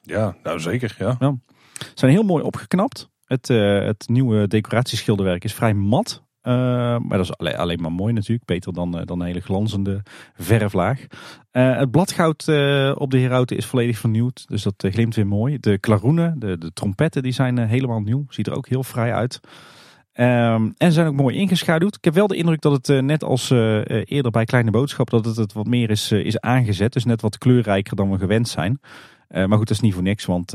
[0.00, 1.16] Ja, nou zeker, ja.
[1.18, 1.34] ja.
[1.78, 3.10] Ze zijn heel mooi opgeknapt.
[3.32, 6.22] Het, uh, het nieuwe decoratieschilderwerk is vrij mat.
[6.42, 6.52] Uh,
[6.98, 8.44] maar dat is alleen, alleen, maar mooi natuurlijk.
[8.44, 10.02] Beter dan, uh, dan een hele glanzende
[10.34, 11.00] verflaag.
[11.52, 12.48] Uh, het bladgoud
[12.98, 14.48] op de herauten is volledig vernieuwd.
[14.48, 15.58] Dus dat glimt weer mooi.
[15.60, 18.24] De klaroenen, de, de trompetten, die zijn helemaal nieuw.
[18.28, 19.40] Ziet er ook heel vrij uit.
[20.14, 21.96] Um, en zijn ook mooi ingeschaduwd.
[21.96, 25.10] Ik heb wel de indruk dat het net als eerder bij Kleine Boodschap...
[25.10, 26.92] dat het, het wat meer is, is aangezet.
[26.92, 28.80] Dus net wat kleurrijker dan we gewend zijn.
[29.28, 30.24] maar goed, dat is niet voor niks.
[30.24, 30.54] Want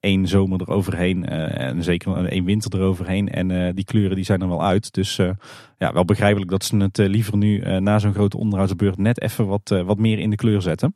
[0.00, 3.28] één zomer eroverheen uh, en zeker één winter eroverheen.
[3.28, 4.92] En uh, die kleuren die zijn er wel uit.
[4.92, 5.30] Dus uh,
[5.78, 9.68] ja, wel begrijpelijk dat ze het liever nu na zo'n grote onderhoudsbeurt net even wat,
[9.68, 10.94] wat meer in de kleur zetten.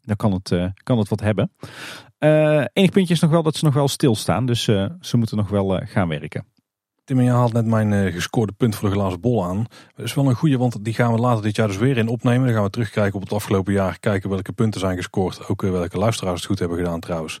[0.00, 1.50] Dan kan het, kan het wat hebben.
[2.72, 4.46] enig puntje is nog wel dat ze nog wel stilstaan.
[4.46, 4.64] Dus
[5.00, 6.44] ze moeten nog wel gaan werken.
[7.04, 9.66] Tim, je haalt net mijn gescoorde punt voor de glazen bol aan.
[9.94, 12.08] Dat is wel een goede, want die gaan we later dit jaar dus weer in
[12.08, 12.46] opnemen.
[12.46, 13.98] Dan gaan we terugkijken op het afgelopen jaar.
[14.00, 15.48] Kijken welke punten zijn gescoord.
[15.48, 17.40] Ook welke luisteraars het goed hebben gedaan trouwens.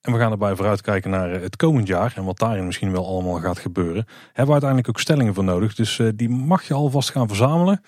[0.00, 3.06] En we gaan erbij vooruitkijken naar eh, het komend jaar en wat daarin misschien wel
[3.06, 4.06] allemaal gaat gebeuren.
[4.26, 7.80] Hebben we uiteindelijk ook stellingen voor nodig, dus eh, die mag je alvast gaan verzamelen.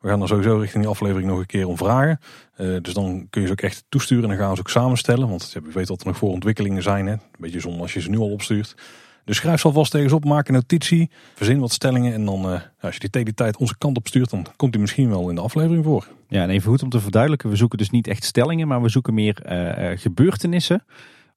[0.00, 2.20] We gaan er sowieso richting die aflevering nog een keer om vragen.
[2.58, 4.70] Uh, dus dan kun je ze ook echt toesturen en dan gaan we ze ook
[4.70, 5.28] samenstellen.
[5.28, 7.06] Want je weet dat er nog voor ontwikkelingen zijn.
[7.06, 7.12] Hè?
[7.12, 8.74] Een beetje zonde als je ze nu al opstuurt.
[9.24, 12.12] Dus schrijf ze alvast tegen op, maak een notitie, verzin wat stellingen.
[12.12, 12.44] En dan,
[12.80, 15.28] als je die tegen die tijd onze kant op stuurt, dan komt die misschien wel
[15.28, 16.06] in de aflevering voor.
[16.28, 17.50] Ja, en even goed om te verduidelijken.
[17.50, 19.42] We zoeken dus niet echt stellingen, maar we zoeken meer
[19.96, 20.84] gebeurtenissen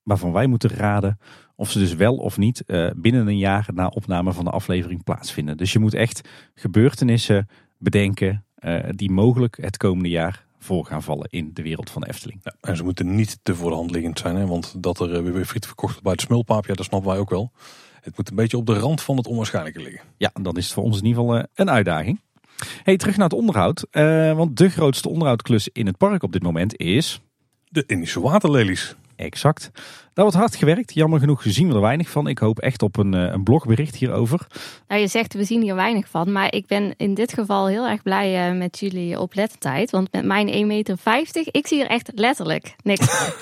[0.09, 1.19] waarvan wij moeten raden
[1.55, 5.03] of ze dus wel of niet uh, binnen een jaar na opname van de aflevering
[5.03, 5.57] plaatsvinden.
[5.57, 11.27] Dus je moet echt gebeurtenissen bedenken uh, die mogelijk het komende jaar voor gaan vallen
[11.29, 12.39] in de wereld van de Efteling.
[12.43, 14.45] Ja, en ze moeten niet te voor de hand liggend zijn, hè?
[14.45, 17.19] want dat er uh, weer friet verkocht wordt bij het smulpaap, ja, dat snappen wij
[17.19, 17.51] ook wel.
[18.01, 20.01] Het moet een beetje op de rand van het onwaarschijnlijke liggen.
[20.17, 22.19] Ja, dan is het voor ons in ieder geval een uitdaging.
[22.83, 23.87] Hey, terug naar het onderhoud.
[24.35, 27.21] want de grootste onderhoudklus in het park op dit moment is...
[27.67, 28.95] De Indische waterlelies.
[29.19, 29.69] Exact.
[30.13, 30.93] Daar wordt hard gewerkt.
[30.93, 32.27] Jammer genoeg zien we er weinig van.
[32.27, 34.47] Ik hoop echt op een, eh, een blogbericht hierover.
[34.87, 36.31] Nou, je zegt we zien hier weinig van.
[36.31, 39.91] Maar ik ben in dit geval heel erg blij uh, met jullie oplettendheid.
[39.91, 40.97] Want met mijn 1,50 meter,
[41.51, 43.07] ik zie er echt letterlijk niks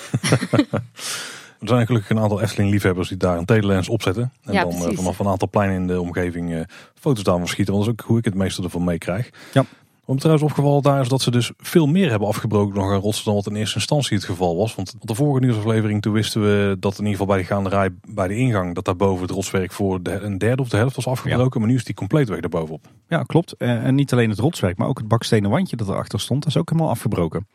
[1.59, 4.31] Er zijn gelukkig een aantal Efteling-liefhebbers die daar een telelens opzetten.
[4.43, 6.67] En ja, dan uh, vanaf een aantal pleinen in de omgeving
[6.99, 7.73] foto's daarvan schieten.
[7.73, 9.29] Want dat is ook hoe ik het meeste ervan meekrijg.
[9.53, 9.65] Ja.
[10.07, 12.99] Wat me trouwens opgevallen daar is dat ze dus veel meer hebben afgebroken nog aan
[12.99, 14.75] rotsen dan wat in eerste instantie het geval was.
[14.75, 17.89] Want op de vorige nieuwsaflevering toen wisten we dat in ieder geval bij de gaanderij
[18.09, 20.95] bij de ingang dat daar boven het rotswerk voor de, een derde of de helft
[20.95, 21.59] was afgebroken.
[21.59, 22.87] Maar nu is die compleet weg daarbovenop.
[23.07, 23.53] Ja, klopt.
[23.53, 26.51] Eh, en niet alleen het rotswerk, maar ook het bakstenen wandje dat erachter stond, dat
[26.51, 27.47] is ook helemaal afgebroken.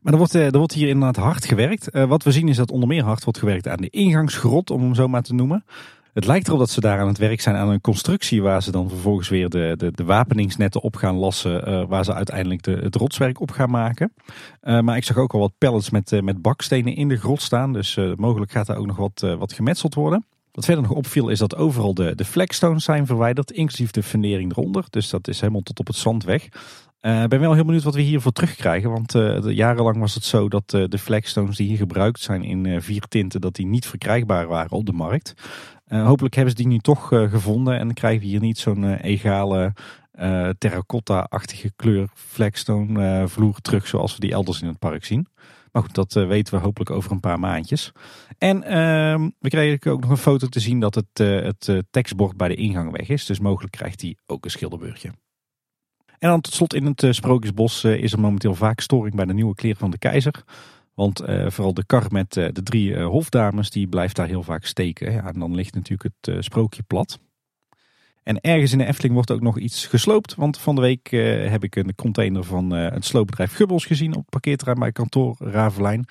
[0.00, 1.90] Maar er wordt, eh, er wordt hier inderdaad hard gewerkt.
[1.90, 4.82] Eh, wat we zien is dat onder meer hard wordt gewerkt aan de ingangsgrot, om
[4.82, 5.64] hem zo maar te noemen.
[6.12, 8.70] Het lijkt erop dat ze daar aan het werk zijn aan een constructie waar ze
[8.70, 11.68] dan vervolgens weer de, de, de wapeningsnetten op gaan lassen.
[11.68, 14.12] Uh, waar ze uiteindelijk de, het rotswerk op gaan maken.
[14.62, 17.42] Uh, maar ik zag ook al wat pallets met, uh, met bakstenen in de grot
[17.42, 17.72] staan.
[17.72, 20.26] Dus mogelijk gaat daar ook nog wat, wat gemetseld worden.
[20.52, 24.50] Wat verder nog opviel is dat overal de, de flagstones zijn verwijderd, inclusief de fundering
[24.50, 24.84] eronder.
[24.90, 26.44] Dus dat is helemaal tot op het zand weg.
[27.00, 28.90] Ik ben wel heel benieuwd wat we hiervoor terugkrijgen.
[28.90, 29.12] Want
[29.44, 33.54] jarenlang was het zo dat de flagstones die hier gebruikt zijn in vier tinten, dat
[33.54, 35.34] die niet verkrijgbaar waren op de markt.
[35.92, 38.58] Uh, hopelijk hebben ze die nu toch uh, gevonden en dan krijgen we hier niet
[38.58, 39.74] zo'n uh, egale
[40.58, 45.26] terracotta-achtige kleur flagstone vloer terug zoals we die elders in het park zien.
[45.72, 47.92] Maar goed, dat weten we hopelijk over een paar maandjes.
[48.38, 52.48] En ehm, we kregen ook nog een foto te zien dat het, het tekstbord bij
[52.48, 53.26] de ingang weg is.
[53.26, 55.08] Dus mogelijk krijgt hij ook een schilderbeurtje.
[56.18, 59.54] En dan tot slot in het Sprookjesbos is er momenteel vaak storing bij de nieuwe
[59.54, 60.44] kleren van de keizer.
[60.94, 65.12] Want uh, vooral de kar met de drie hofdames, die blijft daar heel vaak steken.
[65.12, 67.18] Ja, en dan ligt natuurlijk het sprookje plat.
[68.22, 70.34] En ergens in de Efteling wordt ook nog iets gesloopt.
[70.34, 71.10] Want van de week
[71.50, 76.04] heb ik een container van het sloopbedrijf Gubbels gezien op parkeerterrein bij kantoor Ravelijn.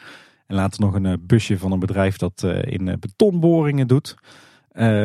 [0.48, 4.16] En later nog een busje van een bedrijf dat in betonboringen doet.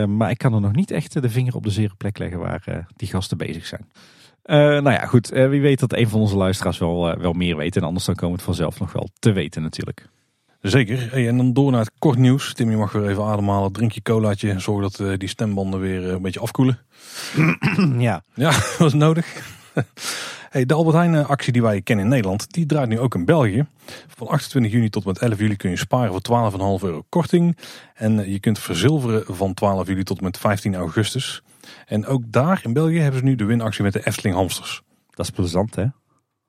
[0.07, 2.86] Maar ik kan er nog niet echt de vinger op de zere plek leggen waar
[2.97, 3.90] die gasten bezig zijn.
[4.47, 5.28] Uh, nou ja, goed.
[5.28, 7.77] wie weet dat een van onze luisteraars wel, wel meer weet.
[7.77, 10.09] En anders dan komen we het vanzelf nog wel te weten natuurlijk.
[10.60, 11.09] Zeker.
[11.10, 12.55] Hey, en dan door naar het kort nieuws.
[12.55, 13.73] Tim, je mag weer even ademhalen.
[13.73, 14.60] Drink je colaatje.
[14.60, 16.78] Zorg dat die stembanden weer een beetje afkoelen.
[17.98, 18.23] ja.
[18.35, 19.27] Ja, dat is nodig.
[20.51, 23.24] Hey, de Albert Heijn actie die wij kennen in Nederland, die draait nu ook in
[23.24, 23.66] België.
[24.06, 27.56] Van 28 juni tot met 11 juli kun je sparen voor 12,5 euro korting.
[27.94, 31.43] En je kunt verzilveren van 12 juli tot met 15 augustus.
[31.87, 34.83] En ook daar in België hebben ze nu de winactie met de Efteling hamsters.
[35.11, 35.87] Dat is plezant hè?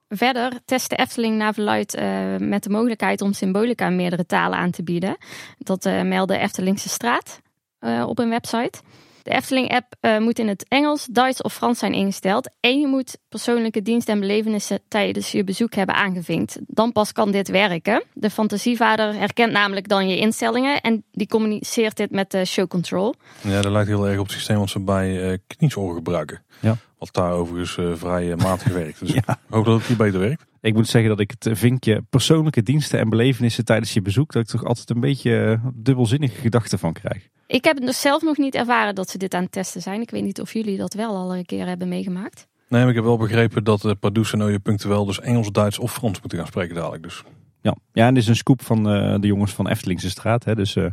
[0.09, 4.57] Verder test de Efteling naar verluid uh, met de mogelijkheid om symbolica in meerdere talen
[4.57, 5.17] aan te bieden.
[5.57, 7.41] Dat uh, meldde Eftelingse Straat
[7.79, 8.81] uh, op een website.
[9.27, 12.49] De Efteling-app uh, moet in het Engels, Duits of Frans zijn ingesteld.
[12.59, 16.59] En je moet persoonlijke diensten en belevenissen tijdens je bezoek hebben aangevinkt.
[16.67, 18.03] Dan pas kan dit werken.
[18.13, 23.15] De fantasievader herkent namelijk dan je instellingen en die communiceert dit met de show control.
[23.41, 26.43] Ja, dat lijkt heel erg op het systeem wat ze bij uh, gebruiken.
[26.59, 26.77] Ja.
[26.97, 28.99] Wat daar overigens uh, vrij matig werkt.
[28.99, 29.21] Dus ja.
[29.27, 30.45] ik hoop dat het hier beter werkt.
[30.61, 34.41] Ik moet zeggen dat ik het vinkje persoonlijke diensten en belevenissen tijdens je bezoek, dat
[34.43, 37.27] ik toch altijd een beetje dubbelzinnige gedachten van krijg.
[37.47, 40.01] Ik heb dus zelf nog niet ervaren dat ze dit aan het testen zijn.
[40.01, 42.47] Ik weet niet of jullie dat wel al een keer hebben meegemaakt.
[42.69, 45.79] Nee, maar ik heb wel begrepen dat de Pardoes en Oje punctueel dus Engels, Duits
[45.79, 47.03] of Frans moeten gaan spreken dadelijk.
[47.03, 47.23] Dus.
[47.61, 47.75] Ja.
[47.93, 50.43] ja, en dit is een scoop van uh, de jongens van Eftelingse straat.
[50.43, 50.55] Hè.
[50.55, 50.85] Dus uh,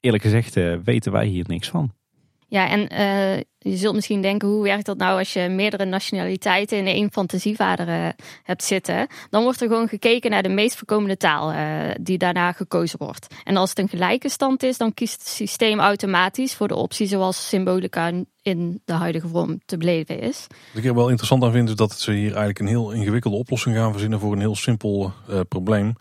[0.00, 1.92] eerlijk gezegd uh, weten wij hier niks van.
[2.52, 6.78] Ja, en uh, je zult misschien denken, hoe werkt dat nou als je meerdere nationaliteiten
[6.78, 8.08] in één fantasievader uh,
[8.42, 9.06] hebt zitten?
[9.30, 13.26] Dan wordt er gewoon gekeken naar de meest voorkomende taal uh, die daarna gekozen wordt.
[13.44, 17.06] En als het een gelijke stand is, dan kiest het systeem automatisch voor de optie
[17.06, 18.12] zoals symbolica
[18.42, 20.46] in de huidige vorm te beleven is.
[20.72, 23.36] Wat ik er wel interessant aan vind, is dat ze hier eigenlijk een heel ingewikkelde
[23.36, 25.12] oplossing gaan verzinnen voor een heel simpel
[25.48, 25.94] probleem.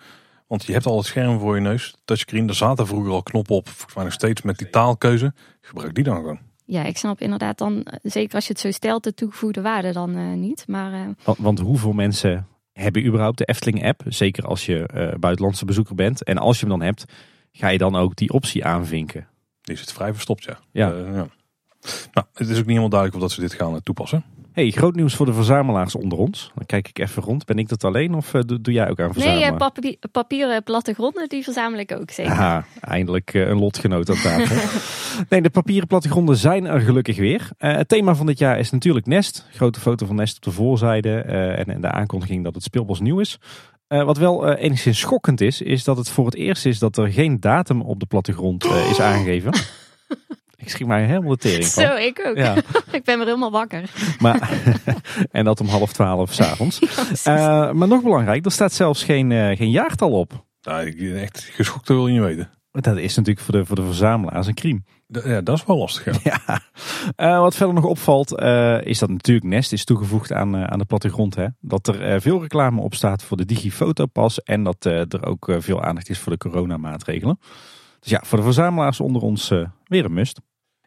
[0.52, 2.46] Want je hebt al het scherm voor je neus, touchscreen.
[2.46, 5.34] Daar zaten vroeger al knoppen op, volgens mij nog steeds met die taalkeuze.
[5.62, 6.40] Gebruik die dan gewoon.
[6.66, 10.18] Ja, ik snap inderdaad dan, zeker als je het zo stelt, de toegevoegde waarde dan
[10.18, 10.68] uh, niet.
[10.68, 11.08] Maar, uh...
[11.24, 14.02] want, want, hoeveel mensen hebben überhaupt de Efteling app?
[14.08, 16.24] Zeker als je uh, buitenlandse bezoeker bent.
[16.24, 17.06] En als je hem dan hebt,
[17.52, 19.28] ga je dan ook die optie aanvinken?
[19.62, 20.60] Die is het vrij verstopt, ja.
[20.72, 20.88] Ja.
[20.88, 21.28] ja.
[22.14, 24.24] Nou, het is ook niet helemaal duidelijk of dat ze dit gaan toepassen.
[24.54, 26.52] Hey, groot nieuws voor de verzamelaars onder ons.
[26.56, 27.46] Dan kijk ik even rond.
[27.46, 29.50] Ben ik dat alleen of uh, doe, jij ook aan verzamelen?
[29.50, 32.32] Nee, papier, papieren plattegronden, die verzamel ik ook zeker.
[32.32, 34.56] Aha, eindelijk uh, een lotgenoot aan tafel.
[35.30, 37.50] nee, de papieren plattegronden zijn er gelukkig weer.
[37.60, 39.48] Uh, het thema van dit jaar is natuurlijk Nest.
[39.52, 43.20] Grote foto van Nest op de voorzijde en, en, de aankondiging dat het speelbos nieuw
[43.20, 43.40] is.
[43.88, 47.40] wat wel enigszins schokkend is, is dat het voor het eerst is dat er geen
[47.40, 49.54] datum op de plattegrond is aangegeven.
[50.62, 51.84] Ik schiet mij helemaal de tering van.
[51.84, 52.38] Zo, ik ook.
[52.38, 52.56] Ja.
[52.92, 53.90] ik ben weer helemaal wakker.
[54.20, 54.52] Maar,
[55.32, 56.80] en dat om half twaalf s'avonds.
[57.24, 60.46] Ja, uh, maar nog belangrijk, er staat zelfs geen, uh, geen jaartal op.
[60.60, 62.50] Ja, ik ben echt geschokt, dat wil je niet weten.
[62.72, 64.82] Dat is natuurlijk voor de, voor de verzamelaars een crime.
[65.08, 66.24] Ja, dat is wel lastig.
[66.24, 66.42] Ja.
[66.46, 66.62] ja.
[67.18, 68.42] Uh, wat verder nog opvalt,
[68.86, 71.36] is dat natuurlijk Nest is toegevoegd aan, aan de plattegrond.
[71.36, 71.48] Hè?
[71.60, 76.10] Dat er veel reclame op staat voor de Digifotopas en dat er ook veel aandacht
[76.10, 77.40] is voor de coronamaatregelen.
[78.00, 79.52] Dus ja, voor de verzamelaars onder ons
[79.84, 80.40] weer een must.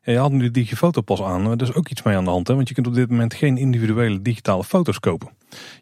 [0.04, 1.50] Ja, je had nu de digifotopas aan.
[1.50, 2.48] Er is ook iets mee aan de hand.
[2.48, 2.54] Hè?
[2.54, 5.28] Want je kunt op dit moment geen individuele digitale foto's kopen.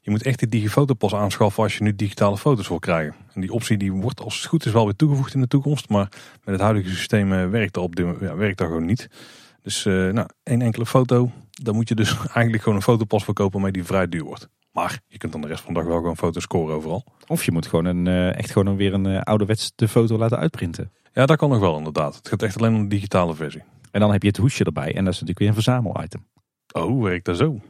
[0.01, 3.15] Je moet echt die digifotopas aanschaffen als je nu digitale foto's wil krijgen.
[3.35, 5.89] En die optie die wordt als het goed is wel weer toegevoegd in de toekomst.
[5.89, 6.09] Maar
[6.45, 9.09] met het huidige systeem eh, werkt dat, op ja, werkt dat gewoon niet.
[9.63, 11.31] Dus uh, nou, één enkele foto.
[11.51, 14.49] Dan moet je dus eigenlijk gewoon een fotopas verkopen waarmee die vrij duur wordt.
[14.73, 17.05] Maar je kunt dan de rest van de dag wel gewoon foto's scoren overal.
[17.27, 20.93] Of je moet gewoon een, eh, echt gewoon weer een ouderwets de foto laten uitprinten.
[21.13, 22.17] Ja, dat kan nog wel inderdaad.
[22.17, 23.63] Het gaat echt alleen om de digitale versie.
[23.93, 26.27] En dan heb je het hoesje erbij en dat is natuurlijk weer een verzamelitem.
[26.73, 27.61] Oh, werkt dat zo?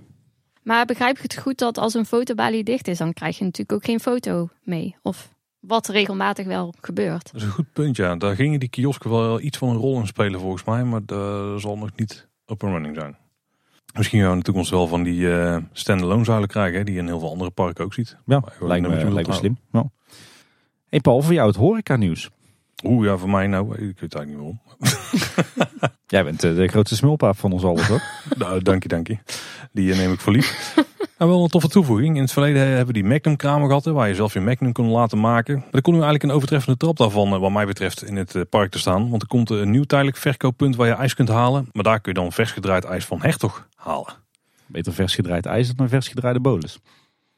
[0.62, 3.72] Maar begrijp ik het goed dat als een fotobalie dicht is, dan krijg je natuurlijk
[3.72, 4.96] ook geen foto mee?
[5.02, 7.32] Of wat regelmatig wel gebeurt.
[7.32, 8.16] Dat is een goed punt, ja.
[8.16, 11.60] Daar gingen die kiosken wel iets van een rol in spelen volgens mij, maar dat
[11.60, 13.16] zal nog niet op een running zijn.
[13.94, 16.94] Misschien gaan we in de toekomst wel van die uh, standalone zuilen krijgen, hè, die
[16.94, 18.16] je in heel veel andere parken ook ziet.
[18.26, 19.58] Ja, lijkt me, lijkt me slim.
[19.72, 19.90] Ja.
[20.88, 22.30] Hey Paul, voor jou het horeca nieuws.
[22.82, 24.60] Oeh, ja, voor mij nou, ik weet het eigenlijk niet waarom.
[26.06, 28.02] Jij bent eh, de grootste smulpaap van ons allen, toch?
[28.38, 29.18] nou, dank je, dank je.
[29.72, 30.74] Die eh, neem ik voor lief.
[31.18, 32.16] nou, wel een toffe toevoeging.
[32.16, 34.86] In het verleden hebben we die Magnum kramen gehad, waar je zelf je Magnum kon
[34.86, 35.56] laten maken.
[35.56, 38.46] Maar er kon nu eigenlijk een overtreffende trap daarvan, eh, wat mij betreft, in het
[38.48, 39.10] park te staan.
[39.10, 41.68] Want er komt een nieuw tijdelijk verkooppunt waar je ijs kunt halen.
[41.72, 44.14] Maar daar kun je dan vers gedraaid ijs van Hertog halen.
[44.66, 46.78] Beter vers gedraaid ijs dan een vers gedraaide bolus.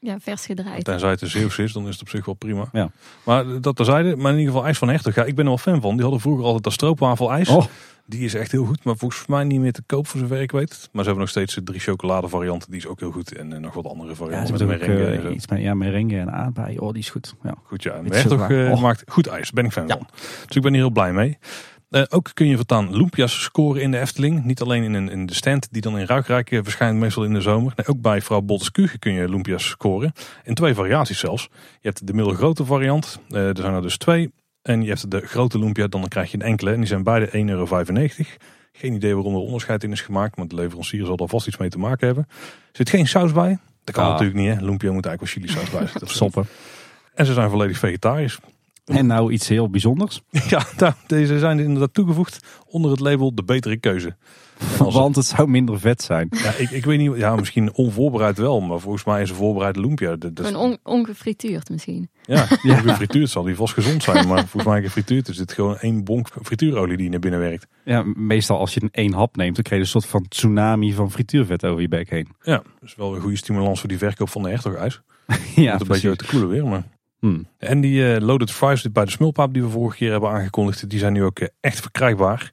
[0.05, 0.85] Ja, vers gedraaid.
[0.85, 2.69] Tenzij het een Zeeuws is, dan is het op zich wel prima.
[2.73, 2.91] Ja.
[3.25, 5.15] Maar dat terzijde, maar in ieder geval ijs van Hertog.
[5.15, 5.93] Ja, ik ben er wel fan van.
[5.93, 7.49] Die hadden vroeger altijd dat stroopwafelijs.
[7.49, 7.65] Oh,
[8.07, 10.51] Die is echt heel goed, maar volgens mij niet meer te koop voor zover ik
[10.53, 10.71] weet.
[10.71, 13.37] Maar ze hebben nog steeds de drie chocolade varianten, die is ook heel goed.
[13.37, 15.31] En eh, nog wat andere varianten met merengue eh, en zo.
[15.31, 16.79] iets met ja, merengue en aardbei.
[16.79, 17.35] Oh, die is goed.
[17.43, 17.55] Ja.
[17.63, 18.65] Goed ja, en Hertog chocola.
[18.67, 18.81] eh, Oh.
[18.81, 19.97] maakt goed ijs, daar ben ik fan Ja.
[19.97, 20.07] van.
[20.47, 21.39] Dus ik ben hier heel blij mee.
[21.95, 24.45] Eh, ook kun je voortaan loempia's scoren in de Efteling.
[24.45, 27.33] Niet alleen in, een, in de stand die dan in Ruikrijk eh, verschijnt meestal in
[27.33, 27.73] de zomer.
[27.77, 30.13] Nee, ook bij vrouw Bolteskuge kun je loempia's scoren.
[30.45, 31.49] In twee variaties zelfs.
[31.53, 33.21] Je hebt de middelgrote variant.
[33.29, 34.33] eh, er zijn er dus twee.
[34.63, 36.71] En je hebt de grote lumpia, dan krijg je een enkele.
[36.73, 37.67] En die zijn beide 1,95 euro.
[38.73, 40.37] Geen idee waarom er onderscheid in is gemaakt.
[40.37, 42.27] Maar de leverancier zal er vast iets mee te maken hebben.
[42.29, 42.37] Er
[42.73, 43.59] zit geen saus bij.
[43.85, 44.11] Dat kan Ah.
[44.11, 44.49] natuurlijk niet.
[44.49, 44.65] Hè?
[44.65, 46.09] Lumpia moet eigenlijk wel chili saus bij zitten.
[46.09, 46.47] Soppen.
[47.15, 48.39] En ze zijn volledig vegetarisch.
[48.85, 50.23] En nou iets heel bijzonders.
[50.49, 54.17] Ja, nou, deze zijn inderdaad toegevoegd onder het label de betere keuze.
[54.79, 56.29] Want het zou minder vet zijn.
[56.31, 60.17] ja, ik, ik weet niet, ja, misschien onvoorbereid wel, maar volgens mij is een lumpia.
[60.17, 62.09] Dat, dat- Een on, ongefrituurd misschien.
[62.23, 62.77] ja, Ja.
[62.77, 66.29] gefrituurd zal die vast gezond zijn, maar volgens mij gefrituurd is dit gewoon één bonk
[66.43, 67.67] frituurolie die naar binnen werkt.
[67.85, 70.93] Ja, meestal als je een één hap neemt, dan krijg je een soort van tsunami
[70.93, 72.29] van frituurvet over je bek heen.
[72.43, 75.01] Ja, dus wel een goede stimulans voor die verkoop van de hertog-ijs.
[75.55, 76.85] Ja, Moet een beetje uit de koelen weer, maar...
[77.25, 77.47] Hmm.
[77.59, 80.99] En die eh, loaded fries bij de smulpaap die we vorige keer hebben aangekondigd, die
[80.99, 82.53] zijn nu ook eh, echt verkrijgbaar.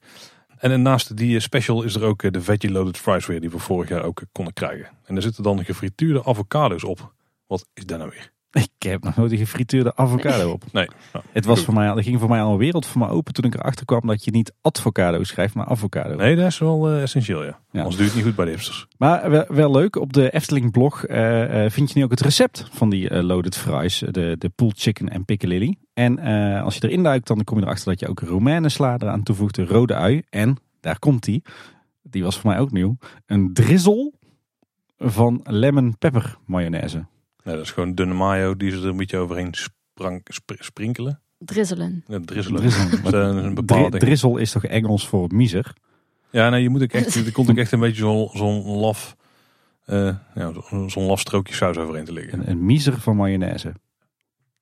[0.58, 3.60] En naast die eh, special is er ook de veggie loaded fries weer die we
[3.60, 4.90] vorig jaar ook konden krijgen.
[5.06, 7.14] En er zitten dan gefrituurde avocado's op.
[7.48, 8.32] Wat is dat nou weer?
[8.80, 10.64] Ik heb nog nooit een gefrituurde avocado op.
[10.72, 10.88] Nee.
[11.14, 13.34] Nou, Het was voor mij, er ging voor mij al een wereld voor me open
[13.34, 16.16] toen ik erachter kwam dat je niet avocado schrijft, maar avocado.
[16.16, 17.60] nee, dat is wel eh, essentieel, ja.
[17.72, 17.80] Ja.
[17.80, 18.88] Anders duurt het niet goed bij de hipsters.
[18.98, 22.22] Maar wel, wel leuk, op de Efteling blog eh, eh, vind je nu ook het
[22.22, 25.78] recept van die loaded fries, de, de pulled chicken en piccalilli.
[25.94, 26.20] En
[26.64, 29.56] als je erin duikt, dan kom je erachter dat je ook romaine sla eraan toevoegt,
[29.56, 30.22] de rode ui.
[30.30, 31.44] En, daar komt die,
[32.02, 34.12] die was voor mij ook nieuw, een drizzle
[34.98, 37.06] van lemon pepper mayonaise.
[37.44, 41.22] Nee, dat is gewoon dunne mayo die ze er een beetje overheen sprang, sp- sprinkelen.
[41.38, 42.04] Drizzelen.
[42.08, 42.62] Ja, drizzelen.
[42.62, 42.90] Drizzle.
[43.12, 44.04] Dat is een Dri- bepaalde ding.
[44.04, 45.74] drizzle is toch Engels voor miser?
[46.30, 49.16] Ja, nee, je moet ook echt, er komt ook echt een beetje zo'n zo'n laf,
[49.86, 52.40] eh, ja, zo- zo'n laf strookje saus overheen te liggen.
[52.40, 53.74] Een, een miser van mayonaise.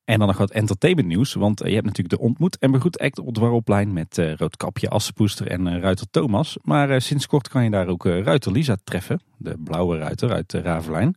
[0.06, 1.34] En dan nog wat entertainment nieuws.
[1.34, 4.34] Want eh, je hebt natuurlijk de Ontmoet en Begroet Act op het Warroplein met eh,
[4.36, 6.58] Roodkapje, Assepoester en eh, Ruiter Thomas.
[6.62, 9.22] Maar eh, sinds kort kan je daar ook eh, Ruiter Lisa treffen.
[9.38, 11.16] De blauwe ruiter uit uh, Ravelijn.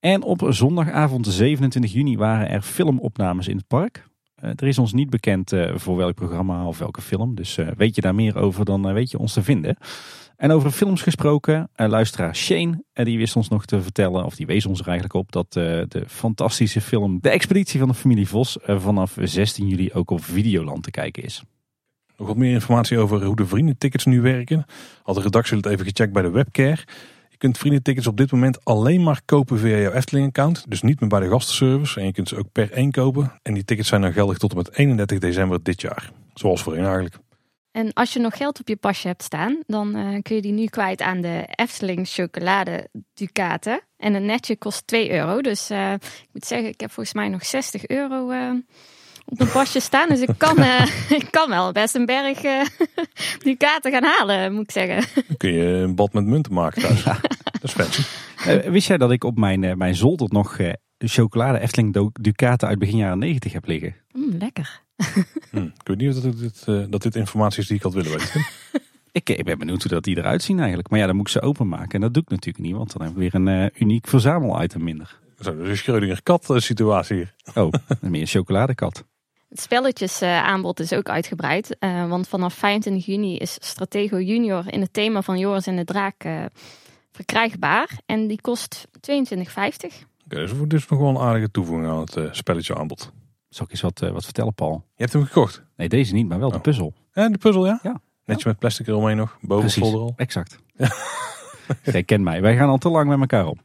[0.00, 4.08] En op zondagavond 27 juni waren er filmopnames in het park.
[4.34, 7.34] Eh, er is ons niet bekend eh, voor welk programma of welke film.
[7.34, 9.76] Dus eh, weet je daar meer over, dan weet je ons te vinden.
[10.36, 14.66] En over films gesproken, luisteraar Shane, die wist ons nog te vertellen, of die wees
[14.66, 19.16] ons er eigenlijk op, dat de fantastische film De Expeditie van de Familie Vos vanaf
[19.22, 21.42] 16 juli ook op Videoland te kijken is.
[22.16, 24.64] Nog wat meer informatie over hoe de vriendentickets nu werken.
[25.02, 26.84] Had de redactie het even gecheckt bij de webcare.
[27.40, 30.64] Kunt vriendentickets op dit moment alleen maar kopen via jouw Efteling-account.
[30.68, 32.00] Dus niet meer bij de gastenservice.
[32.00, 33.32] En je kunt ze ook per één kopen.
[33.42, 36.12] En die tickets zijn dan geldig tot en met 31 december dit jaar.
[36.34, 37.14] Zoals voorheen eigenlijk.
[37.70, 40.52] En als je nog geld op je pasje hebt staan, dan eh, kun je die
[40.52, 43.80] nu kwijt aan de Efteling chocolade ducaten.
[43.96, 45.40] En een netje kost 2 euro.
[45.40, 48.52] Dus eh, ik moet zeggen, ik heb volgens mij nog 60 euro eh,
[49.30, 50.08] op mijn pasje staan.
[50.08, 52.66] Dus ik kan, eh, ik kan wel best een berg eh,
[53.44, 55.22] ducaten gaan halen, moet ik zeggen.
[55.26, 57.02] Dan kun je een bad met munten maken thuis.
[57.60, 58.02] Dat is fancy.
[58.46, 62.78] Eh, wist jij dat ik op mijn, mijn zolder nog eh, chocolade Efteling Ducaten uit
[62.78, 63.94] begin jaren 90 heb liggen?
[64.12, 64.80] Mm, lekker.
[65.50, 68.10] Hm, ik weet niet of dat dit, dat dit informatie is die ik had willen
[68.10, 68.46] weten.
[69.12, 70.90] Ik, ik ben benieuwd hoe dat die eruit zien eigenlijk.
[70.90, 71.90] Maar ja, dan moet ik ze openmaken.
[71.90, 75.18] En dat doe ik natuurlijk niet, want dan heb ik weer een uniek verzamelitem minder.
[75.40, 77.34] Zo, dus een Schrödinger-kat eh, situatie hier.
[77.54, 79.04] Oh, meer een chocoladekat.
[79.50, 81.76] Het spelletjesaanbod is ook uitgebreid.
[81.78, 85.84] eh, want vanaf 25 juni is Stratego Junior in het thema van Joris en de
[85.84, 86.44] Draak eh,
[87.12, 87.98] verkrijgbaar.
[88.06, 90.04] En die kost 22,50.
[90.24, 93.12] Oké, dus dit is nog wel een aardige toevoeging aan het eh, spelletje aanbod.
[93.48, 94.72] Zal ik eens wat, wat vertellen, Paul?
[94.94, 95.62] Je hebt hem gekocht.
[95.76, 96.62] Nee, deze niet, maar wel de Oh.
[96.62, 96.94] puzzel.
[97.12, 97.78] En de puzzel, ja?
[97.82, 98.00] Ja.
[98.24, 99.36] Netje met plastic eromheen nog.
[99.40, 100.12] Boven Precies, folder al.
[100.16, 100.58] exact.
[101.92, 103.60] Jij kent mij, wij gaan al te lang met elkaar om.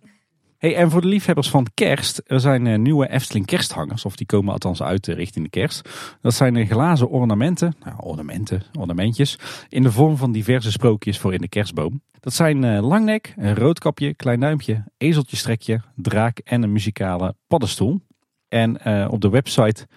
[0.73, 4.53] En voor de liefhebbers van kerst, er zijn eh, nieuwe Efteling kersthangers, of die komen
[4.53, 5.89] althans uit eh, richting de kerst.
[6.21, 9.39] Dat zijn eh, glazen ornamenten, nou, ornamenten, ornamentjes,
[9.69, 12.01] in de vorm van diverse sprookjes voor in de kerstboom.
[12.19, 18.01] Dat zijn langnek, een roodkapje, klein duimpje, ezeltjestrekje, draak en een muzikale paddenstoel.
[18.47, 19.87] En op de website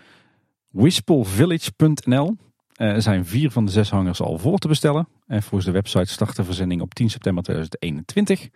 [0.70, 2.36] wispelvillage.nl
[2.96, 5.08] zijn vier van de zes hangers al voor te bestellen.
[5.26, 8.48] En volgens de website start de verzending op 10 september 2021.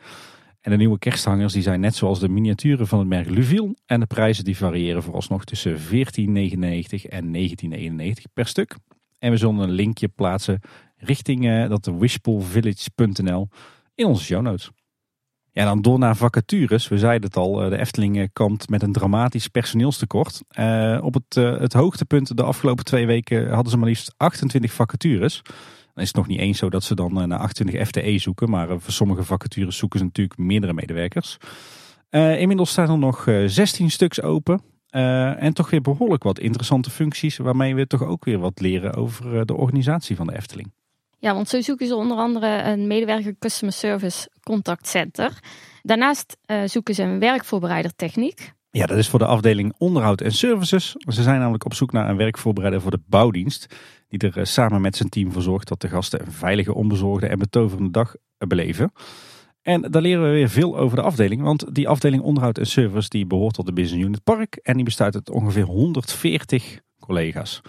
[0.63, 3.77] En de nieuwe kersthangers die zijn net zoals de miniaturen van het merk Luville.
[3.87, 5.83] En de prijzen die variëren vooralsnog tussen 14,99
[7.09, 7.37] en
[8.17, 8.77] 19,91 per stuk.
[9.19, 10.61] En we zullen een linkje plaatsen
[10.97, 13.49] richting eh, dat de wispelvillage.nl
[13.95, 14.71] in onze show notes.
[15.53, 16.89] Ja, dan door naar vacatures.
[16.89, 20.43] We zeiden het al, de Efteling komt met een dramatisch personeelstekort.
[21.01, 25.43] op het, het hoogtepunt de afgelopen twee weken hadden ze maar liefst 28 vacatures.
[25.94, 28.51] Dan is nog niet eens zo dat ze dan naar 28 FTE zoeken.
[28.51, 31.36] Maar voor sommige vacatures zoeken ze natuurlijk meerdere medewerkers.
[32.10, 34.62] inmiddels staan er nog 16 stuks open.
[35.39, 39.47] en toch weer behoorlijk wat interessante functies waarmee we toch ook weer wat leren over
[39.47, 40.73] de organisatie van de Efteling.
[41.19, 45.39] Ja, want zo zoeken ze onder andere een medewerker Customer Service Contact Center.
[45.82, 48.52] Daarnaast zoeken ze een werkvoorbereider techniek.
[48.74, 50.94] Ja, dat is voor de afdeling onderhoud en services.
[50.99, 53.66] Ze zijn namelijk op zoek naar een werkvoorbereider voor de bouwdienst.
[54.09, 57.27] Die er uh, samen met zijn team voor zorgt dat de gasten een veilige, onbezorgde
[57.27, 58.93] en betoverende dag beleven.
[59.62, 61.43] En daar leren we weer veel over de afdeling.
[61.43, 64.57] Want die afdeling onderhoud en service die behoort tot de Business Unit Park.
[64.62, 67.61] En die bestaat uit ongeveer 140 collega's.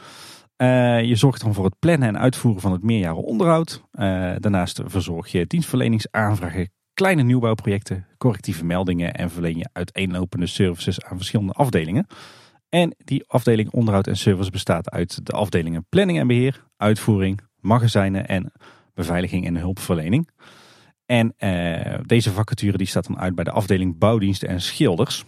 [0.58, 3.84] Uh, je zorgt dan voor het plannen en uitvoeren van het meerjaren onderhoud.
[3.92, 11.54] Daarnaast verzorg je dienstverleningsaanvragen, kleine nieuwbouwprojecten, correctieve meldingen en verleen je uiteenlopende services aan verschillende
[11.54, 12.08] afdelingen.
[12.70, 18.28] En die afdeling onderhoud en service bestaat uit de afdelingen planning en beheer, uitvoering, magazijnen
[18.28, 18.52] en
[18.94, 20.30] beveiliging en hulpverlening.
[21.06, 25.26] En uh, deze vacature die staat dan uit bij de afdeling bouwdiensten en schilders.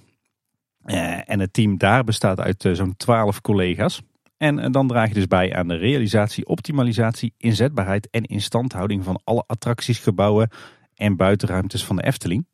[1.25, 4.01] en het team daar bestaat uit zo'n 12 collega's.
[4.37, 9.21] En eh, dan draag je dus bij aan de realisatie, optimalisatie, inzetbaarheid en instandhouding van
[9.23, 10.49] alle attracties, gebouwen
[10.95, 12.45] en buitenruimtes van de Efteling.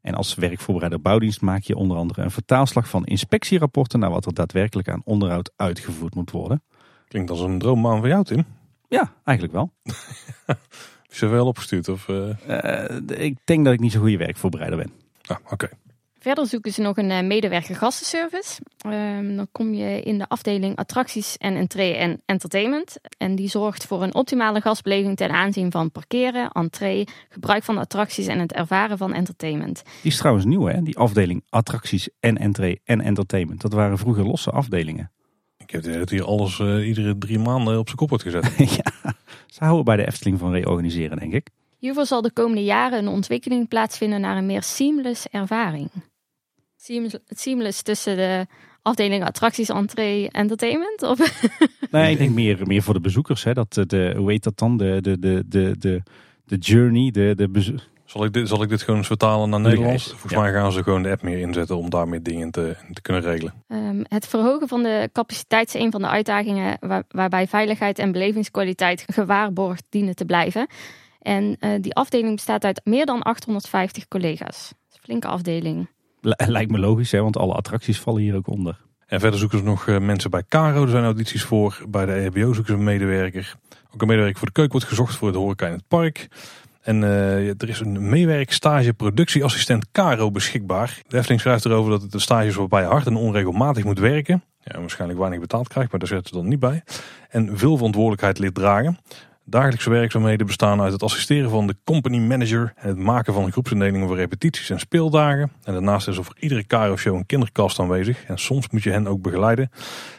[0.00, 4.34] En als werkvoorbereider bouwdienst maak je onder andere een vertaalslag van inspectierapporten naar wat er
[4.34, 6.62] daadwerkelijk aan onderhoud uitgevoerd moet worden.
[7.08, 8.44] Klinkt als een droombaan van jou, Tim.
[8.88, 9.72] Ja, eigenlijk wel.
[11.10, 11.88] Is je wel opgestuurd?
[11.88, 12.28] Of, uh...
[12.48, 14.92] uh, ik denk dat ik niet zo'n goede werkvoorbereider ben.
[15.26, 15.68] Ah, oké.
[16.18, 18.60] Verder zoeken ze nog een eh, medewerker gastenservice.
[18.86, 22.98] Um, dan kom je in de afdeling attracties en entree en entertainment.
[23.18, 27.80] En die zorgt voor een optimale gastbeleving ten aanzien van parkeren, entree, gebruik van de
[27.80, 29.82] attracties en het ervaren van entertainment.
[30.02, 33.60] Die is trouwens nieuw hè, die afdeling attracties en entree en entertainment.
[33.60, 35.10] Dat waren vroeger losse afdelingen.
[35.56, 38.54] Ik heb het hier alles uh, iedere drie maanden op zijn kop wordt gezet.
[38.82, 39.14] ja,
[39.46, 41.48] ze houden bij de Efteling van reorganiseren denk ik.
[41.78, 45.90] Hiervoor zal de komende jaren een ontwikkeling plaatsvinden naar een meer seamless ervaring.
[46.76, 48.46] Seamless, seamless tussen de
[48.82, 51.02] afdeling attracties, entree, entertainment?
[51.02, 51.18] Of?
[51.90, 53.44] Nee, ik denk meer, meer voor de bezoekers.
[53.44, 53.52] Hè?
[53.52, 54.76] Dat, de, hoe heet dat dan?
[54.76, 56.02] De, de, de, de, de,
[56.44, 57.48] de journey, de, de
[58.08, 60.10] zal ik, dit, zal ik dit gewoon eens vertalen naar Nederlands?
[60.10, 63.00] Volgens mij gaan ze gewoon de app meer inzetten om daar meer dingen te, te
[63.00, 63.52] kunnen regelen.
[63.68, 68.12] Um, het verhogen van de capaciteit is een van de uitdagingen waar, waarbij veiligheid en
[68.12, 70.66] belevingskwaliteit gewaarborgd dienen te blijven.
[71.18, 74.72] En uh, die afdeling bestaat uit meer dan 850 collega's.
[74.92, 75.88] een flinke afdeling.
[76.46, 78.80] Lijkt me logisch, hè, want alle attracties vallen hier ook onder.
[79.06, 80.82] En verder zoeken ze nog uh, mensen bij Caro.
[80.82, 81.84] Er zijn audities voor.
[81.88, 83.56] Bij de EHBO zoeken ze een medewerker.
[83.94, 86.28] Ook een medewerker voor de keuken wordt gezocht voor het horeca in het park.
[86.80, 91.02] En uh, er is een meewerkstage productieassistent Caro beschikbaar.
[91.06, 93.98] De Efteling schrijft erover dat het een stage is waarbij je hard en onregelmatig moet
[93.98, 94.42] werken.
[94.60, 96.82] Ja, waarschijnlijk weinig betaald krijgt, maar daar zetten ze dan niet bij.
[97.28, 98.98] En veel verantwoordelijkheid leert dragen.
[99.50, 104.06] Dagelijkse werkzaamheden bestaan uit het assisteren van de company manager en het maken van groepsindelingen
[104.06, 105.52] voor repetities en speeldagen.
[105.62, 109.06] En daarnaast is er voor iedere KRO-show een kinderkast aanwezig en soms moet je hen
[109.06, 109.70] ook begeleiden.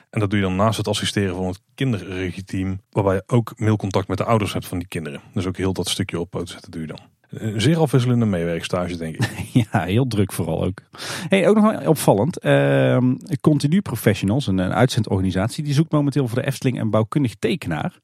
[0.10, 4.08] En dat doe je dan naast het assisteren van het kinderregieteam, waarbij je ook mailcontact
[4.08, 5.22] met de ouders hebt van die kinderen.
[5.34, 7.00] Dus ook heel dat stukje op zetten doe je dan.
[7.30, 9.30] Een zeer afwisselende meewerkstage, denk ik.
[9.72, 10.82] Ja, heel druk vooral ook.
[11.28, 12.46] Hey, ook nog opvallend.
[12.46, 12.98] Uh,
[13.42, 18.00] Continu Professionals, een, een uitzendorganisatie, die zoekt momenteel voor de Efteling een bouwkundig tekenaar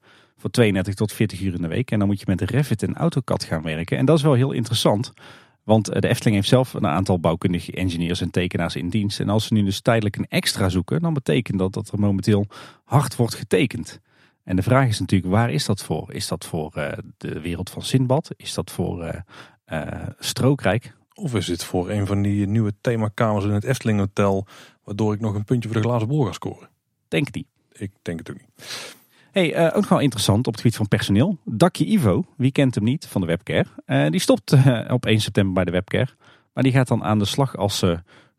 [0.45, 1.91] voor 32 tot 40 uur in de week.
[1.91, 3.97] En dan moet je met Revit en AutoCAD gaan werken.
[3.97, 5.13] En dat is wel heel interessant.
[5.63, 9.19] Want eh, de Efteling heeft zelf een aantal bouwkundige engineers en tekenaars in dienst.
[9.19, 12.45] En als ze nu dus tijdelijk een extra zoeken, dan betekent dat dat er momenteel
[12.83, 13.99] hard wordt getekend.
[14.43, 16.13] En de vraag is natuurlijk, waar is dat voor?
[16.13, 18.29] Is dat voor uh, de wereld van Sinbad?
[18.37, 19.23] Is dat voor
[19.67, 20.95] uh, Strookrijk?
[21.13, 24.47] Of is dit voor een van die nieuwe themakamers in het Efteling Hotel,
[24.83, 26.69] waardoor ik nog een puntje voor de glazen bol ga scoren?
[27.07, 27.47] Denk niet.
[27.71, 28.95] Ik denk het ook niet.
[29.35, 31.37] Hey, uh, ook wel interessant op het gebied van personeel.
[31.45, 35.19] Dakje Ivo, wie kent hem niet van de webcare, uh, die stopt uh, op 1
[35.21, 36.07] september bij de webcare.
[36.53, 37.83] Maar die gaat dan aan de slag als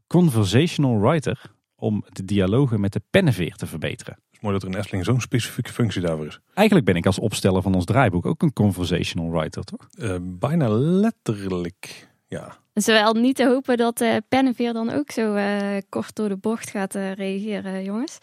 [0.07, 1.41] conversational writer
[1.75, 4.15] om de dialogen met de pennenveer te verbeteren.
[4.15, 6.41] Het is mooi dat er in Efteling zo'n specifieke functie daarvoor is.
[6.55, 9.89] Eigenlijk ben ik als opsteller van ons draaiboek ook een conversational writer, toch?
[10.21, 12.57] bijna letterlijk, ja.
[12.75, 16.71] Zowel niet te hopen dat uh, Pennenveer dan ook zo uh, kort door de bocht
[16.71, 18.19] gaat uh, reageren, jongens.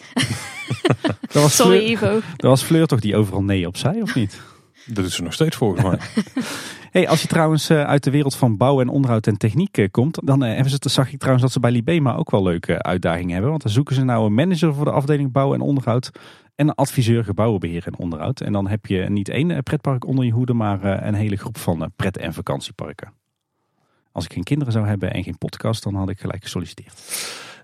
[1.32, 2.12] dat was Sorry, Fleur, Ivo.
[2.36, 4.42] Dat was Fleur toch die overal nee op zei, of niet?
[4.86, 5.98] Dat is ze nog steeds volgens mij.
[6.92, 10.42] hey, als je trouwens uit de wereld van bouw en onderhoud en techniek komt, dan
[10.42, 13.50] hebben ze, zag ik trouwens dat ze bij Libema ook wel leuke uitdagingen hebben.
[13.50, 16.12] Want dan zoeken ze nou een manager voor de afdeling bouw en onderhoud
[16.56, 18.42] en een adviseur gebouwenbeheer en onderhoud.
[18.42, 21.92] En dan heb je niet één pretpark onder je hoede, maar een hele groep van
[21.96, 23.23] pret- en vakantieparken.
[24.14, 26.94] Als ik geen kinderen zou hebben en geen podcast, dan had ik gelijk gesolliciteerd.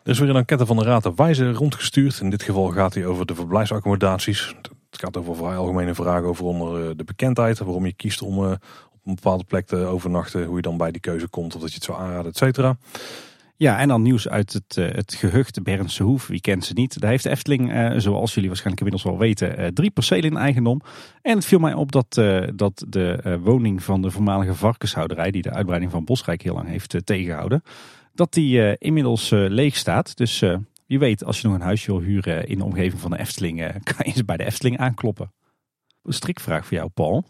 [0.03, 2.19] Er is weer een enquête van de Raad der Wijze rondgestuurd.
[2.19, 4.56] In dit geval gaat hij over de verblijfsaccommodaties.
[4.90, 7.60] Het gaat over vrij algemene vragen over onder eh, de bekendheid.
[7.60, 8.52] Waarom je kiest om eh,
[8.92, 10.45] op een bepaalde plek te overnachten.
[10.45, 11.56] Hoe je dan bij die keuze komt.
[11.56, 12.78] Of dat je het zou aanraden, et cetera.
[13.62, 16.28] Ja, en dan nieuws uit het, uh, het gehucht Bernse Hoef.
[16.28, 17.00] Wie kent ze niet?
[17.00, 20.38] Daar heeft de Efteling, uh, zoals jullie waarschijnlijk inmiddels wel weten, uh, drie percelen in
[20.38, 20.82] eigendom.
[21.22, 22.14] En het viel mij op dat,
[22.56, 27.06] dat de woning van de voormalige varkenshouderij, die de uitbreiding van Bosrijk heel lang heeft
[27.06, 27.62] tegengehouden,
[28.14, 30.18] dat die inmiddels leeg staat.
[30.18, 30.40] Dus
[30.86, 33.58] wie weet, als je nog een huisje wil huren in de omgeving van de Efteling,
[33.90, 35.34] kan je eens bij de Efteling aankloppen.
[36.04, 37.26] Een strikvraag voor jou, Paul.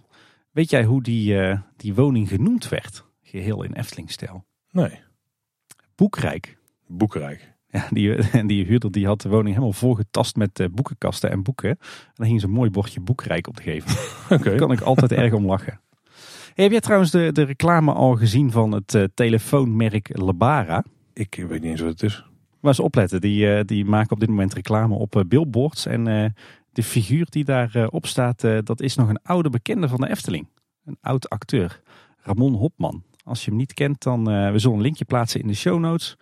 [0.51, 1.35] Weet jij hoe die,
[1.75, 3.05] die woning genoemd werd?
[3.21, 4.45] Geheel in Eftelingstijl.
[4.71, 5.07] Nee.
[5.99, 6.57] Boekrijk.
[6.87, 7.53] Boekrijk.
[7.69, 11.69] Ja, die, die huurder die had de woning helemaal volgetast met uh, boekenkasten en boeken.
[11.69, 11.77] En
[12.13, 13.95] dan hing zo'n mooi bordje Boekrijk op de gevel.
[14.37, 14.49] Oké.
[14.49, 15.79] Daar kan ik altijd erg om lachen.
[16.53, 20.83] Hey, heb jij trouwens de, de reclame al gezien van het uh, telefoonmerk Lebara?
[21.13, 22.25] Ik weet niet eens wat het is.
[22.59, 25.85] Maar eens opletten, die, uh, die maken op dit moment reclame op billboards.
[25.85, 26.33] En
[26.71, 30.47] de figuur die daarop op staat, dat is nog een oude bekende van de Efteling.
[30.85, 31.81] Een oud acteur,
[32.17, 33.03] Ramon Hopman.
[33.29, 35.79] Als je hem niet kent, dan uh, we zullen een linkje plaatsen in de show
[35.79, 36.17] notes.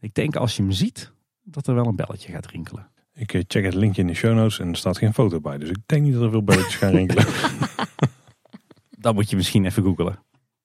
[0.00, 2.90] Ik denk als je hem ziet, dat er wel een belletje gaat rinkelen.
[3.14, 5.58] Ik uh, check het linkje in de show notes en er staat geen foto bij.
[5.58, 7.26] Dus ik denk niet dat er veel belletjes gaan rinkelen.
[9.04, 10.18] Dan moet je misschien even googlen.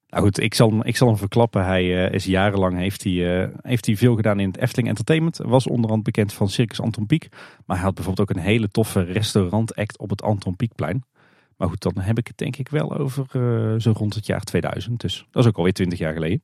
[0.08, 1.66] Nou goed, ik zal, ik zal hem verklappen.
[1.66, 5.38] Hij uh, is jarenlang heeft hij, heeft hij veel gedaan in het Efteling Entertainment.
[5.38, 7.27] Was onderhand bekend van Circus Anton Pieck.
[7.66, 11.03] Maar hij had bijvoorbeeld ook een hele toffe restaurantact op het Anton Pieckplein.
[11.58, 14.42] Maar goed, dan heb ik het denk ik wel over uh, zo rond het jaar
[14.42, 15.02] 2000.
[15.02, 16.44] Dus dat is ook alweer 20 jaar geleden.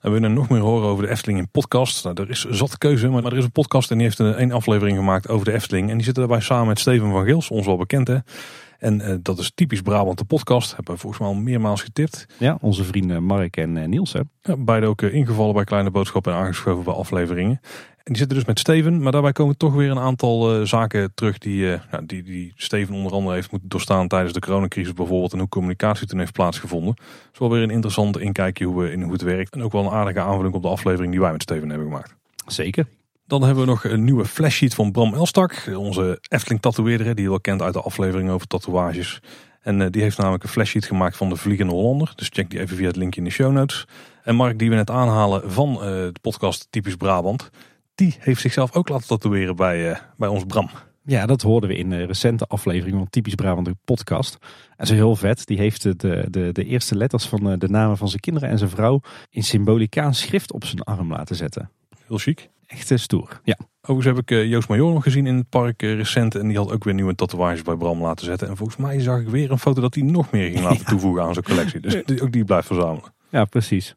[0.00, 2.04] En we willen nog meer horen over de Efteling in podcast.
[2.04, 4.52] Nou, er is zat keuze, maar er is een podcast en die heeft een, een
[4.52, 5.88] aflevering gemaakt over de Efteling.
[5.88, 8.16] En die zitten daarbij samen met Steven van Gils, ons wel bekend hè.
[8.80, 10.76] En uh, dat is typisch Brabant de podcast.
[10.76, 12.26] Hebben we volgens mij al meermaals getipt.
[12.38, 14.20] Ja, onze vrienden Mark en uh, Niels hè.
[14.42, 17.60] Ja, beide ook ingevallen bij Kleine Boodschappen en aangeschoven bij afleveringen.
[17.96, 21.38] En die zitten dus met Steven, maar daarbij komen toch weer een aantal zaken terug
[21.38, 25.48] die, die, die Steven onder andere heeft moeten doorstaan tijdens de coronacrisis bijvoorbeeld en hoe
[25.48, 26.94] communicatie toen heeft plaatsgevonden.
[26.98, 29.72] Het is wel weer een interessant inkijkje hoe, we, in hoe het werkt en ook
[29.72, 32.14] wel een aardige aanvulling op de aflevering die wij met Steven hebben gemaakt.
[32.46, 32.86] Zeker.
[33.30, 37.30] Dan hebben we nog een nieuwe flashsheet van Bram Elstak, onze Efteling tatoeëerder die je
[37.30, 39.20] wel kent uit de aflevering over tatoeages.
[39.60, 42.12] En uh, die heeft namelijk een flashsheet gemaakt van de Vliegende Hollander.
[42.16, 43.86] Dus check die even via het linkje in de show notes.
[44.22, 47.50] En Mark, die we net aanhalen van de podcast Typisch Brabant
[48.00, 50.70] die heeft zichzelf ook laten tatoeëren bij, uh, bij ons Bram.
[51.04, 54.38] Ja, dat hoorden we in de recente aflevering van Typisch Brabant de podcast.
[54.76, 55.46] En zo heel vet.
[55.46, 58.70] Die heeft de, de, de eerste letters van de namen van zijn kinderen en zijn
[58.70, 59.00] vrouw
[59.30, 61.70] in symbolicaans schrift op zijn arm laten zetten.
[62.06, 62.48] Heel chic.
[62.70, 63.56] Echt stoer, ja.
[63.82, 66.34] Overigens heb ik Joost Major nog gezien in het park recent.
[66.34, 68.48] En die had ook weer nieuwe tatoeages bij Bram laten zetten.
[68.48, 71.22] En volgens mij zag ik weer een foto dat hij nog meer ging laten toevoegen
[71.22, 71.80] aan zijn collectie.
[71.80, 73.12] Dus ook die blijft verzamelen.
[73.30, 73.94] Ja, precies.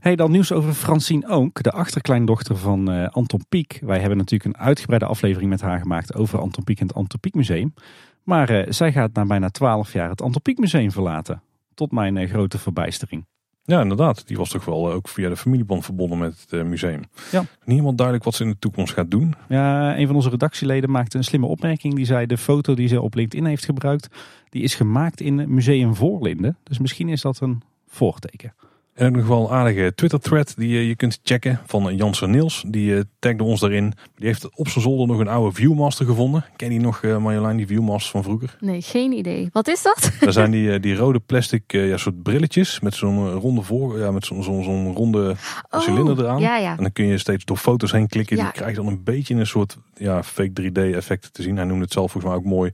[0.00, 3.78] Hey, dan nieuws over Francine Oonk, de achterkleindochter van uh, Anton Pieck.
[3.82, 7.20] Wij hebben natuurlijk een uitgebreide aflevering met haar gemaakt over Anton Pieck en het Anton
[7.20, 7.74] Pieck Museum.
[8.22, 11.42] Maar uh, zij gaat na bijna twaalf jaar het Anton Pieck Museum verlaten.
[11.74, 13.26] Tot mijn uh, grote verbijstering.
[13.66, 14.26] Ja, inderdaad.
[14.26, 17.00] Die was toch wel ook via de familieband verbonden met het museum.
[17.32, 17.44] Ja.
[17.64, 19.34] Helemaal duidelijk wat ze in de toekomst gaat doen.
[19.48, 21.94] Ja, een van onze redactieleden maakte een slimme opmerking.
[21.94, 24.08] Die zei de foto die ze op LinkedIn heeft gebruikt,
[24.50, 26.56] die is gemaakt in Museum Voorlinden.
[26.62, 28.54] Dus misschien is dat een voorteken.
[28.96, 32.64] En ook nog wel een aardige Twitter-thread die je, je kunt checken van Janser Niels.
[32.66, 33.92] Die uh, tagde ons daarin.
[34.14, 36.44] Die heeft op zijn zolder nog een oude Viewmaster gevonden.
[36.56, 38.56] Ken je nog, uh, Marjolein, die Viewmaster van vroeger?
[38.60, 39.48] Nee, geen idee.
[39.52, 40.10] Wat is dat?
[40.20, 44.24] Dat zijn die, die rode plastic ja, soort brilletjes met zo'n ronde voor, ja, met
[44.24, 45.36] zo'n zo'n zo'n ronde
[45.70, 46.40] oh, cilinder eraan.
[46.40, 46.70] Ja, ja.
[46.70, 48.36] En dan kun je steeds door foto's heen klikken.
[48.36, 48.42] Ja.
[48.42, 51.56] Die krijg je dan een beetje een soort ja, fake 3D effect te zien.
[51.56, 52.72] Hij noemde het zelf volgens mij ook mooi.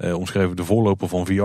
[0.00, 1.32] Uh, omschreven de voorloper van VR.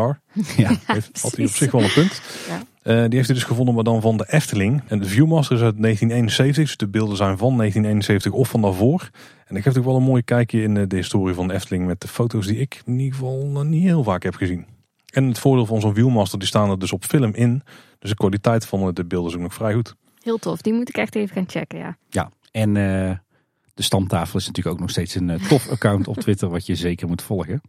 [0.57, 2.21] Ja, heeft, had hij op zich wel een punt.
[2.47, 2.57] Ja.
[2.57, 4.81] Uh, die heeft hij dus gevonden, maar dan van de Efteling.
[4.87, 9.09] En de Viewmaster is uit 1971, dus de beelden zijn van 1971 of van daarvoor.
[9.45, 12.01] En ik geeft ook wel een mooi kijkje in de historie van de Efteling met
[12.01, 14.65] de foto's die ik in ieder geval nog niet heel vaak heb gezien.
[15.13, 17.63] En het voordeel van zo'n Viewmaster, die staan er dus op film in.
[17.99, 19.95] Dus de kwaliteit van de beelden is ook nog vrij goed.
[20.23, 21.97] Heel tof, die moet ik echt even gaan checken, ja.
[22.09, 23.11] Ja, en uh,
[23.73, 27.07] de stamtafel is natuurlijk ook nog steeds een tof account op Twitter wat je zeker
[27.07, 27.61] moet volgen.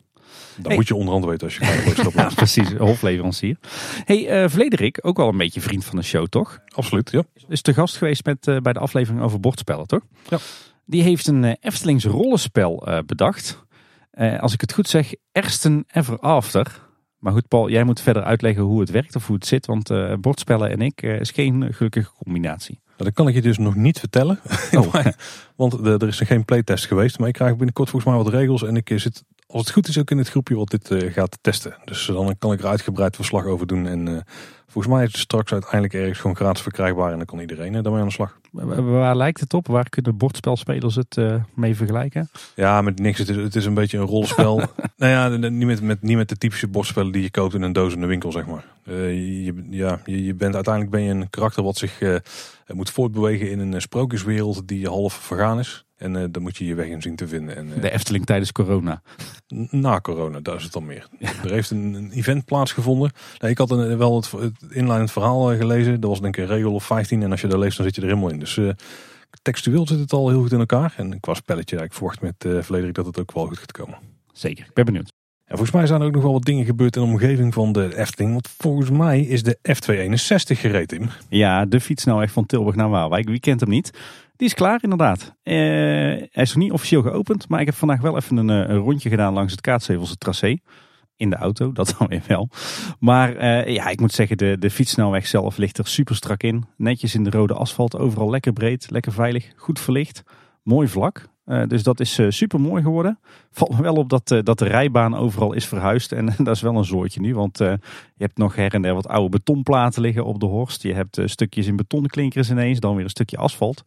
[0.57, 0.77] Dat hey.
[0.77, 3.57] moet je onderhand weten als je boodschap ja, precies, hofleverancier.
[4.05, 6.59] hey, uh, Vlederik, ook wel een beetje vriend van de show, toch?
[6.69, 7.23] Absoluut, ja.
[7.49, 10.03] Is te gast geweest met, uh, bij de aflevering over bordspellen, toch?
[10.29, 10.39] Ja.
[10.85, 13.65] Die heeft een uh, Eftelings rollenspel bedacht.
[14.41, 16.87] als ik het goed zeg, Ersten Ever After.
[17.19, 19.67] Maar goed, Paul, jij moet verder uitleggen hoe het werkt of hoe het zit.
[19.67, 19.91] Want
[20.21, 22.81] bordspellen en ik is geen gelukkige combinatie.
[22.97, 24.41] Dat kan ik je dus nog niet vertellen.
[24.73, 24.95] Oh.
[25.57, 27.19] want er is geen playtest geweest.
[27.19, 28.63] Maar ik krijg binnenkort volgens mij wat regels.
[28.63, 31.39] En ik zit als het goed is ook in het groepje wat dit eh, gaat
[31.41, 31.77] testen.
[31.85, 33.87] Dus dan kan ik er uitgebreid verslag over doen.
[33.87, 34.21] En eh,
[34.67, 37.11] volgens mij is het straks uiteindelijk ergens gewoon gratis verkrijgbaar.
[37.11, 38.39] En dan kan iedereen uh, daarmee aan de slag.
[38.51, 39.67] Waar lijkt het op?
[39.67, 41.17] Waar kunnen bordspelspelers het
[41.55, 42.31] mee vergelijken?
[42.55, 43.19] Ja, met niks.
[43.19, 44.57] Het is, het is een beetje een rolspel.
[44.97, 47.73] nou ja, niet met, met, niet met de typische bordspellen die je koopt in een
[47.73, 48.65] doos in de winkel, zeg maar.
[48.85, 52.21] je, ja, je, je, bent uiteindelijk ben je een karakter wat zich
[52.67, 55.88] moet voortbewegen in een sprookjeswereld die half vergaan is.
[55.99, 57.57] En uh, dan moet je je weg in zien te vinden.
[57.57, 59.03] En, uh, de Efteling tijdens corona.
[59.71, 61.09] Na corona, daar is het dan meer.
[61.45, 63.13] Er heeft een, een, event plaatsgevonden.
[63.39, 66.01] Nee, ik had een, wel het, het inleidend verhaal eh, gelezen.
[66.01, 67.23] Dat was denk ik een regel of 15.
[67.23, 68.39] En als je daar leest, dan zit je er helemaal in.
[68.39, 68.61] Dus
[69.43, 70.95] textueel zit het al heel goed in elkaar.
[70.97, 73.99] En qua spelletje, ik verwacht met uh, dat het ook wel goed gaat komen.
[74.33, 75.18] Zeker, ik ben benieuwd.
[75.49, 77.73] En volgens mij zijn er ook nog wel wat dingen gebeurd in de omgeving van
[77.73, 78.33] de Efteling.
[78.33, 81.11] Want volgens mij is de F261 gereed, in.
[81.29, 83.29] Ja, de fiets nou van Tilburg naar Waalwijk.
[83.29, 83.91] Wie kent hem niet?
[84.37, 85.35] Die is klaar inderdaad.
[85.45, 88.77] Uh, hij is nog niet officieel geopend, maar ik heb vandaag wel even een, eh,
[88.77, 90.59] rondje gedaan langs het Kaatshevelse tracé.
[91.17, 92.49] In de auto, dat dan weer wel.
[92.99, 96.65] Maar uh, ja, ik moet zeggen, de, de fietsnelweg zelf ligt er super strak in.
[96.77, 100.23] Netjes in de rode asfalt, overal lekker breed, lekker veilig, goed verlicht.
[100.63, 101.29] Mooi vlak.
[101.49, 103.19] Uh, dus dat is uh, super mooi geworden.
[103.51, 106.13] Valt me wel op dat, uh, dat de rijbaan overal is verhuisd.
[106.13, 107.35] En dat is wel een zoortje nu.
[107.35, 107.79] Want je
[108.17, 110.83] hebt nog her en der wat oude betonplaten liggen op de horst.
[110.83, 112.81] Je hebt stukjes in betonklinkers ineens.
[112.81, 113.85] Dan weer een stukje asfalt.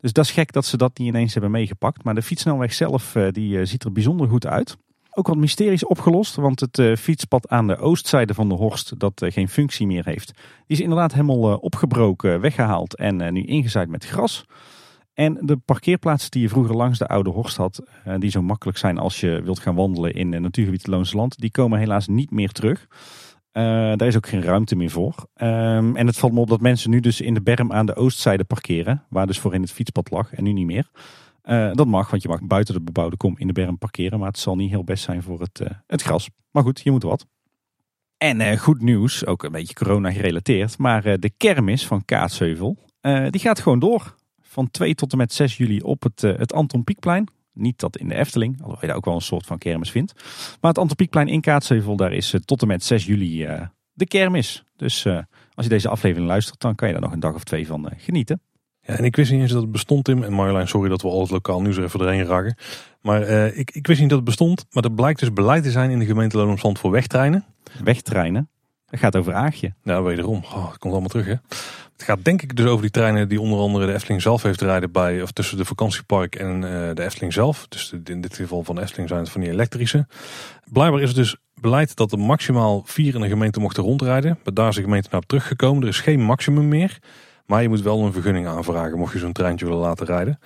[0.00, 2.04] Dus dat is gek dat ze dat niet ineens hebben meegepakt.
[2.04, 4.76] Maar de fietsnelweg zelf eh, die, eh, ziet er bijzonder goed uit.
[5.10, 9.48] Ook wat mysteries opgelost, want het fietspad aan de oostzijde van de Horst, dat geen
[9.48, 10.26] functie meer heeft,
[10.66, 14.44] die is inderdaad helemaal opgebroken, weggehaald en nu ingezaaid met gras.
[15.16, 17.82] En de parkeerplaatsen die je vroeger langs de oude Horst had,
[18.18, 21.78] die zo makkelijk zijn als je wilt gaan wandelen in natuurgebied Loonse Land, die komen
[21.78, 22.86] helaas niet meer terug.
[23.52, 25.14] Uh, daar is ook geen ruimte meer voor.
[25.34, 27.96] Um, en het valt me op dat mensen nu dus in de berm aan de
[27.96, 29.04] oostzijde parkeren.
[29.08, 30.90] Waar dus voorheen het fietspad lag en nu niet meer.
[31.74, 34.18] Dat mag, want je mag buiten de bebouwde kom in de berm parkeren.
[34.18, 36.30] Maar het zal niet heel best zijn voor het, het gras.
[36.50, 37.26] Maar goed, je moet wat.
[38.18, 40.78] En goed nieuws, ook een beetje corona gerelateerd.
[40.78, 42.76] Maar de kermis van Kaatsheuvel,
[43.30, 44.14] die gaat gewoon door.
[44.56, 47.28] Van 2 tot en met 6 juli op het, het Anton Pieckplein.
[47.52, 50.12] Niet dat in de Efteling, alhoewel je daar ook wel een soort van kermis vindt.
[50.60, 53.62] Maar het Antropiekplein in Kaatsheuvel, daar is eh, tot en met 6 juli uh,
[53.92, 54.64] de kermis.
[54.76, 55.06] Dus
[55.54, 57.88] als je deze aflevering luistert, dan kan je daar nog een dag of twee van
[57.96, 58.40] genieten.
[58.80, 60.22] Ja, en ik wist niet eens dat het bestond, Tim.
[60.22, 62.56] En Marjolein, sorry dat we al het lokaal nieuws er even doorheen raken.
[63.00, 63.22] Maar
[63.54, 64.66] ik, ik wist niet dat het bestond.
[64.70, 67.44] Maar er blijkt dus beleid te zijn in de gemeente Loon voor wegtreinen.
[67.84, 68.48] Wegtreinen?
[68.86, 69.74] Dat gaat over Aagje.
[69.82, 70.36] Nou, wederom.
[70.44, 71.34] Oh, het komt allemaal terug, hè.
[71.96, 74.60] Het gaat denk ik dus over die treinen die onder andere de Efteling zelf heeft
[74.60, 77.68] rijden bij, of tussen de vakantiepark en uh, de Efteling zelf.
[77.68, 80.06] Dus in dit geval van de Efteling zijn het van die elektrische.
[80.72, 84.38] Blijkbaar is het dus beleid dat er maximaal vier in een gemeente mochten rondrijden.
[84.44, 85.82] Maar daar is de gemeente naar teruggekomen.
[85.82, 86.98] Er is geen maximum meer.
[87.46, 90.38] Maar je moet wel een vergunning aanvragen mocht je zo'n treintje willen laten rijden.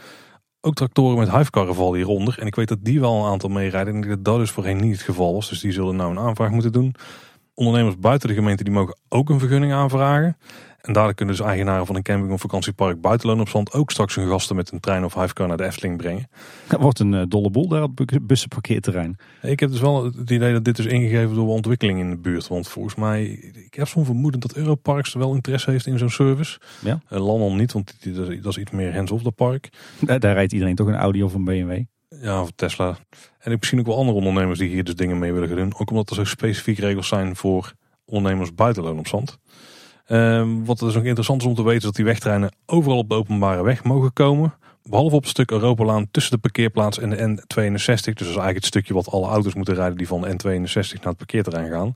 [0.61, 2.39] Ook tractoren met huifkarren vallen hieronder.
[2.39, 3.95] En ik weet dat die wel een aantal meerijden.
[3.95, 5.49] En dat dat dus voorheen niet het geval was.
[5.49, 6.95] Dus die zullen nou een aanvraag moeten doen.
[7.55, 10.37] Ondernemers buiten de gemeente die mogen ook een vergunning aanvragen.
[10.81, 14.15] En daardoor kunnen dus eigenaren van een camping of vakantiepark buitenloon op zand ook straks
[14.15, 16.29] hun gasten met een trein of huifkar naar de Efteling brengen.
[16.69, 19.17] Dat wordt een uh, dolle boel daar op het bussenparkeerterrein.
[19.43, 22.49] Ik heb dus wel het idee dat dit is ingegeven door ontwikkeling in de buurt.
[22.49, 23.25] Want volgens mij,
[23.65, 26.61] ik heb zo'n vermoeden dat Europarks wel interesse heeft in zo'n service.
[26.85, 27.01] Ja.
[27.11, 27.97] Uh, Landel niet, want
[28.43, 29.69] dat is iets meer hands-off de park.
[30.01, 31.83] Daar, daar rijdt iedereen toch een Audi of een BMW.
[32.21, 32.99] Ja, of Tesla.
[33.39, 35.75] En ik misschien ook wel andere ondernemers die hier dus dingen mee willen gaan doen.
[35.79, 37.73] Ook omdat er zo specifiek regels zijn voor
[38.05, 39.39] ondernemers buitenloon op zand.
[40.13, 43.09] Um, wat dus nog interessant is om te weten is dat die wegtreinen overal op
[43.09, 44.55] de openbare weg mogen komen.
[44.83, 47.77] Behalve op het stuk Europalaan tussen de parkeerplaats en de N62.
[47.77, 50.73] Dus dat is eigenlijk het stukje wat alle auto's moeten rijden die van de N62
[50.73, 51.95] naar het parkeerterrein gaan.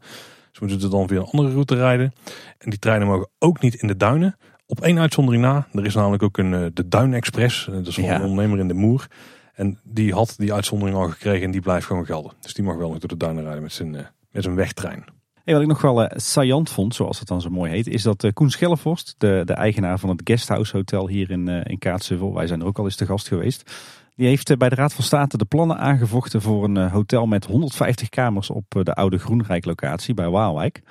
[0.51, 2.13] Dus moeten ze dan weer een andere route rijden.
[2.59, 4.37] En die treinen mogen ook niet in de duinen.
[4.67, 5.67] Op één uitzondering na.
[5.73, 7.65] Er is namelijk ook een, eh, de Duin Express.
[7.71, 9.07] Dat is van een ondernemer in de Moer.
[9.55, 12.33] En die had die uitzondering al gekregen en die blijft gewoon gelden.
[12.41, 15.05] Dus die mag wel nog door de duinen rijden met zijn, eh, met zijn wegtrein.
[15.45, 18.25] Wat ik nog wel uh, saillant vond, zoals het dan zo mooi heet, is dat
[18.25, 22.35] uh, Koen Schellevorst, de, de eigenaar van het Guesthouse Hotel hier in, uh, in Kaatsheuvel,
[22.35, 23.73] wij zijn er ook al eens te gast geweest,
[24.15, 28.09] die heeft bij de Raad van State de plannen aangevochten voor een hotel met 150
[28.09, 30.83] kamers op de oude Groenrijk locatie bij Waalwijk.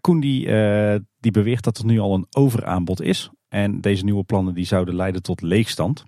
[0.00, 0.44] Koen die,
[1.20, 4.94] die beweert dat er nu al een overaanbod is en deze nieuwe plannen die zouden
[4.94, 6.04] leiden tot leegstand.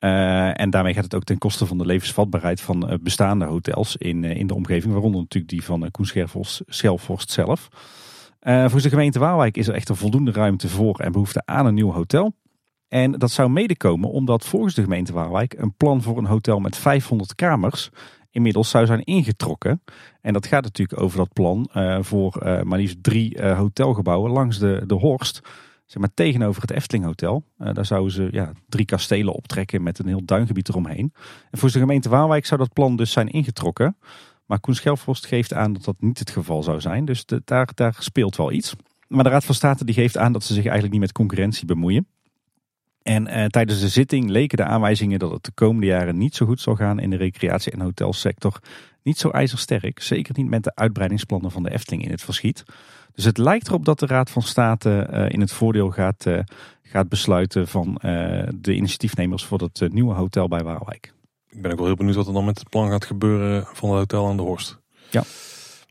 [0.00, 3.96] Uh, en daarmee gaat het ook ten koste van de levensvatbaarheid van uh, bestaande hotels
[3.96, 4.92] in, uh, in de omgeving.
[4.92, 7.68] Waaronder natuurlijk die van uh, Schelvorst zelf.
[8.40, 11.92] voor de gemeente Waalwijk is er echter voldoende ruimte voor en behoefte aan een nieuw
[11.92, 12.34] hotel.
[12.88, 16.76] En dat zou medekomen omdat volgens de gemeente Waalwijk een plan voor een hotel met
[16.76, 17.90] 500 kamers
[18.30, 19.82] inmiddels zou zijn ingetrokken.
[20.20, 21.68] En dat gaat natuurlijk over dat plan
[22.00, 25.40] voor maar liefst drie hotelgebouwen langs de, de Horst
[25.90, 27.44] zeg maar tegenover het Efteling Hotel.
[27.58, 31.12] Uh, daar zouden ze ja, drie kastelen optrekken met een heel duingebied eromheen.
[31.50, 33.96] En voor de gemeente Waalwijk zou dat plan dus zijn ingetrokken.
[34.46, 37.04] Maar Koen Schelfrost geeft aan dat dat niet het geval zou zijn.
[37.04, 38.74] Dus daar, daar speelt wel iets.
[39.08, 41.66] Maar de Raad van State die geeft aan dat ze zich eigenlijk niet met concurrentie
[41.66, 42.06] bemoeien.
[43.02, 46.46] En uh, tijdens de zitting leken de aanwijzingen dat het de komende jaren niet zo
[46.46, 48.60] goed zal gaan in de recreatie- en hotelsector
[49.02, 50.00] niet zo ijzersterk.
[50.00, 52.62] Zeker niet met de uitbreidingsplannen van de Efteling in het verschiet.
[53.20, 56.38] Dus het lijkt erop dat de Raad van State uh, in het voordeel gaat, uh,
[56.82, 57.98] gaat besluiten van
[58.54, 61.14] de initiatiefnemers voor het nieuwe hotel bij Waalwijk.
[61.48, 63.88] Ik ben ook wel heel benieuwd wat er dan met het plan gaat gebeuren van
[63.88, 64.78] het hotel aan de Horst.
[65.10, 65.22] Ja.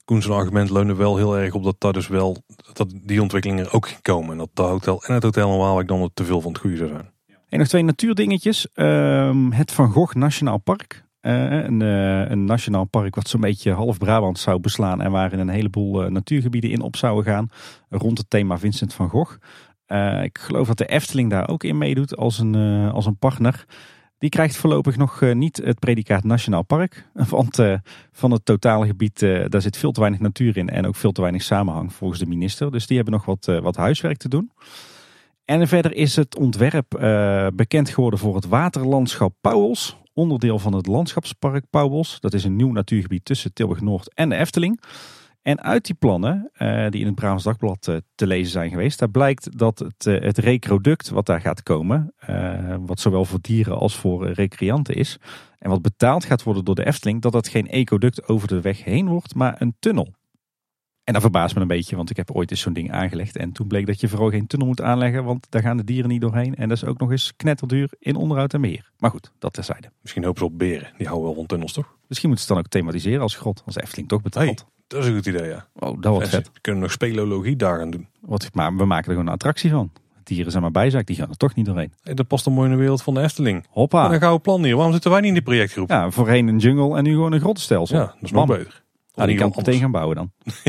[0.06, 2.43] Koens argument leunde wel heel erg op dat daar dus wel
[2.74, 4.32] dat die ontwikkeling er ook ging komen.
[4.32, 6.77] En dat de hotel en het hotel in Waalwijk dan te veel van het goede
[6.77, 7.11] zou zijn.
[7.49, 8.67] En nog twee natuurdingetjes.
[8.75, 11.08] Uh, het Van Gogh Nationaal Park.
[11.22, 15.02] Uh, een, uh, een, nationaal park wat zo'n beetje half Brabant zou beslaan.
[15.02, 17.50] En waarin een heleboel uh, natuurgebieden in op zouden gaan.
[17.90, 19.38] Rond het thema Vincent van Gogh.
[20.24, 22.56] ik geloof dat de Efteling daar ook in meedoet als een,
[22.92, 23.66] als een partner.
[24.18, 27.10] Die krijgt voorlopig nog niet het predicaat Nationaal Park.
[27.30, 27.60] Want
[28.12, 30.70] van het totale gebied, daar zit veel te weinig natuur in.
[30.70, 32.72] En ook veel te weinig samenhang volgens de minister.
[32.72, 34.52] Dus die hebben nog wat, wat huiswerk te doen.
[35.46, 36.90] En verder is het ontwerp
[37.56, 39.98] bekend geworden voor het waterlandschap Pauwels.
[40.20, 42.20] Onderdeel van het landschapspark Pauwels.
[42.20, 44.82] Dat is een nieuw natuurgebied tussen Tilburg Noord en de Efteling.
[45.42, 49.00] En uit die plannen, uh, die in het Brabants Dagblad uh, te lezen zijn geweest,
[49.00, 52.14] daar blijkt dat het, het recroduct wat daar gaat komen,
[52.86, 55.18] wat zowel voor dieren als voor recreanten is,
[55.58, 58.84] en wat betaald gaat worden door de Efteling, dat dat geen ecoduct over de weg
[58.84, 60.14] heen wordt, maar een tunnel.
[61.10, 63.38] En dat verbaast me een beetje, want ik heb ooit eens zo'n ding aangelegd.
[63.38, 66.10] En toen bleek dat je vooral geen tunnel moet aanleggen, want daar gaan de dieren
[66.10, 66.56] niet doorheen.
[66.56, 68.92] En dat is ook nog eens knetterduur in onderhoud en meer.
[68.98, 69.92] Maar goed, dat terzijde.
[70.02, 71.96] Misschien hopen ze op beren, die houden wel van tunnels toch?
[72.08, 74.46] Misschien moeten ze het dan ook thematiseren als grot, als Efteling toch betaalt.
[74.46, 74.58] Hey,
[74.88, 75.68] dat is een goed idee, ja.
[75.74, 76.52] Oh, dat wordt vet.
[76.54, 78.08] We kunnen nog speleologie daar gaan doen.
[78.22, 79.92] Wat, maar we maken er gewoon een attractie van.
[80.24, 81.94] Dieren zijn maar bijzaak, die gaan er toch niet doorheen.
[82.04, 83.66] Hey, dat past dan mooi in de wereld van de Efteling.
[83.70, 84.06] Hoppa.
[84.06, 84.76] En een gouden plan hier.
[84.76, 85.90] Waarom zitten wij niet in die projectgroep?
[85.90, 87.98] Ja, voorheen een jungle en nu gewoon een grottenstelsel.
[87.98, 88.84] Ja, dat is nog beter.
[89.14, 90.32] Nou, die kan meteen gaan bouwen dan.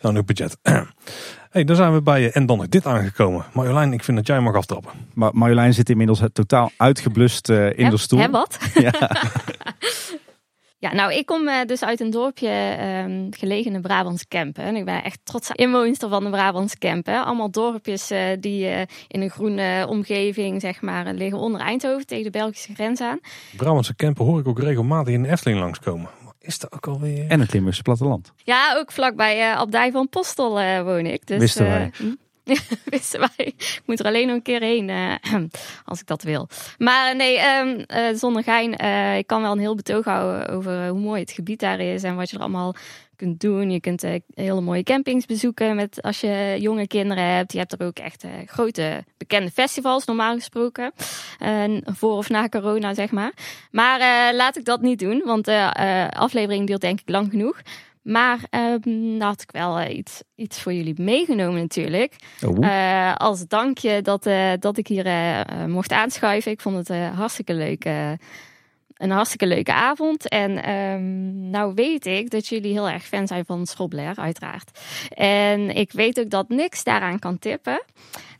[0.00, 0.58] Nou, nu budget.
[1.50, 3.44] hey, daar zijn we bij je en dan is dit aangekomen.
[3.52, 4.92] Marjolein, ik vind dat jij mag aftrappen.
[5.14, 8.18] Maar Marjolein zit inmiddels totaal uitgeblust uh, in He, de stoel.
[8.18, 8.58] Hè, wat?
[8.74, 8.92] Ja.
[10.78, 14.64] ja, nou, ik kom uh, dus uit een dorpje um, gelegen in Brabants Kempen.
[14.64, 17.24] En ik ben echt trots inwoonster van de Brabants Kempen.
[17.24, 18.66] Allemaal dorpjes uh, die
[19.08, 23.18] in een groene omgeving, zeg maar, liggen onder Eindhoven tegen de Belgische grens aan.
[23.56, 26.08] Brabantse Kempen hoor ik ook regelmatig in de Efteling langskomen
[26.44, 27.28] is dat ook alweer?
[27.28, 28.32] En het Limburgse platteland.
[28.36, 31.26] Ja, ook vlakbij uh, Abdij van Postel uh, woon ik.
[31.26, 31.90] Dus, Wisten wij.
[32.00, 32.12] Uh,
[32.84, 33.46] wisten wij.
[33.46, 34.90] Ik moet er alleen nog een keer heen
[35.84, 36.48] als ik dat wil.
[36.78, 37.84] Maar nee, um,
[38.16, 38.72] zonder gein.
[39.18, 42.16] ik kan wel een heel betoog houden over hoe mooi het gebied daar is en
[42.16, 42.74] wat je er allemaal
[43.16, 43.70] kunt doen.
[43.70, 47.52] Je kunt uh, hele mooie campings bezoeken met, als je jonge kinderen hebt.
[47.52, 50.92] Je hebt er ook echt uh, grote bekende festivals normaal gesproken.
[51.42, 53.32] Uh, voor of na corona, zeg maar.
[53.70, 55.72] Maar laat ik dat niet doen, want de
[56.16, 57.60] aflevering duurt denk ik lang genoeg.
[58.02, 58.38] Maar
[58.84, 62.16] um, had ik wel iets, iets voor jullie meegenomen natuurlijk.
[62.46, 63.14] Oh.
[63.16, 64.28] als dankje dat,
[64.58, 65.06] dat ik hier
[65.68, 66.52] mocht aanschuiven.
[66.52, 67.86] Ik vond het hartstikke leuk
[68.96, 70.28] een hartstikke leuke avond.
[70.28, 74.80] En um, nou weet ik dat jullie heel erg fan zijn van Schrobler, uiteraard.
[75.14, 77.82] En ik weet ook dat niks daaraan kan tippen.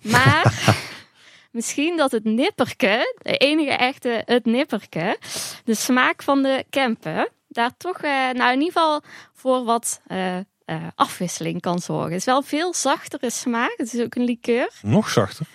[0.02, 0.74] Maar
[1.50, 5.18] misschien dat het nipperke, de enige echte het nipperke,
[5.64, 9.02] de smaak van de Kempen, daar toch, uh, nou in ieder geval
[9.32, 12.10] voor wat uh, uh, afwisseling kan zorgen.
[12.10, 13.74] Het is wel veel zachtere smaak.
[13.76, 14.70] Het is ook een liqueur.
[14.82, 15.46] Nog zachter?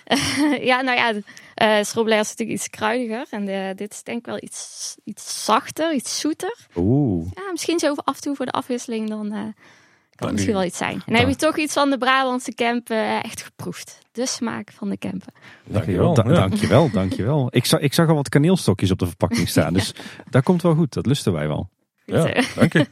[0.60, 3.26] ja, nou ja, uh, Schrobler is natuurlijk iets kruidiger.
[3.30, 6.56] En de, dit is denk ik wel iets, iets zachter, iets zoeter.
[6.76, 7.26] Oeh.
[7.34, 10.64] Ja, misschien zo af en toe voor de afwisseling dan uh, kan het misschien wel
[10.64, 10.94] iets zijn.
[10.94, 13.98] En dan heb je toch iets van de Brabantse Kempen echt geproefd.
[14.12, 15.32] De smaak van de Kempen.
[15.64, 16.32] Dankjewel, da ja.
[16.32, 17.48] dankjewel, dankjewel.
[17.50, 19.72] Ik, zag, ik zag al wat kaneelstokjes op de verpakking staan.
[19.80, 19.94] Dus
[20.30, 20.92] dat komt wel goed.
[20.92, 21.68] Dat lusten wij wel.
[22.04, 22.86] Ja, dank je.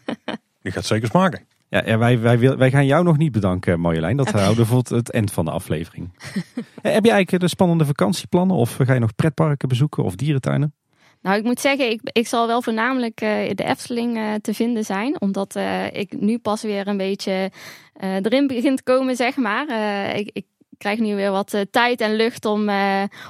[0.63, 1.47] Die gaat zeker smaken.
[1.69, 4.17] Ja, ja wij, wij, wil, wij gaan jou nog niet bedanken, Marjolein.
[4.17, 4.43] Dat okay.
[4.43, 6.13] houden we voor het eind van de aflevering.
[6.83, 8.57] Heb je eigenlijk de spannende vakantieplannen?
[8.57, 10.75] Of ga je nog pretparken bezoeken of dierentuinen?
[11.23, 14.85] Nou, ik moet zeggen, ik, ik zal wel voornamelijk uh, de Efteling uh, te vinden
[14.85, 15.21] zijn.
[15.21, 17.51] Omdat uh, ik nu pas weer een beetje
[18.01, 19.67] erin begin te komen, zeg maar.
[20.17, 20.47] ik, ik
[20.79, 22.61] krijg nu weer wat tijd en lucht om,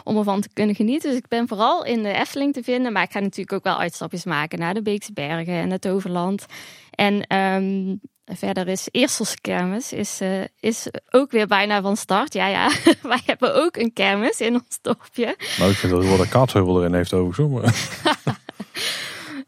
[0.05, 1.09] om ervan te kunnen genieten.
[1.09, 2.93] Dus ik ben vooral in de Efteling te vinden.
[2.93, 6.47] Maar ik ga natuurlijk ook wel uitstapjes maken naar de Beekse Bergen en het Overland.
[6.91, 8.01] En um,
[8.37, 12.33] verder is Eerselse kermis is, uh, is ook weer bijna van start.
[12.33, 12.71] Ja, ja,
[13.03, 15.37] wij hebben ook een kermis in ons dorpje.
[15.59, 17.89] Nou, ik vind dat wel de kaatsheuvel erin heeft overigens.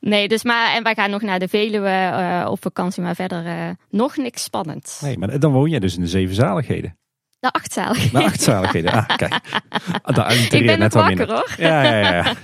[0.01, 3.47] Nee, dus maar en wij gaan nog naar de Veluwe uh, op vakantie, maar verder
[3.47, 5.01] uh, nog niks spannends.
[5.01, 6.99] Nee, maar dan woon jij dus in de Zeven Zaligheden.
[7.41, 8.11] De achtzalig.
[8.11, 8.93] De achtzaligheden.
[8.93, 9.41] Ah, kijk.
[10.15, 11.55] Daar ik ben net wakker hoor.
[11.57, 12.35] Ja, ja, ja.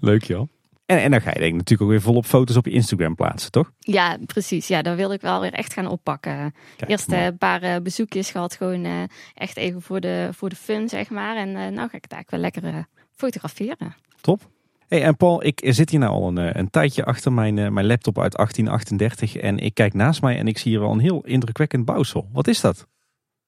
[0.00, 0.48] Leuk joh.
[0.92, 3.14] En, en dan ga je denk ik natuurlijk ook weer volop foto's op je Instagram
[3.14, 3.72] plaatsen, toch?
[3.78, 4.68] Ja, precies.
[4.68, 6.54] Ja, daar wil ik wel weer echt gaan oppakken.
[6.76, 9.02] Kijk, Eerst een paar uh, bezoekjes gehad, gewoon uh,
[9.34, 11.36] echt even voor de, voor de fun, zeg maar.
[11.36, 13.94] En uh, nou ga ik het eigenlijk wel lekker fotograferen.
[14.20, 14.40] Top.
[14.88, 18.18] Hey, en Paul, ik zit hier nou al een, een tijdje achter mijn, mijn laptop
[18.18, 21.84] uit 1838 en ik kijk naast mij en ik zie hier wel een heel indrukwekkend
[21.84, 22.28] bouwsel.
[22.32, 22.86] Wat is dat?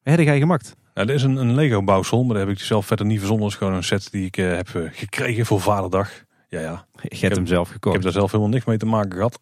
[0.02, 0.76] Wat heb jij gemaakt?
[0.94, 3.44] Nou, dit is een, een Lego bouwsel, maar daar heb ik zelf verder niet verzonnen.
[3.44, 6.24] Het is gewoon een set die ik heb gekregen voor Vaderdag.
[6.48, 6.86] Ja, ja.
[7.02, 7.96] Je hebt hem zelf gekocht.
[7.96, 9.40] Ik heb daar zelf helemaal niks mee te maken gehad.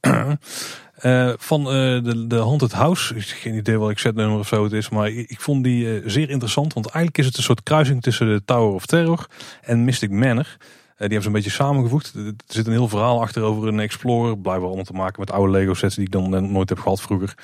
[1.03, 1.67] uh, van uh,
[2.05, 3.15] de, de Haunted House.
[3.15, 4.89] Ik heb geen idee wat ik zetnummer of zo het is.
[4.89, 6.73] Maar ik, ik vond die uh, zeer interessant.
[6.73, 9.27] Want eigenlijk is het een soort kruising tussen de Tower of Terror
[9.63, 10.57] en Mystic Manor.
[10.57, 12.15] die hebben ze een beetje samengevoegd.
[12.15, 14.39] Er zit een heel verhaal achter over een Explorer.
[14.39, 17.35] Blijkbaar allemaal te maken met oude Lego sets die ik dan nooit heb gehad vroeger.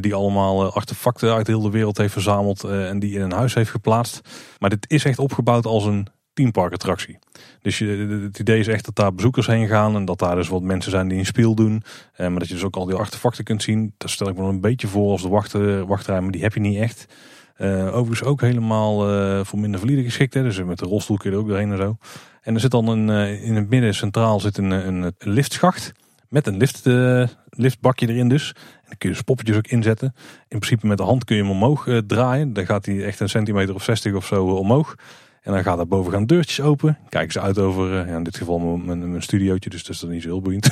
[0.00, 3.70] die allemaal artefacten uit heel de wereld heeft verzameld en die in een huis heeft
[3.70, 4.20] geplaatst.
[4.58, 7.18] Maar dit is echt opgebouwd als een teamparkattractie.
[7.62, 7.86] Dus je,
[8.22, 10.90] het idee is echt dat daar bezoekers heen gaan en dat daar dus wat mensen
[10.90, 11.82] zijn die een speel doen.
[12.12, 13.94] Eh, maar dat je dus ook al die artefacten kunt zien.
[13.98, 15.52] Dat stel ik me een beetje voor als de wacht,
[15.86, 17.06] wachtrij, maar die heb je niet echt.
[17.58, 20.34] Uh, overigens ook helemaal uh, voor minder valide geschikt.
[20.34, 20.42] Hè?
[20.42, 21.96] Dus met de rolstoel kun je er ook doorheen en zo.
[22.42, 23.08] En er zit dan een,
[23.40, 25.92] in het midden centraal zit een, een, een liftschacht.
[26.28, 26.84] Met een lift,
[27.50, 28.48] liftbakje erin dus.
[28.52, 30.14] En dan kun je dus poppetjes ook inzetten.
[30.48, 32.52] In principe met de hand kun je hem omhoog draaien.
[32.52, 34.94] Dan gaat hij echt een centimeter of 60 of zo omhoog.
[35.42, 36.98] En dan gaat daar boven gaan deurtjes open.
[37.08, 40.00] Kijken ze uit over, uh, ja, in dit geval mijn, mijn, studiootje, dus dat is
[40.00, 40.70] dan niet zo heel boeiend.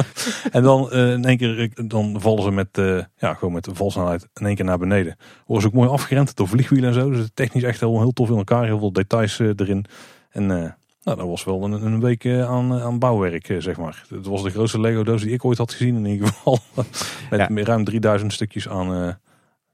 [0.50, 4.28] en dan uh, in één keer, dan vallen ze met, uh, ja, gewoon met valsnelheid
[4.34, 5.16] in één keer naar beneden.
[5.46, 7.10] Worden ze ook mooi afgerend door vliegwielen en zo.
[7.10, 8.64] Dus technisch echt heel, heel tof in elkaar.
[8.64, 9.84] Heel veel details erin.
[10.30, 10.72] En nou,
[11.02, 14.04] dat was wel een, een week aan, aan bouwwerk, zeg maar.
[14.08, 16.58] Het was de grootste Lego doos die ik ooit had gezien in ieder geval.
[17.30, 17.62] met ja.
[17.64, 19.18] ruim 3000 stukjes aan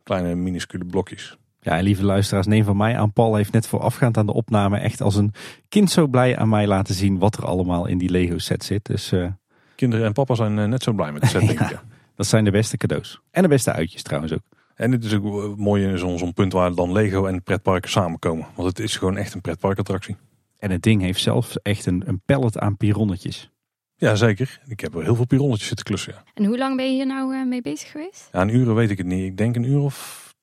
[0.03, 1.37] kleine minuscule blokjes.
[1.65, 3.13] Ja, en lieve luisteraars, neem van mij aan.
[3.13, 5.33] Paul heeft net voorafgaand aan de opname echt als een
[5.69, 8.85] kind zo blij aan mij laten zien wat er allemaal in die Lego set zit.
[8.85, 9.27] Dus, uh...
[9.75, 11.81] Kinderen en papa zijn eh, net zo blij met de set, denk ik.
[12.17, 13.21] Dat zijn de beste cadeaus.
[13.31, 14.41] En de beste uitjes trouwens ook.
[14.75, 18.47] En dit is ook eh, mooi in zo'n punt waar dan Lego en pretparken samenkomen.
[18.55, 20.17] Want het is gewoon echt een pretparkattractie.
[20.59, 23.51] En het ding heeft zelf echt een, een pallet aan pironnetjes.
[23.97, 24.61] Ja, zeker.
[24.67, 26.13] Ik heb er heel veel pironnetjes zitten klussen.
[26.13, 26.23] Ja.
[26.35, 28.29] En hoe lang ben je hier nou mee bezig geweest?
[28.33, 29.25] Ja, een uur weet ik het niet.
[29.25, 30.35] Ik denk een uur of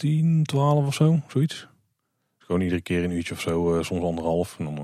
[0.00, 1.68] 10, 12 of zo, zoiets.
[2.38, 4.58] Gewoon iedere keer een uurtje of zo, uh, soms anderhalf.
[4.58, 4.82] En dan uh,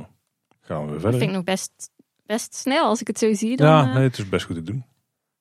[0.60, 1.10] gaan we weer verder.
[1.10, 1.90] Dat vind ik nog best,
[2.26, 3.56] best snel als ik het zo zie.
[3.56, 4.84] Dan, ja, nee, het is best goed te doen.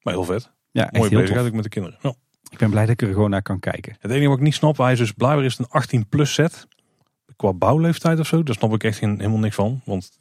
[0.02, 0.52] Maar heel vet.
[0.72, 2.00] Ja, Mooie bezigheid met de kinderen.
[2.02, 2.14] Ja.
[2.50, 3.96] Ik ben blij dat ik er gewoon naar kan kijken.
[4.00, 6.68] Het enige wat ik niet snap, hij is dus blijkbaar is een 18 plus set.
[7.36, 9.82] Qua bouwleeftijd of zo, daar snap ik echt geen, helemaal niks van.
[9.86, 10.18] Want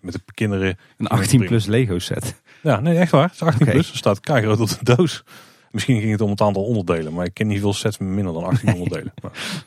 [0.00, 0.78] met de kinderen...
[0.96, 2.42] Een 18 plus Lego set.
[2.62, 3.22] Ja, nee, echt waar.
[3.22, 3.90] Het is 18 plus.
[3.90, 5.24] Er staat keihard op de doos.
[5.72, 8.32] Misschien ging het om het aantal onderdelen, maar ik ken niet veel sets met minder
[8.32, 9.12] dan 18 onderdelen.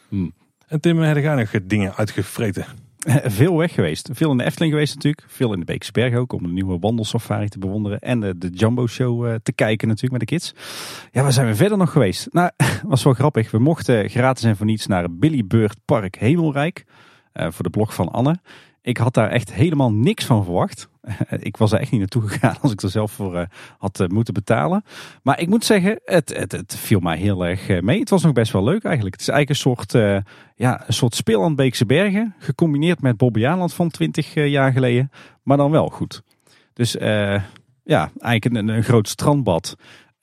[0.10, 0.34] Hmm.
[0.68, 2.66] En Tim, heb jij nog dingen uitgevreten?
[3.24, 4.10] Veel weg geweest.
[4.14, 5.26] Veel in de Efteling geweest natuurlijk.
[5.28, 8.00] Veel in de Beekse Berg ook om de nieuwe wandelsafari te bewonderen.
[8.00, 10.54] En de, de Jumbo Show eh, te kijken natuurlijk met de kids.
[11.12, 12.28] Ja, waar zijn we verder nog geweest?
[12.32, 12.50] Nou,
[12.84, 13.52] was wel grappig.
[13.52, 16.86] We mochten gratis en voor niets naar Billy Bird Park Hemelrijk.
[17.34, 18.40] Uh, voor de blog van Anne.
[18.86, 20.90] Ik had daar echt helemaal niks van verwacht.
[21.40, 23.42] ik was er echt niet naartoe gegaan als ik er zelf voor uh,
[23.78, 24.84] had uh, moeten betalen.
[25.24, 28.00] Maar ik moet zeggen, het, het, het viel mij heel erg uh, mee.
[28.00, 29.16] Het was nog best wel leuk eigenlijk.
[29.16, 30.24] Het is eigenlijk een soort,
[30.56, 32.36] ja, een soort speeland Beekse Bergen.
[32.40, 35.12] Gecombineerd met Bobbejaanland van 20 jaar geleden.
[35.44, 36.22] Maar dan wel goed.
[36.74, 36.92] Dus
[37.84, 39.76] ja, eigenlijk een, een groot strandbad.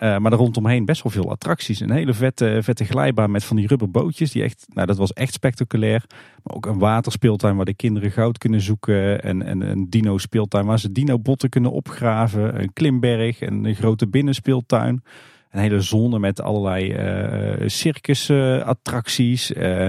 [0.03, 1.81] Uh, maar er rondomheen best wel veel attracties.
[1.81, 4.33] Een hele vette, vette glijbaan met van die rubberbootjes.
[4.33, 6.05] Die echt, nou, dat was echt spectaculair.
[6.43, 9.23] Maar ook een waterspeeltuin waar de kinderen goud kunnen zoeken.
[9.23, 12.61] En, en een dino speeltuin waar ze dino botten kunnen opgraven.
[12.61, 15.03] Een klimberg en een grote binnenspeeltuin.
[15.51, 19.51] Een hele zone met allerlei uh, circusattracties.
[19.51, 19.89] Uh,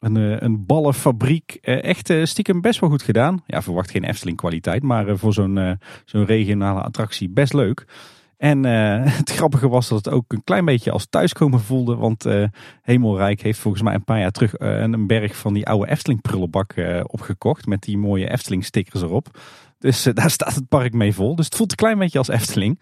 [0.00, 1.54] een, een ballenfabriek.
[1.62, 3.42] echt stiekem best wel goed gedaan.
[3.46, 4.82] Ja, verwacht geen Efteling kwaliteit.
[4.82, 7.86] Maar voor zo'n zo'n regionale attractie best leuk.
[8.36, 11.96] En uh, het grappige was dat het ook een klein beetje als thuiskomen voelde.
[11.96, 12.44] Want uh,
[12.82, 16.20] Hemelrijk heeft volgens mij een paar jaar terug uh, een berg van die oude Efteling
[16.20, 16.74] prullenbak
[17.06, 17.66] opgekocht.
[17.66, 19.38] Met die mooie Efteling stickers erop.
[19.78, 21.36] Dus daar staat het park mee vol.
[21.36, 22.80] Dus het voelt een klein beetje als Efteling.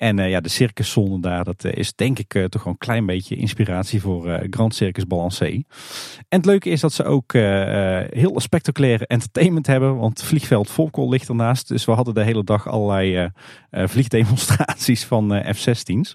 [0.00, 3.06] En uh, ja, de circuszone daar, dat uh, is denk ik uh, toch een klein
[3.06, 5.44] beetje inspiratie voor Grand Circus Balancé.
[6.28, 7.32] En het leuke is dat ze ook
[8.12, 11.68] heel spectaculaire entertainment hebben, want vliegveld Volkel ligt ernaast.
[11.68, 13.30] Dus we hadden de hele dag allerlei
[13.70, 16.14] vliegdemonstraties van F-16's.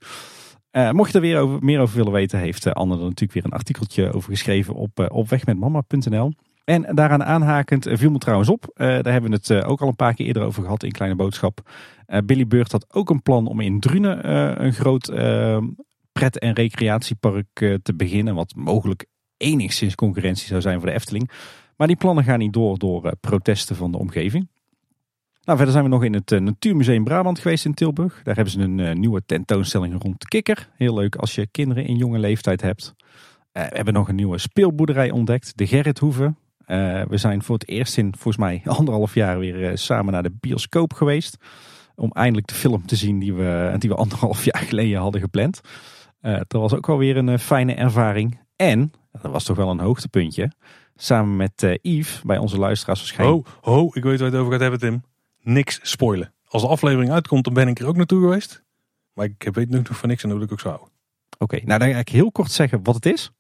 [0.92, 3.52] mocht je er weer over, meer over willen weten, heeft Anne er natuurlijk weer een
[3.52, 6.32] artikeltje over geschreven op, op wegmetmama.nl.
[6.66, 10.14] En daaraan aanhakend viel me trouwens op, daar hebben we het ook al een paar
[10.14, 11.62] keer eerder over gehad in Kleine Boodschap
[12.08, 14.32] uh, Billy Beurt had ook een plan om in Drunen
[14.64, 15.58] een groot uh,
[16.12, 18.36] pret- en recreatiepark te beginnen.
[18.36, 19.06] Wat mogelijk
[19.38, 21.32] enigszins concurrentie zou zijn voor de Efteling.
[21.76, 24.48] Maar die plannen gaan niet door door protesten van de omgeving.
[25.44, 28.22] Nou, verder zijn we nog in het Natuurmuseum Brabant geweest in Tilburg.
[28.24, 30.70] Daar hebben ze een nieuwe tentoonstelling rond kikker.
[30.76, 32.96] Heel leuk als je kinderen in jonge leeftijd hebt.
[33.52, 36.34] we hebben nog een nieuwe speelboerderij ontdekt, de Gerrithoeve.
[36.68, 40.36] Uh, we zijn voor het eerst in volgens mij anderhalf jaar weer samen naar de
[40.40, 41.38] bioscoop geweest.
[41.96, 45.62] Om eindelijk de film te zien die we, die we anderhalf jaar geleden hadden gepland.
[46.22, 48.40] Uh, dat was ook wel weer een fijne ervaring.
[48.56, 50.52] En, dat was toch wel een hoogtepuntje.
[50.96, 53.48] Samen met Yves, bij onze luisteraars waarschijnlijk.
[53.62, 55.04] Ho, ho, ik weet waar het over gaat hebben Tim.
[55.42, 56.34] Niks spoilen.
[56.48, 58.64] Als de aflevering uitkomt, dan ben ik er ook naartoe geweest.
[59.14, 60.90] Maar ik weet nu nog van niks en dat wil ik ook zo houden.
[61.38, 63.32] Oké, nou dan ga ik heel kort zeggen wat het is.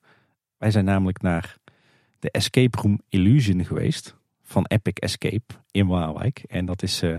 [0.58, 1.58] Wij zijn namelijk naar
[2.20, 4.16] de Escape Room Illusion geweest.
[4.44, 6.44] Van Epic Escape in Waalwijk.
[6.48, 7.16] En dat is uh,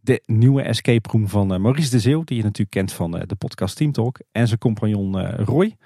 [0.00, 2.24] de nieuwe escape room van uh, Maurice de Zeeuw.
[2.24, 4.18] Die je natuurlijk kent van uh, de podcast Team Talk.
[4.32, 5.76] En zijn compagnon Roy.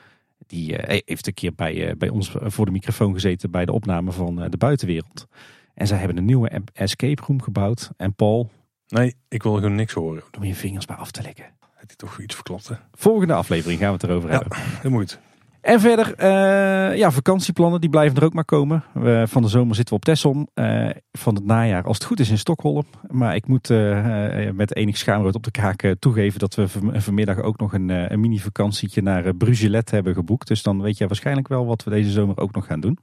[0.46, 4.36] Die heeft een keer bij, bij ons voor de microfoon gezeten bij de opname van
[4.50, 5.26] de buitenwereld.
[5.74, 7.90] En zij hebben een nieuwe escape room gebouwd.
[7.96, 8.50] En Paul...
[8.88, 10.22] Nee, ik wil gewoon niks horen.
[10.36, 11.44] Om je vingers maar af te lekken.
[11.74, 12.74] Heb je toch iets verklapt hè?
[12.92, 14.58] Volgende aflevering gaan we het erover ja, hebben.
[14.82, 15.20] Dat moet.
[15.60, 18.84] En verder, uh, ja, vakantieplannen die blijven er ook maar komen.
[19.28, 20.48] Van de zomer zitten we op Tessom.
[20.54, 22.84] Uh, van het najaar, als het goed is, in Stockholm.
[23.08, 27.58] Maar ik moet uh, met enig schaamrood op de kaak toegeven dat we vanmiddag ook
[27.58, 30.48] nog een, een mini-vakantietje naar Brugelet hebben geboekt.
[30.48, 32.98] Dus dan weet je waarschijnlijk wel wat we deze zomer ook nog gaan doen.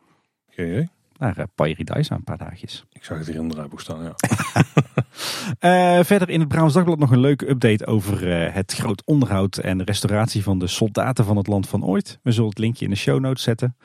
[0.51, 2.85] Idee naar uh, Pairidaisa een paar dagjes.
[2.91, 4.15] Ik zag het hier in het draaiboek staan, ja.
[5.97, 9.57] uh, verder in het Brabants Dagblad nog een leuke update over uh, het groot onderhoud
[9.57, 12.19] en restauratie van de soldaten van het land van ooit.
[12.23, 13.77] We zullen het linkje in de show notes zetten.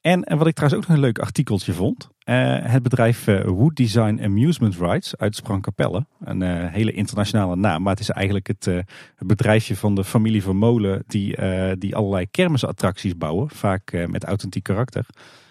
[0.00, 2.10] En, en wat ik trouwens ook nog een leuk artikeltje vond.
[2.24, 6.06] het bedrijf Wood Design Amusement Rides uit Sprangkapelle.
[6.20, 10.56] Een hele internationale naam, maar het is eigenlijk het, het bedrijfje van de familie van
[10.56, 11.36] Molen die,
[11.78, 13.48] die allerlei kermisattracties bouwen.
[13.50, 15.06] Vaak met authentiek karakter.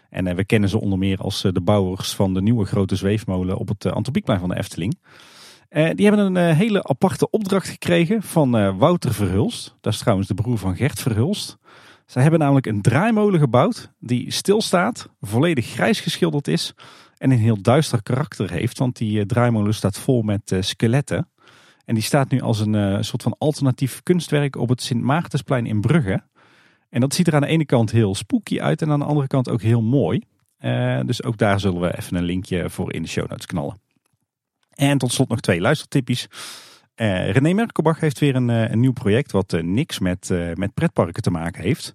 [0.10, 2.96] En eh, we kennen ze onder meer als eh, de bouwers van de nieuwe grote
[2.96, 5.00] zweefmolen op het eh, Antropiekplein van de Efteling.
[5.70, 9.76] die hebben een hele aparte opdracht gekregen van Wouter Verhulst.
[9.82, 11.58] Dat is trouwens de broer van Gert Verhulst.
[12.06, 16.74] Zij hebben namelijk een draaimolen gebouwd die stilstaat, volledig grijs geschilderd is
[17.18, 18.78] en een heel duister karakter heeft.
[18.78, 21.30] Want die draaimolen staat vol met skeletten.
[21.86, 25.82] En die staat nu als een soort van alternatief kunstwerk op het Sint Maartensplein in
[25.82, 26.24] Brugge.
[26.96, 29.28] En dat ziet er aan de ene kant heel spooky uit en aan de andere
[29.28, 30.22] kant ook heel mooi.
[30.60, 33.80] Uh, dus ook daar zullen we even een linkje voor in de show notes knallen.
[34.70, 36.28] En tot slot nog twee luistertippies.
[36.96, 41.22] Uh, René Merkelbach heeft weer een, uh, een nieuw project wat niks met, met pretparken
[41.22, 41.94] te maken heeft.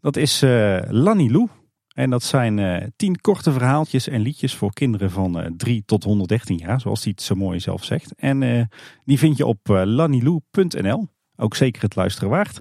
[0.00, 0.40] Dat is
[0.88, 1.48] Lani Lou.
[1.94, 6.80] En dat zijn tien korte verhaaltjes en liedjes voor kinderen van 3 tot 113 jaar,
[6.80, 8.14] zoals hij het zo mooi zelf zegt.
[8.14, 8.68] En
[9.04, 11.08] die vind je op lanilou.nl.
[11.36, 12.60] Ook zeker het luisteren waard.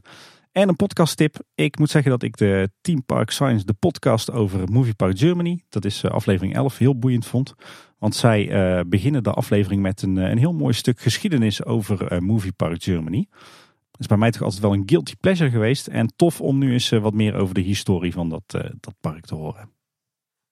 [0.51, 1.35] En een podcasttip.
[1.55, 5.63] Ik moet zeggen dat ik de Team Park Science, de podcast over Movie Park Germany,
[5.69, 7.53] dat is eh, aflevering 11, heel boeiend vond.
[7.97, 8.47] Want zij
[8.77, 12.51] uh, beginnen de aflevering met een, eh, een heel mooi stuk geschiedenis over uh, Movie
[12.51, 13.27] Park Germany.
[13.91, 15.87] Dat is bij mij toch altijd wel een guilty pleasure geweest.
[15.87, 18.43] En tof om nu eens wat meer over de historie van dat,
[18.79, 19.69] dat park te horen.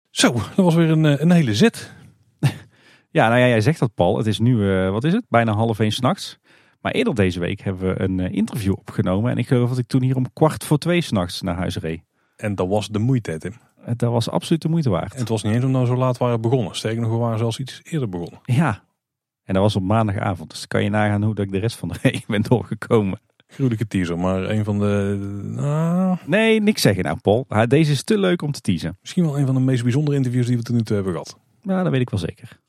[0.10, 1.94] Zo, dat was weer een, een hele zet.
[3.18, 4.18] ja, nou ja, jij zegt dat Paul.
[4.18, 4.58] Het is nu,
[4.90, 5.26] wat is het?
[5.30, 6.40] Bijna half één s'nachts.
[6.80, 9.32] Maar eerder deze week hebben we een eh, interview opgenomen.
[9.32, 12.02] En ik geloof dat ik toen hier om kwart voor twee s'nachts naar huis reed.
[12.36, 13.54] En dat was de moeite, Tim.
[13.86, 15.14] Eh, dat was absoluut de moeite waard.
[15.14, 16.76] En het was niet eens omdat we zo laat waren begonnen.
[16.76, 18.40] Sterker nog, we waren zelfs iets eerder begonnen.
[18.44, 18.84] Ja,
[19.44, 20.50] en dat was op maandagavond.
[20.50, 23.20] Dus kan je nagaan hoe dat ik de rest van de week ben doorgekomen.
[23.48, 25.18] Gruwelijke teaser, maar een van de...
[25.56, 26.18] Uh...
[26.26, 27.46] Nee, niks zeggen nou Paul.
[27.68, 28.98] Deze is te leuk om te teasen.
[29.02, 31.38] Misschien wel een van de meest bijzondere interviews die we tot nu toe hebben gehad.
[31.62, 32.60] Ja, dat weet ik wel zeker.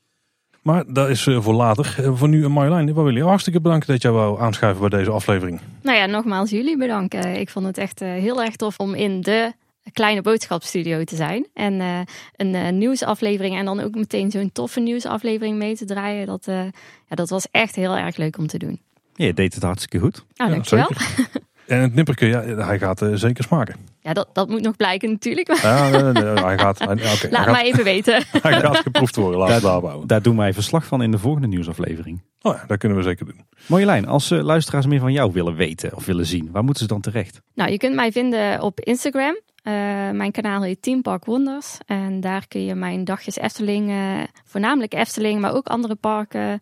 [0.61, 1.95] Maar dat is eh, voor later.
[1.97, 5.11] Eh, voor nu, Marjolein, we willen je hartstikke bedanken dat jij wou aanschuiven bij deze
[5.11, 5.59] aflevering.
[5.81, 7.39] Nou ja, nogmaals jullie bedanken.
[7.39, 9.53] Ik vond het echt eh, heel erg tof om in de
[9.93, 11.47] kleine boodschapstudio te zijn.
[11.53, 16.25] En een nieuwsaflevering en dan ook meteen zo'n toffe nieuwsaflevering mee te draaien.
[16.25, 18.79] Dat, ja, dat was echt heel erg leuk om te doen.
[19.15, 20.25] je deed het hartstikke goed.
[20.35, 20.89] Nou, ja, dankjewel.
[21.71, 23.75] En het nipperke, ja, hij gaat zeker smaken.
[23.99, 25.61] Ja, dat, dat moet nog blijken natuurlijk.
[25.61, 26.95] Ja, nee, nee, hij gaat, hij,
[27.29, 28.13] Laat hij maar even weten.
[28.41, 31.47] Hij gaat geproefd worden, laten daar, daar, daar doen wij verslag van in de volgende
[31.47, 32.21] nieuwsaflevering.
[32.41, 33.45] Oh ja, dat kunnen we zeker doen.
[33.65, 36.89] Marjolein, als uh, luisteraars meer van jou willen weten of willen zien, waar moeten ze
[36.89, 37.41] dan terecht?
[37.53, 39.39] Nou, je kunt mij vinden op Instagram.
[39.63, 39.73] Uh,
[40.11, 41.77] mijn kanaal heet Team Park Wonders.
[41.85, 46.59] En daar kun je mijn dagjes Efteling, uh, voornamelijk Efteling, maar ook andere parken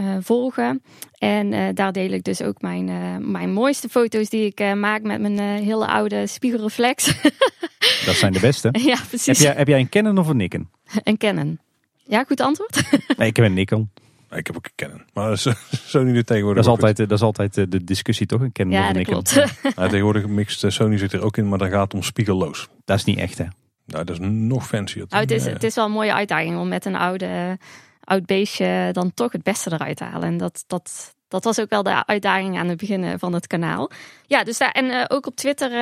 [0.00, 0.82] uh, volgen.
[1.18, 5.02] En uh, daar deel ik dus ook mijn, uh, mijn mooiste foto's die ik maak
[5.02, 7.14] met mijn hele oude spiegelreflex.
[8.06, 8.68] Dat zijn de beste.
[8.90, 9.26] ja, precies.
[9.26, 10.68] Heb jij, heb jij een Canon of een Nikon?
[11.04, 11.58] Een Canon.
[12.06, 12.82] Ja, goed antwoord?
[13.16, 13.90] nee, ik heb een Nikon.
[14.30, 15.02] Ik heb ook een Canon.
[15.12, 15.38] Maar
[15.70, 16.64] Sony er tegenwoordig.
[16.64, 18.40] Dat is altijd, dat is altijd de discussie toch?
[18.40, 19.22] Een Canon ja, of een Nikon.
[19.22, 19.58] Klopt.
[19.76, 22.68] ja, tegenwoordig mixt Sony zit er ook in, maar dat gaat om spiegelloos.
[22.84, 23.44] Dat is niet echt hè?
[23.86, 25.04] Nou, dat is nog fancier.
[25.08, 27.58] Nou, het, is, Eh, het is wel een mooie uitdaging om met een oude,
[28.04, 30.28] oud beestje dan toch het beste eruit halen.
[30.28, 33.46] En dat, dat, dat was ook wel de uitdaging aan het begin eh, van het
[33.46, 33.90] kanaal.
[34.26, 35.76] Ja, dus daar, en eh, ook op Twitter, eh,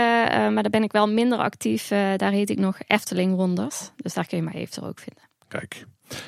[0.53, 1.91] maar daar ben ik wel minder actief.
[1.91, 3.91] eh, daar heet ik nog Efteling Wonders.
[3.97, 5.23] Dus daar kun je mij eventueel ook vinden.
[5.49, 5.85] Kijk,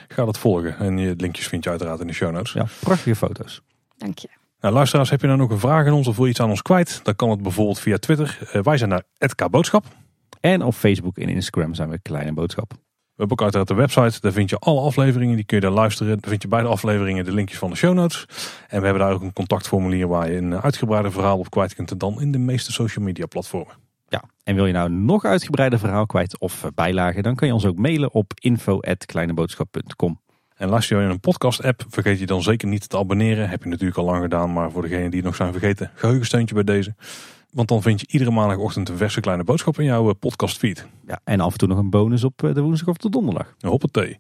[0.08, 0.78] ga dat volgen.
[0.78, 2.52] En je linkjes vind je uiteraard in de show notes.
[2.52, 3.60] Ja, prachtige foto's.
[3.96, 4.28] Dank je.
[4.60, 6.50] Nou, luisteraars, heb je nou nog een vraag aan ons of wil je iets aan
[6.50, 7.00] ons kwijt?
[7.02, 8.38] Dan kan het bijvoorbeeld via Twitter.
[8.62, 9.02] Wij zijn naar
[9.34, 9.84] @kboodschap.
[10.40, 12.72] En op Facebook en Instagram zijn we Kleine Boodschap.
[13.14, 14.20] We hebben ook uiteraard de website.
[14.20, 15.36] Daar vind je alle afleveringen.
[15.36, 16.18] Die kun je daar luisteren.
[16.20, 18.26] Daar vind je bij de afleveringen de linkjes van de show notes.
[18.68, 21.90] En we hebben daar ook een contactformulier waar je een uitgebreide verhaal op kwijt kunt.
[21.90, 23.74] En dan in de meeste social media platformen.
[24.08, 27.66] Ja, en wil je nou nog uitgebreider verhaal kwijt of bijlagen, dan kan je ons
[27.66, 30.20] ook mailen op info.kleineboodschap.com.
[30.54, 33.48] En luister je in een podcast app, vergeet je dan zeker niet te abonneren.
[33.48, 36.54] Heb je natuurlijk al lang gedaan, maar voor degenen die het nog zijn vergeten, geheugensteuntje
[36.54, 36.94] bij deze.
[37.54, 40.86] Want dan vind je iedere maandagochtend een verse kleine boodschap in jouw eh, podcastfeed.
[41.06, 43.54] Ja, en af en toe nog een bonus op eh, de woensdag of de donderdag.
[43.60, 44.18] Hoppatee.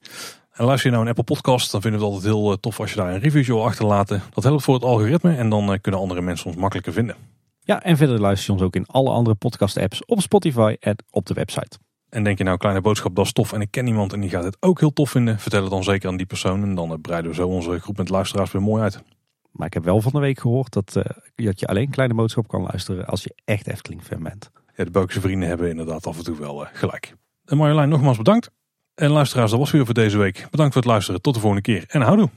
[0.52, 2.80] En luister je nou een Apple podcast, dan vinden we het altijd heel eh, tof
[2.80, 4.22] als je daar een reviewtje wil achterlaten.
[4.34, 7.16] Dat helpt voor het algoritme en dan kunnen andere mensen ons makkelijker vinden.
[7.60, 10.96] Ja, en verder luister je ons ook in alle andere podcast apps op Spotify en
[11.10, 11.78] op de website.
[12.08, 14.30] En denk je nou, kleine boodschap, dat is tof en ik ken iemand en die
[14.30, 15.38] gaat het ook heel tof vinden.
[15.38, 18.08] Vertel het dan zeker aan die persoon en dan breiden we zo onze groep met
[18.08, 19.02] luisteraars weer mooi uit.
[19.54, 22.48] Maar ik heb wel van de week gehoord dat, eh, dat je alleen Kleine Boodschap
[22.48, 24.50] kan luisteren als je echt Efteling-fan bent.
[24.76, 27.14] Ja, de Belgische vrienden hebben inderdaad af en toe wel eh, gelijk.
[27.44, 28.50] En Marjolein, nogmaals bedankt.
[28.94, 30.46] En luisteraars, dat was weer voor deze week.
[30.50, 31.22] Bedankt voor het luisteren.
[31.22, 32.28] Tot de volgende keer en houdoe.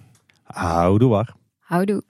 [0.43, 1.35] Houdoe waar.
[1.59, 2.03] Houdoe.